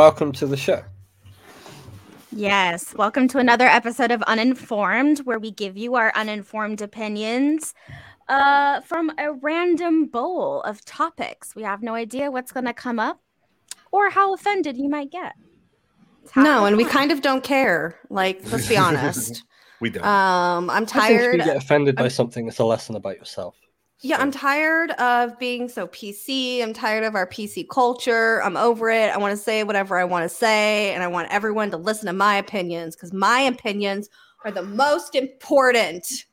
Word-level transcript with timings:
Hi. 0.00 0.06
Hi. 0.06 0.16
Hello. 0.16 0.30
Welcome 0.30 0.32
to 0.32 0.46
the 0.46 0.56
show. 0.56 0.82
Yes, 2.32 2.94
welcome 2.94 3.28
to 3.28 3.38
another 3.38 3.66
episode 3.66 4.10
of 4.10 4.22
Uninformed, 4.22 5.20
where 5.26 5.38
we 5.38 5.50
give 5.50 5.76
you 5.76 5.94
our 5.96 6.12
uninformed 6.14 6.80
opinions 6.80 7.74
uh, 8.28 8.80
from 8.80 9.12
a 9.18 9.32
random 9.32 10.06
bowl 10.06 10.62
of 10.62 10.84
topics. 10.84 11.54
We 11.54 11.64
have 11.64 11.82
no 11.82 11.94
idea 11.94 12.30
what's 12.30 12.50
going 12.50 12.66
to 12.66 12.72
come 12.72 12.98
up 12.98 13.20
or 13.92 14.10
how 14.10 14.32
offended 14.32 14.78
you 14.78 14.88
might 14.88 15.10
get. 15.10 15.34
No, 16.36 16.64
and 16.64 16.76
we 16.76 16.84
kind 16.84 17.12
of 17.12 17.20
don't 17.20 17.44
care. 17.44 17.98
Like, 18.08 18.40
let's 18.52 18.68
be 18.68 18.76
honest. 18.78 19.44
We 19.80 19.90
don't. 19.90 20.04
Um, 20.04 20.70
I'm 20.70 20.84
I 20.94 21.08
think 21.08 21.20
if 21.20 21.32
you 21.32 21.44
get 21.44 21.56
offended 21.56 21.96
by 21.96 22.08
something, 22.08 22.48
it's 22.48 22.58
a 22.58 22.64
lesson 22.64 22.96
about 22.96 23.16
yourself. 23.16 23.56
Yeah, 24.02 24.16
I'm 24.18 24.30
tired 24.30 24.92
of 24.92 25.38
being 25.38 25.68
so 25.68 25.86
PC. 25.88 26.62
I'm 26.62 26.72
tired 26.72 27.04
of 27.04 27.14
our 27.14 27.26
PC 27.26 27.68
culture. 27.68 28.42
I'm 28.42 28.56
over 28.56 28.88
it. 28.88 29.10
I 29.10 29.18
want 29.18 29.32
to 29.32 29.36
say 29.36 29.62
whatever 29.62 29.98
I 29.98 30.04
want 30.04 30.22
to 30.22 30.28
say, 30.34 30.94
and 30.94 31.02
I 31.02 31.06
want 31.06 31.28
everyone 31.30 31.70
to 31.72 31.76
listen 31.76 32.06
to 32.06 32.14
my 32.14 32.36
opinions 32.36 32.96
because 32.96 33.12
my 33.12 33.40
opinions 33.40 34.08
are 34.44 34.50
the 34.50 34.62
most 34.62 35.14
important. 35.14 36.24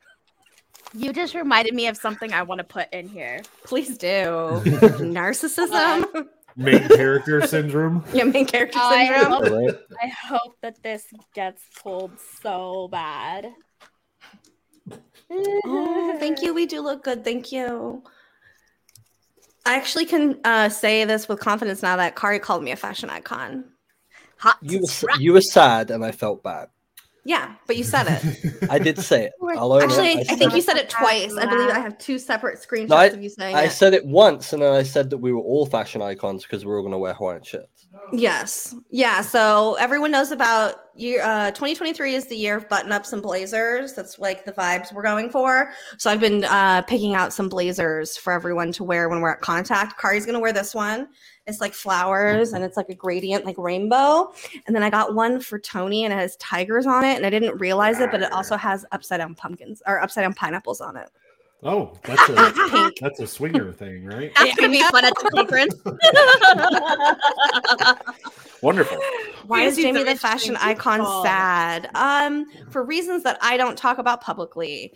You 0.94 1.11
just 1.11 1.35
reminded 1.35 1.73
me 1.73 1.88
of 1.88 1.97
something 1.97 2.31
I 2.31 2.44
want 2.44 2.59
to 2.59 2.63
put 2.63 2.88
in 2.94 3.09
here. 3.09 3.41
Please 3.66 3.97
do. 3.97 4.07
Narcissism. 5.03 6.28
Main 6.55 6.88
character 6.88 7.45
syndrome. 7.45 8.03
yeah, 8.13 8.23
main 8.23 8.47
character 8.47 8.79
I 8.81 9.05
syndrome. 9.07 9.44
hope- 9.67 9.81
I 10.01 10.07
hope 10.07 10.57
that 10.61 10.81
this 10.81 11.05
gets 11.35 11.61
pulled 11.84 12.13
so 12.41 12.88
bad. 12.91 13.53
Oh, 15.30 16.16
thank 16.20 16.42
you. 16.42 16.53
We 16.53 16.66
do 16.66 16.81
look 16.81 17.03
good. 17.03 17.24
Thank 17.24 17.52
you. 17.52 18.03
I 19.66 19.75
actually 19.75 20.06
can 20.06 20.40
uh, 20.46 20.70
say 20.70 21.03
this 21.03 21.28
with 21.28 21.40
confidence 21.40 21.84
now 21.84 21.98
that 21.98 22.16
Kari 22.16 22.40
called 22.40 22.64
me 22.64 22.72
a 22.72 22.75
fashion 22.78 23.09
icon. 23.09 23.66
Hot 24.38 24.58
You 24.62 24.80
were, 24.80 25.20
you 25.20 25.34
were 25.34 25.42
sad, 25.42 25.92
and 25.92 26.06
I 26.06 26.12
felt 26.12 26.44
bad. 26.44 26.70
Yeah, 27.26 27.56
but 27.66 27.76
you 27.76 27.84
said 27.84 28.06
it. 28.08 28.64
I 28.70 28.80
did 28.80 28.97
say 29.00 29.26
it. 29.26 29.34
I'll 29.58 29.74
own 29.74 29.81
it. 29.81 29.86
Actually, 29.86 30.22
I 30.30 30.36
think 30.36 30.53
you 30.53 30.62
said 30.62 30.78
it 30.78 30.90
twice. 30.90 31.36
I 31.36 31.46
believe 31.46 31.70
I 31.70 31.80
have 31.80 31.97
two 31.97 32.18
separate 32.18 32.58
screenshots 32.58 32.92
I- 32.94 33.06
of 33.08 33.22
you 33.22 33.28
saying 33.28 33.53
I 33.53 33.64
it. 33.64 33.66
I 33.66 33.68
said 33.68 33.94
it 33.94 34.06
once, 34.06 34.53
and 34.53 34.62
then 34.62 34.72
I 34.72 34.84
said 34.84 35.09
that 35.09 35.18
we 35.18 35.34
were 35.34 35.42
all 35.42 35.66
fashion 35.66 36.02
icons 36.02 36.44
because 36.44 36.64
we 36.64 36.72
were 36.72 36.78
all 36.78 36.84
going 36.84 36.94
to 36.94 36.97
wear 36.97 37.14
Hawaiian 37.14 37.44
shirts. 37.44 37.77
Yes. 38.13 38.74
Yeah. 38.90 39.22
So 39.22 39.75
everyone 39.75 40.12
knows 40.12 40.31
about 40.31 40.75
year 40.96 41.22
uh 41.24 41.52
2023 41.52 42.16
is 42.16 42.25
the 42.25 42.35
year 42.35 42.58
of 42.58 42.68
button 42.69 42.91
ups 42.91 43.13
and 43.13 43.22
blazers. 43.22 43.94
That's 43.94 44.18
like 44.18 44.46
the 44.46 44.53
vibes 44.53 44.94
we're 44.94 45.03
going 45.03 45.30
for. 45.30 45.72
So 45.97 46.09
I've 46.09 46.22
been 46.22 46.46
uh 46.46 46.84
picking 46.84 47.16
out 47.16 47.34
some 47.34 47.50
blazers 47.50 48.16
for 48.16 48.31
everyone 48.31 48.72
to 48.74 48.84
wear 48.84 49.09
when 49.09 49.19
we're 49.22 49.31
at 49.31 49.41
contact. 49.41 50.00
Kari's 50.00 50.25
gonna 50.25 50.40
wear 50.40 50.53
this 50.53 50.74
one. 50.74 51.09
It's 51.47 51.59
like 51.62 51.74
flowers 51.74 52.53
and 52.53 52.63
it's 52.63 52.78
like 52.78 52.90
a 52.90 52.96
gradient, 52.96 53.46
like 53.46 53.58
rainbow. 53.58 54.34
And 54.66 54.75
then 54.75 54.84
I 54.84 54.90
got 54.90 55.14
one 55.14 55.40
for 55.40 55.59
Tony 55.59 56.06
and 56.06 56.14
it 56.14 56.18
has 56.18 56.35
tigers 56.38 56.85
on 56.85 57.03
it. 57.03 57.18
And 57.18 57.25
I 57.25 57.29
didn't 57.29 57.58
realize 57.59 58.00
it, 58.00 58.12
but 58.12 58.22
it 58.22 58.31
also 58.31 58.58
has 58.58 58.85
upside 58.91 59.19
down 59.19 59.35
pumpkins 59.35 59.81
or 59.85 60.02
upside 60.02 60.24
down 60.24 60.34
pineapples 60.34 60.81
on 60.81 60.97
it. 60.97 61.09
Oh, 61.63 61.97
that's 62.03 62.29
a 62.29 62.91
that's 63.01 63.19
a 63.19 63.25
swinger 63.25 63.73
thing, 63.73 64.06
right? 64.06 64.31
That's 64.35 64.56
gonna 64.56 64.69
be 64.69 64.84
fun 64.84 65.06
at 65.06 65.13
the 65.16 65.29
conference. 65.34 65.75
Wonderful. 68.62 69.00
Why 69.47 69.62
is 69.63 69.75
he's 69.75 69.85
Jaimie 69.85 70.06
the 70.06 70.16
fashion 70.16 70.56
icon 70.57 71.00
call. 71.00 71.23
sad? 71.23 71.90
Um, 71.96 72.46
for 72.69 72.84
reasons 72.84 73.23
that 73.23 73.40
I 73.41 73.57
don't 73.57 73.78
talk 73.78 73.97
about 73.97 74.22
publicly. 74.22 74.94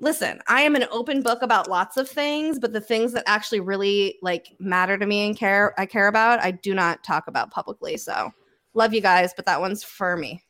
Listen, 0.00 0.40
I 0.46 0.62
am 0.62 0.76
an 0.76 0.84
open 0.92 1.22
book 1.22 1.42
about 1.42 1.68
lots 1.68 1.96
of 1.96 2.08
things, 2.08 2.58
but 2.58 2.72
the 2.72 2.80
things 2.80 3.12
that 3.12 3.24
actually 3.26 3.60
really 3.60 4.16
like 4.22 4.46
matter 4.60 4.96
to 4.96 5.04
me 5.04 5.26
and 5.26 5.36
care 5.36 5.74
I 5.78 5.86
care 5.86 6.08
about, 6.08 6.40
I 6.40 6.52
do 6.52 6.74
not 6.74 7.04
talk 7.04 7.26
about 7.26 7.50
publicly. 7.50 7.98
So 7.98 8.32
love 8.74 8.94
you 8.94 9.02
guys, 9.02 9.34
but 9.34 9.44
that 9.46 9.60
one's 9.60 9.82
for 9.82 10.16
me. 10.16 10.42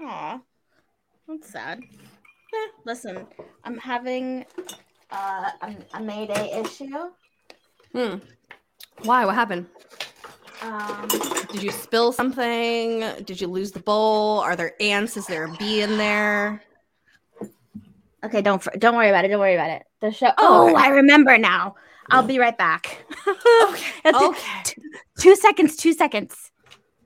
Aw, 0.00 0.40
that's 1.28 1.52
sad. 1.52 1.80
Eh, 2.52 2.68
listen, 2.84 3.26
I'm 3.64 3.78
having 3.78 4.44
uh, 5.10 5.50
a, 5.62 5.74
a 5.94 6.00
Mayday 6.00 6.60
issue. 6.60 6.90
Hmm. 7.92 8.16
Why? 9.02 9.24
What 9.24 9.34
happened? 9.34 9.66
Um, 10.62 11.08
Did 11.52 11.62
you 11.62 11.70
spill 11.70 12.12
something? 12.12 13.00
Did 13.24 13.40
you 13.40 13.46
lose 13.46 13.72
the 13.72 13.80
bowl? 13.80 14.40
Are 14.40 14.56
there 14.56 14.74
ants? 14.80 15.16
Is 15.16 15.26
there 15.26 15.44
a 15.44 15.52
bee 15.56 15.80
in 15.80 15.96
there? 15.96 16.62
okay, 18.24 18.42
don't 18.42 18.62
don't 18.78 18.94
worry 18.94 19.08
about 19.08 19.24
it. 19.24 19.28
Don't 19.28 19.40
worry 19.40 19.54
about 19.54 19.70
it. 19.70 19.84
The 20.00 20.10
show. 20.12 20.28
Oh, 20.38 20.66
Oh, 20.68 20.70
okay. 20.74 20.74
I 20.84 20.88
remember 20.88 21.38
now. 21.38 21.76
I'll 22.10 22.24
be 22.26 22.38
right 22.38 22.56
back. 22.58 23.04
Okay. 23.70 24.10
Okay. 24.12 24.62
Two 25.18 25.36
seconds. 25.36 25.76
Two 25.76 25.92
seconds. 25.92 26.50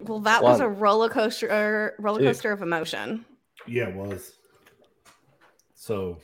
Well, 0.00 0.20
that 0.20 0.42
was 0.42 0.60
a 0.60 0.68
roller 0.68 1.08
coaster 1.08 1.94
roller 1.98 2.20
Two. 2.20 2.24
coaster 2.26 2.52
of 2.52 2.62
emotion. 2.62 3.24
Yeah, 3.66 3.88
it 3.88 3.94
was. 3.94 4.32
So 5.84 6.16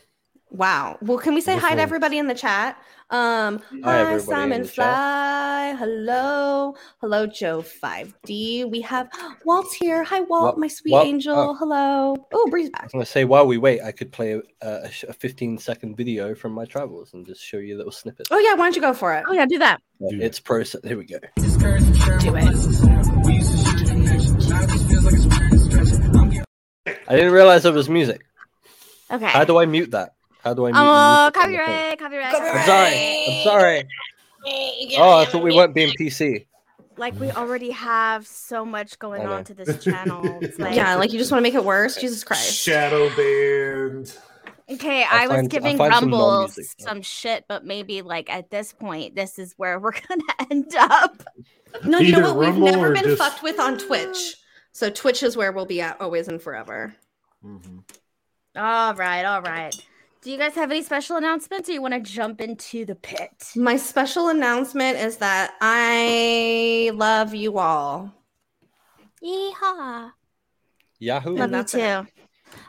Wow. 0.52 0.96
Well, 1.02 1.18
can 1.18 1.34
we 1.34 1.40
say 1.42 1.54
This 1.54 1.62
hi 1.62 1.74
to 1.76 1.80
everybody 1.82 2.16
in 2.18 2.26
the 2.26 2.34
chat? 2.34 2.76
Um, 3.10 3.60
Hi, 3.60 3.78
hi, 3.84 4.00
everybody 4.00 4.22
Simon 4.22 4.52
in 4.52 4.62
the 4.62 4.68
chat. 4.68 4.74
Fly. 4.74 5.74
Hello. 5.78 6.74
Hello, 7.00 7.26
Joe 7.26 7.62
5D. 7.62 8.68
We 8.70 8.80
have 8.80 9.08
Walt's 9.44 9.74
here. 9.74 10.02
Hi, 10.02 10.20
Walt, 10.20 10.30
Walt- 10.42 10.58
my 10.58 10.66
sweet 10.66 10.92
Walt- 10.92 11.06
angel. 11.06 11.36
oh. 11.36 11.54
Hello. 11.54 12.16
Oh, 12.32 12.48
Bri's 12.50 12.66
I 12.68 12.70
back. 12.70 12.82
was 12.84 12.92
going 12.92 13.04
to 13.04 13.10
say, 13.10 13.24
while 13.24 13.46
we 13.46 13.58
wait, 13.58 13.80
I 13.82 13.92
could 13.92 14.10
play 14.10 14.32
a, 14.32 14.40
a, 14.62 14.90
a 15.08 15.12
15 15.12 15.58
second 15.58 15.94
video 15.96 16.34
from 16.34 16.52
my 16.52 16.64
travels 16.64 17.12
and 17.14 17.24
just 17.26 17.42
show 17.44 17.58
you 17.58 17.76
a 17.76 17.78
little 17.78 17.92
snippets. 17.92 18.28
Oh, 18.32 18.38
yeah. 18.38 18.54
Why 18.54 18.64
don't 18.64 18.74
you 18.74 18.82
go 18.82 18.94
for 18.94 19.14
it? 19.14 19.24
Oh 19.28 19.32
yeah, 19.32 19.44
do 19.46 19.58
that. 19.58 19.80
Uh, 20.04 20.10
Do 20.10 20.20
it's 20.20 20.40
process. 20.40 20.80
Here 20.82 20.96
we 20.98 21.04
go. 21.04 21.18
Do 21.18 22.34
it. 22.34 23.60
I 27.08 27.16
didn't 27.16 27.32
realize 27.32 27.64
it 27.64 27.74
was 27.74 27.88
music. 27.88 28.22
Okay. 29.10 29.26
How 29.26 29.44
do 29.44 29.58
I 29.58 29.66
mute 29.66 29.90
that? 29.92 30.14
How 30.44 30.54
do 30.54 30.66
I 30.66 30.70
mute? 30.72 30.78
Oh, 30.80 30.84
music 30.84 31.36
on 31.36 31.66
copyright, 31.66 31.98
copyright, 31.98 32.34
I'm 32.34 32.66
sorry. 32.66 33.26
I'm 33.28 33.44
sorry. 33.44 33.88
Oh, 34.98 35.18
I 35.18 35.24
thought 35.26 35.42
we 35.42 35.54
weren't 35.54 35.74
being 35.74 35.92
PC. 35.98 36.46
Like 36.96 37.18
we 37.18 37.30
already 37.30 37.70
have 37.70 38.26
so 38.26 38.64
much 38.64 38.98
going 38.98 39.26
on 39.26 39.44
to 39.44 39.54
this 39.54 39.82
channel. 39.82 40.38
It's 40.42 40.58
like, 40.58 40.74
Yeah, 40.74 40.94
like 40.96 41.12
you 41.12 41.18
just 41.18 41.30
want 41.32 41.40
to 41.40 41.42
make 41.42 41.54
it 41.54 41.64
worse? 41.64 41.96
Jesus 41.96 42.24
Christ. 42.24 42.54
shadow 42.62 43.08
banned. 43.16 44.16
okay, 44.70 45.04
I'll 45.04 45.18
I 45.22 45.26
was 45.26 45.28
find- 45.36 45.42
I'll 45.42 45.48
giving 45.48 45.76
find 45.78 45.94
some 45.94 46.04
Rumble 46.04 46.18
non-music, 46.30 46.66
some 46.78 47.02
shit, 47.02 47.44
but 47.48 47.64
maybe 47.64 48.02
like 48.02 48.28
at 48.30 48.50
this 48.50 48.72
point, 48.72 49.14
this 49.14 49.38
is 49.38 49.54
where 49.56 49.78
we're 49.78 49.92
gonna 50.08 50.22
end 50.50 50.74
up. 50.76 51.22
No, 51.84 51.98
you 51.98 52.12
know 52.12 52.18
Either 52.30 52.34
what? 52.34 52.46
We've 52.54 52.58
never 52.62 52.92
been 52.92 53.04
just- 53.04 53.18
fucked 53.18 53.42
with 53.42 53.58
on 53.60 53.78
Twitch. 53.78 54.36
So 54.72 54.88
Twitch 54.90 55.22
is 55.22 55.36
where 55.36 55.52
we'll 55.52 55.66
be 55.66 55.80
at 55.80 56.00
always 56.00 56.28
and 56.28 56.40
forever. 56.40 56.94
Mhm. 57.44 57.82
All 58.56 58.94
right, 58.94 59.24
all 59.24 59.42
right. 59.42 59.74
Do 60.22 60.30
you 60.30 60.36
guys 60.36 60.54
have 60.54 60.70
any 60.70 60.82
special 60.82 61.16
announcements, 61.16 61.68
or 61.68 61.72
you 61.72 61.80
want 61.80 61.94
to 61.94 62.00
jump 62.00 62.40
into 62.40 62.84
the 62.84 62.94
pit? 62.94 63.52
My 63.56 63.76
special 63.76 64.28
announcement 64.28 64.98
is 64.98 65.16
that 65.18 65.54
I 65.60 66.90
love 66.94 67.34
you 67.34 67.58
all. 67.58 68.12
Yeehaw! 69.22 70.12
Yahoo. 70.98 71.36
Love 71.36 71.52
you 71.52 71.64
too. 71.64 71.78
it. 71.78 72.06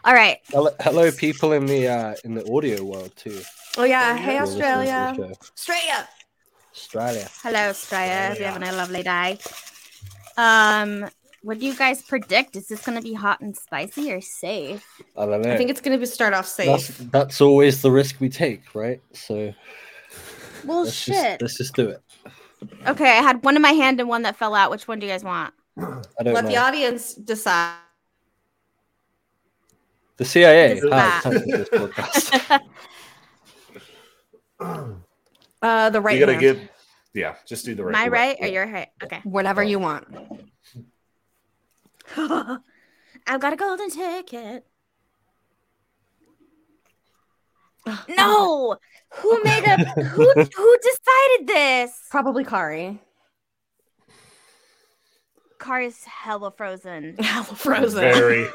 All 0.06 0.14
right. 0.14 0.38
Hello, 0.50 0.70
hello, 0.80 1.12
people 1.12 1.52
in 1.54 1.66
the 1.66 1.88
uh, 1.88 2.16
in 2.24 2.36
the 2.36 2.50
audio 2.52 2.84
world 2.84 3.12
too. 3.16 3.42
Oh 3.78 3.84
yeah, 3.84 4.16
Hey, 4.16 4.24
hey 4.24 4.38
who 4.38 4.44
are 4.44 4.46
listening 4.46 4.62
to 4.64 4.92
Australia. 4.94 5.36
Australia. 5.58 6.10
Australia. 6.74 7.30
Hello, 7.44 7.70
Australia. 7.70 8.28
Hope 8.30 8.40
you're 8.40 8.48
having 8.48 8.68
a 8.68 8.72
lovely 8.72 9.04
day. 9.04 9.40
Um, 10.38 11.10
what 11.44 11.60
do 11.60 11.66
you 11.66 11.76
guys 11.76 12.02
predict? 12.02 12.56
Is 12.56 12.68
this 12.68 12.86
going 12.86 12.98
to 12.98 13.04
be 13.04 13.14
hot 13.14 13.42
and 13.42 13.56
spicy 13.56 14.12
or 14.12 14.22
safe? 14.22 14.86
I 15.18 15.26
don't 15.26 15.42
know. 15.42 15.52
I 15.54 15.58
think 15.58 15.70
it's 15.70 15.82
gonna 15.82 15.98
be 15.98 16.06
start 16.06 16.34
off 16.34 16.48
safe. 16.48 16.98
that's 17.12 17.42
always 17.42 17.82
the 17.82 17.92
risk 17.92 18.18
we 18.20 18.30
take, 18.30 18.76
right? 18.76 19.02
So 19.14 19.54
Well, 20.66 20.84
let's 20.84 20.94
shit. 20.94 21.16
just 21.16 21.42
let's 21.42 21.58
just 21.58 21.76
do 21.76 21.90
it. 21.90 22.02
Okay, 22.88 23.10
I 23.18 23.22
had 23.24 23.44
one 23.44 23.56
in 23.56 23.62
my 23.62 23.72
hand 23.72 24.00
and 24.00 24.08
one 24.08 24.22
that 24.22 24.36
fell 24.36 24.54
out. 24.54 24.70
Which 24.70 24.88
one 24.88 25.00
do 25.00 25.08
you 25.08 25.12
guys 25.12 25.24
want? 25.24 25.54
I 25.78 25.82
don't 26.24 26.34
Let 26.34 26.44
know. 26.44 26.50
the 26.52 26.58
audience 26.58 27.16
decide. 27.16 27.76
The 30.18 30.26
CIA 30.26 30.80
has 30.80 31.24
this 31.46 31.70
podcast. 31.70 32.60
Uh, 35.64 35.90
the 35.92 36.02
right 36.02 36.14
you 36.14 36.20
gotta 36.20 36.34
hand. 36.34 36.42
give. 36.42 36.70
Yeah, 37.14 37.36
just 37.48 37.66
do 37.66 37.76
the 37.76 37.84
right. 37.84 37.94
My 37.94 38.06
the 38.06 38.12
right 38.12 38.38
or 38.40 38.48
yeah. 38.48 38.54
your 38.54 38.68
right? 38.72 38.88
Okay. 39.04 39.20
whatever 39.24 39.62
you 39.64 39.80
want. 39.80 40.08
I've 43.28 43.40
got 43.40 43.54
a 43.54 43.56
golden 43.56 43.90
ticket. 43.90 44.66
No, 48.16 48.78
who 49.10 49.44
made 49.44 49.64
a 49.64 49.78
who 50.02 50.32
who 50.56 50.78
decided 50.84 51.48
this? 51.48 51.92
Probably 52.12 52.44
Kari. 52.44 53.00
Kari's 55.60 56.04
hella 56.04 56.52
frozen. 56.52 57.16
Hella 57.20 57.56
frozen. 57.56 58.02
Very. 58.02 58.48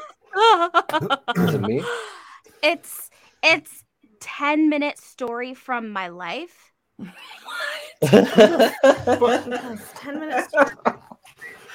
Is 1.37 1.53
it 1.53 1.61
me? 1.61 1.83
it's 2.63 3.09
it's 3.43 3.83
10 4.19 4.69
minute 4.69 4.97
story 4.97 5.53
from 5.53 5.89
my 5.89 6.07
life. 6.07 6.73
Yes, 8.01 8.73
Ten 9.95 10.19
minutes. 10.19 10.53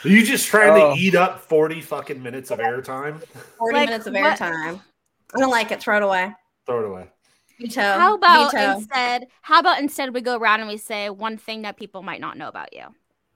Are 0.04 0.08
you 0.08 0.24
just 0.24 0.46
trying 0.48 0.70
Oh. 0.80 0.94
to 0.94 1.00
eat 1.00 1.14
up 1.14 1.40
40 1.40 1.80
fucking 1.80 2.22
minutes 2.22 2.50
of 2.50 2.58
airtime? 2.58 3.22
Forty 3.58 3.76
Like, 3.76 3.88
minutes 3.88 4.06
of 4.06 4.14
airtime. 4.14 4.80
I 5.34 5.38
don't 5.40 5.50
like 5.50 5.70
it. 5.70 5.80
Throw 5.80 5.96
it 5.96 6.02
away. 6.02 6.34
Throw 6.66 6.80
it 6.80 6.86
away. 6.88 7.08
Veto. 7.60 7.80
How 7.80 8.14
about 8.14 8.52
Veto. 8.52 8.72
instead? 8.78 9.26
How 9.42 9.60
about 9.60 9.78
instead 9.80 10.12
we 10.12 10.20
go 10.20 10.36
around 10.36 10.60
and 10.60 10.68
we 10.68 10.76
say 10.76 11.08
one 11.10 11.36
thing 11.36 11.62
that 11.62 11.76
people 11.76 12.02
might 12.02 12.20
not 12.20 12.36
know 12.36 12.48
about 12.48 12.72
you? 12.72 12.80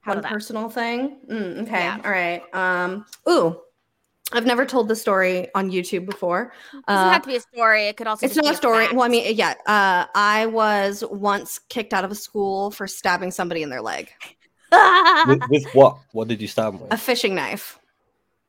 How 0.01 0.11
one 0.11 0.17
about 0.19 0.23
that? 0.23 0.31
personal 0.33 0.69
thing? 0.69 1.17
Mm, 1.29 1.61
okay. 1.63 1.83
Yeah. 1.83 2.01
All 2.03 2.11
right. 2.11 2.43
Um. 2.53 3.05
Ooh. 3.29 3.61
I've 4.33 4.45
never 4.45 4.65
told 4.65 4.89
the 4.89 4.95
story 4.95 5.47
on 5.55 5.71
YouTube 5.71 6.05
before. 6.05 6.51
Doesn't 6.73 6.83
Uh, 7.07 7.11
have 7.13 7.21
to 7.21 7.29
be 7.29 7.37
a 7.37 7.39
story. 7.39 7.87
It 7.87 7.95
could 7.95 8.07
also. 8.07 8.21
Be 8.21 8.25
It's 8.25 8.35
just 8.35 8.43
not 8.43 8.51
be 8.51 8.53
a 8.55 8.57
story. 8.57 8.83
fact. 8.85 8.93
Well, 8.95 9.05
I 9.05 9.07
mean, 9.07 9.35
yeah. 9.37 9.53
Uh, 9.65 10.05
I 10.15 10.47
was 10.47 11.01
once 11.09 11.59
kicked 11.69 11.93
out 11.93 12.03
of 12.03 12.11
a 12.11 12.15
school 12.15 12.69
for 12.71 12.87
stabbing 12.87 13.31
somebody 13.31 13.63
in 13.63 13.69
their 13.69 13.81
leg. 13.81 14.11
With, 15.27 15.41
with 15.49 15.65
what? 15.73 15.97
What 16.11 16.27
did 16.27 16.41
you 16.41 16.47
stab 16.47 16.73
him 16.73 16.87
A 16.91 16.97
fishing 16.97 17.35
knife. 17.35 17.79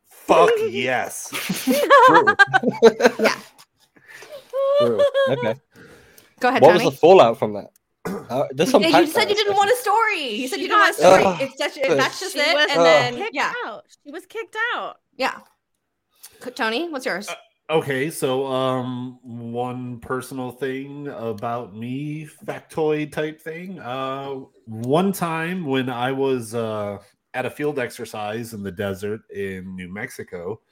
Fuck 0.08 0.50
yes. 0.68 1.30
Yeah. 3.18 3.34
Brutal. 4.80 5.04
Okay. 5.30 5.54
Go 6.40 6.48
ahead, 6.48 6.62
What 6.62 6.74
was 6.74 6.82
the 6.84 6.90
fallout 6.92 7.38
from 7.38 7.54
that? 7.54 7.70
Uh, 8.06 8.44
there's 8.52 8.70
some. 8.70 8.82
Yeah, 8.82 9.00
you 9.00 9.06
said 9.06 9.28
you 9.28 9.34
didn't 9.34 9.56
want 9.56 9.70
a 9.70 9.76
story. 9.76 10.28
You 10.34 10.48
said 10.48 10.60
you 10.60 10.68
didn't 10.68 10.80
want 10.80 10.90
a 10.96 10.98
story. 10.98 11.22
got- 11.22 11.40
it's 11.42 11.56
just, 11.58 11.78
Ugh. 11.78 11.96
that's 11.96 12.20
just 12.20 12.34
She 12.34 12.40
it. 12.40 12.54
was 12.54 12.66
And 12.70 12.80
Ugh. 12.80 12.84
then 13.18 13.28
yeah, 13.32 13.52
out. 13.66 13.84
She 14.04 14.10
was 14.12 14.24
kicked 14.26 14.56
out. 14.74 14.96
yeah. 15.16 15.40
Tony, 16.54 16.88
what's 16.88 17.04
yours? 17.04 17.28
Okay, 17.70 18.10
so 18.10 18.46
um 18.46 19.18
one 19.22 20.00
personal 20.00 20.50
thing 20.50 21.06
about 21.08 21.76
me, 21.76 22.26
factoid 22.46 23.12
type 23.12 23.38
thing. 23.38 23.78
Uh 23.78 24.36
one 24.64 25.12
time 25.12 25.66
when 25.66 25.90
I 25.90 26.12
was 26.12 26.54
uh 26.54 26.96
at 27.34 27.44
a 27.44 27.50
field 27.50 27.78
exercise 27.78 28.54
in 28.54 28.62
the 28.62 28.72
desert 28.72 29.20
in 29.30 29.76
New 29.76 29.92
Mexico, 29.92 30.62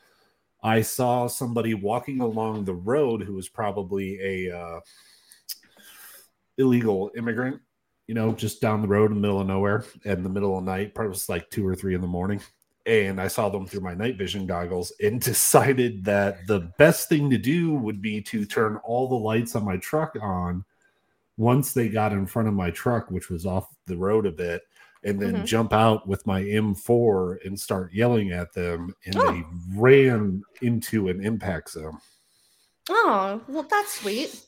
I 0.62 0.80
saw 0.80 1.26
somebody 1.26 1.74
walking 1.74 2.22
along 2.22 2.64
the 2.64 2.74
road 2.74 3.22
who 3.22 3.34
was 3.34 3.50
probably 3.50 4.18
a 4.48 4.56
uh 4.56 4.80
illegal 6.56 7.10
immigrant, 7.14 7.60
you 8.06 8.14
know, 8.14 8.32
just 8.32 8.62
down 8.62 8.80
the 8.80 8.88
road 8.88 9.10
in 9.10 9.16
the 9.16 9.20
middle 9.20 9.42
of 9.42 9.46
nowhere 9.46 9.84
in 10.04 10.22
the 10.22 10.30
middle 10.30 10.56
of 10.56 10.64
the 10.64 10.70
night, 10.70 10.94
probably 10.94 11.10
was 11.10 11.28
like 11.28 11.50
two 11.50 11.66
or 11.66 11.74
three 11.74 11.94
in 11.94 12.00
the 12.00 12.06
morning 12.06 12.40
and 12.86 13.20
I 13.20 13.28
saw 13.28 13.48
them 13.48 13.66
through 13.66 13.80
my 13.80 13.94
night 13.94 14.16
vision 14.16 14.46
goggles 14.46 14.92
and 15.02 15.20
decided 15.32 16.04
that 16.04 16.46
the 16.46 16.60
best 16.78 17.08
thing 17.08 17.28
to 17.30 17.38
do 17.38 17.74
would 17.74 18.00
be 18.00 18.20
to 18.22 18.44
turn 18.44 18.76
all 18.84 19.08
the 19.08 19.14
lights 19.16 19.56
on 19.56 19.64
my 19.64 19.76
truck 19.78 20.16
on 20.22 20.64
once 21.36 21.72
they 21.74 21.88
got 21.88 22.12
in 22.12 22.26
front 22.26 22.48
of 22.48 22.54
my 22.54 22.70
truck, 22.70 23.10
which 23.10 23.28
was 23.28 23.44
off 23.44 23.68
the 23.86 23.96
road 23.96 24.24
a 24.24 24.32
bit, 24.32 24.62
and 25.04 25.20
then 25.20 25.34
Mhm. 25.36 25.44
jump 25.44 25.72
out 25.72 26.08
with 26.08 26.26
my 26.26 26.42
M4 26.42 27.38
and 27.44 27.58
start 27.60 27.92
yelling 27.92 28.32
at 28.32 28.52
them. 28.54 28.94
And 29.04 29.16
Oh. 29.18 29.32
they 29.32 29.44
ran 29.74 30.42
into 30.62 31.08
an 31.08 31.22
impact 31.24 31.70
zone. 31.70 31.98
Oh, 32.88 33.42
well, 33.48 33.64
that's 33.64 34.00
sweet. 34.00 34.40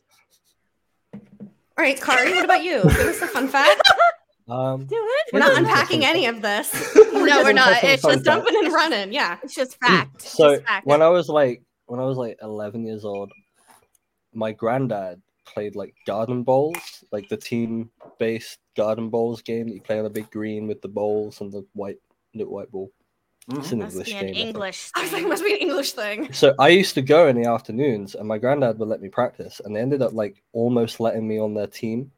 All 1.13 1.85
right, 1.85 2.01
Kari, 2.01 2.33
what 2.35 2.45
about 2.45 2.65
you? 2.65 2.83
Give 2.83 2.99
us 3.01 3.21
a 3.23 3.27
fun 3.29 3.49
fact. 3.49 3.81
Um, 4.49 4.87
Do 4.87 4.97
it. 4.97 5.33
We're 5.33 5.41
not 5.41 5.59
unpacking 5.59 6.05
any 6.05 6.27
of 6.27 6.43
this. 6.43 6.95
No, 7.29 7.43
we're 7.43 7.53
not. 7.53 7.85
It's 7.85 8.03
just 8.03 8.05
fact. 8.05 8.25
Jumping 8.25 8.55
and 8.65 8.73
running. 8.73 9.13
Yeah. 9.13 9.37
It's 9.43 9.55
just 9.55 9.79
fact. 9.81 10.15
It's 10.15 10.33
so 10.33 10.55
just 10.55 10.67
fact. 10.67 10.87
when 10.87 11.03
I 11.03 11.09
was 11.09 11.29
like 11.29 11.63
when 11.87 12.01
I 12.01 12.05
was 12.05 12.17
like 12.17 12.39
11 12.41 12.87
years 12.87 13.05
old, 13.05 13.31
my 14.33 14.53
granddad 14.53 15.21
played 15.45 15.77
like 15.77 15.95
garden 16.07 16.43
bowls, 16.43 17.05
like 17.13 17.29
the 17.29 17.37
team-based 17.37 18.59
garden 18.77 19.11
bowls 19.11 19.43
game 19.43 19.69
that 19.69 19.75
you 19.75 19.81
play 19.83 19.99
on 19.99 20.07
a 20.07 20.11
big 20.11 20.31
green 20.31 20.67
with 20.69 20.81
the 20.81 20.89
bowls 20.89 21.43
and 21.43 21.53
the 21.53 21.67
white 21.75 21.99
the 22.33 22.45
white 22.45 22.71
ball. 22.71 22.91
It's 23.51 23.73
an 23.73 23.81
must 23.81 23.93
English 23.95 24.07
be 24.07 24.13
game. 24.13 24.29
an 24.29 24.35
I. 24.35 24.39
English. 24.39 24.91
I 24.95 25.03
was 25.03 25.13
like, 25.13 25.21
thing. 25.23 25.29
must 25.29 25.45
be 25.45 25.53
an 25.53 25.59
English 25.59 25.93
thing. 25.93 26.33
So 26.33 26.55
I 26.59 26.69
used 26.69 26.95
to 26.95 27.03
go 27.03 27.27
in 27.29 27.41
the 27.41 27.49
afternoons, 27.49 28.15
and 28.15 28.27
my 28.27 28.39
granddad 28.39 28.79
would 28.79 28.89
let 28.89 29.03
me 29.03 29.09
practice, 29.11 29.61
and 29.65 29.75
they 29.77 29.81
ended 29.81 30.01
up 30.01 30.15
like 30.15 30.43
almost 30.55 31.01
letting 31.01 31.27
me 31.29 31.39
on 31.39 31.53
their 31.53 31.67
team 31.67 32.11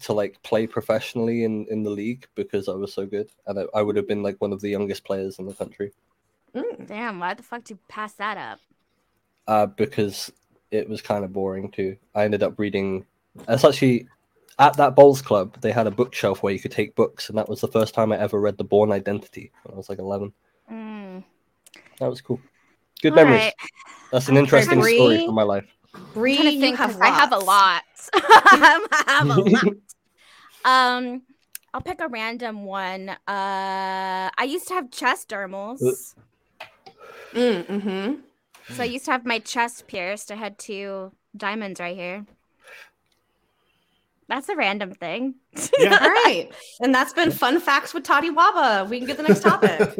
to 0.00 0.12
like 0.12 0.42
play 0.42 0.66
professionally 0.66 1.44
in 1.44 1.66
in 1.70 1.82
the 1.82 1.90
league 1.90 2.26
because 2.34 2.68
I 2.68 2.72
was 2.74 2.92
so 2.92 3.06
good, 3.06 3.30
and 3.46 3.58
I, 3.60 3.64
I 3.74 3.82
would 3.82 3.96
have 3.96 4.08
been 4.08 4.22
like 4.22 4.36
one 4.40 4.52
of 4.52 4.60
the 4.60 4.70
youngest 4.70 5.04
players 5.04 5.38
in 5.38 5.46
the 5.46 5.54
country. 5.54 5.92
Mm. 6.54 6.86
Damn, 6.86 7.18
why 7.18 7.34
the 7.34 7.42
fuck 7.42 7.64
did 7.64 7.74
you 7.74 7.78
pass 7.88 8.12
that 8.14 8.36
up? 8.36 8.60
uh, 9.48 9.66
because 9.66 10.32
it 10.70 10.88
was 10.88 11.02
kind 11.02 11.24
of 11.24 11.32
boring 11.32 11.70
too. 11.70 11.96
I 12.14 12.24
ended 12.24 12.42
up 12.42 12.58
reading. 12.58 13.04
It's 13.48 13.64
actually 13.64 14.06
at 14.58 14.76
that 14.76 14.94
bowls 14.94 15.22
club. 15.22 15.60
They 15.60 15.72
had 15.72 15.86
a 15.86 15.90
bookshelf 15.90 16.42
where 16.42 16.52
you 16.52 16.60
could 16.60 16.72
take 16.72 16.94
books, 16.94 17.28
and 17.28 17.38
that 17.38 17.48
was 17.48 17.60
the 17.60 17.68
first 17.68 17.94
time 17.94 18.12
I 18.12 18.18
ever 18.18 18.40
read 18.40 18.56
The 18.56 18.64
Bourne 18.64 18.92
Identity 18.92 19.50
when 19.64 19.74
I 19.74 19.76
was 19.76 19.88
like 19.88 19.98
eleven. 19.98 20.32
Mm. 20.70 21.24
That 21.98 22.08
was 22.08 22.20
cool. 22.20 22.40
Good 23.02 23.12
All 23.12 23.16
memories. 23.16 23.40
right. 23.40 23.54
That's 24.10 24.28
an 24.28 24.36
interesting 24.36 24.82
story 24.82 25.24
from 25.26 25.34
my 25.34 25.42
life. 25.42 25.66
Bri, 26.14 26.36
trying 26.36 26.46
to 26.46 26.52
you 26.54 26.60
think 26.60 26.78
have 26.78 26.92
'cause 26.92 27.00
I 27.02 27.08
have 27.10 27.32
a 27.32 27.38
lot. 27.38 27.82
I 28.14 28.88
have 29.06 29.26
a 29.30 29.40
lot. 29.40 29.64
Um, 30.64 31.22
I'll 31.74 31.80
pick 31.80 32.00
a 32.00 32.08
random 32.08 32.64
one. 32.64 33.08
Uh, 33.08 33.16
I 33.26 34.46
used 34.46 34.68
to 34.68 34.74
have 34.74 34.90
chest 34.90 35.28
dermals. 35.28 36.14
Mm, 37.32 37.66
mm-hmm. 37.66 38.14
So 38.74 38.82
I 38.82 38.86
used 38.86 39.06
to 39.06 39.12
have 39.12 39.24
my 39.26 39.38
chest 39.38 39.86
pierced. 39.86 40.30
I 40.30 40.36
had 40.36 40.58
two 40.58 41.12
diamonds 41.36 41.80
right 41.80 41.96
here. 41.96 42.26
That's 44.28 44.48
a 44.48 44.56
random 44.56 44.92
thing. 44.92 45.34
Yeah. 45.78 45.98
All 46.00 46.08
right. 46.24 46.50
And 46.80 46.94
that's 46.94 47.12
been 47.12 47.30
fun 47.30 47.60
facts 47.60 47.92
with 47.92 48.04
TOTIWABA. 48.04 48.88
We 48.88 48.98
can 48.98 49.06
get 49.06 49.16
the 49.16 49.24
next 49.24 49.42
topic. 49.42 49.94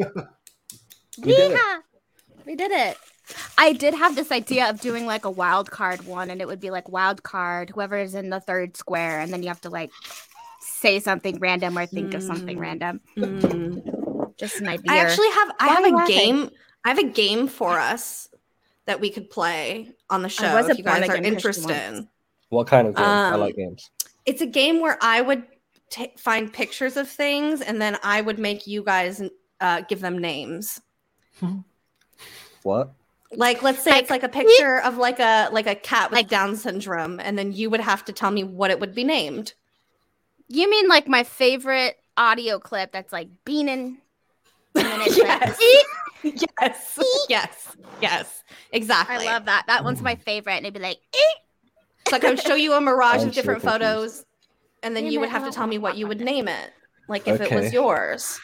We 1.21 1.33
did 1.35 1.51
it. 1.51 1.57
Yeah, 1.57 1.79
we 2.45 2.55
did 2.55 2.71
it. 2.71 2.97
I 3.57 3.73
did 3.73 3.93
have 3.93 4.15
this 4.15 4.31
idea 4.31 4.69
of 4.69 4.79
doing 4.81 5.05
like 5.05 5.25
a 5.25 5.31
wild 5.31 5.71
card 5.71 6.05
one, 6.05 6.29
and 6.29 6.41
it 6.41 6.47
would 6.47 6.59
be 6.59 6.69
like 6.71 6.89
wild 6.89 7.23
card, 7.23 7.69
whoever 7.69 7.97
is 7.97 8.15
in 8.15 8.29
the 8.29 8.39
third 8.39 8.75
square, 8.77 9.19
and 9.19 9.31
then 9.31 9.41
you 9.43 9.47
have 9.49 9.61
to 9.61 9.69
like 9.69 9.91
say 10.59 10.99
something 10.99 11.39
random 11.39 11.77
or 11.77 11.85
think 11.85 12.13
of 12.13 12.23
something 12.23 12.57
Mm. 12.57 12.61
random. 12.61 13.01
Mm. 13.17 14.35
Just 14.37 14.59
an 14.59 14.67
idea. 14.67 14.91
I 14.91 14.97
actually 14.97 15.29
have 15.29 15.51
I 15.59 15.67
Why 15.67 15.73
have 15.73 15.85
a 15.85 15.95
laughing? 15.95 16.15
game. 16.15 16.49
I 16.85 16.89
have 16.89 16.99
a 16.99 17.03
game 17.09 17.47
for 17.47 17.79
us 17.79 18.27
that 18.85 18.99
we 18.99 19.09
could 19.09 19.29
play 19.29 19.91
on 20.09 20.21
the 20.21 20.29
show 20.29 20.53
was 20.53 20.67
a 20.67 20.71
if 20.71 20.77
you 20.77 20.83
guys 20.83 21.03
are 21.03 21.07
born-again 21.07 21.25
interested. 21.33 22.07
What 22.49 22.67
kind 22.67 22.87
of 22.87 22.95
game? 22.95 23.05
I 23.05 23.31
Um, 23.33 23.39
like 23.39 23.55
games. 23.55 23.89
It's 24.25 24.41
a 24.41 24.45
game 24.45 24.81
where 24.81 24.97
I 25.01 25.21
would 25.21 25.43
ta 25.89 26.07
find 26.17 26.51
pictures 26.51 26.97
of 26.97 27.07
things 27.09 27.61
and 27.61 27.81
then 27.81 27.97
I 28.03 28.19
would 28.21 28.37
make 28.39 28.67
you 28.67 28.83
guys 28.83 29.21
uh, 29.61 29.81
give 29.87 30.01
them 30.01 30.17
names. 30.17 30.81
What? 32.63 32.93
Like, 33.35 33.61
let's 33.63 33.83
say 33.83 33.91
Like, 33.91 34.01
it's 34.01 34.09
like 34.09 34.23
a 34.23 34.29
picture 34.29 34.79
of 34.81 34.97
like 34.97 35.19
a 35.19 35.49
like 35.51 35.67
a 35.67 35.75
cat 35.75 36.11
with 36.11 36.17
Like- 36.17 36.29
Down 36.29 36.55
syndrome, 36.55 37.19
and 37.19 37.37
then 37.37 37.51
you 37.53 37.69
would 37.69 37.79
have 37.81 38.05
to 38.05 38.13
tell 38.13 38.31
me 38.31 38.43
what 38.43 38.71
it 38.71 38.79
would 38.79 38.93
be 38.95 39.03
named. 39.03 39.53
you 40.49 40.69
mean 40.69 40.87
like 40.87 41.07
my 41.07 41.23
favorite 41.23 41.95
audio 42.17 42.59
clip 42.59 42.91
that's 42.91 43.11
like 43.13 43.29
beaning. 43.45 43.97
And 44.75 44.85
Yes. 45.15 45.59
like, 45.59 45.61
"Eek." 46.33 46.41
yes, 46.61 46.99
yes, 47.29 47.75
yes, 48.01 48.43
exactly. 48.71 49.27
I 49.27 49.33
love 49.33 49.45
that. 49.45 49.65
That 49.67 49.83
one's 49.83 50.01
my 50.01 50.15
favorite. 50.15 50.53
And 50.53 50.65
it'd 50.65 50.73
be 50.73 50.79
like, 50.79 50.97
"Eek." 51.15 51.37
It's 52.01 52.11
like 52.11 52.23
I 52.23 52.29
would 52.29 52.39
show 52.41 52.55
you 52.55 52.73
a 52.73 52.81
mirage 52.89 53.23
of 53.23 53.33
different 53.33 53.61
confused. 53.61 53.81
photos, 53.83 54.25
and 54.81 54.95
then 54.95 55.03
Damn 55.03 55.13
you 55.13 55.19
would 55.21 55.29
have 55.29 55.45
to 55.45 55.51
tell 55.51 55.67
me 55.67 55.77
what 55.77 55.95
you 55.97 56.07
would 56.07 56.19
name 56.21 56.47
it, 56.47 56.71
like 57.07 57.27
if 57.27 57.39
it 57.41 57.51
was 57.51 57.71
yours. 57.73 58.39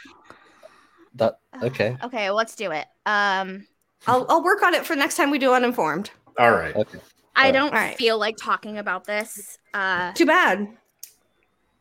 That 1.15 1.39
okay? 1.63 1.97
okay, 2.03 2.29
let's 2.31 2.55
do 2.55 2.71
it. 2.71 2.85
Um, 3.05 3.65
I'll 4.07 4.25
I'll 4.29 4.43
work 4.43 4.63
on 4.63 4.73
it 4.73 4.85
for 4.85 4.95
next 4.95 5.15
time 5.17 5.31
we 5.31 5.39
do 5.39 5.53
uninformed. 5.53 6.11
All 6.37 6.51
right. 6.51 6.75
Okay. 6.75 6.99
I 7.35 7.47
Alright. 7.47 7.53
don't 7.53 7.67
Alright. 7.73 7.97
feel 7.97 8.17
like 8.17 8.37
talking 8.37 8.77
about 8.77 9.05
this. 9.05 9.57
Uh, 9.73 10.11
Too 10.13 10.25
bad. 10.25 10.67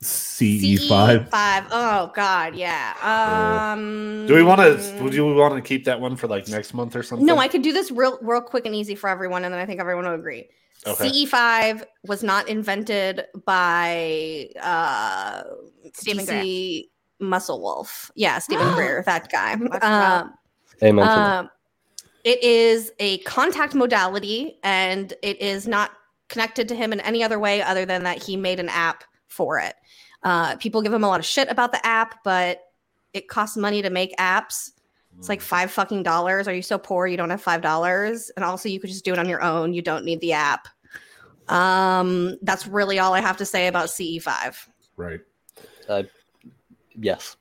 CE 0.00 0.88
five. 0.88 1.28
Five. 1.28 1.64
Oh 1.72 2.12
God, 2.14 2.54
yeah. 2.54 2.94
Um. 3.02 4.26
Do 4.28 4.34
we 4.34 4.44
want 4.44 4.60
to? 4.60 5.10
Do 5.10 5.26
we 5.26 5.34
want 5.34 5.54
to 5.56 5.60
keep 5.60 5.84
that 5.86 6.00
one 6.00 6.14
for 6.14 6.28
like 6.28 6.46
next 6.48 6.72
month 6.72 6.94
or 6.94 7.02
something? 7.02 7.26
No, 7.26 7.38
I 7.38 7.48
could 7.48 7.62
do 7.62 7.72
this 7.72 7.90
real, 7.90 8.16
real 8.22 8.40
quick 8.40 8.64
and 8.64 8.74
easy 8.76 8.94
for 8.94 9.08
everyone, 9.08 9.44
and 9.44 9.52
then 9.52 9.60
I 9.60 9.66
think 9.66 9.80
everyone 9.80 10.04
will 10.04 10.14
agree. 10.14 10.48
Okay. 10.86 11.08
CE5 11.08 11.82
was 12.04 12.22
not 12.22 12.48
invented 12.48 13.24
by 13.44 14.48
uh, 14.62 15.42
Stephen 15.94 16.24
DC 16.24 16.84
Muscle 17.18 17.60
Wolf. 17.60 18.12
Yeah, 18.14 18.38
Steven 18.38 18.72
Greer, 18.74 19.02
that 19.04 19.32
guy. 19.32 19.54
Um, 19.54 20.34
Amen. 20.80 21.04
to 21.04 21.10
that. 21.10 21.38
um, 21.40 21.50
it 22.24 22.42
is 22.42 22.92
a 22.98 23.18
contact 23.18 23.74
modality, 23.74 24.58
and 24.62 25.12
it 25.22 25.40
is 25.40 25.66
not 25.68 25.92
connected 26.28 26.68
to 26.68 26.74
him 26.74 26.92
in 26.92 27.00
any 27.00 27.22
other 27.22 27.38
way 27.38 27.62
other 27.62 27.86
than 27.86 28.04
that 28.04 28.22
he 28.22 28.36
made 28.36 28.60
an 28.60 28.68
app 28.68 29.04
for 29.28 29.58
it. 29.58 29.74
Uh, 30.22 30.56
people 30.56 30.82
give 30.82 30.92
him 30.92 31.04
a 31.04 31.08
lot 31.08 31.20
of 31.20 31.26
shit 31.26 31.50
about 31.50 31.72
the 31.72 31.84
app, 31.86 32.22
but 32.24 32.60
it 33.14 33.28
costs 33.28 33.56
money 33.56 33.82
to 33.82 33.90
make 33.90 34.16
apps. 34.16 34.72
It's 35.18 35.28
like 35.28 35.40
five 35.40 35.70
fucking 35.70 36.04
dollars. 36.04 36.46
Are 36.46 36.54
you 36.54 36.62
so 36.62 36.78
poor 36.78 37.06
you 37.08 37.16
don't 37.16 37.30
have 37.30 37.42
five 37.42 37.60
dollars? 37.60 38.30
And 38.36 38.44
also, 38.44 38.68
you 38.68 38.78
could 38.78 38.90
just 38.90 39.04
do 39.04 39.12
it 39.12 39.18
on 39.18 39.28
your 39.28 39.42
own. 39.42 39.72
You 39.72 39.82
don't 39.82 40.04
need 40.04 40.20
the 40.20 40.32
app. 40.32 40.68
Um, 41.48 42.36
that's 42.42 42.66
really 42.66 42.98
all 42.98 43.14
I 43.14 43.20
have 43.20 43.36
to 43.38 43.44
say 43.44 43.66
about 43.66 43.88
CE5. 43.88 44.68
right. 44.96 45.20
uh, 45.88 46.04
yes. 46.94 47.36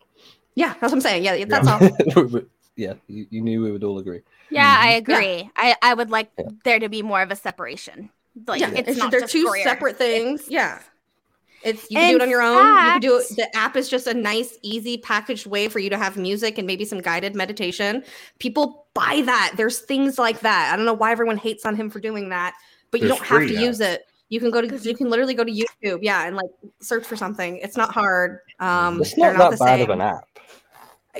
Yeah, 0.55 0.69
that's 0.81 0.91
what 0.91 0.93
I'm 0.93 1.01
saying. 1.01 1.23
Yeah, 1.23 1.45
that's 1.45 1.67
all. 1.67 2.41
yeah, 2.75 2.93
you, 3.07 3.27
you 3.29 3.41
knew 3.41 3.61
we 3.61 3.71
would 3.71 3.83
all 3.83 3.99
agree. 3.99 4.21
Yeah, 4.49 4.77
I 4.79 4.93
Mhm. 4.93 4.97
agree. 4.97 5.49
I, 5.55 5.75
I 5.81 5.93
would 5.93 6.09
like 6.09 6.29
Yeah. 6.37 6.45
there 6.63 6.79
to 6.79 6.89
be 6.89 7.01
more 7.01 7.21
of 7.21 7.31
a 7.31 7.35
separation. 7.35 8.09
Like 8.45 8.61
yeah, 8.61 8.69
it's, 8.75 8.97
not 8.97 9.11
they're 9.11 9.21
just 9.21 9.33
two 9.33 9.45
career. 9.47 9.63
separate 9.63 9.97
things. 9.97 10.41
It's- 10.41 10.51
yeah. 10.51 10.79
It's 11.63 11.89
you 11.89 11.97
can 11.97 12.09
do 12.11 12.15
it 12.17 12.21
on 12.21 12.29
your 12.29 12.41
own. 12.43 12.55
you 12.55 12.91
can 12.91 13.01
do 13.01 13.17
it. 13.17 13.25
The 13.35 13.57
app 13.57 13.75
is 13.75 13.89
just 13.89 14.05
a 14.05 14.13
nice, 14.13 14.57
easy 14.61 14.95
packaged 14.97 15.47
way 15.47 15.67
for 15.67 15.79
you 15.79 15.89
to 15.89 15.97
have 15.97 16.15
music 16.15 16.57
and 16.59 16.67
maybe 16.67 16.85
some 16.85 17.01
guided 17.01 17.35
meditation. 17.35 18.03
People 18.39 18.85
buy 18.93 19.23
that. 19.25 19.53
There's 19.57 19.79
things 19.79 20.19
like 20.19 20.41
that. 20.41 20.71
I 20.71 20.75
don't 20.77 20.85
know 20.85 20.93
why 20.93 21.11
everyone 21.11 21.35
hates 21.37 21.65
on 21.65 21.75
him 21.75 21.89
for 21.89 21.99
doing 21.99 22.29
that, 22.29 22.53
but 22.91 23.01
you 23.01 23.07
don't 23.07 23.17
have 23.19 23.41
to 23.41 23.47
free 23.47 23.57
use 23.57 23.79
it. 23.79 24.05
You 24.29 24.39
can 24.39 24.51
go 24.51 24.61
to 24.61 24.67
'Cause 24.67 24.85
you 24.85 24.91
you- 24.91 24.97
can 24.97 25.09
literally 25.09 25.33
go 25.33 25.43
to 25.43 25.51
YouTube, 25.51 25.99
yeah, 26.03 26.27
and 26.27 26.35
like 26.35 26.49
search 26.79 27.05
for 27.05 27.15
something. 27.15 27.57
It's 27.57 27.75
not 27.75 27.91
hard. 27.91 28.39
Um, 28.59 29.01
It's 29.01 29.17
not 29.17 29.35
not 29.35 29.51
that 29.51 29.57
the 29.57 29.65
bad 29.65 29.75
same. 29.79 29.83
of 29.83 29.89
an 29.89 30.01
app. 30.01 30.25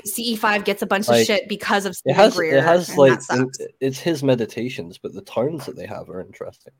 CE5 0.04 0.64
gets 0.64 0.82
a 0.82 0.86
bunch 0.86 1.08
Like, 1.08 1.20
of 1.22 1.26
shit 1.26 1.48
because 1.48 1.86
of 1.86 1.94
It 2.04 2.14
Steven 2.14 2.16
has 2.16 2.34
Greer. 2.34 2.56
it 2.58 2.64
has 2.64 2.96
like 2.96 3.18
that 3.26 3.68
it's 3.80 3.98
his 3.98 4.22
meditations, 4.22 4.98
but 4.98 5.12
the 5.14 5.22
tones 5.22 5.66
that 5.66 5.76
they 5.76 5.86
have 5.86 6.08
are 6.10 6.20
interesting. 6.20 6.72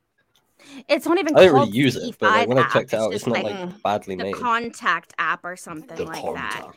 It's 0.87 1.05
not 1.05 1.17
even 1.17 1.35
I 1.37 1.45
don't 1.45 1.53
really 1.55 1.71
use 1.71 1.95
it, 1.95 2.15
but 2.19 2.31
like 2.31 2.47
when 2.47 2.57
I 2.57 2.67
checked 2.67 2.93
it 2.93 2.97
out, 2.99 3.13
it's 3.13 3.25
not 3.25 3.41
like 3.43 3.43
like 3.43 3.81
badly 3.83 4.15
the 4.15 4.23
made. 4.25 4.35
contact 4.35 5.13
app 5.17 5.43
or 5.43 5.55
something 5.55 5.97
The 5.97 6.05
like 6.05 6.21
contact. 6.21 6.53
that. 6.53 6.75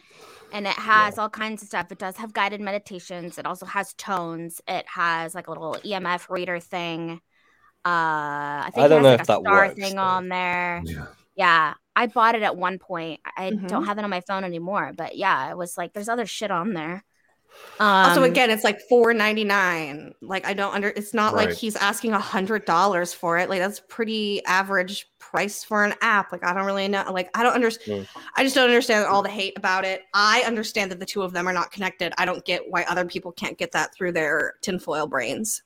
And 0.53 0.67
it 0.67 0.75
has 0.75 1.19
all 1.19 1.31
kinds 1.31 1.63
of 1.63 1.69
stuff. 1.69 1.91
It 1.91 1.99
does 1.99 2.17
have 2.19 2.33
guided 2.33 2.61
meditations. 2.61 3.39
It 3.39 3.47
also 3.47 3.67
has 3.67 3.95
tones. 3.95 4.61
It 4.69 4.87
has 4.87 5.35
like 5.35 5.47
a 5.47 5.51
little 5.51 5.77
EMF 5.85 6.29
reader 6.31 6.61
thing. 6.61 7.21
Uh, 7.85 7.89
I 8.67 8.71
think 8.75 8.85
I 8.85 8.89
don't 8.89 9.01
it 9.01 9.03
know 9.03 9.11
like 9.11 9.21
if 9.21 9.23
a 9.23 9.27
that 9.27 9.41
star 9.41 9.69
works, 9.69 9.75
thing 9.75 9.97
though. 9.97 10.03
on 10.03 10.29
there. 10.29 10.83
Yeah. 10.85 11.07
Yeah, 11.35 11.75
I 11.95 12.07
bought 12.07 12.35
it 12.35 12.43
at 12.43 12.57
one 12.57 12.79
point. 12.79 13.21
I 13.37 13.51
don't 13.51 13.83
Mhm. 13.83 13.87
have 13.87 13.99
it 13.99 14.05
on 14.05 14.11
my 14.11 14.23
phone 14.23 14.45
anymore, 14.45 14.93
but 14.97 15.17
yeah, 15.17 15.51
it 15.51 15.57
was 15.57 15.77
like 15.77 15.93
there's 15.93 16.09
other 16.09 16.27
shit 16.27 16.51
on 16.51 16.73
there. 16.73 17.05
Um, 17.79 18.09
also, 18.09 18.23
again, 18.23 18.51
it's 18.51 18.65
like 18.65 18.81
four 18.89 19.13
ninety 19.13 19.45
nine. 19.45 20.15
Like 20.23 20.47
I 20.47 20.55
don't 20.55 20.73
under. 20.75 20.89
It's 20.89 21.13
not 21.13 21.35
like 21.35 21.53
he's 21.53 21.77
asking 21.77 22.13
a 22.13 22.19
hundred 22.19 22.65
dollars 22.65 23.13
for 23.13 23.39
it. 23.39 23.51
Like 23.51 23.61
that's 23.61 23.81
pretty 23.89 24.43
average 24.47 25.07
price 25.19 25.63
for 25.63 25.85
an 25.85 25.95
app. 26.01 26.33
Like 26.33 26.45
I 26.45 26.55
don't 26.55 26.65
really 26.65 26.89
know. 26.89 27.11
Like 27.13 27.29
I 27.37 27.43
don't 27.43 27.53
understand. 27.53 28.07
Mm. 28.07 28.23
I 28.37 28.45
just 28.45 28.55
don't 28.55 28.69
understand 28.69 29.07
all 29.07 29.23
the 29.23 29.29
hate 29.29 29.59
about 29.59 29.85
it. 29.85 30.03
I 30.15 30.43
understand 30.47 30.91
that 30.93 31.01
the 31.01 31.07
two 31.07 31.23
of 31.23 31.33
them 31.33 31.47
are 31.47 31.53
not 31.53 31.73
connected. 31.73 32.15
I 32.17 32.25
don't 32.25 32.45
get 32.45 32.63
why 32.69 32.85
other 32.85 33.05
people 33.05 33.33
can't 33.33 33.59
get 33.59 33.73
that 33.73 33.95
through 33.95 34.13
their 34.13 34.55
tinfoil 34.63 35.07
brains. 35.07 35.63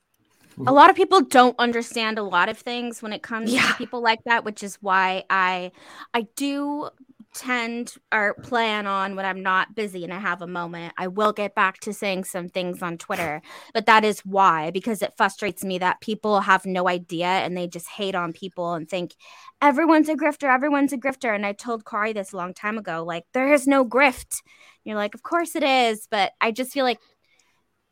A 0.66 0.72
lot 0.72 0.90
of 0.90 0.96
people 0.96 1.20
don't 1.20 1.58
understand 1.58 2.18
a 2.18 2.22
lot 2.22 2.48
of 2.48 2.58
things 2.58 3.02
when 3.02 3.12
it 3.12 3.22
comes 3.22 3.52
Yeah. 3.52 3.66
to 3.68 3.74
people 3.74 4.00
like 4.00 4.20
that 4.24 4.44
which 4.44 4.62
is 4.62 4.76
why 4.80 5.24
i 5.28 5.72
i 6.14 6.26
do 6.36 6.88
tend 7.34 7.92
or 8.10 8.32
plan 8.42 8.86
on 8.86 9.14
when 9.14 9.26
i'm 9.26 9.42
not 9.42 9.74
busy 9.74 10.04
and 10.04 10.14
i 10.14 10.18
have 10.18 10.40
a 10.40 10.46
moment 10.46 10.94
i 10.96 11.06
will 11.06 11.32
get 11.34 11.54
back 11.54 11.78
to 11.80 11.92
saying 11.92 12.24
some 12.24 12.48
things 12.48 12.82
on 12.82 12.96
twitter. 12.96 13.42
But 13.74 13.84
that 13.86 14.04
is 14.04 14.20
why 14.20 14.70
because 14.70 15.02
it 15.02 15.12
frustrates 15.18 15.62
me 15.62 15.76
that 15.78 16.00
people 16.00 16.40
have 16.40 16.64
no 16.64 16.88
idea 16.88 17.26
and 17.26 17.54
they 17.54 17.66
just 17.68 17.88
hate 17.88 18.14
on 18.14 18.32
people 18.32 18.72
and 18.72 18.88
think 18.88 19.14
everyone's 19.60 20.08
a 20.08 20.14
grifter 20.14 20.48
everyone's 20.52 20.94
a 20.94 20.96
grifter. 20.96 21.34
And 21.34 21.44
i 21.44 21.52
told 21.52 21.84
Kari 21.84 22.14
this 22.14 22.32
a 22.32 22.36
long 22.38 22.54
time 22.54 22.78
ago 22.78 23.04
like 23.04 23.24
there 23.34 23.52
is 23.52 23.66
no 23.66 23.84
grift. 23.84 24.36
You're 24.84 24.96
like 24.96 25.14
of 25.14 25.22
course 25.22 25.54
it 25.56 25.62
is. 25.62 26.08
But 26.10 26.32
i 26.40 26.50
just 26.50 26.72
feel 26.72 26.86
like 26.86 27.00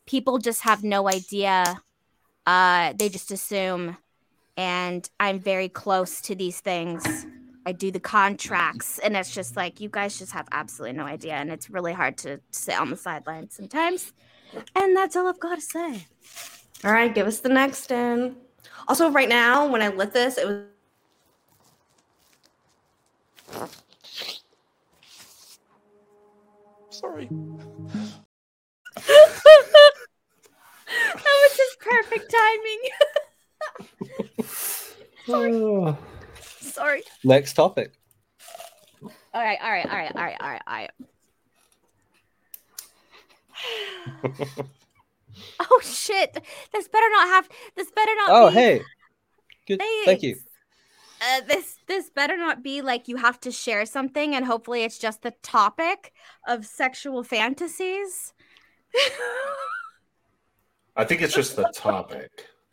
people 0.06 0.38
just 0.38 0.62
have 0.62 0.82
no 0.82 1.06
idea 1.08 1.78
uh 2.46 2.92
they 2.98 3.08
just 3.08 3.30
assume 3.30 3.96
and 4.56 5.08
i'm 5.20 5.38
very 5.38 5.68
close 5.68 6.20
to 6.20 6.34
these 6.34 6.60
things 6.60 7.26
i 7.66 7.72
do 7.72 7.90
the 7.90 8.00
contracts 8.00 8.98
and 9.00 9.16
it's 9.16 9.34
just 9.34 9.56
like 9.56 9.80
you 9.80 9.88
guys 9.88 10.18
just 10.18 10.32
have 10.32 10.46
absolutely 10.52 10.96
no 10.96 11.04
idea 11.04 11.34
and 11.34 11.50
it's 11.50 11.70
really 11.70 11.92
hard 11.92 12.16
to 12.16 12.40
sit 12.50 12.78
on 12.78 12.90
the 12.90 12.96
sidelines 12.96 13.54
sometimes 13.54 14.12
and 14.76 14.96
that's 14.96 15.16
all 15.16 15.26
i've 15.26 15.40
got 15.40 15.56
to 15.56 15.60
say 15.60 16.06
All 16.84 16.92
right, 16.92 17.14
give 17.14 17.26
us 17.26 17.40
the 17.40 17.48
next 17.48 17.90
in. 17.90 18.36
Also, 18.88 19.10
right 19.10 19.28
now, 19.28 19.66
when 19.66 19.80
I 19.80 19.88
lit 19.88 20.12
this, 20.12 20.36
it 20.36 20.46
was 20.46 20.60
Sorry. 26.90 27.28
that 28.96 29.04
was 31.42 31.56
just 31.56 31.80
perfect 32.16 32.34
timing 32.34 32.80
sorry 35.26 35.96
Sorry. 36.60 37.02
Next 37.22 37.52
topic. 37.54 37.92
all 39.32 39.40
right 39.42 39.58
all 39.62 39.70
right 39.70 39.86
all 39.86 39.96
right 39.96 40.12
all 40.14 40.22
right 40.24 40.36
all 40.40 40.48
right 40.48 40.62
all 40.66 40.74
right 40.74 40.90
oh 45.60 45.80
shit 45.82 46.42
this 46.72 46.88
better 46.88 47.08
not 47.10 47.28
have 47.28 47.48
this 47.76 47.90
better 47.92 48.10
not 48.16 48.28
Oh, 48.30 48.48
be 48.48 48.54
hey. 48.54 48.82
Good. 49.66 49.82
Thank 50.04 50.22
you. 50.22 50.36
Uh, 51.22 51.40
this 51.48 51.78
this 51.86 52.10
better 52.10 52.36
not 52.36 52.62
be 52.62 52.82
like 52.82 53.08
you 53.08 53.16
have 53.16 53.40
to 53.40 53.50
share 53.50 53.86
something 53.86 54.34
and 54.34 54.44
hopefully 54.44 54.82
it's 54.82 54.98
just 54.98 55.22
the 55.22 55.32
topic 55.42 56.12
of 56.48 56.66
sexual 56.66 57.22
fantasies. 57.22 58.34
I 60.96 61.04
think 61.04 61.22
it's 61.22 61.34
just 61.34 61.56
the 61.56 61.70
topic. 61.74 62.30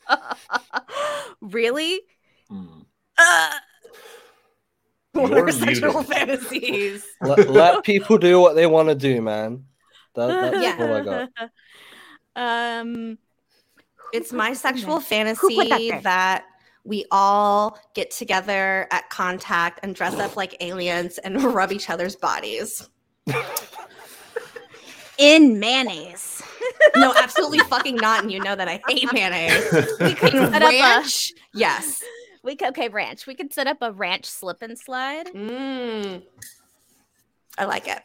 really? 1.42 2.02
Hmm. 2.50 2.82
Uh, 3.18 3.52
what 5.14 5.32
You're 5.32 5.52
sexual 5.52 6.04
fantasies. 6.14 7.06
let, 7.22 7.50
let 7.50 7.84
people 7.84 8.18
do 8.18 8.40
what 8.40 8.56
they 8.56 8.66
want 8.68 8.90
to 8.90 8.96
do, 8.96 9.22
man. 9.22 9.66
That, 10.16 10.28
that's 10.52 10.64
Yeah. 10.64 10.78
all 10.86 10.94
I 10.94 11.02
got. 11.04 11.30
Um 12.82 13.18
It's 14.14 14.30
put 14.30 14.38
my 14.38 14.54
sexual 14.54 15.00
there? 15.00 15.02
fantasy 15.08 15.90
that 15.92 16.04
that 16.04 16.46
we 16.84 17.06
all 17.12 17.78
get 17.94 18.10
together 18.12 18.88
at 18.92 19.10
contact 19.10 19.80
and 19.84 19.94
dress 19.94 20.16
up 20.16 20.36
like 20.36 20.56
aliens 20.62 21.18
and 21.20 21.42
rub 21.44 21.72
each 21.72 21.90
other's 21.90 22.16
bodies. 22.16 22.90
in 25.18 25.60
mayonnaise. 25.60 26.31
No, 26.96 27.14
absolutely 27.16 27.60
fucking 27.60 27.96
not. 27.96 28.24
And 28.24 28.32
you 28.32 28.40
know 28.40 28.56
that 28.56 28.68
I 28.68 28.82
hate 28.88 29.12
mayonnaise. 29.14 29.72
We 30.00 30.14
could 30.14 30.34
In 30.34 30.52
set 30.52 30.62
up 30.62 30.72
a 30.72 30.80
ranch, 30.80 31.34
yes. 31.54 32.04
we 32.44 32.56
could 32.56 32.70
okay, 32.70 32.90
ranch. 32.90 33.28
We 33.28 33.36
could 33.36 33.54
set 33.54 33.68
up 33.68 33.78
a 33.82 33.92
ranch 33.92 34.26
slip 34.26 34.62
and 34.62 34.78
slide. 34.78 35.28
Mm. 35.28 36.24
I 37.58 37.66
like 37.66 37.88
it. 37.88 38.02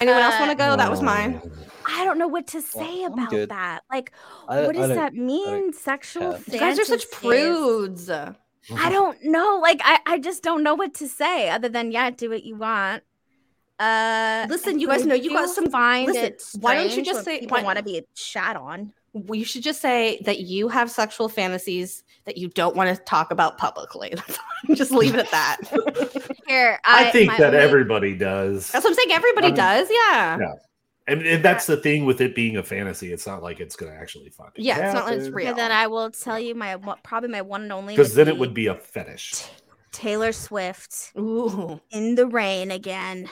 Anyone 0.00 0.20
else 0.20 0.38
want 0.38 0.50
to 0.50 0.56
go? 0.56 0.76
That 0.76 0.90
was 0.90 1.00
mine. 1.00 1.40
I 1.86 2.04
don't 2.04 2.18
know 2.18 2.28
what 2.28 2.46
to 2.48 2.60
say 2.60 3.04
I'm 3.04 3.12
about 3.12 3.30
good. 3.30 3.48
that. 3.50 3.82
Like 3.90 4.12
I, 4.48 4.66
what 4.66 4.74
does 4.74 4.88
that 4.88 5.14
mean? 5.14 5.72
Sexual 5.72 6.32
care. 6.32 6.42
You 6.48 6.58
guys 6.58 6.78
are 6.78 6.84
such 6.84 7.10
prudes. 7.10 8.10
I 8.10 8.90
don't 8.90 9.22
know. 9.24 9.58
Like 9.60 9.80
I, 9.84 10.00
I 10.06 10.18
just 10.18 10.42
don't 10.42 10.62
know 10.62 10.74
what 10.74 10.94
to 10.94 11.08
say 11.08 11.50
other 11.50 11.68
than 11.68 11.92
yeah, 11.92 12.10
do 12.10 12.30
what 12.30 12.44
you 12.44 12.56
want. 12.56 13.02
Uh 13.82 14.46
Listen, 14.48 14.78
you 14.78 14.86
guys 14.86 15.04
know 15.04 15.14
you 15.14 15.30
got 15.30 15.48
some- 15.50 15.70
find 15.70 16.06
listen, 16.12 16.60
why 16.60 16.74
don't 16.74 16.96
you 16.96 17.02
just 17.04 17.18
when 17.18 17.24
say- 17.24 17.40
people 17.40 17.58
why- 17.58 17.64
want 17.64 17.78
to 17.78 17.84
be 17.84 18.02
shat 18.14 18.56
on? 18.56 18.92
We 19.14 19.44
should 19.44 19.62
just 19.62 19.82
say 19.82 20.20
that 20.24 20.40
you 20.40 20.68
have 20.68 20.90
sexual 20.90 21.28
fantasies 21.28 22.02
that 22.24 22.38
you 22.38 22.48
don't 22.48 22.74
want 22.74 22.96
to 22.96 23.04
talk 23.04 23.30
about 23.30 23.58
publicly. 23.58 24.14
just 24.74 24.90
leave 24.90 25.14
it 25.14 25.20
at 25.20 25.30
that. 25.32 25.58
Here, 26.46 26.78
I, 26.86 27.08
I, 27.08 27.10
think 27.10 27.32
that 27.36 27.48
only- 27.48 27.58
everybody 27.58 28.14
does. 28.16 28.70
That's 28.70 28.84
what 28.84 28.90
I'm 28.92 28.94
saying. 28.94 29.12
Everybody 29.12 29.48
Um, 29.48 29.54
does. 29.54 29.88
Yeah. 29.90 30.38
yeah. 30.40 30.52
And, 31.08 31.26
and 31.26 31.44
that's 31.44 31.66
the 31.66 31.76
thing 31.76 32.06
with 32.06 32.20
it 32.22 32.34
being 32.34 32.56
a 32.56 32.62
fantasy. 32.62 33.12
It's 33.12 33.26
not 33.26 33.42
like 33.42 33.58
it's 33.60 33.74
going 33.76 33.92
to 33.92 33.98
actually 33.98 34.30
fucking 34.30 34.64
Yeah, 34.64 34.78
it's 34.86 34.94
not 34.94 35.06
like 35.06 35.18
it's 35.18 35.28
real. 35.28 35.48
And 35.48 35.58
then 35.58 35.72
I 35.72 35.88
will 35.88 36.10
tell 36.10 36.38
you 36.38 36.54
my 36.54 36.76
probably 37.02 37.28
my 37.28 37.42
one 37.42 37.62
and 37.62 37.72
only 37.72 37.94
Because 37.94 38.14
then 38.14 38.28
it 38.28 38.38
would 38.38 38.54
be 38.54 38.68
a 38.68 38.76
fetish. 38.76 39.44
Taylor 39.90 40.32
Swift 40.32 41.12
Ooh, 41.18 41.80
in 41.90 42.14
the 42.14 42.26
rain 42.28 42.70
again, 42.70 43.28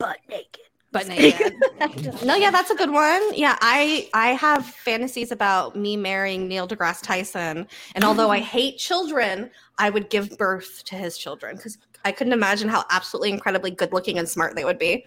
butt 0.00 0.18
naked. 0.28 0.62
but 0.90 1.06
naked. 1.06 1.54
no, 2.24 2.34
yeah, 2.34 2.50
that's 2.50 2.70
a 2.70 2.74
good 2.74 2.90
one. 2.90 3.22
Yeah, 3.34 3.56
I 3.60 4.08
I 4.14 4.30
have 4.30 4.66
fantasies 4.66 5.30
about 5.30 5.76
me 5.76 5.96
marrying 5.96 6.48
Neil 6.48 6.66
deGrasse 6.66 7.02
Tyson, 7.02 7.68
and 7.94 8.04
although 8.04 8.30
I 8.30 8.40
hate 8.40 8.78
children, 8.78 9.50
I 9.78 9.90
would 9.90 10.10
give 10.10 10.36
birth 10.36 10.82
to 10.86 10.96
his 10.96 11.16
children 11.16 11.54
because 11.56 11.78
I 12.04 12.10
couldn't 12.12 12.32
imagine 12.32 12.68
how 12.68 12.84
absolutely 12.90 13.30
incredibly 13.30 13.70
good 13.70 13.92
looking 13.92 14.18
and 14.18 14.28
smart 14.28 14.56
they 14.56 14.64
would 14.64 14.78
be. 14.78 15.06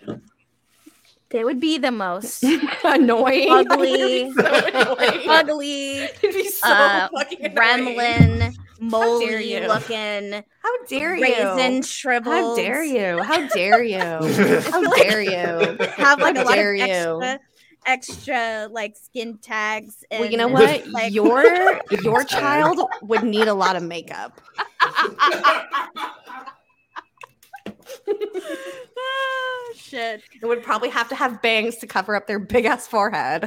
They 1.32 1.44
would 1.44 1.60
be 1.60 1.80
the 1.80 1.90
most 1.92 2.44
Annoying, 2.84 3.50
ugly, 3.50 4.32
so 4.38 4.46
annoying. 4.46 5.28
ugly, 5.28 6.08
be 6.22 6.48
so 6.50 6.70
uh, 6.72 7.10
fucking 7.18 7.44
annoying. 7.44 7.56
gremlin, 7.56 8.56
dare 8.90 9.00
moldy 9.00 9.26
you. 9.46 9.68
looking, 9.68 10.34
How 10.64 10.86
dare 10.88 11.16
you? 11.16 11.24
raisin 11.24 11.82
shriveled. 11.84 12.34
How 12.34 12.56
dare 12.56 12.84
you? 12.84 13.22
How 13.24 13.48
dare 13.48 13.84
you? 13.84 13.98
How 14.72 14.82
dare 14.96 15.22
you? 15.22 15.78
Have 15.98 16.20
like 16.20 16.36
How 16.38 16.44
a 16.44 16.46
lot 16.46 16.58
of 16.58 16.76
you. 16.76 17.22
extra, 17.22 17.40
extra 17.86 18.68
like 18.72 18.96
skin 18.96 19.38
tags. 19.40 20.04
And, 20.12 20.22
Well, 20.22 20.32
you 20.32 20.38
know 20.38 20.48
what? 20.48 20.88
Like, 20.88 21.14
your 21.14 21.82
your 22.04 22.24
child 22.24 22.80
would 23.02 23.24
need 23.24 23.48
a 23.48 23.54
lot 23.54 23.76
of 23.76 23.84
makeup. 23.84 24.40
Ah, 28.98 29.74
shit. 29.76 30.22
It 30.42 30.46
would 30.46 30.64
probably 30.64 30.90
have 30.90 31.10
to 31.10 31.16
have 31.16 31.42
bangs 31.42 31.78
to 31.78 31.88
cover 31.88 32.16
up 32.16 32.28
their 32.28 32.40
big 32.40 32.66
ass 32.66 32.88
forehead. 32.88 33.44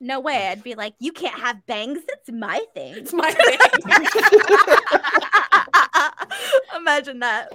No 0.00 0.20
way. 0.20 0.48
I'd 0.48 0.62
be 0.62 0.74
like, 0.74 0.94
you 0.98 1.12
can't 1.12 1.38
have 1.38 1.64
bangs. 1.66 2.00
That's 2.08 2.32
my 2.32 2.64
thing. 2.74 2.94
It's 2.96 3.12
my 3.12 3.28
Imagine 6.76 7.18
that. 7.20 7.52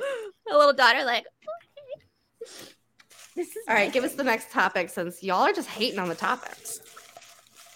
A 0.51 0.55
little 0.55 0.73
daughter, 0.73 1.03
like, 1.03 1.25
okay. 1.25 2.71
This 3.35 3.55
is 3.55 3.63
All 3.67 3.73
right, 3.73 3.91
give 3.91 4.03
us 4.03 4.13
the 4.13 4.23
next 4.23 4.51
topic 4.51 4.89
since 4.89 5.23
y'all 5.23 5.41
are 5.41 5.53
just 5.53 5.67
hating 5.67 5.99
on 5.99 6.07
the 6.07 6.15
topics. 6.15 6.79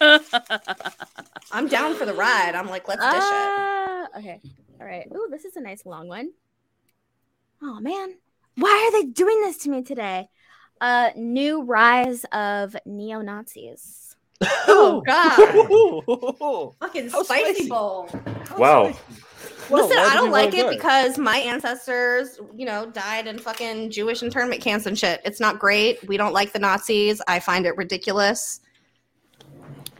I'm 0.00 1.68
down 1.68 1.96
for 1.96 2.06
the 2.06 2.14
ride. 2.14 2.54
I'm 2.54 2.68
like, 2.68 2.88
let's 2.88 3.04
dish 3.04 3.14
it. 3.14 3.22
Ah, 3.22 4.06
okay. 4.18 4.40
All 4.80 4.86
right. 4.86 5.06
Ooh, 5.14 5.28
this 5.30 5.44
is 5.44 5.56
a 5.56 5.60
nice 5.60 5.84
long 5.84 6.08
one. 6.08 6.30
Oh 7.62 7.80
man. 7.80 8.14
Why 8.54 8.88
are 8.88 9.02
they 9.02 9.08
doing 9.08 9.42
this 9.42 9.58
to 9.58 9.70
me 9.70 9.82
today? 9.82 10.28
Uh 10.80 11.10
new 11.16 11.64
rise 11.64 12.24
of 12.32 12.74
neo-Nazis. 12.86 13.99
Oh 14.42 15.02
God! 15.06 15.36
God! 16.40 16.74
Fucking 16.80 17.10
How 17.10 17.22
spicy, 17.22 17.54
spicy. 17.54 17.68
bowl. 17.68 18.08
Wow. 18.56 18.94
Listen, 19.70 19.98
I 19.98 20.14
don't 20.14 20.30
like 20.30 20.54
it 20.54 20.68
because 20.68 21.16
my 21.16 21.36
ancestors, 21.38 22.40
you 22.56 22.66
know, 22.66 22.90
died 22.90 23.26
in 23.28 23.38
fucking 23.38 23.90
Jewish 23.90 24.22
internment 24.22 24.60
camps 24.60 24.86
and 24.86 24.98
shit. 24.98 25.20
It's 25.24 25.38
not 25.38 25.58
great. 25.58 26.06
We 26.08 26.16
don't 26.16 26.32
like 26.32 26.52
the 26.52 26.58
Nazis. 26.58 27.22
I 27.28 27.38
find 27.38 27.66
it 27.66 27.76
ridiculous. 27.76 28.60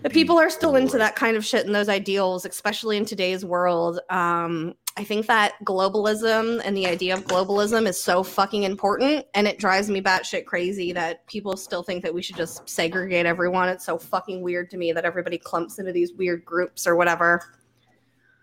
The 0.03 0.11
people 0.11 0.39
are 0.39 0.51
still 0.51 0.77
into 0.77 0.97
that 0.99 1.15
kind 1.15 1.37
of 1.37 1.45
shit 1.45 1.67
and 1.67 1.75
those 1.75 1.89
ideals, 1.89 2.47
especially 2.47 2.97
in 2.97 3.05
today's 3.05 3.45
world. 3.45 4.01
Um, 4.09 4.75
I 4.97 5.05
think 5.05 5.27
that 5.27 5.55
globalism 5.65 6.61
and 6.65 6.77
the 6.77 6.87
idea 6.87 7.15
of 7.15 7.25
globalism 7.25 7.87
is 7.87 7.99
so 7.99 8.23
fucking 8.23 8.65
important, 8.65 9.25
and 9.35 9.47
it 9.47 9.59
drives 9.59 9.89
me 9.89 10.03
batshit 10.03 10.45
crazy 10.45 10.93
that 10.93 11.27
people 11.27 11.57
still 11.57 11.83
think 11.83 12.03
that 12.03 12.13
we 12.13 12.21
should 12.21 12.37
just 12.37 12.69
segregate 12.69 13.25
everyone. 13.25 13.69
It's 13.69 13.87
so 13.87 13.97
fucking 13.99 14.43
weird 14.43 14.69
to 14.71 14.77
me 14.77 14.93
that 14.93 15.05
everybody 15.05 15.39
clumps 15.39 15.79
into 15.79 15.93
these 15.93 16.13
weird 16.13 16.45
groups 16.45 16.87
or 16.87 16.97
whatever. 16.97 17.41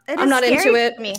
It 0.07 0.17
I'm 0.17 0.29
not 0.29 0.43
into 0.43 0.73
it. 0.75 0.97
Me. 0.99 1.15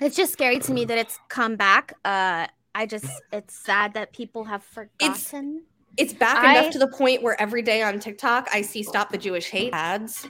It's 0.00 0.14
just 0.16 0.32
scary 0.32 0.58
to 0.60 0.72
me 0.72 0.84
that 0.84 0.96
it's 0.96 1.18
come 1.28 1.56
back. 1.56 1.94
Uh 2.04 2.46
I 2.74 2.86
just 2.86 3.06
it's 3.32 3.54
sad 3.54 3.94
that 3.94 4.12
people 4.12 4.44
have 4.44 4.62
forgotten. 4.62 5.64
It's 5.96 6.12
back 6.12 6.36
I- 6.44 6.58
enough 6.58 6.72
to 6.72 6.78
the 6.78 6.88
point 6.88 7.22
where 7.22 7.40
every 7.40 7.62
day 7.62 7.82
on 7.82 7.98
TikTok 7.98 8.48
I 8.52 8.62
see 8.62 8.82
"Stop 8.82 9.10
the 9.10 9.18
Jewish 9.18 9.50
Hate" 9.50 9.72
ads 9.72 10.28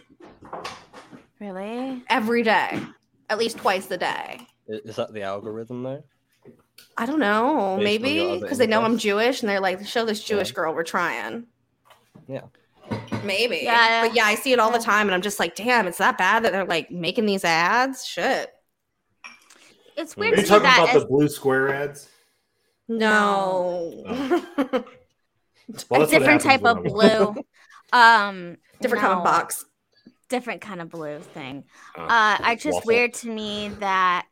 really? 1.40 2.02
every 2.08 2.42
day, 2.42 2.80
at 3.30 3.38
least 3.38 3.58
twice 3.58 3.90
a 3.90 3.96
day. 3.96 4.40
Is 4.68 4.96
that 4.96 5.12
the 5.12 5.22
algorithm 5.22 5.82
though? 5.82 6.04
I 6.96 7.06
don't 7.06 7.18
know, 7.20 7.76
Based 7.78 7.84
maybe 8.02 8.40
because 8.40 8.58
they 8.58 8.66
know 8.66 8.82
I'm. 8.82 8.98
Jewish 8.98 9.40
and 9.42 9.48
they're 9.48 9.60
like, 9.60 9.86
"Show 9.86 10.04
this 10.04 10.22
Jewish 10.22 10.48
Yeah. 10.50 10.54
girl 10.54 10.74
we're 10.74 10.82
trying." 10.82 11.46
Yeah. 12.28 12.42
Maybe. 13.24 13.60
Yeah. 13.62 14.06
But 14.06 14.14
yeah, 14.14 14.24
I 14.26 14.34
see 14.34 14.52
it 14.52 14.58
all 14.58 14.70
the 14.70 14.78
time, 14.78 15.06
and 15.08 15.14
I'm 15.14 15.22
just 15.22 15.38
like, 15.40 15.54
"Damn, 15.54 15.86
it's 15.86 15.98
that 15.98 16.18
bad 16.18 16.44
that 16.44 16.52
they're 16.52 16.64
like 16.66 16.90
making 16.90 17.26
these 17.26 17.44
ads." 17.44 18.04
Shit. 18.06 18.52
It's 19.96 20.16
weird 20.16 20.34
Are 20.34 20.36
you 20.36 20.42
me 20.42 20.48
talking 20.48 20.62
that 20.64 20.78
about 20.82 20.94
as- 20.96 21.02
the 21.02 21.08
blue 21.08 21.28
square 21.28 21.74
ads? 21.74 22.08
No. 22.88 24.84
Well, 25.90 26.02
a 26.02 26.06
different 26.06 26.42
type 26.42 26.64
of 26.64 26.84
blue. 26.84 27.34
um 27.92 28.56
Different 28.80 29.02
kind 29.02 29.14
of 29.18 29.24
box. 29.24 29.64
Different 30.28 30.60
kind 30.60 30.80
of 30.80 30.88
blue 30.90 31.20
thing. 31.20 31.64
Oh, 31.96 32.02
Uh 32.02 32.38
I 32.42 32.56
just 32.56 32.74
waffle. 32.74 32.88
weird 32.88 33.14
to 33.14 33.28
me 33.28 33.68
that 33.80 34.26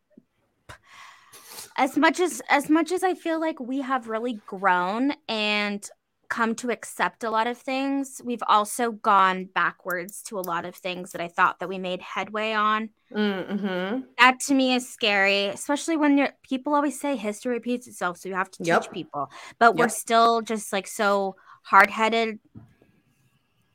as 1.76 1.96
much 1.96 2.20
as 2.20 2.42
as 2.48 2.68
much 2.70 2.92
as 2.92 3.02
I 3.02 3.14
feel 3.14 3.40
like 3.40 3.60
we 3.60 3.80
have 3.80 4.08
really 4.08 4.40
grown 4.46 5.12
and 5.28 5.88
come 6.28 6.54
to 6.56 6.70
accept 6.70 7.22
a 7.22 7.30
lot 7.30 7.46
of 7.46 7.56
things, 7.58 8.20
we've 8.24 8.42
also 8.48 8.90
gone 8.92 9.44
backwards 9.54 10.22
to 10.24 10.38
a 10.38 10.40
lot 10.40 10.64
of 10.64 10.74
things 10.74 11.12
that 11.12 11.20
I 11.20 11.28
thought 11.28 11.60
that 11.60 11.68
we 11.68 11.78
made 11.78 12.00
headway 12.00 12.52
on. 12.54 12.90
Mm-hmm. 13.12 14.00
That 14.18 14.40
to 14.46 14.54
me 14.54 14.74
is 14.74 14.88
scary, 14.88 15.46
especially 15.46 15.96
when 15.96 16.18
you're 16.18 16.30
people 16.42 16.74
always 16.74 16.98
say 16.98 17.16
history 17.16 17.52
repeats 17.52 17.86
itself, 17.86 18.18
so 18.18 18.28
you 18.28 18.34
have 18.34 18.50
to 18.52 18.58
teach 18.62 18.68
Yep. 18.68 18.92
people. 18.92 19.30
But 19.58 19.76
we're 19.76 19.88
still 19.88 20.40
just 20.42 20.72
like 20.72 20.86
so 20.86 21.36
hard 21.62 21.90
headed 21.90 22.38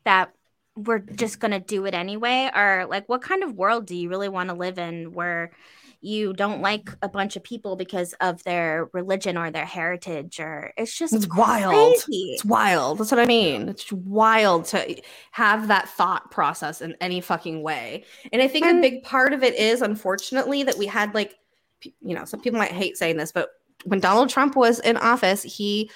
that 0.05 0.32
we're 0.85 0.99
just 0.99 1.39
gonna 1.39 1.59
do 1.59 1.85
it 1.85 1.93
anyway. 1.93 2.49
Or 2.55 2.85
like 2.89 3.07
what 3.09 3.21
kind 3.21 3.43
of 3.43 3.53
world 3.55 3.85
do 3.85 3.95
you 3.95 4.09
really 4.09 4.29
want 4.29 4.49
to 4.49 4.55
live 4.55 4.77
in 4.79 5.13
where 5.13 5.51
you 6.01 6.31
don't 6.31 6.61
like 6.61 6.89
a 7.01 7.09
bunch 7.09 7.35
of 7.35 7.43
people 7.43 7.75
because 7.75 8.13
of 8.21 8.41
their 8.43 8.89
religion 8.93 9.37
or 9.37 9.51
their 9.51 9.65
heritage 9.65 10.39
or 10.39 10.71
it's 10.77 10.97
just 10.97 11.13
It's 11.13 11.27
wild. 11.27 11.73
crazy. 11.73 12.31
It's 12.31 12.45
wild. 12.45 12.99
That's 12.99 13.11
what 13.11 13.19
I 13.19 13.25
mean. 13.25 13.67
It's 13.67 13.91
wild 13.91 14.63
to 14.65 15.01
have 15.31 15.67
that 15.67 15.89
thought 15.89 16.31
process 16.31 16.81
in 16.81 16.95
any 17.01 17.19
fucking 17.19 17.63
way. 17.63 18.05
And 18.31 18.41
I 18.41 18.47
think 18.47 18.65
a 18.65 18.79
big 18.79 19.03
part 19.03 19.33
of 19.33 19.43
it 19.43 19.55
is, 19.55 19.81
unfortunately, 19.81 20.63
that 20.63 20.77
we 20.77 20.85
had 20.85 21.13
like, 21.13 21.35
you 21.81 22.15
know, 22.15 22.23
some 22.23 22.39
people 22.39 22.59
might 22.59 22.71
hate 22.71 22.95
saying 22.97 23.17
this, 23.17 23.33
but 23.33 23.49
when 23.83 23.99
Donald 23.99 24.29
Trump 24.29 24.55
was 24.55 24.79
in 24.79 24.95
office, 24.97 25.43
he 25.43 25.91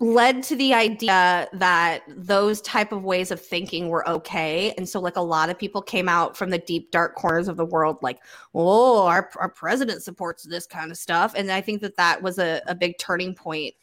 led 0.00 0.42
to 0.42 0.56
the 0.56 0.72
idea 0.72 1.46
that 1.52 2.02
those 2.08 2.62
type 2.62 2.90
of 2.90 3.04
ways 3.04 3.30
of 3.30 3.38
thinking 3.38 3.90
were 3.90 4.08
okay. 4.08 4.72
And 4.78 4.88
so 4.88 4.98
like 4.98 5.16
a 5.16 5.20
lot 5.20 5.50
of 5.50 5.58
people 5.58 5.82
came 5.82 6.08
out 6.08 6.38
from 6.38 6.48
the 6.48 6.58
deep 6.58 6.90
dark 6.90 7.14
corners 7.16 7.48
of 7.48 7.58
the 7.58 7.66
world 7.66 7.98
like 8.00 8.18
oh 8.54 9.06
our, 9.06 9.30
our 9.36 9.50
president 9.50 10.02
supports 10.02 10.42
this 10.42 10.66
kind 10.66 10.90
of 10.90 10.96
stuff. 10.96 11.34
And 11.36 11.52
i 11.52 11.60
think 11.60 11.82
that 11.82 11.96
that 11.96 12.22
was 12.22 12.38
a, 12.38 12.62
a 12.66 12.74
big 12.74 12.96
turning 12.96 13.34
point 13.34 13.74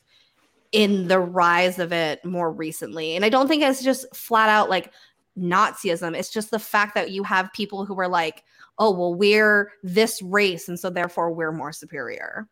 in 0.72 1.08
the 1.08 1.20
rise 1.20 1.78
of 1.78 1.94
it 1.94 2.26
more 2.26 2.52
recently. 2.52 3.16
And 3.16 3.24
i 3.24 3.30
don't 3.30 3.48
think 3.48 3.62
it's 3.62 3.84
just 3.84 4.14
flat 4.16 4.50
out 4.50 4.72
like 4.72 4.92
nazism. 5.38 6.18
It's 6.18 6.32
just 6.32 6.50
the 6.50 6.58
fact 6.58 6.96
that 6.96 7.12
you 7.12 7.22
have 7.24 7.54
people 7.54 7.86
who 7.86 8.00
are 8.00 8.10
like 8.10 8.44
oh 8.80 8.90
well 8.90 9.14
we're 9.14 9.72
this 9.84 10.20
race 10.24 10.68
and 10.68 10.80
so 10.80 10.90
therefore 10.90 11.32
we're 11.32 11.52
more 11.52 11.72
superior. 11.72 12.48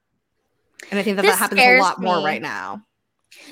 And 0.91 0.99
i 0.99 1.04
think 1.04 1.15
that 1.15 1.23
This 1.23 1.32
that 1.32 1.39
happens 1.39 1.62
a 1.62 1.80
lot 1.80 1.99
more 1.99 2.23
right 2.23 2.43
now 2.43 2.84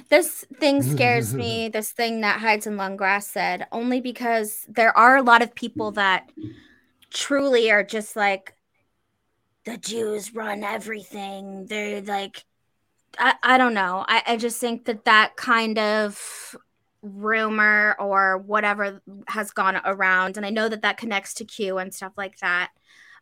This 0.09 0.45
thing 0.59 0.81
scares 0.81 1.33
me. 1.33 1.69
This 1.73 1.91
thing 1.91 2.21
that 2.21 2.39
hides 2.39 2.67
in 2.67 2.77
long 2.77 2.97
grass 2.97 3.27
said, 3.27 3.67
only 3.71 4.01
because 4.01 4.65
there 4.67 4.95
are 4.97 5.17
a 5.17 5.23
lot 5.23 5.41
of 5.41 5.55
people 5.55 5.91
that 5.91 6.29
truly 7.09 7.71
are 7.71 7.83
just 7.83 8.15
like, 8.15 8.55
the 9.65 9.77
Jews 9.77 10.33
run 10.33 10.63
everything. 10.63 11.65
They're 11.67 12.01
like, 12.01 12.43
I, 13.17 13.35
I 13.43 13.57
don't 13.57 13.73
know. 13.73 14.05
I, 14.07 14.23
I 14.27 14.37
just 14.37 14.59
think 14.59 14.85
that 14.85 15.05
that 15.05 15.35
kind 15.35 15.79
of 15.79 16.55
rumor 17.01 17.95
or 17.99 18.37
whatever 18.37 19.01
has 19.27 19.51
gone 19.51 19.79
around, 19.85 20.37
and 20.37 20.45
I 20.45 20.49
know 20.49 20.69
that 20.69 20.81
that 20.81 20.97
connects 20.97 21.33
to 21.35 21.45
Q 21.45 21.77
and 21.77 21.93
stuff 21.93 22.13
like 22.17 22.39
that. 22.39 22.71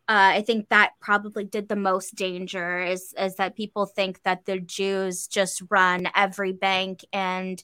Uh, 0.08 0.34
I 0.34 0.42
think 0.42 0.68
that 0.68 0.92
probably 1.00 1.44
did 1.44 1.68
the 1.68 1.76
most 1.76 2.16
danger 2.16 2.80
is 2.80 3.14
is 3.18 3.36
that 3.36 3.56
people 3.56 3.86
think 3.86 4.22
that 4.24 4.44
the 4.46 4.58
Jews 4.58 5.28
just 5.28 5.62
run 5.70 6.08
every 6.14 6.52
bank 6.52 7.04
and 7.12 7.62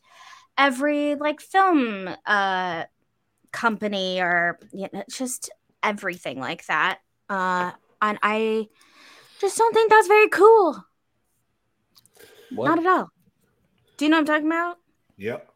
every 0.56 1.16
like 1.16 1.40
film 1.40 2.08
uh, 2.26 2.84
company 3.52 4.20
or 4.20 4.58
you 4.72 4.88
know, 4.92 5.02
just 5.10 5.50
everything 5.82 6.38
like 6.38 6.64
that. 6.66 7.00
Uh, 7.28 7.72
and 8.00 8.18
I 8.22 8.68
just 9.40 9.58
don't 9.58 9.74
think 9.74 9.90
that's 9.90 10.08
very 10.08 10.28
cool. 10.28 10.84
What? 12.54 12.68
Not 12.68 12.78
at 12.78 12.86
all. 12.86 13.10
Do 13.96 14.04
you 14.04 14.10
know 14.10 14.18
what 14.18 14.30
I'm 14.30 14.42
talking 14.42 14.46
about? 14.46 14.78
Yep. 15.16 15.50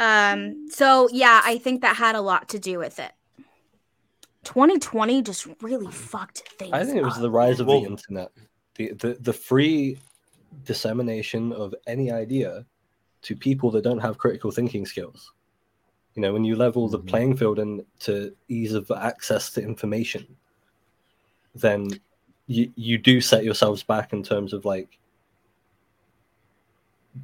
Um, 0.00 0.68
so 0.70 1.08
yeah, 1.12 1.40
I 1.44 1.58
think 1.58 1.82
that 1.82 1.96
had 1.96 2.14
a 2.14 2.20
lot 2.20 2.48
to 2.50 2.58
do 2.58 2.78
with 2.78 2.98
it. 2.98 3.12
2020 4.48 5.20
just 5.20 5.46
really 5.60 5.92
fucked 5.92 6.38
things. 6.58 6.72
I 6.72 6.82
think 6.82 6.96
it 6.96 7.04
was 7.04 7.16
up. 7.16 7.20
the 7.20 7.30
rise 7.30 7.60
of 7.60 7.66
Well- 7.66 7.82
the 7.82 7.86
internet, 7.86 8.30
the, 8.76 8.92
the 8.94 9.18
the 9.20 9.32
free 9.32 9.98
dissemination 10.64 11.52
of 11.52 11.74
any 11.86 12.10
idea 12.10 12.64
to 13.20 13.36
people 13.36 13.70
that 13.72 13.84
don't 13.84 13.98
have 13.98 14.16
critical 14.16 14.50
thinking 14.50 14.86
skills. 14.86 15.32
You 16.14 16.22
know, 16.22 16.32
when 16.32 16.44
you 16.46 16.56
level 16.56 16.88
the 16.88 16.98
Mhm. 16.98 17.06
playing 17.06 17.36
field 17.36 17.58
and 17.58 17.84
to 18.00 18.34
ease 18.48 18.72
of 18.72 18.90
access 18.90 19.50
to 19.50 19.62
information, 19.62 20.26
then 21.54 21.88
you 22.46 22.72
you 22.74 22.96
do 22.96 23.20
set 23.20 23.44
yourselves 23.44 23.82
back 23.82 24.14
in 24.14 24.22
terms 24.22 24.54
of 24.54 24.64
like 24.64 24.98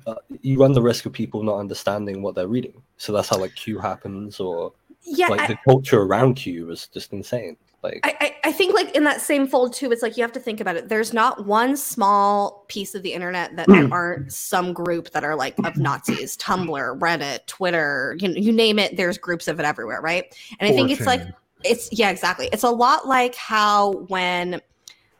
uh, 0.06 0.16
you 0.42 0.58
run 0.60 0.72
the 0.72 0.82
risk 0.82 1.06
of 1.06 1.12
people 1.12 1.42
not 1.42 1.58
understanding 1.58 2.20
what 2.20 2.34
they're 2.34 2.48
reading. 2.48 2.82
So 2.98 3.12
that's 3.12 3.30
how 3.30 3.38
like 3.38 3.54
Q 3.54 3.78
happens, 3.78 4.40
or 4.40 4.72
yeah 5.04 5.28
like 5.28 5.40
I- 5.40 5.46
the 5.48 5.58
culture 5.64 6.02
around 6.02 6.34
Q 6.34 6.66
was 6.66 6.88
just 6.88 7.12
insane. 7.12 7.56
Like 7.82 8.00
I, 8.02 8.16
I, 8.18 8.48
I 8.48 8.52
think 8.52 8.72
like 8.72 8.96
in 8.96 9.04
that 9.04 9.20
same 9.20 9.46
fold 9.46 9.74
too, 9.74 9.92
it's 9.92 10.00
like 10.00 10.16
you 10.16 10.22
have 10.22 10.32
to 10.32 10.40
think 10.40 10.58
about 10.58 10.76
it. 10.76 10.88
There's 10.88 11.12
not 11.12 11.44
one 11.44 11.76
small 11.76 12.64
piece 12.68 12.94
of 12.94 13.02
the 13.02 13.12
internet 13.12 13.54
that 13.56 13.68
there 13.68 13.92
aren't 13.92 14.32
some 14.32 14.72
group 14.72 15.10
that 15.10 15.22
are 15.22 15.36
like 15.36 15.54
of 15.66 15.76
Nazis, 15.76 16.34
Tumblr, 16.38 16.98
Reddit, 16.98 17.44
Twitter, 17.46 18.16
you, 18.20 18.30
you 18.30 18.52
name 18.52 18.78
it, 18.78 18.96
there's 18.96 19.18
groups 19.18 19.48
of 19.48 19.60
it 19.60 19.66
everywhere, 19.66 20.00
right? 20.00 20.34
And 20.58 20.66
I 20.66 20.72
think 20.72 20.90
it's 20.90 21.06
like 21.06 21.28
it's 21.62 21.90
yeah, 21.92 22.08
exactly. 22.08 22.48
It's 22.52 22.62
a 22.62 22.70
lot 22.70 23.06
like 23.06 23.34
how 23.34 23.92
when 24.08 24.62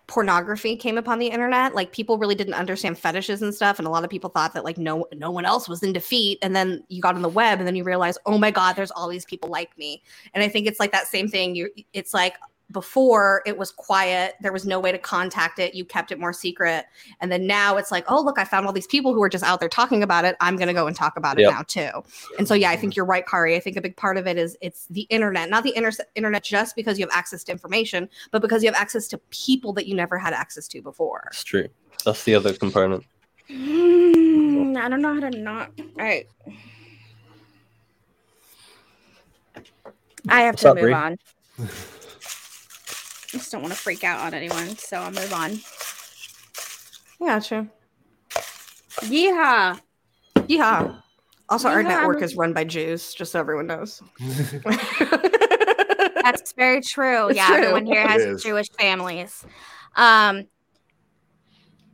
pornography 0.06 0.76
came 0.76 0.98
upon 0.98 1.18
the 1.18 1.28
internet, 1.28 1.74
like 1.74 1.92
people 1.92 2.18
really 2.18 2.34
didn't 2.34 2.54
understand 2.54 2.98
fetishes 2.98 3.42
and 3.42 3.54
stuff, 3.54 3.78
and 3.78 3.88
a 3.88 3.90
lot 3.90 4.04
of 4.04 4.10
people 4.10 4.30
thought 4.30 4.52
that 4.54 4.64
like 4.64 4.78
no 4.78 5.06
no 5.14 5.30
one 5.30 5.44
else 5.44 5.68
was 5.68 5.82
in 5.82 5.92
defeat. 5.92 6.38
And 6.42 6.54
then 6.54 6.84
you 6.88 7.00
got 7.00 7.14
on 7.14 7.22
the 7.22 7.28
web, 7.28 7.58
and 7.58 7.66
then 7.66 7.76
you 7.76 7.84
realize, 7.84 8.18
oh 8.26 8.38
my 8.38 8.50
god, 8.50 8.76
there's 8.76 8.90
all 8.90 9.08
these 9.08 9.24
people 9.24 9.48
like 9.48 9.76
me. 9.78 10.02
And 10.34 10.42
I 10.42 10.48
think 10.48 10.66
it's 10.66 10.80
like 10.80 10.92
that 10.92 11.06
same 11.06 11.28
thing. 11.28 11.54
You, 11.54 11.70
it's 11.92 12.12
like 12.12 12.36
before 12.74 13.40
it 13.46 13.56
was 13.56 13.70
quiet 13.70 14.34
there 14.42 14.52
was 14.52 14.66
no 14.66 14.78
way 14.78 14.92
to 14.92 14.98
contact 14.98 15.58
it 15.58 15.74
you 15.74 15.84
kept 15.84 16.12
it 16.12 16.18
more 16.18 16.32
secret 16.32 16.84
and 17.20 17.32
then 17.32 17.46
now 17.46 17.76
it's 17.78 17.90
like 17.90 18.04
oh 18.10 18.20
look 18.20 18.38
i 18.38 18.44
found 18.44 18.66
all 18.66 18.72
these 18.72 18.87
people 18.88 19.14
who 19.14 19.22
are 19.22 19.28
just 19.28 19.44
out 19.44 19.60
there 19.60 19.68
talking 19.68 20.02
about 20.02 20.24
it 20.26 20.37
i'm 20.40 20.56
going 20.56 20.66
to 20.68 20.74
go 20.74 20.87
and 20.87 20.94
talk 20.96 21.16
about 21.16 21.38
it 21.38 21.42
Yep. 21.42 21.50
now 21.52 21.62
too 21.62 21.90
and 22.38 22.46
so 22.46 22.52
yeah 22.52 22.70
i 22.70 22.76
think 22.76 22.96
you're 22.96 23.06
right 23.06 23.26
kari 23.26 23.56
i 23.56 23.60
think 23.60 23.76
a 23.76 23.80
big 23.80 23.96
part 23.96 24.18
of 24.18 24.26
it 24.26 24.37
is 24.37 24.58
it's 24.60 24.87
the 24.88 25.02
internet 25.02 25.48
not 25.48 25.62
the 25.62 25.74
inter- 25.74 25.92
internet 26.16 26.42
just 26.44 26.76
because 26.76 26.98
you 26.98 27.06
have 27.06 27.14
access 27.16 27.44
to 27.44 27.52
information 27.52 28.08
but 28.32 28.42
because 28.42 28.62
you 28.62 28.68
have 28.70 28.78
access 28.78 29.08
to 29.08 29.16
people 29.30 29.72
that 29.72 29.87
you 29.87 29.94
never 29.94 30.18
had 30.18 30.34
access 30.34 30.68
to 30.68 30.82
before 30.82 31.22
It's 31.28 31.44
true. 31.44 31.68
That's 32.04 32.24
the 32.24 32.34
other 32.34 32.52
component. 32.52 33.04
Mm, 33.48 34.76
I 34.76 34.88
don't 34.88 35.00
know 35.00 35.14
how 35.14 35.20
to 35.20 35.30
not. 35.30 35.70
All 35.78 35.87
right. 36.04 36.26
I 40.28 40.40
have 40.42 40.54
What's 40.54 40.62
to 40.62 40.70
up, 40.70 40.74
move 40.76 40.82
Bri? 40.82 40.92
on. 40.92 41.16
I 43.34 43.38
just 43.38 43.50
don't 43.50 43.62
want 43.62 43.74
to 43.74 43.78
freak 43.80 44.04
out 44.04 44.20
on 44.20 44.32
anyone, 44.32 44.76
so 44.76 44.98
I'll 44.98 45.10
move 45.10 45.32
on. 45.32 45.58
yeah 47.20 47.40
true 47.40 47.68
Yeehaw! 49.00 49.80
yeah 50.46 50.94
also 51.48 51.68
our 51.68 51.82
network 51.82 52.22
is 52.22 52.36
run 52.36 52.52
by 52.52 52.64
jews 52.64 53.12
just 53.14 53.32
so 53.32 53.40
everyone 53.40 53.66
knows 53.66 54.02
That's 56.24 56.52
very 56.52 56.80
true. 56.80 57.28
It's 57.28 57.36
yeah, 57.36 57.48
true. 57.48 57.56
everyone 57.56 57.84
here 57.86 58.06
has. 58.06 58.42
Jewish 58.42 58.70
families. 58.78 59.44
Um, 59.94 60.46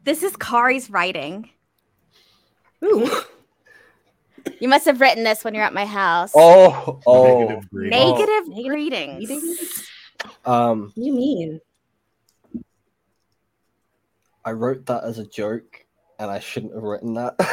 this 0.05 0.23
is 0.23 0.37
Kari's 0.37 0.89
writing. 0.89 1.51
Ooh. 2.85 3.11
You 4.61 4.69
must 4.69 4.85
have 4.87 5.01
written 5.01 5.25
this 5.25 5.43
when 5.43 5.53
you're 5.55 5.65
at 5.65 5.75
my 5.75 5.85
house. 5.85 6.31
Oh, 6.37 7.01
oh. 7.07 7.41
Negative 7.41 7.71
greeting. 7.71 7.99
Negative 7.99 8.49
Negative 8.49 8.69
greetings. 8.69 9.90
Um, 10.45 10.83
What 10.85 10.95
do 10.95 11.03
you 11.03 11.13
mean? 11.15 11.61
I 14.45 14.53
wrote 14.53 14.87
that 14.87 15.05
as 15.05 15.19
a 15.19 15.27
joke, 15.27 15.85
and 16.19 16.31
I 16.31 16.39
shouldn't 16.39 16.75
have 16.75 16.83
written 16.83 17.15
that. 17.15 17.37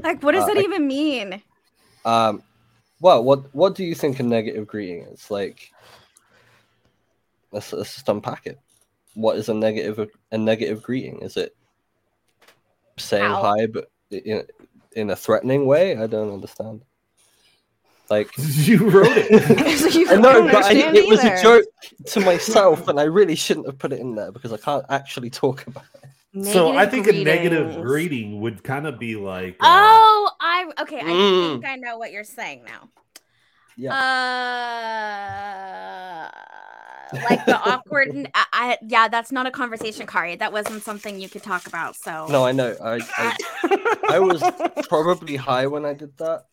Like, 0.00 0.22
what 0.22 0.32
does 0.32 0.44
Uh, 0.44 0.46
that 0.48 0.58
I- 0.58 0.62
even 0.62 0.86
mean? 0.86 1.42
um, 2.04 2.42
well, 3.00 3.22
what 3.24 3.52
what 3.52 3.74
do 3.74 3.82
you 3.84 3.96
think 3.96 4.20
a 4.20 4.22
negative 4.22 4.66
greeting 4.66 5.02
is? 5.02 5.28
Like, 5.28 5.72
let's 7.50 7.72
let's 7.72 7.94
just 7.94 8.08
unpack 8.08 8.46
it. 8.46 8.60
What 9.14 9.36
is 9.36 9.48
a 9.48 9.54
negative 9.54 10.08
a 10.30 10.38
negative 10.38 10.84
greeting? 10.84 11.18
Is 11.22 11.36
it 11.36 11.56
saying 12.96 13.24
Ow. 13.24 13.42
hi, 13.42 13.66
but 13.66 13.90
in 14.12 14.44
in 14.92 15.10
a 15.10 15.16
threatening 15.16 15.66
way? 15.66 15.96
I 15.96 16.06
don't 16.06 16.32
understand. 16.32 16.82
Like, 18.10 18.30
you 18.38 18.88
wrote 18.88 19.16
it. 19.16 19.30
You 19.94 20.08
I 20.10 20.16
know, 20.16 20.42
but 20.44 20.54
I, 20.54 20.58
understand 20.70 20.96
it 20.96 21.08
was 21.08 21.22
a 21.24 21.42
joke 21.42 21.64
to 22.06 22.20
myself, 22.20 22.88
and 22.88 22.98
I 23.00 23.04
really 23.04 23.34
shouldn't 23.34 23.66
have 23.66 23.78
put 23.78 23.92
it 23.92 24.00
in 24.00 24.14
there 24.14 24.32
because 24.32 24.52
I 24.52 24.56
can't 24.58 24.84
actually 24.88 25.30
talk 25.30 25.66
about 25.66 25.84
it. 26.34 26.44
so 26.46 26.76
I 26.76 26.86
think 26.86 27.06
a 27.06 27.12
Negative 27.12 27.24
negative 27.24 27.66
greetings. 27.66 27.86
greeting 27.86 28.40
would 28.40 28.64
kind 28.64 28.86
of 28.86 28.98
be 28.98 29.16
like, 29.16 29.54
uh, 29.60 29.66
Oh, 29.66 30.30
I 30.40 30.70
okay. 30.82 31.00
I 31.00 31.04
Mm. 31.04 31.52
think 31.52 31.66
I 31.66 31.76
know 31.76 31.98
what 31.98 32.12
you're 32.12 32.24
saying 32.24 32.64
now. 32.64 32.88
Yeah. 33.76 33.94
Uh, 33.94 33.98
like 37.30 37.44
the 37.46 37.58
awkward. 37.58 38.08
n- 38.08 38.28
I, 38.34 38.44
I- 38.52 38.78
yeah, 38.82 39.08
that's 39.08 39.32
not 39.32 39.46
a 39.46 39.50
conversation, 39.50 40.06
Kari. 40.06 40.36
That 40.36 40.52
wasn't 40.52 40.82
something 40.82 41.18
you 41.20 41.28
could 41.28 41.42
talk 41.42 41.66
about. 41.66 41.96
So 41.96 42.26
No, 42.28 42.44
I 42.44 42.52
know. 42.52 42.76
I, 42.82 43.00
I 43.16 43.36
I 44.10 44.18
was 44.20 44.42
probably 44.88 45.36
high 45.36 45.66
when 45.66 45.84
I 45.84 45.94
did 45.94 46.16
that, 46.18 46.44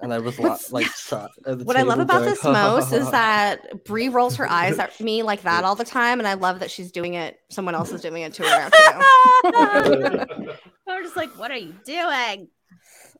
and 0.00 0.12
I 0.12 0.18
was 0.18 0.38
la- 0.38 0.50
What's- 0.50 0.72
like 0.72 0.86
sat 0.94 1.30
at 1.46 1.58
the 1.58 1.64
What 1.64 1.76
I 1.76 1.82
love 1.82 1.98
about 2.00 2.18
going, 2.20 2.30
this 2.30 2.44
most 2.44 2.92
is 2.92 3.10
that 3.12 3.84
Bri 3.84 4.08
rolls 4.08 4.36
her 4.36 4.48
eyes 4.48 4.78
at 4.78 5.00
me 5.00 5.22
like 5.30 5.42
that 5.42 5.64
all 5.64 5.74
the 5.74 5.84
time, 5.84 6.18
and 6.20 6.28
I 6.28 6.34
love 6.34 6.60
that 6.60 6.70
she's 6.70 6.92
doing 6.92 7.14
it. 7.14 7.38
Someone 7.50 7.74
else 7.74 7.92
is 7.92 8.00
doing 8.00 8.22
it 8.22 8.34
to 8.34 8.42
her 8.42 8.48
now 8.48 9.82
too. 9.82 10.26
I'm 10.88 11.02
just 11.02 11.16
like, 11.16 11.38
what 11.38 11.50
are 11.50 11.56
you 11.56 11.74
doing? 11.84 12.48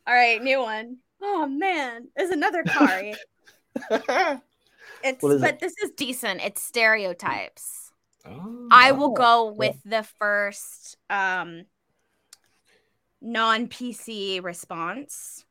All 0.07 0.15
right, 0.15 0.43
new 0.43 0.61
one. 0.61 0.99
Oh 1.23 1.47
man, 1.47 2.09
there's 2.17 2.31
another 2.31 2.63
Kari. 2.63 3.15
It's 5.03 5.23
What 5.23 5.33
is 5.35 5.41
but 5.41 5.55
it? 5.55 5.61
this 5.61 5.75
is 5.83 5.91
decent. 5.97 6.43
It's 6.43 6.63
stereotypes. 6.63 7.93
oh, 8.27 8.69
I 8.71 8.93
will 8.93 9.11
go 9.11 9.49
yeah. 9.51 9.57
with 9.57 9.77
the 9.85 10.03
first 10.19 10.97
um 11.11 11.65
non 13.21 13.69
PC 13.69 14.43
response. 14.43 15.45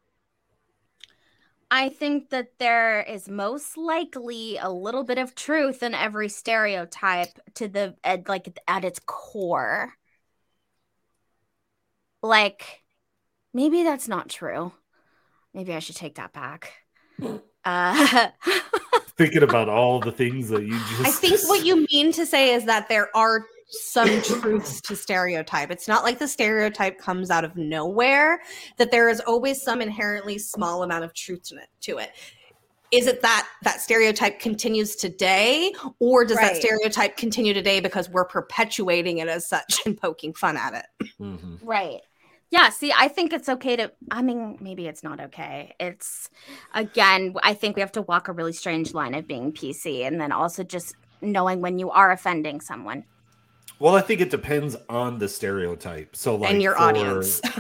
I 1.75 1.89
think 1.89 2.29
that 2.29 2.57
there 2.57 3.01
is 3.01 3.27
most 3.27 3.75
likely 3.75 4.55
a 4.55 4.71
little 4.71 5.03
bit 5.03 5.17
of 5.17 5.35
truth 5.35 5.83
in 5.83 5.93
every 5.93 6.29
stereotype 6.29 7.37
to 7.55 7.67
the 7.67 7.95
at, 8.01 8.29
like 8.29 8.57
at 8.65 8.85
its 8.85 9.01
core. 9.05 9.91
Like 12.23 12.83
maybe 13.53 13.83
that's 13.83 14.07
not 14.07 14.29
true. 14.29 14.71
Maybe 15.53 15.73
I 15.73 15.79
should 15.79 15.97
take 15.97 16.15
that 16.15 16.31
back. 16.31 16.71
Uh 17.65 18.29
thinking 19.17 19.43
about 19.43 19.67
all 19.67 19.99
the 19.99 20.13
things 20.13 20.47
that 20.49 20.63
you 20.63 20.79
just. 20.79 21.05
I 21.05 21.11
think 21.11 21.41
what 21.49 21.65
you 21.65 21.85
mean 21.91 22.13
to 22.13 22.25
say 22.25 22.53
is 22.53 22.63
that 22.67 22.87
there 22.87 23.09
are 23.13 23.45
some 23.67 24.21
truths 24.21 24.81
to 24.81 24.95
stereotype. 24.95 25.71
It's 25.71 25.87
not 25.87 26.03
like 26.03 26.19
the 26.19 26.27
stereotype 26.27 26.99
comes 26.99 27.31
out 27.31 27.43
of 27.43 27.55
nowhere, 27.55 28.41
that 28.77 28.91
there 28.91 29.09
is 29.09 29.19
always 29.21 29.61
some 29.61 29.81
inherently 29.81 30.37
small 30.37 30.83
amount 30.83 31.03
of 31.03 31.13
truth 31.13 31.43
to 31.49 31.55
it. 31.55 31.67
To 31.81 31.97
it. 31.97 32.11
Is 32.91 33.07
it 33.07 33.21
that 33.21 33.47
that 33.63 33.81
stereotype 33.81 34.39
continues 34.39 34.95
today, 34.95 35.73
or 35.99 36.23
does 36.23 36.37
that 36.37 36.55
stereotype 36.57 37.17
continue 37.17 37.53
today 37.53 37.79
because 37.79 38.09
we're 38.09 38.25
perpetuating 38.25 39.17
it 39.17 39.27
as 39.27 39.47
such 39.47 39.81
and 39.85 39.99
poking 39.99 40.33
fun 40.33 40.55
at 40.55 40.73
it? 40.75 41.09
Mhm. 41.19 41.59
Right. 41.63 42.01
Yeah, 42.51 42.69
see, 42.69 42.93
I 42.95 43.07
think 43.07 43.33
it's 43.33 43.49
okay 43.49 43.75
to 43.75 43.91
I 44.11 44.21
mean, 44.21 44.59
maybe 44.61 44.87
it's 44.87 45.03
not 45.03 45.19
okay. 45.19 45.73
It's 45.79 46.29
again, 46.73 47.33
I 47.41 47.55
think 47.55 47.75
we 47.75 47.81
have 47.81 47.91
to 47.93 48.03
walk 48.03 48.27
a 48.27 48.33
really 48.33 48.53
strange 48.53 48.93
line 48.93 49.15
of 49.15 49.27
being 49.27 49.51
PC 49.51 50.05
and 50.05 50.21
then 50.21 50.31
also 50.31 50.63
just 50.63 50.95
knowing 51.21 51.61
when 51.61 51.79
you 51.79 51.89
are 51.89 52.11
offending 52.11 52.61
someone. 52.61 53.03
Well, 53.79 53.95
I 53.95 54.01
think 54.01 54.21
it 54.21 54.29
depends 54.29 54.75
on 54.89 55.19
the 55.19 55.27
stereotype. 55.27 56.15
So, 56.15 56.35
like, 56.35 56.51
and 56.51 56.61
your 56.61 56.73
for- 56.75 56.81
audience. 56.81 57.41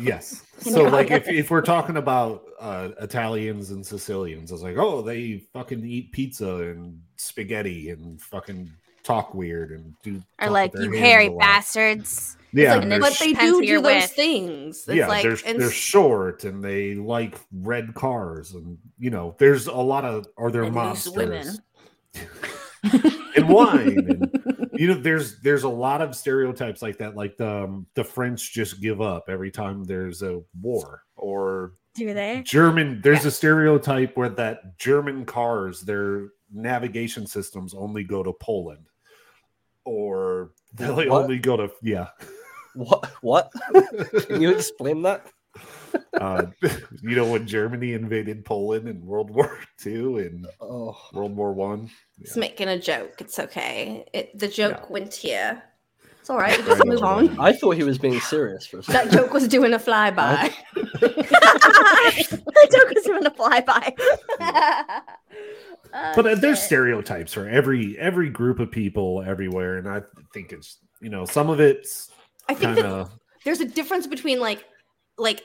Yes. 0.00 0.42
And 0.66 0.72
So, 0.74 0.84
like, 0.84 1.10
if, 1.10 1.22
audience. 1.24 1.38
if 1.44 1.50
we're 1.50 1.60
talking 1.62 1.96
about 1.98 2.44
uh, 2.60 2.88
Italians 3.00 3.70
and 3.70 3.84
Sicilians, 3.86 4.50
it's 4.50 4.62
like, 4.62 4.76
oh, 4.78 5.02
they 5.02 5.38
fucking 5.52 5.84
eat 5.84 6.10
pizza 6.12 6.56
and 6.62 7.00
spaghetti 7.16 7.90
and 7.90 8.20
fucking 8.22 8.70
talk 9.02 9.34
weird 9.34 9.70
and 9.72 9.94
do. 10.02 10.14
talk 10.38 10.48
Or 10.48 10.50
like, 10.50 10.72
you 10.78 10.90
hairy 10.92 11.28
bastards. 11.28 12.36
Yeah, 12.52 12.74
like, 12.74 12.74
and 12.74 12.82
and 12.84 12.92
they're 12.92 13.00
but 13.10 13.18
they 13.18 13.32
do 13.34 13.46
who 13.52 13.62
do 13.62 13.74
those 13.82 13.84
with. 14.02 14.10
things. 14.12 14.78
It's 14.88 14.96
yeah, 14.96 15.06
like 15.08 15.22
they're 15.24 15.36
and 15.44 15.60
they're 15.60 15.70
short 15.70 16.44
and 16.44 16.62
they 16.62 16.94
like 16.94 17.34
red 17.52 17.94
cars 17.94 18.54
and 18.54 18.78
you 18.98 19.10
know 19.10 19.34
there's 19.38 19.66
a 19.66 19.72
lot 19.74 20.04
of 20.04 20.26
or 20.36 20.50
they're 20.52 20.62
And 20.62 20.74
loose 20.74 21.08
women. 21.08 21.58
monsters 22.14 23.12
and 23.36 23.48
wine 23.48 23.98
and 24.08 24.53
you 24.74 24.88
know 24.88 24.94
there's 24.94 25.40
there's 25.40 25.62
a 25.64 25.68
lot 25.68 26.00
of 26.02 26.14
stereotypes 26.14 26.82
like 26.82 26.98
that 26.98 27.16
like 27.16 27.36
the 27.36 27.64
um, 27.64 27.86
the 27.94 28.04
French 28.04 28.52
just 28.52 28.80
give 28.80 29.00
up 29.00 29.24
every 29.28 29.50
time 29.50 29.84
there's 29.84 30.22
a 30.22 30.40
war 30.60 31.02
or 31.16 31.72
Do 31.94 32.12
they? 32.14 32.42
German 32.44 33.00
there's 33.02 33.24
a 33.24 33.30
stereotype 33.30 34.16
where 34.16 34.28
that 34.30 34.78
German 34.78 35.24
cars 35.24 35.80
their 35.82 36.28
navigation 36.52 37.26
systems 37.26 37.74
only 37.74 38.04
go 38.04 38.22
to 38.22 38.32
Poland 38.40 38.86
or 39.84 40.50
they 40.74 40.88
What? 40.90 41.08
only 41.08 41.38
go 41.38 41.56
to 41.56 41.70
yeah 41.82 42.08
What? 42.74 43.08
What? 43.20 43.52
Can 44.26 44.42
you 44.42 44.50
explain 44.50 45.02
that? 45.02 45.26
Uh, 46.14 46.46
you 47.02 47.16
know 47.16 47.30
when 47.30 47.46
Germany 47.46 47.92
invaded 47.92 48.44
Poland 48.44 48.88
in 48.88 49.04
World 49.04 49.30
War 49.30 49.58
II 49.86 50.18
and 50.26 50.46
Oh, 50.60 50.96
World 51.12 51.36
War 51.36 51.52
One. 51.52 51.90
It's 52.20 52.36
making 52.36 52.68
a 52.68 52.78
joke. 52.78 53.20
It's 53.20 53.38
okay. 53.38 54.04
It, 54.12 54.38
the 54.38 54.48
joke 54.48 54.80
Yeah. 54.82 54.86
went 54.92 55.14
here. 55.14 55.62
It's 56.20 56.30
all 56.30 56.38
right. 56.38 56.58
Just 56.64 56.86
move 56.86 57.02
on. 57.02 57.38
I 57.38 57.52
thought 57.52 57.72
he 57.76 57.84
was 57.84 57.98
being 57.98 58.18
serious 58.18 58.66
for 58.66 58.78
a 58.78 58.82
That 58.82 59.10
joke 59.10 59.34
was 59.34 59.46
doing 59.46 59.74
a 59.74 59.78
flyby. 59.78 60.54
the 60.74 62.68
joke 62.72 62.90
was 62.94 63.04
doing 63.04 63.26
a 63.26 63.30
flyby. 63.30 63.94
Oh, 65.96 66.12
But 66.16 66.26
uh, 66.26 66.34
there's 66.36 66.60
stereotypes 66.62 67.32
for 67.34 67.48
every 67.48 67.98
every 67.98 68.30
group 68.30 68.58
of 68.58 68.70
people 68.70 69.22
everywhere, 69.26 69.76
and 69.76 69.88
I 69.88 70.02
think 70.32 70.52
it's 70.52 70.78
you 71.00 71.10
know 71.10 71.24
some 71.24 71.50
of 71.50 71.60
it's 71.60 72.10
I 72.48 72.54
think 72.54 72.76
kinda... 72.76 73.10
there's 73.44 73.60
a 73.60 73.64
difference 73.66 74.06
between 74.06 74.40
like 74.40 74.64
like 75.18 75.42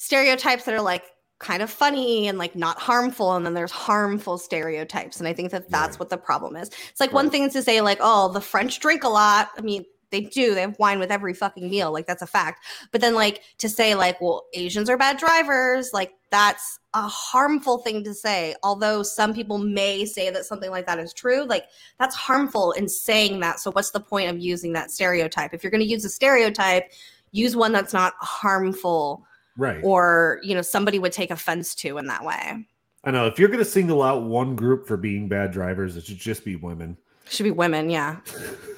stereotypes 0.00 0.64
that 0.64 0.74
are 0.74 0.80
like 0.80 1.04
kind 1.38 1.62
of 1.62 1.70
funny 1.70 2.26
and 2.26 2.38
like 2.38 2.56
not 2.56 2.78
harmful 2.78 3.34
and 3.34 3.44
then 3.44 3.52
there's 3.52 3.70
harmful 3.70 4.38
stereotypes 4.38 5.18
and 5.18 5.28
i 5.28 5.32
think 5.32 5.50
that 5.50 5.68
that's 5.68 5.92
Right. 5.96 6.00
what 6.00 6.08
the 6.08 6.16
problem 6.16 6.56
is. 6.56 6.70
It's 6.90 7.00
like 7.00 7.12
one 7.12 7.28
thing 7.28 7.42
is 7.44 7.52
to 7.52 7.62
say 7.62 7.82
like 7.82 7.98
oh 8.00 8.32
the 8.32 8.40
french 8.40 8.80
drink 8.80 9.04
a 9.04 9.08
lot. 9.10 9.50
I 9.58 9.60
mean 9.60 9.84
they 10.10 10.22
do. 10.22 10.54
They 10.54 10.62
have 10.62 10.76
wine 10.80 10.98
with 10.98 11.12
every 11.12 11.34
fucking 11.34 11.70
meal. 11.70 11.92
Like 11.92 12.06
that's 12.06 12.22
a 12.22 12.26
fact. 12.26 12.64
But 12.90 13.00
then 13.00 13.14
like 13.14 13.42
to 13.58 13.68
say 13.68 13.94
like 13.94 14.20
well 14.22 14.46
asians 14.54 14.88
are 14.88 14.96
bad 14.96 15.18
drivers 15.18 15.90
like 15.92 16.12
that's 16.30 16.78
a 16.94 17.02
harmful 17.02 17.78
thing 17.78 18.02
to 18.04 18.14
say. 18.14 18.54
Although 18.62 19.02
some 19.02 19.34
people 19.34 19.58
may 19.58 20.06
say 20.06 20.30
that 20.30 20.46
something 20.46 20.70
like 20.70 20.86
that 20.86 20.98
is 20.98 21.12
true 21.12 21.44
like 21.44 21.66
that's 21.98 22.16
harmful 22.16 22.72
in 22.72 22.88
saying 22.88 23.40
that. 23.40 23.60
So 23.60 23.70
what's 23.70 23.90
the 23.90 24.00
point 24.00 24.30
of 24.30 24.38
using 24.38 24.72
that 24.72 24.90
stereotype? 24.90 25.52
If 25.52 25.62
you're 25.62 25.70
going 25.70 25.82
to 25.82 25.86
use 25.94 26.06
a 26.06 26.10
stereotype 26.10 26.90
use 27.32 27.54
one 27.54 27.72
that's 27.72 27.92
not 27.92 28.14
harmful 28.18 29.26
Right. 29.60 29.80
or 29.84 30.40
you 30.42 30.54
know 30.54 30.62
somebody 30.62 30.98
would 30.98 31.12
take 31.12 31.30
offense 31.30 31.74
to 31.76 31.98
in 31.98 32.06
that 32.06 32.24
way 32.24 32.66
I 33.04 33.10
know 33.10 33.26
if 33.26 33.38
you're 33.38 33.48
going 33.48 33.60
to 33.60 33.64
single 33.64 34.02
out 34.02 34.22
one 34.24 34.56
group 34.56 34.86
for 34.86 34.96
being 34.98 35.26
bad 35.28 35.52
drivers, 35.52 35.96
it 35.96 36.04
should 36.04 36.18
just 36.18 36.44
be 36.44 36.56
women. 36.56 36.96
should 37.28 37.44
be 37.44 37.50
women 37.50 37.90
yeah 37.90 38.16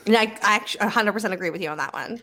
and 0.06 0.16
I, 0.16 0.22
I 0.42 0.54
actually 0.56 0.86
100% 0.88 1.32
agree 1.32 1.50
with 1.50 1.62
you 1.62 1.68
on 1.70 1.78
that 1.78 1.92
one 1.92 2.20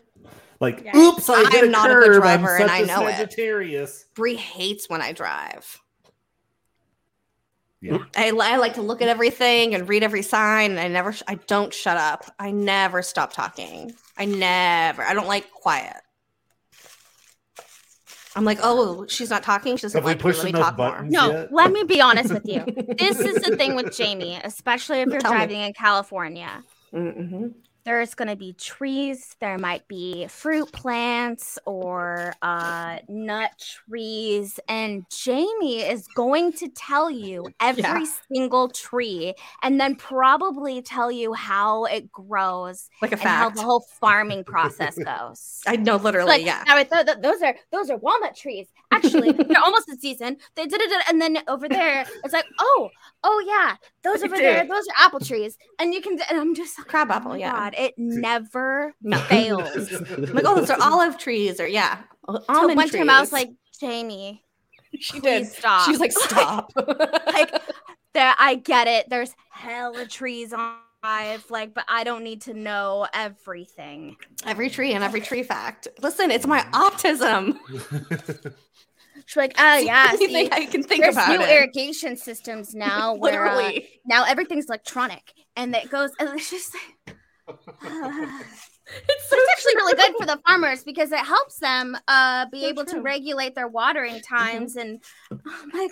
Like, 0.60 0.82
Yeah. 0.84 0.96
oops, 0.96 1.28
I 1.30 1.42
i'm 1.46 1.64
a 1.64 1.68
not 1.68 1.90
a 1.90 1.94
good 1.94 2.20
driver 2.20 2.56
and 2.58 2.70
i 2.70 2.82
know 2.82 3.06
it. 3.06 3.16
Sagittarius. 3.16 4.04
Bri 4.14 4.36
hates 4.36 4.88
when 4.90 5.00
i 5.02 5.12
drive 5.12 5.80
Yeah. 7.80 7.98
I, 8.14 8.30
I 8.30 8.56
like 8.56 8.74
to 8.74 8.82
look 8.82 9.00
at 9.00 9.08
everything 9.08 9.74
and 9.74 9.88
read 9.88 10.02
every 10.02 10.22
sign 10.22 10.72
and 10.72 10.80
i 10.80 10.88
never 10.88 11.12
sh- 11.12 11.22
i 11.28 11.36
don't 11.46 11.72
shut 11.72 11.96
up 11.96 12.24
i 12.38 12.50
never 12.50 13.00
stop 13.02 13.32
talking 13.32 13.94
i 14.18 14.26
never 14.26 15.02
i 15.02 15.14
don't 15.14 15.26
like 15.28 15.50
quiet 15.50 15.96
i'm 18.40 18.46
like 18.46 18.58
oh 18.62 19.06
she's 19.06 19.28
not 19.28 19.42
talking 19.42 19.76
she 19.76 19.82
doesn't 19.82 19.98
Have 19.98 20.04
like 20.06 20.16
me. 20.16 20.22
pushed 20.22 20.38
let 20.42 20.44
me 20.54 20.58
enough 20.58 20.76
talk 20.76 20.78
more 20.78 21.04
No, 21.08 21.30
yet? 21.30 21.52
let 21.52 21.70
me 21.72 21.84
be 21.84 22.00
honest 22.00 22.32
with 22.32 22.46
you. 22.46 22.64
This 22.98 23.20
is 23.20 23.42
the 23.44 23.54
thing 23.56 23.74
with 23.76 23.86
Jaimie, 23.86 24.40
especially 24.42 25.00
if 25.02 25.08
you're 25.10 25.20
Tell 25.20 25.32
me. 25.32 25.36
driving 25.36 25.60
in 25.60 25.72
California. 25.74 26.64
mm-hmm. 26.94 27.48
There's 27.84 28.14
going 28.14 28.28
to 28.28 28.36
be 28.36 28.52
trees, 28.52 29.34
there 29.40 29.56
might 29.58 29.88
be 29.88 30.26
fruit 30.28 30.70
plants 30.72 31.58
or 31.64 32.34
uh, 32.42 32.98
nut 33.08 33.50
trees. 33.58 34.60
And 34.68 35.08
Jaimie 35.08 35.90
is 35.90 36.06
going 36.08 36.52
to 36.54 36.68
tell 36.68 37.10
you 37.10 37.46
every 37.60 37.82
Yeah. 37.82 38.04
single 38.32 38.68
tree 38.68 39.34
and 39.62 39.80
then 39.80 39.94
probably 39.96 40.82
tell 40.82 41.10
you 41.10 41.32
how 41.32 41.84
it 41.86 42.12
grows 42.12 42.88
like 43.00 43.12
a 43.12 43.14
and 43.14 43.22
how 43.22 43.50
the 43.50 43.62
whole 43.62 43.84
farming 44.00 44.44
process 44.44 44.96
goes. 44.98 45.60
i 45.66 45.76
know 45.76 45.96
literally 45.96 46.28
like, 46.28 46.44
yeah 46.44 46.62
"Now, 46.66 46.76
th- 46.82 47.06
th- 47.06 47.18
those 47.22 47.42
are 47.42 47.54
those 47.72 47.90
are 47.90 47.96
walnut 47.96 48.36
trees. 48.36 48.68
Actually, 48.92 49.32
they're 49.32 49.62
almost 49.62 49.88
in 49.88 49.98
season. 49.98 50.36
They 50.56 50.66
did 50.66 50.80
it, 50.80 50.90
and 51.08 51.20
then 51.20 51.38
over 51.48 51.68
there, 51.68 52.04
it's 52.24 52.32
like, 52.34 52.46
oh, 52.58 52.90
oh 53.22 53.44
yeah, 53.46 53.76
those 54.02 54.22
over 54.22 54.36
there, 54.36 54.66
those 54.66 54.86
are 54.88 54.94
apple 55.06 55.20
trees. 55.20 55.56
And 55.78 55.94
you 55.94 56.00
can, 56.00 56.18
and 56.28 56.40
I'm 56.40 56.54
just 56.54 56.78
like, 56.78 56.88
Crab 56.88 57.08
oh 57.10 57.14
apple, 57.14 57.30
my 57.32 57.36
yeah. 57.38 57.52
God, 57.52 57.74
it 57.78 57.94
never 57.98 58.94
No. 59.02 59.18
fails. 59.18 59.92
I'm 60.10 60.32
like, 60.34 60.44
oh, 60.46 60.56
those 60.56 60.70
are 60.70 60.78
olive 60.80 61.18
trees, 61.18 61.60
or 61.60 61.66
yeah, 61.68 61.98
So 62.28 62.42
almond 62.48 62.76
one 62.76 62.88
time 62.88 63.10
I 63.10 63.20
was 63.20 63.30
trees. 63.30 63.32
like, 63.32 63.50
Jaimie, 63.80 64.40
she 64.98 65.20
please 65.20 65.56
stop. 65.56 65.84
She 65.86 65.92
was 65.92 66.00
like, 66.00 66.12
stop. 66.12 66.72
like 66.76 67.52
there, 68.12 68.34
I 68.38 68.56
get 68.56 68.88
it. 68.88 69.08
There's 69.08 69.32
hella 69.50 70.06
trees 70.06 70.52
on 70.52 70.74
drive, 71.02 71.50
like, 71.50 71.74
but 71.74 71.84
I 71.88 72.04
don't 72.04 72.24
need 72.24 72.42
to 72.42 72.54
know 72.54 73.06
everything. 73.14 74.16
every 74.44 74.70
tree 74.70 74.92
and 74.92 75.02
every 75.04 75.20
tree 75.20 75.42
fact. 75.42 75.88
Listen, 76.00 76.30
it's 76.30 76.46
my 76.46 76.60
autism. 76.72 77.58
She's 79.26 79.36
like, 79.36 79.54
oh 79.58 79.76
yeah, 79.78 80.08
only 80.12 80.26
see, 80.26 80.48
I 80.50 80.64
can 80.66 80.82
think 80.82 81.02
there's 81.02 81.14
about 81.14 81.28
new 81.30 81.44
it. 81.44 81.50
irrigation 81.50 82.16
systems 82.16 82.74
now 82.74 83.14
where 83.16 83.46
uh, 83.46 83.54
Literally, 83.56 83.88
now 84.04 84.24
everything's 84.24 84.66
electronic 84.66 85.32
and 85.56 85.74
it 85.74 85.90
goes 85.90 86.10
and 86.18 86.30
it's 86.38 86.50
just 86.50 86.74
like 86.74 87.16
it's 87.48 89.28
so 89.28 89.36
it's 89.36 89.52
actually 89.52 89.76
really 89.76 89.94
good 89.94 90.14
for 90.18 90.26
the 90.26 90.40
farmers 90.46 90.82
because 90.84 91.12
it 91.12 91.18
helps 91.18 91.58
them 91.58 91.96
uh 92.08 92.46
be 92.50 92.60
So 92.60 92.66
able 92.68 92.84
to 92.86 93.00
regulate 93.00 93.54
their 93.54 93.68
watering 93.68 94.20
times 94.20 94.76
and 94.76 95.02
I'm 95.30 95.70
like 95.74 95.90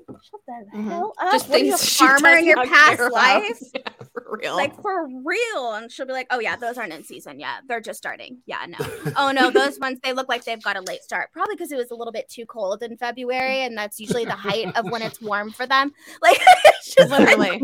shut 0.00 0.40
the 0.46 0.76
Mhm. 0.78 0.88
hell 0.88 1.12
up 1.20 1.32
Just 1.32 1.48
What 1.48 1.60
are 1.60 1.64
you, 1.64 1.74
a 1.74 1.78
farmer 1.78 2.28
in 2.36 2.44
your 2.46 2.64
past 2.64 3.00
life 3.12 3.58
Yeah, 3.74 3.82
for 4.12 4.38
real. 4.40 4.56
like 4.56 4.80
for 4.80 5.06
real 5.24 5.72
and 5.74 5.90
she'll 5.90 6.06
be 6.06 6.12
like 6.12 6.26
oh 6.30 6.40
yeah 6.40 6.56
those 6.56 6.78
aren't 6.78 6.92
in 6.92 7.04
season 7.04 7.38
yet 7.40 7.60
they're 7.68 7.80
just 7.80 7.98
starting 7.98 8.38
yeah 8.46 8.64
no 8.66 8.78
oh 9.16 9.30
no 9.32 9.50
those 9.50 9.78
ones 9.80 9.98
they 10.02 10.12
look 10.12 10.28
like 10.28 10.44
they've 10.44 10.62
got 10.62 10.76
a 10.76 10.80
late 10.82 11.02
start 11.02 11.30
probably 11.32 11.54
because 11.54 11.70
it 11.72 11.76
was 11.76 11.90
a 11.90 11.94
little 11.94 12.12
bit 12.12 12.28
too 12.28 12.46
cold 12.46 12.82
in 12.82 12.96
february 12.96 13.64
and 13.64 13.76
that's 13.76 14.00
usually 14.00 14.24
the 14.24 14.32
height 14.32 14.66
of 14.76 14.90
when 14.90 15.02
it's 15.02 15.20
warm 15.20 15.50
for 15.50 15.66
them 15.66 15.92
like 16.22 16.38
it's 16.64 16.94
just 16.94 17.10
literally, 17.10 17.60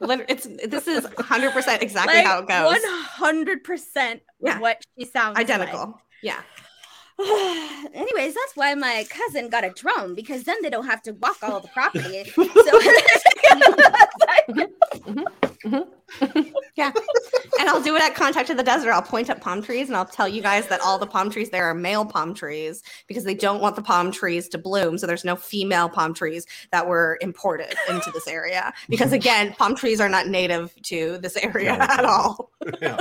Liter- 0.00 0.26
it's 0.28 0.46
this 0.66 0.86
is 0.88 1.04
100 1.04 1.52
percent 1.52 1.82
exactly 1.82 2.16
like 2.16 2.26
how 2.26 2.40
it 2.40 2.48
goes. 2.48 2.80
100% 3.18 4.20
what 4.60 4.82
she 4.98 5.04
sounds 5.06 5.36
like. 5.36 5.44
Identical. 5.44 6.00
Yeah. 6.22 6.40
Anyways, 7.94 8.34
that's 8.34 8.54
why 8.54 8.74
my 8.74 9.04
cousin 9.10 9.48
got 9.50 9.64
a 9.64 9.70
drone 9.70 10.14
because 10.14 10.44
then 10.44 10.56
they 10.62 10.70
don't 10.70 10.86
have 10.86 11.02
to 11.02 11.12
walk 11.12 11.36
all 11.42 11.60
the 11.60 11.68
property. 11.68 12.24
so 12.34 12.44
yeah. 16.76 16.90
And 17.58 17.68
I'll 17.68 17.82
do 17.82 17.94
it 17.96 18.02
at 18.02 18.14
Contact 18.14 18.48
of 18.48 18.56
the 18.56 18.62
Desert. 18.62 18.92
I'll 18.92 19.02
point 19.02 19.28
at 19.28 19.42
palm 19.42 19.62
trees 19.62 19.88
and 19.88 19.96
I'll 19.96 20.06
tell 20.06 20.26
you 20.28 20.40
guys 20.40 20.66
that 20.68 20.80
all 20.80 20.98
the 20.98 21.06
palm 21.06 21.30
trees 21.30 21.50
there 21.50 21.66
are 21.66 21.74
male 21.74 22.06
palm 22.06 22.32
trees 22.32 22.82
because 23.06 23.24
they 23.24 23.34
don't 23.34 23.60
want 23.60 23.76
the 23.76 23.82
palm 23.82 24.10
trees 24.12 24.48
to 24.50 24.58
bloom. 24.58 24.96
So 24.96 25.06
there's 25.06 25.24
no 25.24 25.36
female 25.36 25.88
palm 25.90 26.14
trees 26.14 26.46
that 26.72 26.86
were 26.86 27.18
imported 27.20 27.74
into 27.88 28.10
this 28.12 28.26
area. 28.28 28.72
Because 28.88 29.12
again, 29.12 29.52
palm 29.52 29.74
trees 29.76 30.00
are 30.00 30.08
not 30.08 30.26
native 30.28 30.74
to 30.84 31.18
this 31.18 31.36
area 31.36 31.74
Yeah. 31.74 31.86
at 31.98 32.04
all. 32.06 32.50
yeah. 32.80 33.00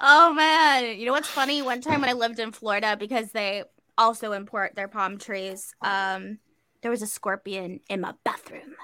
Oh 0.00 0.32
man, 0.34 0.98
you 0.98 1.06
know 1.06 1.12
what's 1.12 1.28
funny? 1.28 1.62
One 1.62 1.80
time 1.80 2.00
when 2.00 2.10
I 2.10 2.14
lived 2.14 2.38
in 2.38 2.52
Florida, 2.52 2.96
because 2.98 3.30
they 3.32 3.64
also 3.96 4.32
import 4.32 4.74
their 4.74 4.88
palm 4.88 5.18
trees, 5.18 5.74
um, 5.82 6.38
there 6.82 6.90
was 6.90 7.02
a 7.02 7.06
scorpion 7.06 7.80
in 7.88 8.00
my 8.00 8.14
bathroom 8.24 8.74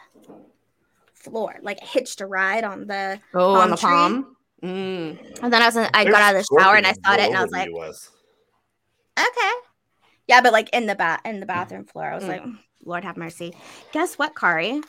floor. 1.14 1.56
Like 1.62 1.78
it 1.82 1.88
hitched 1.88 2.20
a 2.20 2.26
ride 2.26 2.64
on 2.64 2.86
the, 2.86 3.20
Oh, 3.32 3.60
on 3.60 3.70
the 3.70 3.76
Palm 3.76 4.24
palm. 4.24 4.36
Mm. 4.62 5.18
and 5.42 5.52
then 5.52 5.62
I 5.62 5.66
was, 5.66 5.76
in, 5.76 5.86
I 5.92 6.04
got 6.04 6.22
out 6.22 6.36
of 6.36 6.42
the 6.42 6.58
shower 6.58 6.76
and 6.76 6.86
I 6.86 6.92
saw 6.92 7.14
it, 7.14 7.20
and 7.20 7.36
I 7.36 7.42
was 7.42 7.52
like, 7.52 7.68
okay, 9.18 9.50
yeah, 10.26 10.40
but 10.40 10.52
like 10.52 10.70
in 10.70 10.86
the 10.86 10.94
bath 10.94 11.20
in 11.24 11.40
the 11.40 11.46
bathroom 11.46 11.84
floor, 11.84 12.04
I 12.06 12.14
was 12.14 12.24
Mm. 12.24 12.28
like, 12.28 12.42
Lord 12.84 13.04
have 13.04 13.16
mercy. 13.16 13.54
Guess 13.92 14.16
what, 14.18 14.34
Kari? 14.34 14.80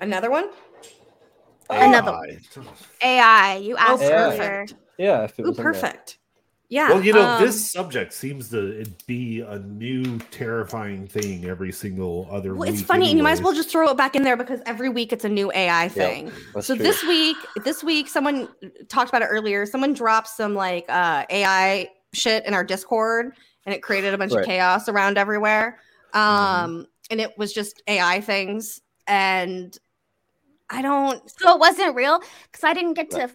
Another 0.00 0.30
one? 0.30 0.48
Another 1.70 2.16
AI. 3.02 3.56
You 3.56 3.76
asked 3.76 4.02
AI. 4.02 4.12
earlier. 4.12 4.66
Yeah, 4.98 5.24
if 5.24 5.38
it 5.38 5.42
Ooh, 5.42 5.50
was 5.50 5.58
in 5.58 5.64
there. 5.64 5.72
perfect. 5.72 6.18
Yeah. 6.68 6.88
Well, 6.88 7.02
you 7.04 7.12
know, 7.12 7.24
um, 7.30 7.38
this 7.38 7.70
subject 7.70 8.12
seems 8.12 8.50
to 8.50 8.84
be 9.06 9.40
a 9.40 9.58
new 9.60 10.18
terrifying 10.30 11.06
thing 11.06 11.44
every 11.44 11.70
single 11.72 12.26
other 12.30 12.54
Well, 12.54 12.68
week. 12.68 12.72
it's 12.80 12.82
funny, 12.82 13.08
and 13.08 13.16
you 13.18 13.22
might 13.22 13.32
as 13.32 13.40
well 13.42 13.54
just 13.54 13.70
throw 13.70 13.88
it 13.90 13.96
back 13.96 14.16
in 14.16 14.22
there 14.22 14.36
because 14.36 14.60
every 14.66 14.88
week 14.88 15.12
it's 15.12 15.24
a 15.24 15.28
new 15.28 15.52
AI 15.52 15.88
thing. 15.88 16.32
That's 16.54 16.66
so 16.66 16.74
true. 16.74 16.84
this 16.84 17.04
week, 17.04 17.46
this 17.62 17.84
week, 17.84 18.08
someone 18.08 18.48
talked 18.88 19.08
about 19.08 19.22
it 19.22 19.26
earlier. 19.26 19.64
Someone 19.64 19.92
dropped 19.94 20.28
some 20.28 20.54
like 20.54 20.86
uh, 20.88 21.24
AI 21.30 21.88
shit 22.12 22.44
in 22.46 22.52
our 22.54 22.64
Discord, 22.64 23.32
and 23.64 23.74
it 23.74 23.82
created 23.82 24.12
a 24.14 24.18
bunch 24.18 24.32
Right. 24.32 24.40
of 24.40 24.46
chaos 24.46 24.88
around 24.88 25.18
everywhere. 25.18 25.78
Um, 26.14 26.22
Mm-hmm. 26.22 26.82
and 27.10 27.20
it 27.20 27.38
was 27.38 27.52
just 27.52 27.80
AI 27.86 28.20
things, 28.22 28.80
and 29.06 29.76
I 30.68 30.82
don't 30.82 31.22
So 31.38 31.54
it 31.54 31.60
wasn't 31.60 31.94
real 31.94 32.18
because 32.50 32.64
I 32.64 32.74
didn't 32.74 32.94
get 32.94 33.10
to 33.12 33.30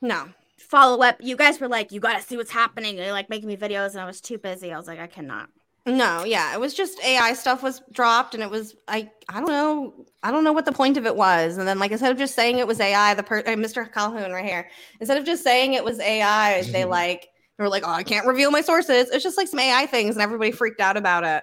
know. 0.00 0.28
Follow 0.72 1.02
up. 1.04 1.18
You 1.20 1.36
guys 1.36 1.60
were 1.60 1.68
like, 1.68 1.92
you 1.92 2.00
got 2.00 2.16
to 2.16 2.22
see 2.22 2.36
what's 2.36 2.50
happening. 2.50 2.96
And 2.96 3.04
you're 3.04 3.12
like 3.12 3.30
making 3.30 3.46
me 3.48 3.56
videos, 3.56 3.90
and 3.92 4.00
I 4.00 4.06
was 4.06 4.20
too 4.20 4.38
busy. 4.38 4.72
I 4.72 4.76
was 4.78 4.88
like, 4.88 4.98
I 4.98 5.06
cannot. 5.06 5.48
No, 5.84 6.22
yeah, 6.24 6.54
it 6.54 6.60
was 6.60 6.74
just 6.74 7.02
AI 7.04 7.32
stuff 7.34 7.60
was 7.62 7.82
dropped, 7.92 8.34
and 8.34 8.42
it 8.42 8.48
was 8.50 8.74
I 8.86 9.10
I 9.28 9.40
don't 9.40 9.48
know 9.48 10.06
I 10.22 10.30
don't 10.30 10.44
know 10.44 10.52
what 10.52 10.64
the 10.64 10.72
point 10.72 10.96
of 10.96 11.06
it 11.06 11.16
was. 11.16 11.56
And 11.58 11.66
then 11.66 11.78
like 11.80 11.90
instead 11.90 12.12
of 12.12 12.18
just 12.18 12.34
saying 12.36 12.58
it 12.58 12.66
was 12.68 12.78
AI, 12.80 13.14
the 13.14 13.22
per- 13.24 13.40
uh, 13.40 13.56
Mr. 13.56 13.92
Calhoun 13.92 14.30
right 14.32 14.44
here, 14.44 14.68
instead 15.00 15.18
of 15.18 15.24
just 15.24 15.42
saying 15.42 15.74
it 15.74 15.84
was 15.84 15.98
AI, 16.00 16.62
they 16.62 16.84
like 16.84 17.28
they 17.58 17.64
were 17.64 17.68
like, 17.68 17.82
oh, 17.84 17.90
I 17.90 18.04
can't 18.04 18.26
reveal 18.26 18.50
my 18.52 18.60
sources. 18.60 19.10
It's 19.10 19.24
just 19.24 19.36
like 19.36 19.48
some 19.48 19.58
AI 19.58 19.86
things, 19.86 20.14
and 20.14 20.22
everybody 20.22 20.52
freaked 20.52 20.80
out 20.80 20.96
about 20.96 21.24
it. 21.24 21.42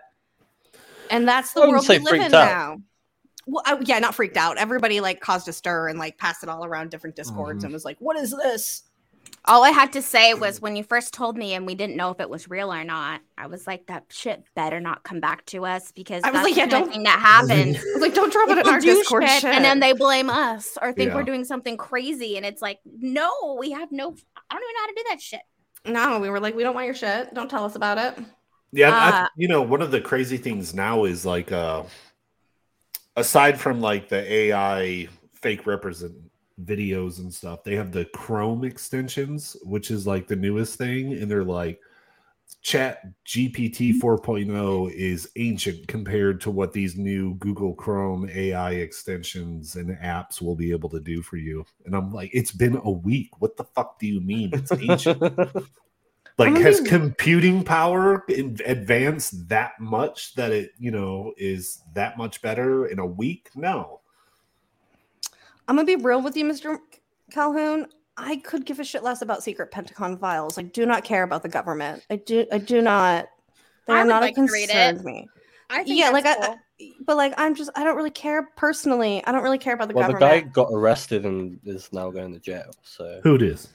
And 1.11 1.27
that's 1.27 1.51
the 1.53 1.61
world 1.69 1.85
we 1.87 1.97
live 1.99 2.13
in 2.13 2.21
out. 2.21 2.31
now. 2.31 2.77
Well, 3.45 3.63
I- 3.65 3.77
yeah, 3.81 3.99
not 3.99 4.15
freaked 4.15 4.37
out. 4.37 4.57
Everybody 4.57 5.01
like 5.01 5.19
caused 5.19 5.47
a 5.49 5.53
stir 5.53 5.89
and 5.89 5.99
like 5.99 6.17
passed 6.17 6.43
it 6.43 6.49
all 6.49 6.63
around 6.63 6.91
different 6.91 7.15
discords 7.17 7.61
Mhm. 7.61 7.65
and 7.65 7.73
was 7.73 7.83
like, 7.83 7.97
"What 7.99 8.15
is 8.15 8.31
this?" 8.31 8.83
All 9.45 9.63
I 9.63 9.69
had 9.71 9.93
to 9.93 10.01
say 10.01 10.33
was 10.33 10.61
when 10.61 10.75
you 10.75 10.83
first 10.83 11.13
told 11.13 11.37
me 11.37 11.53
and 11.53 11.65
we 11.65 11.73
didn't 11.73 11.95
know 11.95 12.11
if 12.11 12.19
it 12.19 12.29
was 12.29 12.49
real 12.49 12.71
or 12.71 12.83
not, 12.83 13.21
I 13.37 13.47
was 13.47 13.65
like, 13.65 13.87
that 13.87 14.05
shit 14.09 14.43
better 14.55 14.79
not 14.79 15.03
come 15.03 15.19
back 15.19 15.45
to 15.47 15.65
us 15.65 15.91
because 15.91 16.23
I 16.23 16.29
was 16.31 16.41
that's 16.41 16.45
like, 16.45 16.53
the 16.55 16.59
yeah, 16.59 16.65
don't- 16.67 16.91
thing 16.91 17.03
that 17.03 17.19
happens. 17.19 17.77
I 17.79 17.93
was 17.93 18.01
like, 18.01 18.13
"Don't 18.13 18.31
drop 18.31 18.49
it 18.49 18.57
in 18.59 18.67
our 18.67 18.79
do 18.79 18.95
Discord 18.95 19.23
shit, 19.27 19.41
shit." 19.41 19.53
and 19.55 19.63
then 19.63 19.79
they 19.79 19.93
blame 19.93 20.29
us 20.29 20.77
or 20.81 20.91
think 20.93 21.13
we're 21.13 21.23
doing 21.23 21.45
something 21.45 21.77
crazy. 21.77 22.37
And 22.37 22.45
it's 22.45 22.61
like, 22.61 22.79
no, 22.85 23.57
we 23.59 23.71
have 23.71 23.91
no, 23.91 24.07
I 24.09 24.55
don't 24.55 24.63
even 24.63 24.73
know 24.73 24.79
how 24.81 24.87
to 24.87 24.93
do 24.95 25.03
that 25.09 25.21
shit. 25.21 25.41
no, 25.85 26.19
we 26.19 26.29
were 26.29 26.39
like, 26.39 26.55
"We 26.55 26.63
don't 26.63 26.75
want 26.75 26.85
your 26.85 26.95
shit. 26.95 27.33
Don't 27.33 27.49
tell 27.49 27.63
us 27.65 27.75
about 27.75 27.97
it." 27.97 28.23
Yeah, 28.71 28.91
I- 28.91 29.23
Uh, 29.23 29.27
you 29.35 29.47
know, 29.47 29.61
one 29.63 29.81
of 29.81 29.89
the 29.91 30.01
crazy 30.01 30.37
things 30.37 30.73
now 30.75 31.05
is 31.05 31.25
like, 31.25 31.51
uh, 31.51 31.83
aside 33.15 33.59
from 33.59 33.81
like 33.81 34.09
the 34.09 34.31
AI 34.31 35.07
fake 35.33 35.65
represent 35.65 36.13
videos 36.63 37.19
and 37.19 37.33
stuff, 37.33 37.63
they 37.63 37.75
have 37.75 37.91
the 37.91 38.05
Chrome 38.05 38.63
extensions, 38.63 39.55
which 39.63 39.91
is 39.91 40.07
like 40.07 40.27
the 40.27 40.35
newest 40.35 40.77
thing, 40.77 41.13
and 41.13 41.29
they're 41.29 41.43
like, 41.43 41.79
Chat 42.61 43.03
GPT 43.25 43.93
mm-hmm. 43.93 44.05
4.0 44.05 44.91
is 44.91 45.29
ancient 45.37 45.87
compared 45.87 46.41
to 46.41 46.51
what 46.51 46.73
these 46.73 46.97
new 46.97 47.35
Google 47.35 47.73
Chrome 47.73 48.29
AI 48.33 48.71
extensions 48.71 49.75
and 49.75 49.97
apps 49.99 50.41
will 50.41 50.55
be 50.55 50.71
able 50.71 50.89
to 50.89 50.99
do 50.99 51.21
for 51.21 51.37
you. 51.37 51.65
And 51.85 51.95
I'm 51.95 52.11
like, 52.11 52.31
it's 52.33 52.51
been 52.51 52.75
a 52.83 52.91
week. 52.91 53.29
What 53.39 53.55
the 53.55 53.63
fuck 53.63 53.97
do 53.99 54.07
you 54.07 54.19
mean 54.19 54.49
it's 54.53 54.71
ancient? 54.73 55.21
like 56.39 56.55
has 56.57 56.79
gonna- 56.79 56.89
computing 56.89 57.63
power 57.63 58.25
advanced 58.65 59.47
that 59.49 59.79
much 59.79 60.33
that 60.35 60.51
it 60.51 60.71
you 60.79 60.89
know 60.89 61.33
is 61.37 61.81
that 61.93 62.17
much 62.17 62.41
better 62.41 62.87
in 62.87 62.97
a 62.97 63.05
week 63.05 63.49
no 63.55 63.99
I'm 65.69 65.75
gonna 65.75 65.85
be 65.85 65.95
real 65.95 66.21
with 66.21 66.35
you, 66.35 66.45
Mr. 66.45 66.79
Calhoun. 67.31 67.85
I 68.17 68.37
could 68.37 68.65
give 68.65 68.79
a 68.79 68.83
shit 68.83 69.03
less 69.03 69.21
about 69.21 69.43
secret 69.43 69.71
Pentagon 69.71 70.17
files. 70.17 70.57
I 70.57 70.63
do 70.63 70.85
not 70.85 71.03
care 71.03 71.23
about 71.23 71.43
the 71.43 71.47
government. 71.49 72.03
I 72.09 72.15
do. 72.17 72.45
I 72.51 72.57
do 72.57 72.81
not. 72.81 73.27
They 73.85 73.93
I 73.93 73.97
are 73.97 74.03
would 74.05 74.09
not 74.09 74.21
like 74.23 74.33
a 74.33 74.35
to 74.47 74.51
read 74.51 74.69
concern 74.69 74.95
it. 74.95 74.97
to 74.99 75.03
me. 75.05 75.29
I 75.69 75.83
think 75.83 75.99
Yeah, 75.99 76.11
that's 76.11 76.25
like 76.25 76.37
I- 76.41 76.45
cool. 76.47 76.57
But 77.05 77.17
like, 77.17 77.33
I'm 77.37 77.55
just. 77.55 77.69
I 77.75 77.83
don't 77.83 77.95
really 77.95 78.09
care 78.09 78.49
personally. 78.57 79.23
I 79.25 79.31
don't 79.31 79.43
really 79.43 79.57
care 79.59 79.73
about 79.75 79.89
the 79.89 79.93
well, 79.93 80.11
the 80.11 80.17
guy 80.17 80.39
got 80.41 80.69
arrested 80.71 81.25
and 81.25 81.59
is 81.65 81.93
now 81.93 82.09
going 82.09 82.33
to 82.33 82.39
jail. 82.39 82.71
So 82.83 83.19
who 83.23 83.35
it 83.35 83.41
is 83.43 83.67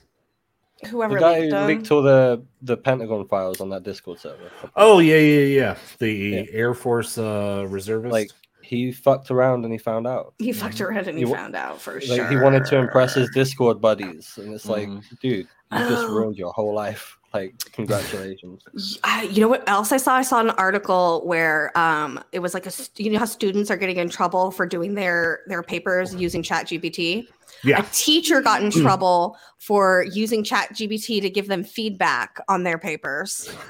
Whoever 0.90 1.14
the 1.14 1.20
guy 1.20 1.38
leaked 1.40 1.52
who 1.54 1.66
leaked 1.66 1.90
all 1.92 2.02
the 2.02 2.42
the 2.62 2.76
Pentagon 2.76 3.28
files 3.28 3.60
on 3.60 3.70
that 3.70 3.84
Discord 3.84 4.18
server. 4.18 4.50
oh 4.74 4.98
yeah 4.98 5.16
yeah 5.18 5.44
yeah 5.44 5.76
the 6.00 6.10
Yeah. 6.12 6.42
air 6.50 6.74
force 6.74 7.16
uh 7.18 7.64
reservist 7.68 8.12
like 8.12 8.30
he 8.74 8.92
fucked 8.92 9.30
around 9.30 9.64
and 9.64 9.72
he 9.72 9.78
found 9.78 10.06
out. 10.06 10.34
he 10.38 10.52
fucked 10.52 10.80
around 10.80 11.06
and 11.08 11.18
he 11.18 11.24
He 11.24 11.32
found 11.32 11.54
out 11.56 11.80
for 11.80 11.94
Like 11.94 12.02
sure. 12.02 12.28
he 12.28 12.36
wanted 12.36 12.64
to 12.66 12.76
impress 12.78 13.14
his 13.14 13.30
Discord 13.30 13.80
buddies, 13.80 14.36
and 14.36 14.52
it's 14.52 14.66
like, 14.66 14.88
Mhm. 14.88 15.02
dude, 15.20 15.46
you 15.72 15.78
just 15.78 16.04
Oh. 16.06 16.14
ruined 16.14 16.36
your 16.36 16.52
whole 16.52 16.74
life. 16.74 17.16
Like, 17.32 17.54
congratulations. 17.72 18.62
I, 19.04 19.24
you 19.24 19.40
know 19.40 19.48
what 19.48 19.68
else 19.68 19.90
I 19.92 19.96
saw? 19.96 20.14
I 20.14 20.22
saw 20.22 20.40
an 20.40 20.50
article 20.50 21.22
where 21.24 21.76
um, 21.76 22.22
it 22.32 22.38
was 22.38 22.54
like 22.54 22.66
a 22.66 22.70
st- 22.70 23.00
you 23.04 23.12
know 23.12 23.18
how 23.18 23.24
students 23.24 23.70
are 23.70 23.76
getting 23.76 23.96
in 23.96 24.08
trouble 24.08 24.50
for 24.52 24.66
doing 24.66 24.94
their 24.94 25.40
their 25.48 25.62
papers 25.62 26.14
using 26.14 26.42
Chat 26.42 26.66
GPT. 26.66 27.26
Yeah 27.64 27.80
A 27.80 27.82
teacher 27.92 28.40
got 28.40 28.62
in 28.62 28.70
mm. 28.70 28.82
trouble 28.82 29.36
for 29.58 30.04
using 30.12 30.44
Chat 30.44 30.70
GPT 30.74 31.20
to 31.22 31.30
give 31.30 31.48
them 31.48 31.64
feedback 31.64 32.38
on 32.48 32.64
their 32.64 32.78
papers. 32.78 33.50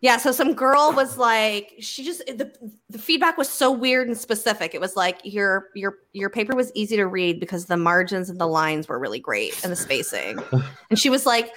Yeah, 0.00 0.18
so 0.18 0.32
some 0.32 0.52
girl 0.52 0.92
was 0.94 1.16
like, 1.16 1.72
she 1.78 2.04
just 2.04 2.24
the, 2.26 2.52
the 2.90 2.98
feedback 2.98 3.38
was 3.38 3.48
so 3.48 3.72
weird 3.72 4.06
and 4.06 4.16
specific. 4.16 4.74
It 4.74 4.80
was 4.82 4.96
like 4.96 5.18
your 5.24 5.70
your 5.74 5.94
your 6.12 6.28
paper 6.28 6.54
was 6.54 6.70
easy 6.74 6.96
to 6.96 7.06
read 7.06 7.40
because 7.40 7.64
the 7.64 7.78
margins 7.78 8.28
and 8.28 8.38
the 8.38 8.46
lines 8.46 8.86
were 8.86 8.98
really 8.98 9.18
great 9.18 9.58
and 9.64 9.72
the 9.72 9.76
spacing. 9.76 10.38
and 10.90 10.98
she 10.98 11.08
was 11.08 11.24
like, 11.24 11.54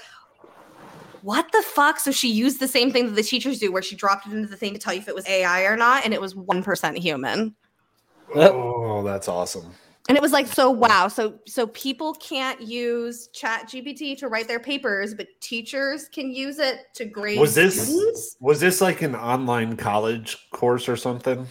"What 1.23 1.51
the 1.51 1.61
fuck?" 1.61 1.99
So 1.99 2.11
she 2.11 2.31
used 2.31 2.61
the 2.61 2.69
same 2.69 2.89
thing 2.89 3.07
that 3.07 3.15
the 3.15 3.23
teachers 3.23 3.59
do, 3.59 3.69
where 3.73 3.81
she 3.81 3.97
dropped 3.97 4.25
it 4.25 4.31
into 4.31 4.47
the 4.47 4.55
thing 4.55 4.71
to 4.73 4.79
tell 4.79 4.93
you 4.93 5.01
if 5.01 5.09
it 5.09 5.15
was 5.15 5.27
AI 5.27 5.63
or 5.63 5.75
not, 5.75 6.05
and 6.05 6.13
it 6.13 6.21
was 6.21 6.33
one 6.33 6.63
percent 6.63 6.97
human. 6.97 7.53
oh 8.33 9.03
that's 9.03 9.27
awesome 9.27 9.73
And 10.07 10.15
it 10.17 10.21
was 10.21 10.31
like, 10.31 10.47
so 10.47 10.69
wow. 10.71 11.07
So 11.09 11.39
so 11.47 11.67
people 11.67 12.13
can't 12.13 12.61
use 12.61 13.27
Chat 13.33 13.67
GPT 13.69 14.17
to 14.19 14.27
write 14.29 14.47
their 14.47 14.59
papers, 14.59 15.13
but 15.13 15.27
teachers 15.41 16.07
can 16.07 16.31
use 16.31 16.59
it 16.59 16.85
to 16.95 17.05
grade 17.05 17.39
Was 17.39 17.55
this- 17.55 17.87
students? 17.87 18.37
was 18.39 18.59
this 18.59 18.79
like 18.81 19.01
an 19.01 19.15
online 19.15 19.75
college 19.75 20.37
course 20.51 20.87
or 20.87 20.95
something 20.95 21.45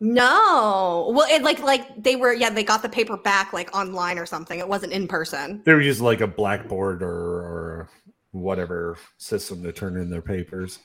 No. 0.00 1.12
Well, 1.14 1.26
it 1.30 1.42
like 1.42 1.60
like 1.60 2.02
they 2.02 2.16
were 2.16 2.32
yeah, 2.32 2.50
they 2.50 2.64
got 2.64 2.82
the 2.82 2.88
paper 2.88 3.16
back 3.16 3.52
like 3.52 3.74
online 3.76 4.18
or 4.18 4.26
something. 4.26 4.58
It 4.58 4.68
wasn't 4.68 4.92
in 4.92 5.06
person. 5.06 5.62
they 5.64 5.72
were 5.74 5.80
using 5.80 6.04
like 6.04 6.20
a 6.20 6.26
blackboard 6.26 7.02
or 7.02 7.08
or 7.12 7.88
whatever 8.32 8.96
system 9.18 9.62
to 9.62 9.72
turn 9.72 9.96
in 9.96 10.10
their 10.10 10.22
papers 10.22 10.78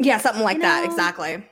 Yeah, 0.00 0.18
something 0.18 0.42
like 0.42 0.56
You 0.56 0.62
that. 0.62 0.84
know- 0.84 0.90
Exactly. 0.90 1.46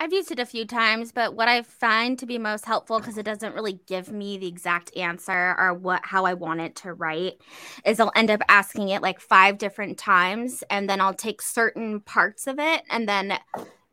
I've 0.00 0.12
used 0.12 0.30
it 0.30 0.38
a 0.38 0.46
few 0.46 0.64
times, 0.64 1.10
but 1.10 1.34
what 1.34 1.48
I 1.48 1.62
find 1.62 2.16
to 2.20 2.26
be 2.26 2.38
most 2.38 2.64
helpful 2.64 3.00
because 3.00 3.18
it 3.18 3.24
doesn't 3.24 3.54
really 3.54 3.80
give 3.86 4.12
me 4.12 4.38
the 4.38 4.46
exact 4.46 4.96
answer 4.96 5.56
or 5.58 5.74
what 5.74 6.02
how 6.04 6.24
I 6.24 6.34
want 6.34 6.60
it 6.60 6.76
to 6.76 6.92
write 6.92 7.40
is 7.84 7.98
I'll 7.98 8.12
end 8.14 8.30
up 8.30 8.40
asking 8.48 8.90
it 8.90 9.02
like 9.02 9.18
five 9.18 9.58
different 9.58 9.98
times 9.98 10.62
and 10.70 10.88
then 10.88 11.00
I'll 11.00 11.14
take 11.14 11.42
certain 11.42 12.00
parts 12.00 12.46
of 12.46 12.60
it 12.60 12.82
and 12.88 13.08
then 13.08 13.38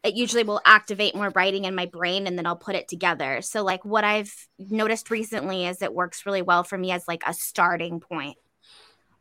it 0.03 0.13
usually 0.13 0.43
will 0.43 0.61
activate 0.63 1.15
more 1.15 1.31
writing 1.33 1.65
in 1.65 1.73
my 1.73 1.87
brain 1.87 2.27
and 2.27 2.37
then 2.37 2.45
I'll 2.45 2.55
put 2.55 2.75
it 2.75 2.87
together. 2.87 3.41
So 3.41 3.63
like 3.63 3.83
what 3.83 4.03
I've 4.03 4.31
noticed 4.59 5.09
recently 5.09 5.65
is 5.65 5.81
it 5.81 5.91
works 5.91 6.27
really 6.27 6.43
well 6.43 6.63
for 6.63 6.77
me 6.77 6.91
as 6.91 7.07
like 7.07 7.23
a 7.25 7.33
starting 7.33 7.99
point. 7.99 8.37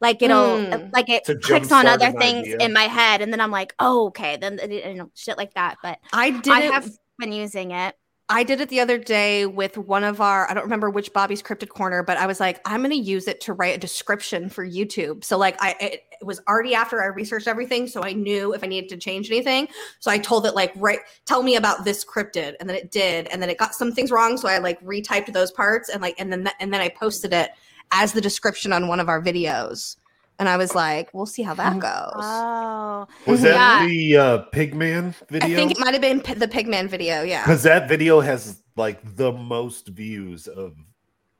Like 0.00 0.22
it'll 0.22 0.58
Mm. 0.58 0.92
like 0.92 1.08
it 1.08 1.24
To 1.24 1.36
clicks 1.36 1.72
on 1.72 1.86
other 1.86 2.12
things 2.12 2.46
idea. 2.46 2.58
in 2.58 2.72
my 2.72 2.84
head 2.84 3.20
and 3.22 3.32
then 3.32 3.40
I'm 3.40 3.50
like, 3.50 3.74
"Oh, 3.78 4.08
okay." 4.08 4.36
Then 4.40 4.58
you 4.70 4.94
know, 4.94 5.10
shit 5.14 5.36
like 5.38 5.54
that, 5.54 5.76
but 5.82 5.98
I 6.12 6.30
did 6.30 6.52
I 6.52 6.60
have 6.60 6.90
been 7.18 7.32
using 7.32 7.70
it. 7.70 7.96
I 8.26 8.42
did 8.42 8.62
it 8.62 8.70
the 8.70 8.80
other 8.80 8.96
day 8.96 9.44
with 9.44 9.76
one 9.76 10.02
of 10.02 10.18
our, 10.18 10.50
I 10.50 10.54
don't 10.54 10.62
remember 10.62 10.88
which 10.88 11.12
Bobby's 11.12 11.42
Cryptid 11.42 11.68
Corner, 11.68 12.02
but 12.02 12.16
I 12.16 12.24
was 12.24 12.40
like, 12.40 12.58
I'm 12.64 12.80
going 12.80 12.88
to 12.90 12.96
use 12.96 13.28
it 13.28 13.42
to 13.42 13.52
write 13.52 13.76
a 13.76 13.78
description 13.78 14.48
for 14.48 14.66
YouTube. 14.66 15.22
So, 15.24 15.36
like, 15.36 15.62
I, 15.62 15.76
it, 15.78 16.00
it 16.10 16.24
was 16.24 16.40
already 16.48 16.74
after 16.74 17.02
I 17.02 17.08
researched 17.08 17.46
everything. 17.46 17.86
So 17.86 18.02
I 18.02 18.14
knew 18.14 18.54
if 18.54 18.64
I 18.64 18.66
needed 18.66 18.88
to 18.90 18.96
change 18.96 19.30
anything. 19.30 19.68
So 20.00 20.10
I 20.10 20.16
told 20.16 20.46
it, 20.46 20.54
like, 20.54 20.72
right, 20.76 21.00
tell 21.26 21.42
me 21.42 21.56
about 21.56 21.84
this 21.84 22.02
cryptid. 22.02 22.54
And 22.60 22.66
then 22.68 22.76
it 22.76 22.90
did. 22.90 23.26
And 23.26 23.42
then 23.42 23.50
it 23.50 23.58
got 23.58 23.74
some 23.74 23.92
things 23.92 24.10
wrong. 24.10 24.38
So 24.38 24.48
I 24.48 24.56
like 24.56 24.82
retyped 24.82 25.30
those 25.34 25.52
parts 25.52 25.90
and 25.90 26.00
like, 26.00 26.14
and 26.18 26.32
then, 26.32 26.44
that, 26.44 26.54
and 26.60 26.72
then 26.72 26.80
I 26.80 26.88
posted 26.88 27.34
it 27.34 27.50
as 27.92 28.12
the 28.12 28.20
description 28.20 28.72
on 28.72 28.88
one 28.88 29.00
of 29.00 29.08
our 29.08 29.22
videos. 29.22 29.96
And 30.38 30.48
I 30.48 30.56
was 30.56 30.74
like, 30.74 31.14
we'll 31.14 31.26
see 31.26 31.42
how 31.42 31.54
that 31.54 31.78
goes. 31.78 32.12
Oh, 32.16 33.06
was 33.26 33.42
that 33.42 33.82
Yeah. 33.82 33.86
the 33.88 34.16
uh 34.16 34.44
pigman 34.52 35.14
video? 35.28 35.48
I 35.48 35.54
think 35.54 35.70
it 35.70 35.78
might 35.78 35.92
have 35.92 36.00
been 36.02 36.20
P- 36.20 36.34
the 36.34 36.48
Pigman 36.48 36.88
video. 36.88 37.22
Yeah. 37.22 37.42
because 37.44 37.62
that 37.62 37.88
video 37.88 38.20
has 38.20 38.60
like 38.76 38.98
the 39.16 39.30
most 39.32 39.88
views 39.88 40.48
of 40.48 40.74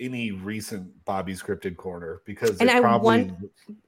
any 0.01 0.31
recent 0.33 0.93
Bobby's 1.05 1.43
Cryptid 1.43 1.77
Corner 1.77 2.21
because 2.25 2.61
And 2.61 2.69
it 2.69 2.77
I 2.77 2.81
probably 2.81 3.25
want- 3.25 3.39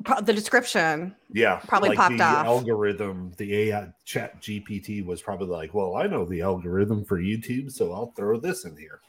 Pro- 0.05 0.21
the 0.21 0.33
description. 0.33 1.15
yeah 1.33 1.61
probably 1.69 1.91
like 1.91 1.99
popped 1.99 2.19
the 2.19 2.25
off. 2.25 2.47
algorithm 2.47 3.33
the 3.37 3.55
AI 3.71 3.89
chat 4.05 4.41
GPT 4.43 5.05
was 5.07 5.23
probably 5.23 5.49
like 5.49 5.73
well 5.75 5.95
I 5.97 6.07
know 6.09 6.25
the 6.25 6.43
algorithm 6.43 7.05
for 7.05 7.19
YouTube 7.21 7.71
so 7.71 7.93
I'll 7.93 8.13
throw 8.17 8.39
this 8.41 8.65
in 8.65 8.77
here 8.77 9.01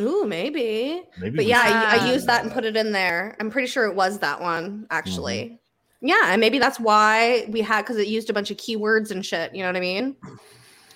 Ooh, 0.00 0.26
maybe. 0.26 1.02
maybe 1.18 1.36
But 1.36 1.46
yeah, 1.46 1.62
I, 1.62 1.98
I 1.98 2.12
used 2.12 2.26
that 2.26 2.42
and 2.42 2.52
put 2.52 2.64
it 2.64 2.76
in 2.76 2.92
there. 2.92 3.36
I'm 3.38 3.50
pretty 3.50 3.68
sure 3.68 3.86
it 3.86 3.94
was 3.94 4.18
that 4.20 4.40
one, 4.40 4.86
actually. 4.90 5.44
Mm-hmm. 5.44 6.08
Yeah, 6.08 6.32
and 6.32 6.40
maybe 6.40 6.58
that's 6.58 6.80
why 6.80 7.46
we 7.50 7.60
had 7.60 7.82
because 7.82 7.98
it 7.98 8.08
used 8.08 8.30
a 8.30 8.32
bunch 8.32 8.50
of 8.50 8.56
keywords 8.56 9.10
and 9.10 9.24
shit. 9.24 9.54
You 9.54 9.62
know 9.62 9.68
what 9.68 9.76
I 9.76 9.80
mean? 9.80 10.16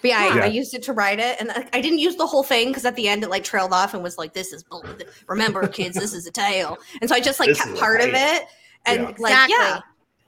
But 0.01 0.11
yeah, 0.11 0.19
I, 0.19 0.37
Yeah. 0.37 0.45
I 0.45 0.47
used 0.47 0.75
it 0.75 0.83
to 0.85 0.93
write 0.95 1.19
it, 1.19 1.39
and 1.41 1.51
I 1.51 1.69
I 1.75 1.81
didn't 1.83 1.99
use 1.99 2.17
the 2.17 2.27
whole 2.27 2.43
thing 2.43 2.69
because 2.69 2.85
at 2.87 2.97
the 2.97 3.09
end 3.09 3.23
it 3.23 3.31
like 3.31 3.45
trailed 3.45 3.73
off 3.73 3.93
and 3.93 4.03
was 4.03 4.17
like, 4.17 4.33
"This 4.33 4.53
is 4.53 4.63
bull. 4.63 4.85
Remember, 5.29 5.67
kids, 5.69 5.99
this 5.99 6.15
is 6.15 6.27
a 6.27 6.31
tale." 6.31 6.79
And 7.01 7.11
so 7.11 7.17
I 7.17 7.21
just 7.21 7.39
like 7.39 7.51
This 7.51 7.63
kept 7.63 7.77
part 7.79 8.01
of 8.01 8.11
it, 8.13 8.47
and 8.87 9.03
Yeah. 9.03 9.15
like 9.19 9.51
yeah, 9.51 9.81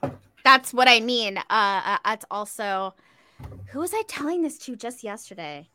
Exactly. 0.03 0.19
that's 0.43 0.73
what 0.73 0.87
I 0.87 0.99
mean. 0.99 1.37
Uh, 1.37 1.41
uh, 1.49 1.97
that's 2.05 2.25
also 2.29 2.93
who 3.71 3.79
was 3.79 3.93
I 3.93 4.03
telling 4.07 4.41
this 4.43 4.57
to 4.59 4.75
just 4.75 5.03
yesterday? 5.03 5.69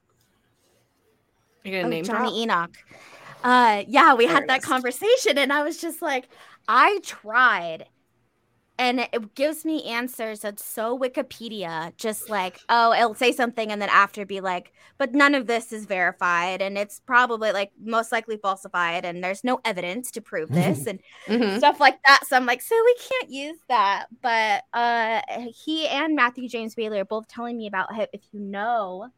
You're 1.64 1.74
gonna 1.78 1.84
Oh, 1.84 1.88
name 1.88 2.08
Johnny 2.08 2.08
drop? 2.08 2.42
Enoch. 2.42 2.76
Uh, 3.44 3.84
yeah, 3.88 4.14
we 4.14 4.26
had 4.26 4.46
that 4.48 4.62
conversation, 4.62 5.38
and 5.38 5.52
I 5.52 5.62
was 5.62 5.78
just 5.80 6.00
like, 6.02 6.28
I 6.68 7.00
tried, 7.04 7.86
and 8.78 9.00
it 9.00 9.34
gives 9.34 9.64
me 9.64 9.84
answers 9.84 10.40
that's 10.40 10.64
so 10.64 10.98
Wikipedia, 10.98 11.96
just 11.98 12.28
like, 12.28 12.60
oh, 12.68 12.92
it'll 12.94 13.14
say 13.14 13.32
something, 13.32 13.72
and 13.72 13.82
then 13.82 13.90
after 13.90 14.26
be 14.26 14.40
like, 14.40 14.72
but 14.98 15.14
none 15.14 15.34
of 15.34 15.46
this 15.46 15.72
is 15.72 15.86
verified, 15.86 16.62
and 16.62 16.78
it's 16.78 17.00
probably 17.00 17.52
like 17.52 17.72
most 17.82 18.12
likely 18.12 18.38
falsified, 18.38 19.04
and 19.04 19.24
there's 19.24 19.44
no 19.44 19.60
evidence 19.64 20.10
to 20.12 20.20
prove 20.22 20.52
this, 20.52 20.86
and 20.86 21.00
Mhm. 21.28 21.58
stuff 21.58 21.80
like 21.80 21.98
that. 22.06 22.26
So 22.28 22.36
I'm 22.36 22.46
like, 22.46 22.62
so 22.62 22.76
we 22.84 22.96
can't 23.10 23.30
use 23.30 23.58
that. 23.68 24.06
But 24.22 24.64
uh, 24.72 25.22
he 25.64 25.88
and 25.88 26.14
Matthew 26.16 26.48
James 26.48 26.74
Bailey 26.74 27.00
are 27.00 27.04
both 27.04 27.28
telling 27.28 27.56
me 27.56 27.66
about 27.68 27.88
if 28.12 28.22
you 28.32 28.40
know, 28.40 29.08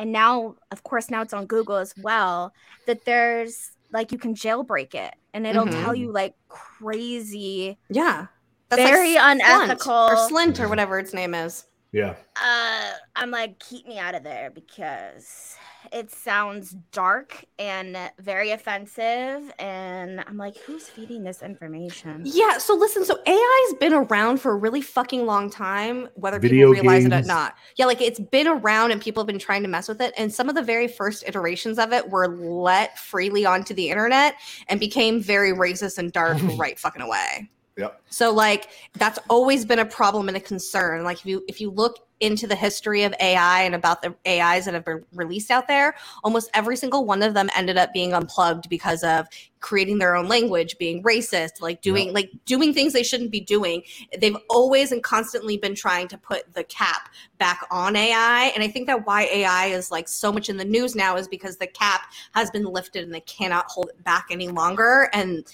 and 0.00 0.10
now, 0.12 0.56
of 0.72 0.82
course, 0.82 1.10
now 1.10 1.20
it's 1.22 1.32
on 1.34 1.46
Google 1.46 1.76
as 1.76 1.94
well, 2.02 2.52
that 2.86 3.04
there's 3.04 3.70
like 3.92 4.12
you 4.12 4.18
can 4.18 4.34
jailbreak 4.34 4.94
it 4.94 5.14
and 5.34 5.46
it'll 5.46 5.66
Mhm. 5.66 5.82
tell 5.82 5.94
you 5.94 6.10
like 6.12 6.34
crazy. 6.48 7.78
Yeah, 7.88 8.26
that's 8.68 8.82
Very 8.82 9.14
Slunt 9.16 9.32
unethical. 9.32 9.92
or 9.92 10.16
Slint 10.28 10.58
or 10.60 10.68
whatever 10.68 10.98
its 10.98 11.12
name 11.12 11.34
is. 11.34 11.66
Yeah. 11.92 12.14
uh, 12.40 12.92
I'm 13.16 13.30
like, 13.30 13.58
keep 13.58 13.86
me 13.86 13.98
out 13.98 14.14
of 14.14 14.22
there 14.22 14.50
because 14.50 15.56
it 15.92 16.10
sounds 16.10 16.76
dark 16.92 17.44
and 17.58 17.96
very 18.18 18.52
offensive. 18.52 19.52
And 19.58 20.20
I'm 20.26 20.36
like, 20.36 20.56
who's 20.58 20.88
feeding 20.88 21.24
this 21.24 21.42
information? 21.42 22.22
Yeah, 22.24 22.58
so 22.58 22.74
listen, 22.74 23.04
so 23.04 23.18
AI's 23.26 23.74
been 23.78 23.92
around 23.92 24.40
for 24.40 24.52
a 24.52 24.56
really 24.56 24.80
fucking 24.80 25.26
long 25.26 25.50
time, 25.50 26.08
whether 26.14 26.38
Video 26.38 26.72
people 26.72 26.82
realize 26.82 27.04
it 27.04 27.12
or 27.12 27.22
not. 27.26 27.56
Yeah, 27.76 27.86
like 27.86 28.00
it's 28.00 28.20
been 28.20 28.46
around 28.46 28.92
and 28.92 29.00
people 29.00 29.22
have 29.22 29.26
been 29.26 29.38
trying 29.38 29.62
to 29.62 29.68
mess 29.68 29.88
with 29.88 30.00
it. 30.00 30.14
And 30.16 30.32
some 30.32 30.48
of 30.48 30.54
the 30.54 30.62
very 30.62 30.86
first 30.86 31.24
iterations 31.26 31.78
of 31.78 31.92
it 31.92 32.08
were 32.08 32.28
let 32.28 32.98
freely 32.98 33.44
onto 33.44 33.74
the 33.74 33.90
internet 33.90 34.36
and 34.68 34.78
became 34.78 35.20
very 35.20 35.52
racist 35.52 35.98
and 35.98 36.12
dark 36.12 36.38
right 36.56 36.78
fucking 36.78 37.02
away. 37.02 37.50
Yep. 37.80 38.02
So 38.10 38.32
like 38.32 38.68
that's 38.94 39.18
always 39.28 39.64
been 39.64 39.78
a 39.78 39.86
problem 39.86 40.28
and 40.28 40.36
a 40.36 40.40
concern. 40.40 41.02
Like 41.02 41.18
if 41.18 41.26
you 41.26 41.44
if 41.48 41.60
you 41.60 41.70
look 41.70 42.06
into 42.20 42.46
the 42.46 42.54
history 42.54 43.04
of 43.04 43.14
AI 43.18 43.62
and 43.62 43.74
about 43.74 44.02
the 44.02 44.14
AIs 44.26 44.66
that 44.66 44.74
have 44.74 44.84
been 44.84 45.02
released 45.14 45.50
out 45.50 45.66
there, 45.66 45.94
almost 46.22 46.50
every 46.52 46.76
single 46.76 47.06
one 47.06 47.22
of 47.22 47.32
them 47.32 47.48
ended 47.56 47.78
up 47.78 47.94
being 47.94 48.12
unplugged 48.12 48.68
because 48.68 49.02
of 49.02 49.26
creating 49.60 49.96
their 49.98 50.14
own 50.14 50.28
language, 50.28 50.76
being 50.76 51.02
racist, 51.02 51.62
like 51.62 51.80
doing 51.80 52.12
like 52.12 52.30
doing 52.44 52.74
things 52.74 52.92
they 52.92 53.02
shouldn't 53.02 53.30
be 53.30 53.40
doing. 53.40 53.82
They've 54.20 54.36
always 54.50 54.92
and 54.92 55.02
constantly 55.02 55.56
been 55.56 55.74
trying 55.74 56.08
to 56.08 56.18
put 56.18 56.52
the 56.52 56.64
cap 56.64 57.08
back 57.38 57.66
on 57.70 57.96
AI, 57.96 58.52
and 58.54 58.62
I 58.62 58.68
think 58.68 58.86
that 58.88 59.06
why 59.06 59.22
AI 59.22 59.66
is 59.66 59.90
like 59.90 60.06
so 60.06 60.30
much 60.30 60.50
in 60.50 60.58
the 60.58 60.64
news 60.64 60.94
now 60.94 61.16
is 61.16 61.28
because 61.28 61.56
the 61.56 61.66
cap 61.66 62.02
has 62.34 62.50
been 62.50 62.64
lifted 62.64 63.04
and 63.04 63.14
they 63.14 63.20
cannot 63.20 63.64
hold 63.68 63.88
it 63.88 64.04
back 64.04 64.26
any 64.30 64.48
longer 64.48 65.08
and 65.14 65.46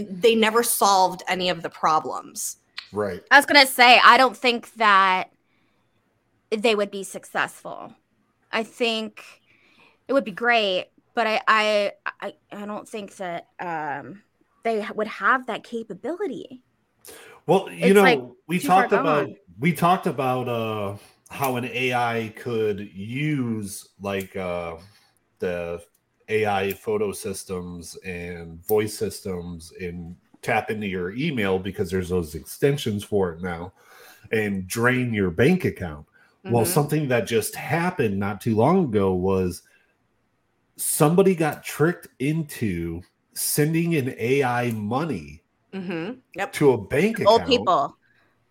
they 0.00 0.34
never 0.34 0.62
solved 0.62 1.22
any 1.28 1.48
of 1.50 1.62
the 1.62 1.70
problems. 1.70 2.56
Right. 2.92 3.24
I 3.30 3.38
was 3.38 3.46
gonna 3.46 3.66
say, 3.66 4.00
I 4.04 4.16
don't 4.18 4.36
think 4.36 4.72
that 4.74 5.30
they 6.50 6.74
would 6.74 6.90
be 6.90 7.02
successful. 7.02 7.94
I 8.52 8.62
think 8.62 9.22
it 10.08 10.12
would 10.12 10.24
be 10.24 10.32
great, 10.32 10.88
but 11.14 11.26
I 11.26 11.40
I 11.48 11.92
I, 12.20 12.34
I 12.52 12.66
don't 12.66 12.88
think 12.88 13.16
that 13.16 13.48
um, 13.60 14.22
they 14.64 14.86
would 14.94 15.08
have 15.08 15.46
that 15.46 15.64
capability. 15.64 16.62
Well, 17.46 17.70
you 17.70 17.92
It's, 17.92 17.94
know, 17.94 18.02
like, 18.02 18.20
we 18.46 18.58
talked 18.58 18.92
about 18.92 19.28
gone. 19.28 19.36
we 19.58 19.72
talked 19.72 20.06
about 20.06 20.48
uh 20.48 20.96
how 21.30 21.56
an 21.56 21.64
AI 21.64 22.32
could 22.36 22.80
use 22.80 23.88
like 24.00 24.34
uh 24.36 24.76
the 25.40 25.82
AI 26.28 26.72
photo 26.72 27.12
systems 27.12 27.96
and 28.04 28.64
voice 28.66 28.96
systems 28.96 29.72
and 29.80 30.16
tap 30.42 30.70
into 30.70 30.86
your 30.86 31.12
email 31.12 31.58
because 31.58 31.90
there's 31.90 32.08
those 32.08 32.34
extensions 32.34 33.02
for 33.02 33.32
it 33.32 33.42
now 33.42 33.72
and 34.32 34.66
drain 34.66 35.12
your 35.12 35.30
bank 35.30 35.64
account. 35.64 36.06
Well, 36.44 36.64
Mhm. 36.64 36.68
something 36.68 37.08
that 37.08 37.26
just 37.26 37.54
happened 37.54 38.18
not 38.18 38.40
too 38.40 38.54
long 38.54 38.84
ago 38.84 39.14
was 39.14 39.62
somebody 40.76 41.34
got 41.34 41.64
tricked 41.64 42.08
into 42.18 43.02
sending 43.34 43.94
an 43.94 44.14
AI 44.18 44.70
money 44.72 45.42
mm-hmm. 45.72 46.18
Yep. 46.36 46.52
to 46.54 46.72
a 46.72 46.78
bank 46.78 47.20
account. 47.20 47.40
Old 47.40 47.46
people. 47.46 47.96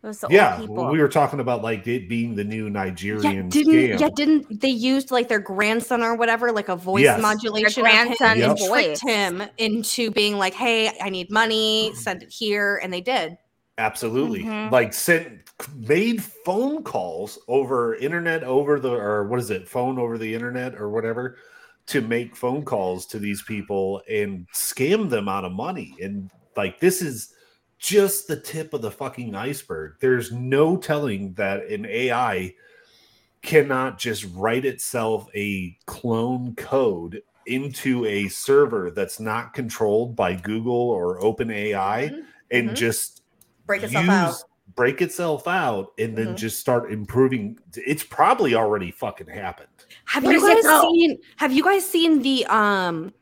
It 0.04 0.08
was 0.08 0.20
the 0.20 0.28
yeah, 0.28 0.56
old 0.56 0.68
people. 0.68 0.86
we 0.92 1.00
were 1.00 1.08
talking 1.08 1.40
about 1.40 1.64
like 1.64 1.88
it 1.88 2.10
being 2.10 2.36
the 2.36 2.44
new 2.44 2.66
Yeah, 2.66 2.70
Nigerian 2.70 3.50
didn't 3.50 3.72
scam. 3.72 4.00
yeah, 4.00 4.10
didn't 4.16 4.60
they 4.62 4.68
used 4.70 5.12
like 5.12 5.30
their 5.30 5.40
grandson 5.40 6.02
or 6.04 6.16
whatever, 6.16 6.52
like 6.52 6.68
a 6.68 6.76
voice 6.76 7.04
Yes. 7.04 7.22
modulation 7.22 7.84
Their 7.84 7.94
grandson 7.94 8.38
Yep. 8.40 8.58
voice. 8.58 9.00
tricked 9.00 9.02
him 9.02 9.44
into 9.58 10.12
being 10.12 10.38
like, 10.38 10.54
"Hey, 10.54 10.92
I 11.02 11.10
need 11.10 11.32
money, 11.32 11.94
send 11.96 12.22
it 12.24 12.32
here," 12.32 12.80
and 12.84 12.92
they 12.92 13.02
did. 13.02 13.38
Absolutely, 13.80 14.44
Mhm. 14.46 14.72
like 14.72 14.94
sent 14.94 15.42
made 15.76 16.24
phone 16.24 16.84
calls 16.84 17.40
over 17.48 17.96
internet 17.96 18.44
over 18.44 18.80
the 18.80 18.92
or 18.92 19.28
what 19.28 19.40
is 19.40 19.50
it, 19.50 19.68
phone 19.68 19.98
over 19.98 20.18
the 20.18 20.34
internet 20.36 20.76
or 20.76 20.90
whatever, 20.92 21.38
to 21.88 22.02
make 22.02 22.36
phone 22.36 22.64
calls 22.64 23.06
to 23.08 23.18
these 23.20 23.42
people 23.42 24.02
and 24.08 24.48
scam 24.54 25.10
them 25.10 25.28
out 25.28 25.44
of 25.44 25.52
money. 25.54 25.98
And 26.02 26.30
like 26.56 26.80
this 26.82 27.02
is 27.02 27.33
just 27.84 28.28
the 28.30 28.38
tip 28.40 28.74
of 28.74 28.82
the 28.82 28.90
fucking 28.90 29.36
iceberg. 29.36 29.96
There's 30.00 30.32
no 30.32 30.78
telling 30.78 31.34
that 31.34 31.68
an 31.68 31.86
AI 31.86 32.56
cannot 33.42 34.00
just 34.00 34.26
write 34.34 34.64
itself 34.64 35.28
a 35.36 35.78
clone 35.86 36.56
code 36.56 37.22
into 37.46 38.06
a 38.06 38.30
server 38.30 38.90
that's 38.90 39.20
not 39.20 39.54
controlled 39.54 40.16
by 40.16 40.34
Google 40.34 40.74
or 40.74 41.20
OpenAI 41.20 42.10
Mhm. 42.10 42.24
and 42.52 42.70
Mhm. 42.70 42.76
just 42.76 43.22
Break 43.68 43.84
itself 43.84 44.06
use- 44.06 44.14
out. 44.14 44.36
break 44.78 45.02
itself 45.02 45.46
out 45.46 45.92
and 46.00 46.18
then 46.18 46.28
Mhm. 46.28 46.38
just 46.38 46.62
start 46.62 46.90
improving. 46.90 47.60
It's 47.76 48.04
probably 48.04 48.56
already 48.56 48.92
fucking 48.92 49.28
happened. 49.28 49.68
Have 50.06 50.24
Where 50.24 50.34
you 50.36 50.40
guys 50.64 50.82
seen? 50.82 51.20
Have 51.36 51.52
you 51.52 51.64
guys 51.66 51.86
seen 51.86 52.22
the 52.22 52.46
um 52.46 53.14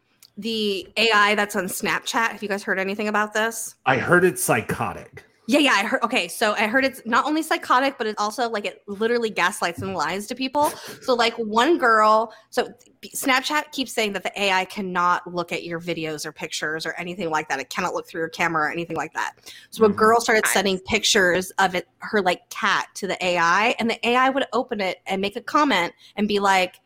the 0.42 0.88
AI 0.98 1.36
that's 1.36 1.56
on 1.56 1.66
Snapchat? 1.66 2.32
Have 2.32 2.44
you 2.44 2.50
guys 2.50 2.64
heard 2.64 2.80
anything 2.80 3.08
about 3.08 3.34
this? 3.34 3.76
I 3.86 3.98
heard 3.98 4.26
it's 4.26 4.44
psychotic. 4.44 5.24
Yeah, 5.48 5.60
yeah, 5.60 5.72
I 5.74 5.84
heard. 5.84 6.02
Okay, 6.04 6.28
so 6.28 6.54
I 6.54 6.68
heard 6.68 6.86
it's 6.86 7.02
not 7.06 7.26
only 7.26 7.42
psychotic, 7.42 7.98
but 7.98 8.08
it's 8.08 8.22
also 8.22 8.48
like 8.50 8.66
it 8.66 8.84
literally 8.88 9.30
gaslights 9.30 9.82
and 9.82 9.94
lies 9.94 10.28
to 10.28 10.36
people. 10.36 10.70
So, 11.02 11.14
like 11.14 11.34
one 11.34 11.78
girl, 11.78 12.32
so 12.52 12.72
Snapchat 13.04 13.72
keeps 13.72 13.92
saying 13.92 14.14
that 14.14 14.24
the 14.24 14.40
AI 14.40 14.66
cannot 14.66 15.32
look 15.32 15.52
at 15.52 15.64
your 15.64 15.80
videos 15.80 16.26
or 16.26 16.32
pictures 16.32 16.86
or 16.86 16.94
anything 16.94 17.30
like 17.30 17.50
that. 17.50 17.60
It 17.60 17.70
cannot 17.70 17.94
look 17.94 18.08
through 18.08 18.22
your 18.22 18.30
camera 18.30 18.68
or 18.68 18.72
anything 18.72 18.96
like 18.96 19.14
that. 19.14 19.34
So, 19.72 19.84
a 19.84 19.90
Mhm. 19.90 19.96
girl 19.96 20.22
started 20.22 20.48
sending 20.48 20.80
pictures 20.80 21.52
of 21.58 21.76
it, 21.76 21.88
her 22.00 22.22
like 22.22 22.48
cat, 22.50 22.88
to 22.96 23.08
the 23.08 23.24
AI, 23.24 23.76
and 23.80 23.90
the 23.90 24.08
AI 24.08 24.30
would 24.30 24.46
open 24.54 24.80
it 24.80 25.02
and 25.06 25.20
make 25.20 25.36
a 25.36 25.42
comment 25.42 25.94
and 26.16 26.28
be 26.28 26.40
like, 26.40 26.80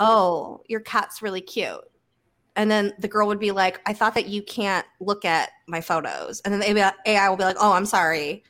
"Oh, 0.00 0.62
your 0.66 0.80
cat's 0.80 1.22
really 1.22 1.42
cute." 1.42 1.84
And 2.54 2.70
then 2.70 2.92
the 2.98 3.08
girl 3.08 3.26
would 3.28 3.38
be 3.38 3.50
like, 3.50 3.80
I 3.86 3.94
thought 3.94 4.14
that 4.14 4.28
you 4.28 4.42
can't 4.42 4.86
look 5.00 5.24
at 5.24 5.50
my 5.66 5.80
photos. 5.80 6.40
And 6.40 6.52
then 6.52 6.60
the 6.60 6.94
AI 7.06 7.28
will 7.28 7.36
be 7.36 7.44
like, 7.44 7.56
Oh, 7.58 7.72
I'm 7.72 7.86
sorry. 7.86 8.44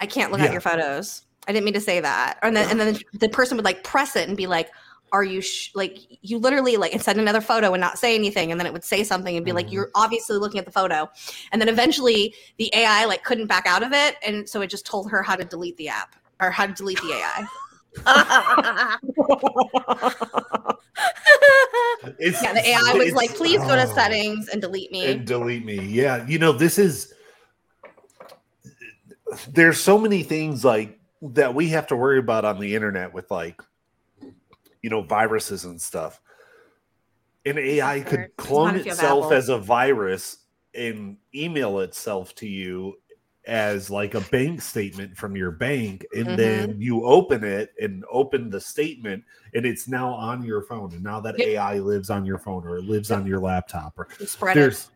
I 0.00 0.06
can't 0.06 0.32
look 0.32 0.40
Yeah. 0.40 0.46
at 0.46 0.52
your 0.52 0.60
photos. 0.60 1.22
I 1.48 1.52
didn't 1.52 1.64
mean 1.64 1.74
to 1.74 1.80
say 1.80 2.00
that. 2.00 2.38
And 2.42 2.56
then, 2.56 2.68
and 2.70 2.80
then 2.80 2.98
the 3.14 3.28
person 3.28 3.56
would 3.56 3.64
like 3.64 3.84
press 3.84 4.16
it 4.16 4.28
and 4.28 4.36
be 4.36 4.48
like, 4.48 4.68
Are 5.12 5.22
you 5.22 5.40
sh-? 5.40 5.70
like, 5.76 5.96
you 6.22 6.38
literally 6.38 6.76
like, 6.76 6.92
and 6.92 7.00
send 7.00 7.20
another 7.20 7.40
photo 7.40 7.72
and 7.72 7.80
not 7.80 8.00
say 8.00 8.16
anything. 8.16 8.50
And 8.50 8.58
then 8.58 8.66
it 8.66 8.72
would 8.72 8.82
say 8.84 9.04
something 9.04 9.36
and 9.36 9.44
be 9.44 9.52
like, 9.52 9.68
Mhm. 9.68 9.72
You're 9.72 9.90
obviously 9.94 10.36
looking 10.38 10.58
at 10.58 10.66
the 10.66 10.72
photo. 10.72 11.08
And 11.52 11.62
then 11.62 11.68
eventually 11.68 12.34
the 12.58 12.68
AI 12.74 13.04
like 13.04 13.22
couldn't 13.22 13.46
back 13.46 13.66
out 13.66 13.84
of 13.84 13.92
it. 13.92 14.16
And 14.26 14.48
so 14.48 14.60
it 14.60 14.70
just 14.70 14.86
told 14.86 15.08
her 15.12 15.22
how 15.22 15.36
to 15.36 15.44
delete 15.44 15.76
the 15.76 15.88
app 15.88 16.16
or 16.40 16.50
how 16.50 16.66
to 16.66 16.72
delete 16.72 17.00
the 17.00 17.12
AI. 17.12 17.46
It's, 22.18 22.42
yeah, 22.42 22.52
the 22.52 22.68
AI 22.68 22.92
was 22.94 23.12
like, 23.12 23.34
Please 23.34 23.58
go 23.58 23.76
to 23.76 23.88
oh. 23.88 23.94
settings 23.94 24.48
and 24.48 24.60
delete 24.60 24.90
me. 24.92 25.10
and 25.10 25.26
delete 25.26 25.64
me. 25.64 25.80
Yeah, 25.84 26.26
you 26.26 26.38
know, 26.38 26.52
this 26.52 26.78
is 26.78 27.14
there's 29.48 29.80
so 29.80 29.98
many 29.98 30.22
things 30.22 30.64
like 30.64 30.98
that 31.22 31.54
we 31.54 31.68
have 31.68 31.86
to 31.88 31.96
worry 31.96 32.18
about 32.18 32.44
on 32.44 32.60
the 32.60 32.74
internet 32.74 33.12
with 33.12 33.30
like 33.30 33.60
you 34.82 34.90
know 34.90 35.02
viruses 35.02 35.64
and 35.64 35.80
stuff. 35.80 36.20
An 37.44 37.58
AI 37.58 38.00
could 38.00 38.36
clone 38.36 38.76
itself 38.76 39.32
as 39.32 39.48
a 39.48 39.58
virus 39.58 40.38
and 40.74 41.16
email 41.34 41.80
itself 41.80 42.34
to 42.36 42.46
you 42.46 42.94
as 43.46 43.88
like 43.90 44.14
a 44.14 44.20
bank 44.22 44.60
statement 44.60 45.16
from 45.16 45.36
your 45.36 45.50
bank 45.52 46.04
and 46.14 46.26
Mm-hmm. 46.26 46.36
then 46.36 46.80
you 46.80 47.04
open 47.04 47.44
it 47.44 47.70
and 47.80 48.04
open 48.10 48.50
the 48.50 48.60
statement 48.60 49.22
and 49.54 49.64
it's 49.64 49.86
now 49.86 50.12
on 50.12 50.42
your 50.44 50.62
phone 50.62 50.92
and 50.92 51.02
now 51.02 51.20
that 51.20 51.38
Yep. 51.38 51.48
AI 51.48 51.78
lives 51.78 52.10
on 52.10 52.24
your 52.24 52.38
phone 52.38 52.66
or 52.66 52.78
it 52.78 52.84
lives 52.84 53.10
on 53.12 53.26
your 53.26 53.40
laptop 53.40 53.94
or 53.98 54.08
You 54.18 54.26
spread 54.26 54.56
it. 54.56 54.60
there's 54.60 54.90